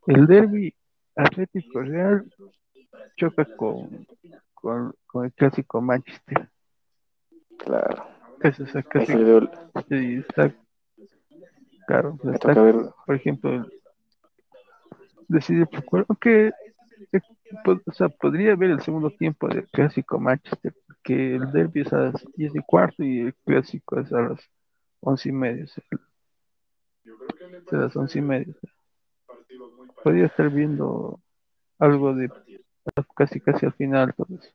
el 0.06 0.26
derby 0.26 0.74
Atlético 1.16 1.80
Real 1.80 2.24
choca 3.16 3.44
con, 3.56 4.06
con, 4.54 4.94
con 5.06 5.24
el 5.24 5.32
clásico 5.32 5.80
Manchester, 5.80 6.48
Claro. 7.58 8.04
casi, 8.38 8.62
o 8.62 8.66
sea, 8.68 8.82
casi 8.82 9.12
sí, 9.88 10.24
está, 10.28 10.54
claro, 11.88 12.18
me 12.22 12.38
toca 12.38 12.62
ver. 12.62 12.76
por 13.06 13.14
ejemplo, 13.14 13.66
decidir 15.26 15.66
por 15.66 16.04
aunque 16.06 16.52
eh, 17.12 17.20
o 17.64 17.92
sea, 17.92 18.10
podría 18.10 18.52
haber 18.52 18.70
el 18.70 18.82
segundo 18.82 19.10
tiempo 19.10 19.48
del 19.48 19.66
clásico 19.68 20.20
Manchester, 20.20 20.74
porque 20.86 21.36
el 21.36 21.50
derby 21.50 21.80
es 21.80 21.92
a 21.94 21.98
las 21.98 22.26
10 22.36 22.54
y 22.54 22.60
cuarto 22.60 23.02
y 23.02 23.20
el 23.20 23.34
clásico 23.46 23.98
es 23.98 24.12
a 24.12 24.20
las 24.20 24.40
once 25.00 25.30
y 25.30 25.32
media, 25.32 25.64
es 25.64 25.72
a 27.72 27.76
las 27.76 27.96
once 27.96 28.18
y 28.18 28.22
media. 28.22 28.54
podría 30.04 30.26
estar 30.26 30.50
viendo 30.50 31.18
algo 31.78 32.14
de 32.14 32.30
casi 33.16 33.40
casi 33.40 33.64
al 33.64 33.72
final 33.72 34.12
todo 34.14 34.34
eso. 34.34 34.50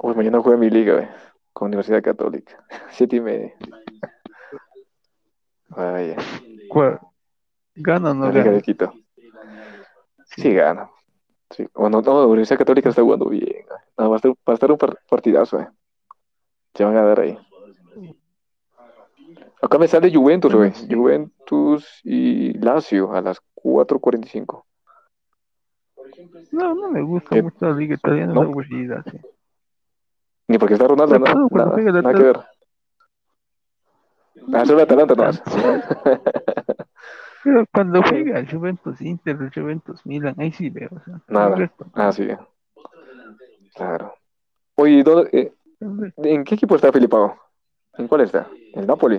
Uy, 0.00 0.14
mañana 0.14 0.40
juega 0.40 0.58
mi 0.58 0.70
liga, 0.70 0.94
güey, 0.94 1.08
con 1.52 1.68
Universidad 1.68 2.02
Católica. 2.02 2.64
Siete 2.90 3.16
y 3.16 3.20
media. 3.20 3.54
Vaya. 5.76 6.16
¿Cuál? 6.68 7.00
¿Gana 7.76 8.10
o 8.10 8.14
no 8.14 8.30
La 8.30 8.42
gana? 8.44 8.60
Quito. 8.60 8.92
Sí, 10.36 10.52
gana. 10.54 10.90
Sí. 11.50 11.66
Bueno, 11.74 12.00
no, 12.00 12.20
la 12.20 12.26
Universidad 12.26 12.58
Católica 12.58 12.88
está 12.88 13.02
jugando 13.02 13.28
bien. 13.28 13.44
güey. 13.66 13.80
No, 13.98 14.10
va 14.10 14.16
a 14.16 14.18
estar, 14.18 14.30
va 14.32 14.36
a 14.46 14.54
estar 14.54 14.70
un 14.72 14.78
par- 14.78 14.98
partidazo, 15.08 15.60
eh. 15.60 15.68
Se 16.74 16.84
van 16.84 16.96
a 16.96 17.02
dar 17.04 17.20
ahí. 17.20 17.38
Acá 19.62 19.78
me 19.78 19.88
sale 19.88 20.12
Juventus, 20.12 20.52
güey. 20.54 20.72
Juventus 20.90 22.00
y 22.04 22.52
Lazio 22.58 23.12
a 23.14 23.20
las 23.20 23.40
4.45. 23.54 24.66
No, 26.52 26.74
no 26.74 26.90
me 26.90 27.02
gusta 27.02 27.36
Eh, 27.36 27.42
mucho 27.42 27.56
la 27.66 27.72
liga 27.72 27.94
italiana, 27.94 28.34
¿no? 28.34 28.42
es 28.42 28.48
aburrida, 28.48 29.02
sí. 29.10 29.18
Ni 30.48 30.58
porque 30.58 30.74
está 30.74 30.86
Ronaldo, 30.86 31.18
No, 31.18 31.48
nada, 31.50 31.76
nada 32.02 32.14
que 32.14 32.22
ver. 32.22 32.40
Ah, 34.52 34.64
solo 34.66 34.82
Atalanta 34.82 35.14
nomás. 35.14 35.42
Pero 37.44 37.66
cuando 37.72 38.02
juega 38.02 38.38
el 38.38 38.50
Juventus 38.50 39.00
Inter, 39.02 39.36
el 39.40 39.50
Juventus 39.52 40.04
Milan, 40.06 40.34
ahí 40.38 40.50
sí 40.52 40.70
veo, 40.70 40.88
o 40.92 41.00
sea, 41.04 41.20
Nada. 41.28 41.70
Ah, 41.92 42.10
sí. 42.10 42.26
Claro. 43.74 44.14
Oye, 44.76 45.02
¿dónde- 45.02 45.28
eh. 45.32 45.52
¿en 46.16 46.44
qué 46.44 46.54
equipo 46.54 46.74
está 46.76 46.90
Filipao? 46.92 47.36
¿En 47.98 48.08
cuál 48.08 48.22
está? 48.22 48.48
¿El 48.72 48.86
Napoli? 48.86 49.18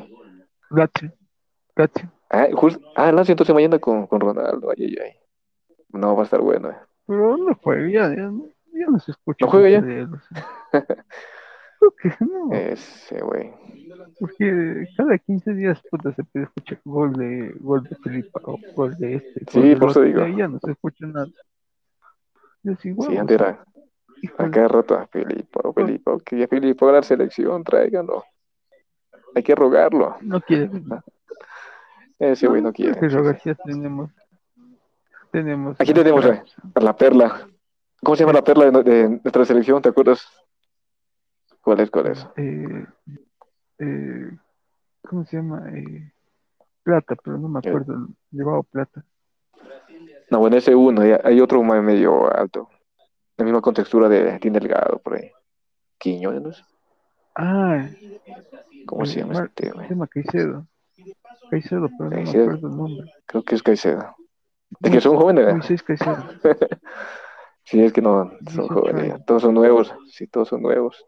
Lazio, 0.71 1.11
Lazio. 1.75 2.11
Ah, 2.29 2.47
just- 2.51 2.81
ah, 2.95 3.11
Lazio 3.11 3.33
entonces 3.33 3.53
mañana 3.53 3.77
con, 3.79 4.07
con 4.07 4.19
Ronaldo. 4.19 4.71
Ay, 4.75 4.85
ay, 4.85 4.97
ay. 5.03 5.11
No, 5.89 6.15
va 6.15 6.21
a 6.23 6.25
estar 6.25 6.41
bueno. 6.41 6.71
eh. 6.71 6.77
Pero 7.05 7.37
no 7.37 7.53
juega, 7.61 7.87
ya, 7.89 8.09
ya, 8.15 8.31
ya 8.73 8.85
no 8.89 8.99
se 8.99 9.11
escucha 9.11 9.45
¿No 9.45 9.51
juega 9.51 9.69
ya? 9.69 10.09
Creo 11.97 12.15
que 12.17 12.25
no, 12.25 12.53
Ese, 12.53 13.21
güey. 13.21 13.51
porque 14.19 14.87
cada 14.97 15.17
15 15.17 15.53
días 15.53 15.81
puta, 15.89 16.13
se 16.13 16.23
puede 16.23 16.45
escuchar 16.45 16.79
gol 16.83 17.13
de 17.13 17.53
gol 17.59 17.83
de 17.83 17.95
Felipe 17.97 18.29
o 18.43 18.57
gol 18.75 18.97
de 18.97 19.15
este, 19.15 19.45
Sí, 19.49 19.75
por 19.75 19.91
eso 19.91 20.01
digo. 20.01 20.25
ya, 20.27 20.47
no 20.47 20.59
se 20.59 20.71
escucha 20.71 21.05
nada. 21.05 21.27
Es 22.63 22.85
igual, 22.85 23.09
Sí, 23.11 23.17
antes 23.17 23.35
era 23.35 23.63
a 24.37 24.49
cada 24.49 24.67
rato 24.67 24.95
a 24.95 25.07
Filipao, 25.07 25.73
Filipao. 25.73 26.19
Que 26.19 26.39
ya 26.39 26.47
Filipao 26.47 26.89
a 26.89 26.93
la 26.93 27.03
selección, 27.03 27.63
tráiganlo. 27.63 28.23
Hay 29.35 29.43
que 29.43 29.53
rogarlo. 29.53 30.17
no 30.21 30.41
quiere. 30.41 30.69
Ese 32.17 32.47
güey 32.47 32.61
no 32.61 32.71
creo 32.73 32.93
quiere. 32.95 33.55
tenemos. 33.65 34.09
Tenemos. 35.31 35.79
Aquí 35.79 35.93
tenemos, 35.93 36.25
a 36.25 36.79
la 36.79 36.95
perla. 36.95 37.47
¿Cómo 38.01 38.15
se 38.15 38.23
llama 38.23 38.33
la 38.33 38.43
perla 38.43 38.71
de, 38.71 38.83
de 38.83 39.09
nuestra 39.09 39.45
selección? 39.45 39.81
¿Te 39.81 39.89
acuerdas? 39.89 40.25
¿Cuál 41.65 41.79
es? 41.79 41.89
¿Cuál 41.89 42.07
es? 42.07 42.27
eh, 42.37 42.85
eh, 43.79 44.29
¿cómo 45.01 45.25
se 45.25 45.37
llama? 45.37 45.67
Eh, 45.73 46.11
plata, 46.83 47.15
pero 47.23 47.39
no 47.39 47.49
me 47.49 47.59
Eh. 47.63 47.67
acuerdo. 47.69 48.07
Llevaba 48.29 48.61
plata. 48.61 49.03
No, 50.29 50.37
bueno, 50.39 50.57
ese 50.57 50.75
uno. 50.75 51.01
hay 51.01 51.41
otro 51.41 51.63
más 51.63 51.83
medio 51.83 52.31
alto. 52.31 52.69
La 53.37 53.45
misma 53.45 53.61
contextura 53.61 54.07
de 54.07 54.37
Tim 54.39 54.53
Delgado, 54.53 54.99
por 54.99 55.15
ahí. 55.15 55.31
Quiñones, 55.97 56.41
¿no 56.43 56.49
es? 56.51 56.63
Ah, 57.35 57.89
¿Cómo 58.85 59.05
se 59.07 59.21
llama 59.21 59.45
este, 59.45 59.67
se 59.67 59.71
güey? 59.73 59.89
llama 59.89 60.07
Caicedo. 60.07 60.67
Caicedo, 61.49 61.89
pero 61.97 62.03
no 62.03 62.09
me 62.11 62.15
Caicedo. 62.17 62.43
acuerdo 62.43 62.67
el 62.67 62.77
nombre. 62.77 63.13
Creo 63.25 63.43
que 63.43 63.55
es 63.55 63.63
Caicedo. 63.63 64.15
Es 64.81 64.91
que 64.91 65.01
son 65.01 65.17
jóvenes, 65.17 65.47
¿eh? 65.47 65.53
Moisés 65.53 65.81
Caicedo. 65.81 66.15
Sí, 67.67 67.83
es 67.83 67.91
que 67.93 67.99
no, 68.03 68.29
son 68.29 68.37
18 68.41 68.67
jóvenes, 68.67 69.25
todos 69.25 69.41
son 69.41 69.55
nuevos, 69.55 69.91
sí, 70.11 70.27
todos 70.27 70.49
son 70.49 70.61
nuevos. 70.61 71.03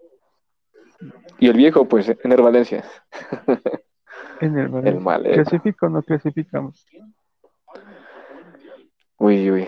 Y 1.39 1.47
el 1.47 1.53
viejo, 1.57 1.87
pues, 1.87 2.09
Ener 2.23 2.41
Valencia. 2.41 2.83
En 4.39 4.55
el 4.57 4.67
Valencia. 4.67 5.01
maleta. 5.01 5.35
¿Clasifica 5.43 5.87
o 5.87 5.89
no 5.89 6.03
clasificamos? 6.03 6.85
Uy, 9.17 9.49
uy. 9.49 9.67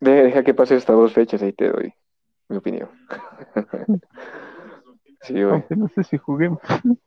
De- 0.00 0.22
Deja 0.24 0.42
que 0.42 0.54
pase 0.54 0.74
estas 0.74 0.96
dos 0.96 1.12
fechas, 1.12 1.40
ahí 1.42 1.52
te 1.52 1.68
doy 1.70 1.94
mi 2.48 2.56
opinión. 2.56 2.88
Sí, 5.22 5.42
güey. 5.42 5.64
No 5.70 5.88
sé 5.88 6.04
si 6.04 6.16
juguemos. 6.16 6.60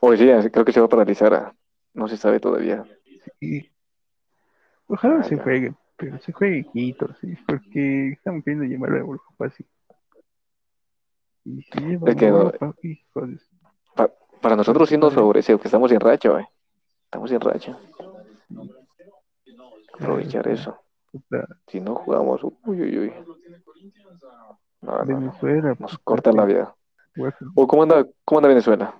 Hoy 0.00 0.16
sí, 0.16 0.26
creo 0.52 0.64
que 0.64 0.72
se 0.72 0.78
va 0.80 0.86
a 0.86 0.88
paralizar. 0.88 1.34
ah. 1.34 1.54
No 1.94 2.06
se 2.08 2.16
sabe 2.16 2.38
todavía. 2.40 2.84
Ojalá 4.86 5.16
Ah, 5.20 5.22
se 5.24 5.36
ya. 5.36 5.42
juegue, 5.42 5.74
pero 5.96 6.18
se 6.20 6.32
juegue 6.32 6.64
Quito, 6.72 7.12
sí, 7.20 7.34
porque 7.46 8.10
estamos 8.10 8.44
queriendo 8.44 8.64
llevar 8.66 8.92
a 8.92 8.98
Europa 8.98 9.46
así. 9.46 9.66
Y 11.44 11.62
llevan 11.80 12.08
Es 12.08 12.16
que 12.16 12.30
no- 12.30 12.50
de 12.50 12.58
su- 12.58 13.46
Pa- 13.94 14.10
para 14.40 14.56
nosotros 14.56 14.88
sí 14.88 14.96
nos 14.96 15.14
porque 15.54 15.68
estamos 15.68 15.90
en 15.92 16.00
racha, 16.00 16.30
güey. 16.30 16.46
Estamos 17.04 17.30
en 17.32 17.40
racha. 17.40 17.78
Aprovechar 19.94 20.46
eso. 20.48 20.76
Si 21.66 21.80
no 21.80 21.94
jugamos, 21.96 22.42
uy, 22.44 22.82
uy, 22.82 22.98
uy. 22.98 23.12
No, 24.82 24.98
no. 24.98 25.04
Venezuela, 25.04 25.74
Nos 25.78 25.98
corta 25.98 26.32
la 26.32 26.44
vida. 26.44 26.74
¿O 27.56 27.66
cómo 27.66 27.82
anda, 27.82 28.06
cómo 28.24 28.38
anda 28.38 28.48
Venezuela? 28.48 28.94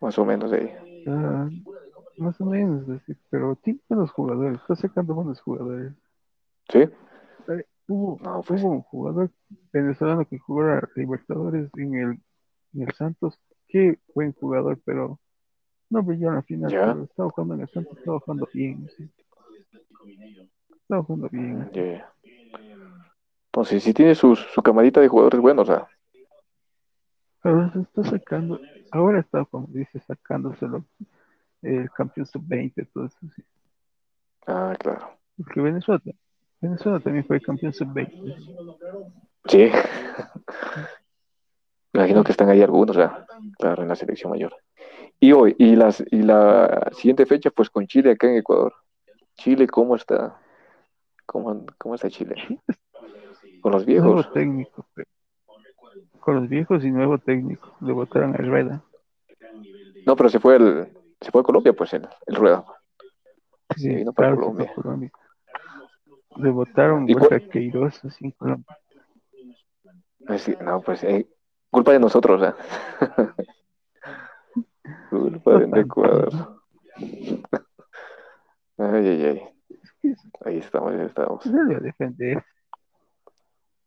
Más 0.00 0.16
o 0.18 0.24
menos 0.24 0.52
ahí. 0.52 0.72
ah, 1.08 1.48
más 2.18 2.40
o 2.40 2.44
menos, 2.44 2.84
pero 3.30 3.56
tiene 3.56 3.80
buenos 3.88 4.10
jugadores, 4.12 4.60
está 4.60 4.76
sacando 4.76 5.14
buenos 5.14 5.40
jugadores. 5.40 5.92
¿Sí? 6.68 6.88
Hubo, 7.90 8.20
No, 8.22 8.40
pues. 8.46 8.62
un 8.62 8.82
jugador 8.82 9.32
venezolano 9.72 10.24
que 10.24 10.38
jugó 10.38 10.62
a 10.62 10.88
Libertadores 10.94 11.68
en 11.76 11.94
el, 11.96 12.20
en 12.72 12.82
el 12.82 12.92
Santos, 12.94 13.36
qué 13.66 13.98
buen 14.14 14.32
jugador, 14.32 14.80
pero 14.84 15.18
no 15.88 16.00
brilló 16.04 16.28
en 16.28 16.34
la 16.36 16.42
final, 16.42 16.70
pero 16.70 17.02
estaba 17.02 17.30
jugando 17.30 17.54
en 17.54 17.60
el 17.62 17.68
Santos, 17.68 17.98
estaba 17.98 18.20
jugando 18.20 18.48
bien, 18.54 18.88
sí. 18.96 19.10
Estaba 20.70 21.02
jugando 21.02 21.28
bien. 21.30 21.68
Ya. 21.72 22.14
Entonces, 23.46 23.82
sí 23.82 23.92
tiene 23.92 24.14
sus, 24.14 24.38
su 24.38 24.62
camarita 24.62 25.00
de 25.00 25.08
jugadores 25.08 25.40
buenos. 25.40 25.68
Pero 27.42 27.72
se 27.72 27.80
está 27.80 28.04
sacando, 28.04 28.60
ahora 28.92 29.18
está, 29.18 29.44
como 29.46 29.66
dice, 29.66 29.98
sacándoselo 29.98 30.84
el 31.62 31.90
campeón 31.90 32.26
sub-20, 32.26 32.88
todo 32.92 33.06
eso, 33.06 33.18
sí. 33.34 33.42
Ah, 34.46 34.76
claro. 34.78 35.10
Porque 35.36 35.60
Venezuela, 35.60 36.00
Venezuela 36.60 37.00
también 37.00 37.24
fue 37.24 37.40
campeón 37.40 37.72
sub-20. 37.72 38.34
Sí. 39.46 39.70
Me 41.92 42.00
imagino 42.00 42.22
que 42.22 42.32
están 42.32 42.48
ahí 42.50 42.62
algunos, 42.62 42.96
claro, 43.58 43.82
en 43.82 43.88
la 43.88 43.96
selección 43.96 44.30
mayor. 44.30 44.54
Y 45.18 45.32
hoy, 45.32 45.54
y 45.58 45.74
las, 45.76 46.02
y 46.10 46.22
la 46.22 46.90
siguiente 46.92 47.26
fecha, 47.26 47.50
pues 47.50 47.68
con 47.70 47.86
Chile 47.86 48.12
acá 48.12 48.28
en 48.28 48.36
Ecuador. 48.36 48.72
Chile, 49.36 49.66
¿cómo 49.66 49.96
está? 49.96 50.38
¿Cómo, 51.26 51.64
cómo 51.78 51.94
está 51.94 52.08
Chile? 52.10 52.34
Con 53.60 53.72
los 53.72 53.86
Nuevo 53.86 54.02
viejos. 54.14 54.32
técnico, 54.32 54.86
pe- 54.94 55.04
con 56.20 56.34
los 56.36 56.48
viejos 56.48 56.84
y 56.84 56.90
nuevo 56.90 57.18
técnico. 57.18 57.74
Le 57.80 57.92
votaron 57.92 58.34
a 58.34 58.38
Rueda. 58.38 58.82
No, 60.06 60.16
pero 60.16 60.28
se 60.28 60.38
fue 60.38 60.56
el, 60.56 60.88
se 61.20 61.30
fue 61.30 61.40
a 61.40 61.44
Colombia, 61.44 61.72
pues 61.72 61.92
el, 61.94 62.06
el 62.26 62.34
Rueda. 62.36 62.64
Sí, 63.76 63.88
vino 63.94 64.12
para 64.12 64.28
claro, 64.28 64.40
Colombia. 64.42 64.72
Colombia. 64.74 65.10
Le 66.36 66.50
votaron 66.50 67.08
¿Y 67.08 67.14
vuelta 67.14 67.38
cuál- 67.38 67.48
a 67.48 67.52
Queiroz 67.52 68.04
así 68.04 68.24
en 68.26 68.30
Colombia. 68.32 68.78
Pues 70.26 70.60
no, 70.60 70.80
pues 70.80 71.02
eh, 71.04 71.26
culpa 71.70 71.92
de 71.92 71.98
nosotros, 71.98 72.40
sea. 72.40 72.56
culpa 75.10 75.52
No 75.52 75.58
de 75.58 75.64
tanto. 75.66 75.80
Ecuador. 75.80 76.62
Ay, 78.78 79.08
ay, 79.08 79.24
ay. 79.24 79.42
Ahí 80.44 80.58
estamos, 80.58 80.92
ahí 80.92 81.06
estamos. 81.06 81.42
Se 81.42 81.50
debe 81.50 81.80
defender. 81.80 82.44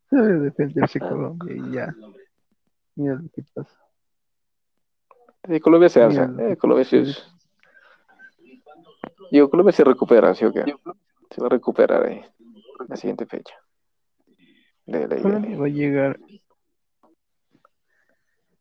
Se 0.10 0.16
debe 0.18 0.40
defenderse 0.40 1.00
Colombia 1.00 1.56
y 1.56 1.72
ya. 1.72 1.96
Mira 2.96 3.16
lo 3.16 3.30
que 3.34 3.44
pasa. 3.54 3.76
Sí, 5.48 5.60
Colombia 5.60 5.90
se 5.90 6.02
alza. 6.04 6.30
Eh, 6.40 6.56
Colombia 6.58 6.86
es. 6.92 7.28
Digo, 9.32 9.50
Colombia 9.50 9.72
se 9.74 9.84
recupera, 9.84 10.34
¿sí 10.36 10.46
o 10.46 10.54
qué? 10.54 10.64
Se 11.34 11.42
va 11.42 11.48
a 11.48 11.50
recuperar 11.50 12.06
ahí. 12.06 12.22
La 12.88 12.96
siguiente 12.96 13.26
fecha. 13.26 13.56
De 14.86 15.22
Colombia 15.22 15.58
va 15.58 15.66
a 15.66 15.70
llegar. 15.70 16.20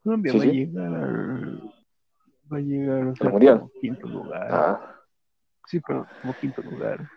Colombia 0.03 0.32
Sí, 0.32 0.39
va 0.39 0.44
a 0.44 0.47
llegar 0.47 0.94
al. 0.94 1.62
Va 2.53 2.57
a 2.57 2.61
llegar 2.61 3.07
o 3.09 3.16
sea, 3.16 3.31
Mundial? 3.31 3.59
como 3.61 3.70
quinto 3.81 4.07
lugar. 4.09 4.49
Ah, 4.51 4.89
Sí, 5.66 5.81
pero 5.86 6.07
como 6.20 6.35
quinto 6.35 6.61
lugar. 6.62 7.09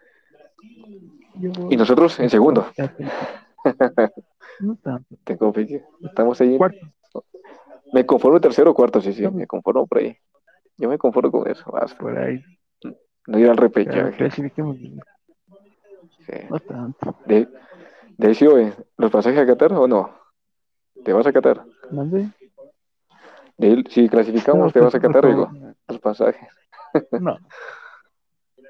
Yo- 1.36 1.52
y 1.69 1.77
nosotros 1.77 2.19
en 2.19 2.30
segundo. 2.30 2.68
No 4.60 4.77
tanto. 4.77 5.15
Tengo 5.26 5.52
fe- 5.52 5.84
Estamos 6.02 6.40
ahí. 6.40 6.57
Cuarto. 6.57 6.77
Me 7.91 8.06
conformo 8.06 8.40
tercero 8.40 8.72
o 8.72 8.73
cuarto, 8.73 9.02
sí, 9.02 9.11
sí. 9.11 9.27
Me 9.30 9.45
conformo 9.48 9.86
por 9.86 9.98
ahí. 9.98 10.18
Yo 10.77 10.88
me 10.88 10.98
conformo 10.98 11.30
con 11.32 11.49
eso. 11.52 11.69
Basta. 11.72 11.98
Por 11.98 12.18
ahí. 12.18 12.41
No 13.27 13.38
ir 13.40 13.49
al 13.49 13.57
repechaje. 13.57 14.15
clasifiquemos. 14.18 14.77
Sí. 16.26 16.34
No 16.49 16.60
tanto. 16.60 17.15
De, 17.26 17.47
de 18.18 18.47
oye, 18.47 18.73
¿los 18.97 19.11
pasajes 19.11 19.39
a 19.39 19.45
Qatar 19.45 19.73
o 19.73 19.88
no? 19.88 20.10
¿Te 21.03 21.14
vas 21.14 21.27
a 21.27 21.34
Qatar? 21.34 21.64
¿Mande? 21.91 22.30
De 23.57 23.84
si 23.89 24.10
clasificamos, 24.10 24.68
No, 24.68 24.72
¿te 24.72 24.80
vas 24.80 24.95
a 24.95 24.99
pues, 24.99 25.14
Qatar, 25.14 25.23
no, 25.23 25.30
digo? 25.30 25.76
Los 25.88 25.99
pasajes. 25.99 26.49
No. 27.19 27.38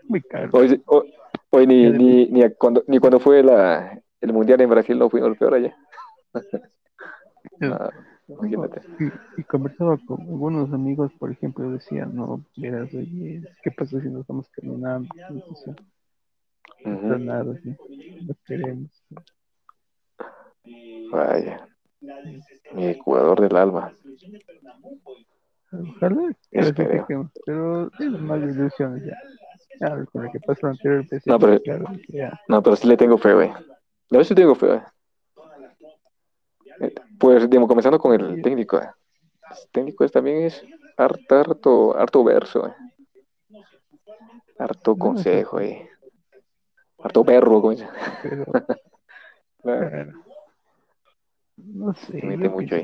Muy 0.08 0.20
caro. 0.22 0.50
Hoy, 0.54 0.82
hoy, 0.88 1.14
hoy 1.52 1.68
ni, 1.68 2.26
ni, 2.28 2.50
cuando, 2.56 2.84
ni 2.88 2.98
cuando 2.98 3.20
fue 3.20 3.44
la, 3.44 4.02
el 4.20 4.34
Mundial 4.34 4.62
en 4.62 4.70
Brasil 4.70 4.98
no 4.98 5.12
fuimos 5.12 5.38
peor 5.38 5.54
allá. 5.54 5.76
Ah, 7.62 7.92
imagínate. 8.28 8.82
Y, 9.00 9.42
y 9.42 9.44
conversaba 9.44 9.98
con 10.08 10.22
algunos 10.22 10.74
amigos, 10.74 11.12
por 11.20 11.32
ejemplo, 11.32 11.70
decían, 11.70 12.16
no, 12.16 12.44
verás, 12.58 12.92
oye, 12.96 13.44
¿qué 13.64 13.72
pasa 13.72 14.02
si 14.02 14.10
nos 14.10 14.22
estamos 14.22 14.50
terminando? 14.52 15.08
O 15.30 15.76
no 16.86 17.02
pasa 17.02 17.18
nada, 17.18 17.58
¿sí? 17.64 17.76
no 18.28 18.34
queremos. 18.46 19.04
Vaya. 21.12 21.68
Mi 22.74 22.88
Ecuador 22.88 23.40
del 23.42 23.56
alma. 23.56 23.94
Ojalá 25.72 26.34
que 26.52 26.60
Espero. 26.60 27.32
pero 27.46 27.88
es 28.00 28.10
más 28.22 28.40
ilusiones 28.42 29.04
ya. 29.06 29.18
Ya, 29.80 30.06
con 30.06 30.24
lo 30.24 30.32
que 30.32 30.40
pasó 30.40 30.68
anterior, 30.68 31.06
pues, 31.10 31.26
No, 31.28 31.38
pero- 31.38 31.60
claro, 31.62 31.86
ya. 32.08 32.40
No, 32.48 32.64
pero 32.64 32.76
sí 32.78 32.88
le 32.88 32.96
tengo 32.96 33.18
fe, 33.18 33.34
güey. 33.34 33.52
Ver 34.10 34.24
si 34.26 34.34
tengo 34.36 34.56
fe, 34.56 34.68
güey. 34.68 34.80
Eh, 36.82 36.94
Pues, 37.20 37.50
digamos, 37.50 37.68
comenzando 37.68 38.00
con 38.00 38.14
el 38.14 38.42
técnico. 38.42 38.78
eh. 38.78 38.90
El 39.50 39.70
técnico 39.72 40.04
es, 40.06 40.12
también 40.12 40.44
es 40.44 40.64
harto, 40.98 41.36
harto, 41.36 41.98
harto 41.98 42.24
verso, 42.24 42.68
eh. 42.68 42.74
Harto 44.58 44.96
consejo, 44.96 45.60
eh. 45.60 45.90
Harto 47.00 47.24
perro, 47.24 47.70
dice. 47.70 47.88
Pero, 48.24 48.46
Claro. 49.62 50.14
no 51.58 51.94
sé. 51.94 52.20
Se 52.20 52.26
mete 52.26 52.50
mucho 52.50 52.76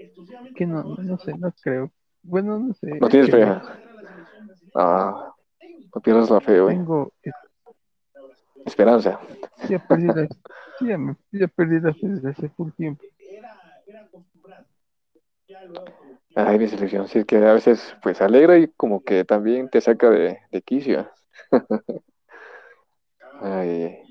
pienso 0.00 0.24
Que, 0.56 0.66
no, 0.66 0.82
no 0.82 1.18
sé, 1.18 1.36
no 1.36 1.52
creo. 1.62 1.90
Bueno, 2.22 2.58
no 2.58 2.74
sé. 2.74 2.98
No 3.00 3.08
tienes 3.08 3.30
fe. 3.30 3.44
Ah, 4.74 5.32
no 5.94 6.00
pierdas 6.00 6.30
la 6.30 6.40
fe, 6.40 6.60
güey. 6.60 6.76
Tengo, 6.76 7.12
Esperanza. 8.66 9.18
ya 9.68 9.78
perdí 9.78 10.06
la, 10.06 10.28
ya, 10.80 10.98
me, 10.98 11.16
ya 11.32 11.48
perdí 11.48 11.80
la 11.80 11.94
fe 11.94 12.08
desde 12.08 12.30
hace 12.30 12.48
full 12.50 12.70
tiempo. 12.72 13.02
Ay, 16.34 16.58
mi 16.58 16.68
selección, 16.68 17.08
sí, 17.08 17.20
es 17.20 17.24
que 17.24 17.36
a 17.38 17.52
veces, 17.54 17.96
pues, 18.02 18.20
alegra 18.20 18.56
y 18.58 18.68
como 18.68 19.02
que 19.02 19.24
también 19.24 19.68
te 19.68 19.80
saca 19.80 20.10
de, 20.10 20.38
de 20.50 20.62
quicio. 20.62 21.10
Ay, 23.42 24.02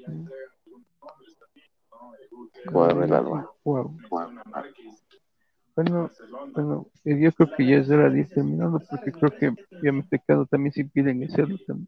Cuadro 2.72 3.01
del 3.01 3.14
alma. 3.14 3.49
Wow. 3.64 3.97
Bueno, 5.76 6.11
bueno, 6.53 6.88
yo 7.06 7.31
creo 7.31 7.49
que 7.56 7.65
ya 7.65 7.77
es 7.77 7.89
hora 7.89 8.10
de 8.10 8.19
ir 8.19 8.30
terminando 8.34 8.80
porque 8.89 9.11
creo 9.11 9.31
que 9.38 9.53
ya 9.81 9.91
me 9.91 10.01
estoy 10.01 10.19
quedando 10.19 10.45
también 10.45 10.73
si 10.73 10.84
piden 10.84 11.23
hacerlo 11.23 11.57
también. 11.65 11.88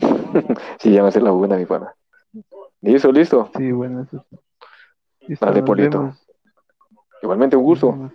sí, 0.80 0.92
ya 0.92 1.02
me 1.02 1.08
hace 1.08 1.20
la 1.20 1.30
buena, 1.30 1.56
mi 1.56 1.64
pana. 1.66 1.94
Listo, 2.80 3.12
listo. 3.12 3.50
Sí, 3.56 3.70
bueno, 3.70 4.02
eso 4.02 4.16
es. 4.30 4.38
Listo, 5.28 5.46
Vale, 5.46 5.60
nos 5.60 5.66
Polito. 5.66 6.14
Igualmente 7.22 7.56
un 7.56 7.62
Nos 7.62 7.68
gusto. 7.68 8.12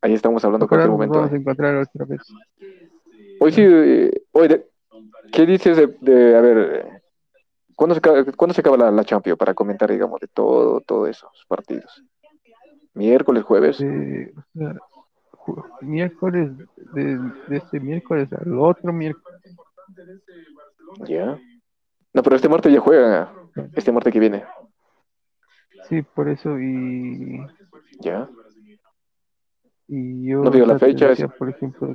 Ahí 0.00 0.14
estamos 0.14 0.44
hablando 0.44 0.64
en 0.64 0.68
cualquier 0.68 0.90
nos 0.90 0.94
momento. 0.98 1.18
vamos 1.18 1.32
a 1.32 1.36
encontrar 1.36 1.76
otra 1.76 2.04
vez. 2.06 2.22
Hoy 3.40 3.52
sí, 3.52 3.62
eh, 3.62 4.10
hoy 4.32 4.48
de- 4.48 4.66
¿qué 5.32 5.46
dices 5.46 5.76
de, 5.76 5.86
de- 6.00 6.36
a 6.36 6.40
ver, 6.40 6.58
eh, 6.58 7.02
¿cuándo 7.74 7.94
se, 7.94 7.98
acaba- 7.98 8.24
¿cuándo 8.36 8.54
se 8.54 8.60
acaba 8.60 8.76
la, 8.76 8.90
la 8.90 9.04
Champions 9.04 9.38
para 9.38 9.54
comentar, 9.54 9.90
digamos, 9.90 10.20
de 10.20 10.28
todo, 10.28 10.80
todos 10.80 11.08
esos 11.08 11.44
partidos? 11.48 12.02
Miércoles, 12.94 13.44
jueves. 13.44 13.80
Eh, 13.80 14.32
miércoles, 15.82 16.50
de, 16.94 17.18
de 17.48 17.56
este 17.56 17.78
miércoles 17.80 18.28
al 18.32 18.58
otro 18.58 18.92
miércoles. 18.92 19.40
Ya. 21.06 21.38
No, 22.12 22.22
pero 22.22 22.36
este 22.36 22.48
martes 22.48 22.72
ya 22.72 22.80
juega, 22.80 23.32
este 23.74 23.92
martes 23.92 24.12
que 24.12 24.20
viene. 24.20 24.44
Sí, 25.88 26.02
por 26.02 26.28
eso 26.28 26.58
y, 26.58 27.38
Ya. 28.00 28.28
y 29.86 30.26
yo 30.28 30.42
No 30.42 30.50
veo 30.50 30.66
la 30.66 30.78
fecha, 30.78 31.12
es- 31.12 31.24
por 31.38 31.50
ejemplo, 31.50 31.94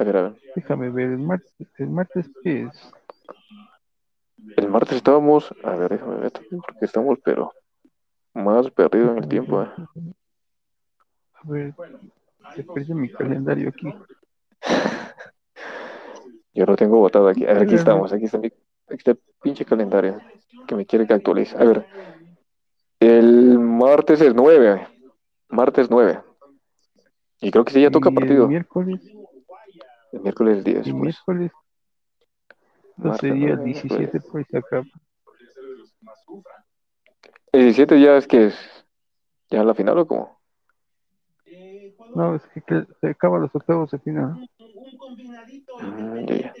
A 0.00 0.02
ver, 0.04 0.16
a 0.16 0.22
ver. 0.22 0.34
déjame 0.56 0.88
ver 0.88 1.10
el 1.10 1.18
martes, 1.18 1.52
el 1.76 1.90
martes 1.90 2.30
qué 2.42 2.62
es? 2.62 2.92
El 4.56 4.68
martes 4.70 4.96
estábamos, 4.96 5.54
a 5.62 5.76
ver, 5.76 5.90
déjame 5.90 6.16
ver, 6.16 6.32
porque 6.32 6.86
estamos, 6.86 7.18
pero 7.22 7.52
más 8.32 8.70
perdidos 8.70 9.10
en 9.10 9.18
el 9.18 9.28
tiempo. 9.28 9.62
eh. 9.62 9.68
A 11.34 11.50
ver, 11.50 11.74
se 12.56 12.64
perdió 12.64 12.94
mi 12.94 13.10
calendario 13.10 13.68
aquí. 13.68 13.92
Yo 16.54 16.64
lo 16.64 16.76
tengo 16.76 16.98
botado 16.98 17.28
aquí. 17.28 17.44
A 17.44 17.52
ver, 17.52 17.64
aquí 17.64 17.74
estamos, 17.74 18.10
aquí 18.10 18.24
está, 18.24 18.38
mi, 18.38 18.46
aquí 18.46 18.96
está 18.96 19.10
el 19.10 19.20
pinche 19.42 19.66
calendario 19.66 20.18
que 20.66 20.76
me 20.76 20.86
quiere 20.86 21.06
que 21.06 21.12
actualice. 21.12 21.54
A 21.58 21.64
ver, 21.64 21.86
el 23.00 23.58
martes 23.58 24.22
es 24.22 24.34
9, 24.34 24.88
martes 25.50 25.90
9. 25.90 26.22
Y 27.42 27.50
creo 27.50 27.66
que 27.66 27.72
sí, 27.74 27.82
ya 27.82 27.90
toca 27.90 28.10
partido. 28.10 28.44
El 28.44 28.48
miércoles, 28.48 29.00
El 30.12 30.20
miércoles 30.20 30.58
es 30.58 30.64
10, 30.64 30.86
el 30.86 30.92
pues. 30.92 31.02
miércoles, 31.02 31.52
no 32.98 33.12
sería 33.14 33.50
el 33.54 33.56
9, 33.58 33.64
17, 33.64 34.20
pues 34.20 34.46
acá. 34.54 34.84
El 37.52 37.60
17 37.62 38.00
ya 38.00 38.16
es 38.16 38.26
que 38.26 38.46
es 38.46 38.54
ya 39.50 39.64
la 39.64 39.74
final 39.74 39.98
o 39.98 40.06
cómo? 40.06 40.40
No, 42.14 42.34
es 42.34 42.42
que, 42.54 42.62
que 42.62 42.86
se 43.00 43.08
acaban 43.08 43.42
los 43.42 43.54
octavos 43.54 43.90
de 43.90 43.98
final. 44.00 44.38
Mm, 45.80 46.24
ya, 46.28 46.36
ya. 46.36 46.54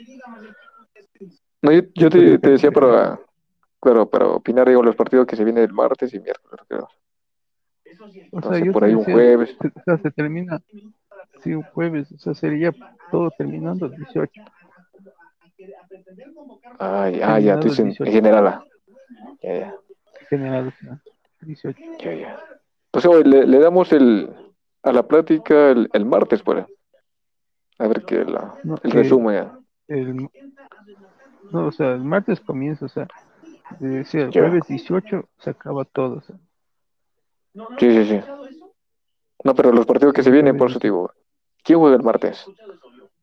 No, 1.62 1.72
yo, 1.72 1.82
yo 1.94 2.10
te, 2.10 2.38
te 2.38 2.50
decía 2.50 2.70
para, 2.72 3.20
claro, 3.80 4.08
para 4.08 4.26
opinar 4.28 4.68
digo, 4.68 4.82
los 4.82 4.96
partidos 4.96 5.26
que 5.26 5.36
se 5.36 5.44
vienen 5.44 5.64
el 5.64 5.72
martes 5.72 6.12
y 6.14 6.20
miércoles, 6.20 6.60
creo. 6.68 6.88
O 8.32 8.36
Entonces, 8.36 8.58
sea, 8.58 8.66
yo 8.66 8.72
por 8.72 8.84
ahí 8.84 8.94
un 8.94 9.00
decía, 9.00 9.14
jueves. 9.14 9.56
se- 9.60 9.68
o 9.68 9.82
sea, 9.84 9.98
se 9.98 10.10
termina, 10.12 10.60
sí, 11.42 11.54
un 11.54 11.62
jueves, 11.62 12.10
o 12.12 12.18
sea, 12.18 12.34
sería 12.34 12.72
todo 13.10 13.30
terminando 13.36 13.86
el 13.86 13.96
18. 13.96 14.42
Ay, 16.78 17.20
ah, 17.22 17.38
ya, 17.38 17.58
tú 17.60 17.68
dices 17.68 17.80
en, 17.80 17.86
en 17.86 17.92
18. 17.92 18.12
general. 18.12 18.46
ah. 18.48 18.64
Ya, 19.42 19.58
ya, 19.58 19.76
general, 20.28 20.68
o 20.68 20.72
sea, 20.84 21.00
18. 21.42 21.78
ya, 21.98 22.14
ya. 22.14 22.40
Entonces, 22.86 23.10
hoy 23.10 23.24
le, 23.24 23.46
le 23.46 23.58
damos 23.58 23.92
el, 23.92 24.30
a 24.82 24.92
la 24.92 25.02
plática 25.02 25.70
el, 25.70 25.88
el 25.92 26.04
martes, 26.04 26.42
pues. 26.42 26.64
A 27.78 27.88
ver 27.88 28.04
qué 28.04 28.24
la, 28.24 28.54
No, 28.62 28.76
el 28.82 28.90
eh, 28.90 28.94
resumen. 28.94 29.34
ya. 29.34 29.58
el, 29.88 30.28
no, 31.50 31.66
o 31.66 31.72
sea, 31.72 31.92
el 31.92 32.04
martes 32.04 32.40
comienza, 32.40 32.84
o 32.84 32.88
sea, 32.88 33.08
de 33.78 34.00
el 34.00 34.04
Ya. 34.30 34.42
jueves 34.42 34.66
18 34.68 35.28
se 35.38 35.50
acaba 35.50 35.84
todo, 35.84 36.18
o 36.18 36.20
sea, 36.22 36.36
Sí, 37.78 37.90
sí, 37.90 38.04
sí. 38.04 38.20
No, 39.42 39.54
pero 39.54 39.72
los 39.72 39.86
partidos 39.86 40.14
que 40.14 40.22
se 40.22 40.30
vienen, 40.30 40.56
por 40.56 40.70
eso 40.70 40.78
digo. 40.78 41.12
¿Quién 41.64 41.78
juega 41.78 41.96
el 41.96 42.02
martes? 42.02 42.46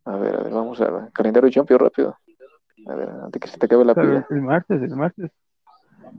A 0.05 0.15
ver, 0.17 0.35
a 0.35 0.43
ver, 0.43 0.53
vamos 0.53 0.79
al 0.81 1.11
calendario 1.13 1.49
Champions 1.49 1.81
rápido. 1.81 2.17
A 2.87 2.95
ver, 2.95 3.09
antes 3.09 3.41
que 3.41 3.47
se 3.47 3.57
te 3.57 3.65
acabe 3.65 3.83
la 3.83 3.95
pila. 3.95 4.25
el 4.29 4.41
martes, 4.41 4.81
el 4.81 4.95
martes, 4.95 5.31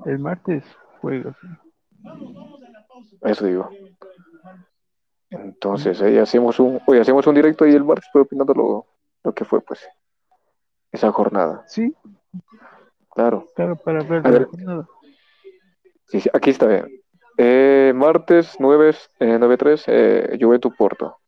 el 0.04 0.18
martes 0.18 0.64
juega, 1.00 1.36
Eso 3.22 3.46
digo. 3.46 3.70
Entonces, 5.30 6.00
ahí 6.02 6.18
hacemos 6.18 6.58
un, 6.58 6.80
hoy 6.86 6.98
hacemos 6.98 7.26
un 7.26 7.34
directo 7.34 7.64
ahí 7.64 7.72
el 7.74 7.84
martes, 7.84 8.08
pero 8.12 8.24
opinando 8.24 8.54
lo, 8.54 8.86
lo 9.24 9.34
que 9.34 9.44
fue, 9.44 9.60
pues. 9.60 9.86
esa 10.90 11.10
jornada. 11.12 11.64
Sí, 11.66 11.94
Claro. 13.10 13.46
claro, 13.56 13.76
para 13.76 14.02
ver 14.04 14.22
la 14.24 14.30
ver. 14.30 14.44
jornada. 14.46 14.88
Sí, 16.06 16.20
sí, 16.20 16.30
aquí 16.32 16.50
está 16.50 16.66
bien. 16.66 16.86
Eh, 17.36 17.92
martes 17.94 18.56
9, 18.58 18.94
eh, 19.20 19.38
9-3, 19.38 19.84
eh, 19.86 20.38
Juventus 20.40 20.74
Porto. 20.76 21.18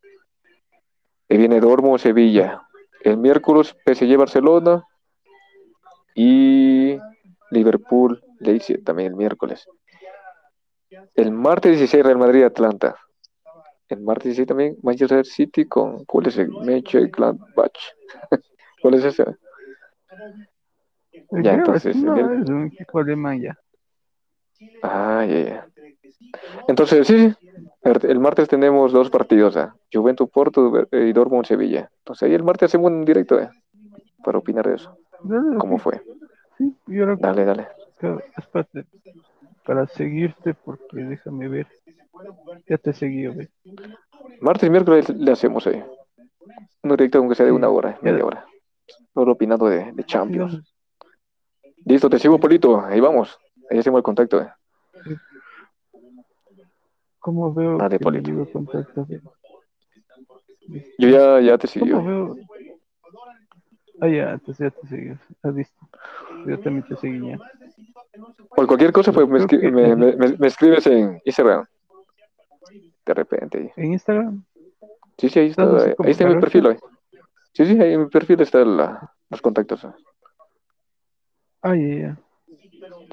Y 1.31 1.37
viene 1.39 1.61
Dortmund 1.61 1.99
Sevilla. 2.01 2.63
El 3.03 3.17
miércoles 3.17 3.75
PSG 3.87 4.17
Barcelona. 4.17 4.85
Y 6.15 6.99
Liverpool 7.51 8.23
Leipzig 8.41 8.85
también 8.85 9.13
el 9.13 9.17
miércoles. 9.17 9.67
El 11.15 11.31
martes 11.31 11.79
16 11.79 12.05
Real 12.05 12.19
Madrid 12.19 12.43
Atlanta. 12.43 12.97
El 13.89 14.01
martes 14.03 14.25
16 14.37 14.49
también 14.49 14.77
Manchester 14.83 15.25
City 15.25 15.67
con 15.67 16.05
¿cuál 16.05 16.27
es 16.27 16.37
el 16.39 16.51
Mönchengladbach? 16.51 17.79
¿Cuál 18.83 18.95
es 18.95 19.05
ese? 19.05 19.23
Eh, 21.13 21.25
Ya, 21.43 21.55
entonces, 21.55 21.97
es, 21.97 22.03
el- 22.03 22.71
alemán 22.95 23.41
ya. 23.41 23.59
Ah, 24.83 25.25
ya, 25.29 25.41
ya. 25.41 25.69
Entonces, 26.69 27.07
sí, 27.07 27.33
El 27.83 28.21
martes 28.21 28.49
tenemos 28.49 28.93
dos 28.93 29.11
partidos, 29.11 29.57
¿ah? 29.57 29.75
Juventus 29.93 30.29
Porto 30.31 30.87
eh, 30.93 31.07
y 31.09 31.13
Dortmund 31.13 31.47
Sevilla. 31.47 31.91
Entonces 31.99 32.29
ahí 32.29 32.35
el 32.35 32.43
martes 32.43 32.67
hacemos 32.71 32.91
un 32.91 33.05
directo, 33.05 33.41
¿eh? 33.41 33.49
Para 34.23 34.39
opinar 34.39 34.67
de 34.69 34.75
eso. 34.75 34.97
Dale, 35.23 35.57
¿Cómo 35.59 35.79
fue? 35.79 36.03
Sí, 36.59 36.75
yo 36.87 37.05
creo 37.05 37.17
Dale, 37.17 37.45
dale. 37.45 37.69
espérate, 38.37 38.85
para 39.65 39.87
seguirte, 39.87 40.55
porque 40.55 40.99
déjame 41.05 41.49
ver. 41.49 41.67
Ya 42.69 42.77
te 42.77 42.93
seguí, 42.93 43.27
ve. 43.29 43.49
Martes 44.41 44.67
y 44.67 44.71
miércoles 44.71 45.09
le 45.09 45.33
hacemos 45.33 45.67
ahí. 45.67 45.83
Un 46.83 46.91
directo 46.91 47.19
aunque 47.19 47.35
sea 47.35 47.47
de 47.47 47.53
una 47.53 47.69
hora, 47.69 47.99
media 48.03 48.25
hora. 48.25 48.45
Solo 49.15 49.33
opinando 49.33 49.67
de, 49.67 49.93
de 49.93 50.05
Champions. 50.05 50.63
Listo, 51.85 52.11
te 52.11 52.19
sigo, 52.19 52.39
Polito. 52.39 52.81
Ahí 52.81 53.01
vamos. 53.01 53.39
Ahí 53.71 53.79
hacemos 53.79 53.99
el 53.99 54.03
contacto, 54.05 54.41
¿eh? 54.41 54.49
¿Cómo 57.21 57.53
veo 57.55 57.77
Dale, 57.79 57.99
que 57.99 58.11
llegó 58.23 58.51
contacto? 58.51 59.07
Yo 60.99 61.09
ya, 61.09 61.41
ya 61.41 61.59
te 61.59 61.69
¿Cómo 61.69 61.87
sigo. 61.87 62.05
veo? 62.05 62.37
Ah, 64.01 64.09
ya, 64.09 64.33
entonces 64.33 64.73
ya 64.73 64.81
te 64.81 64.87
seguí. 64.89 65.11
Ah, 65.43 65.51
listo. 65.51 65.89
Yo 66.47 66.59
también 66.61 66.87
te 66.89 66.97
seguí 66.97 67.29
ya. 67.29 67.39
Por 68.57 68.67
cualquier 68.67 68.93
cosa, 68.93 69.13
pues 69.13 69.29
me, 69.29 69.39
escri- 69.41 69.61
que- 69.61 69.71
me, 69.71 69.95
me- 69.95 70.37
me- 70.39 70.47
escribes 70.47 70.87
en 70.87 71.21
Instagram. 71.25 71.67
De 73.05 73.15
repente. 73.15 73.73
¿En 73.77 73.93
Instagram? 73.93 74.43
Sí, 75.19 75.29
sí, 75.29 75.39
ahí 75.39 75.49
está. 75.49 75.65
¿Estás 75.65 75.83
así 75.83 75.95
Ahí 76.03 76.11
está 76.13 76.27
mi 76.27 76.41
perfil 76.41 76.67
hoy. 76.67 76.79
Sí, 77.53 77.67
sí, 77.67 77.81
ahí 77.81 77.93
en 77.93 78.01
mi 78.05 78.09
perfil 78.09 78.41
están 78.41 78.77
los 78.77 79.43
contactos. 79.43 79.85
¿eh? 79.85 79.89
Ah, 81.63 81.77
ya, 81.77 81.95
ya. 81.99 82.19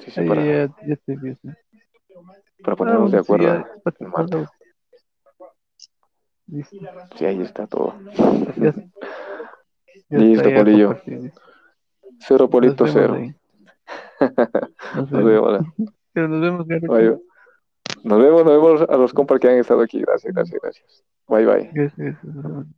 Sí, 0.00 0.10
sí, 0.10 0.20
Ah, 0.20 0.22
ya, 0.22 0.28
para, 0.28 0.44
ya, 0.44 0.74
ya 0.86 0.96
te 0.96 1.16
vi. 1.16 1.36
Para 2.62 2.76
ponernos 2.76 3.12
de 3.12 3.18
acuerdo. 3.18 3.64
Sí, 7.16 7.24
ahí 7.24 7.42
está 7.42 7.66
todo. 7.66 7.94
Ya, 8.56 8.72
ya 10.08 10.18
Listo, 10.18 10.50
Polillo. 10.54 10.96
Cero 12.20 12.50
polito, 12.50 12.86
cero. 12.86 13.16
Nos 14.94 15.10
vemos. 15.10 15.60
nos 16.14 16.40
vemos. 16.40 16.66
Bye. 16.66 17.18
Nos 18.04 18.18
vemos, 18.18 18.44
nos 18.44 18.52
vemos 18.52 18.82
a 18.88 18.96
los 18.96 19.12
compas 19.12 19.40
que 19.40 19.48
han 19.48 19.58
estado 19.58 19.80
aquí. 19.82 20.00
Gracias, 20.00 20.32
gracias, 20.34 20.60
gracias. 20.62 21.04
Bye, 21.28 21.46
bye. 21.46 21.70
Gracias, 21.72 21.96
gracias. 22.22 22.77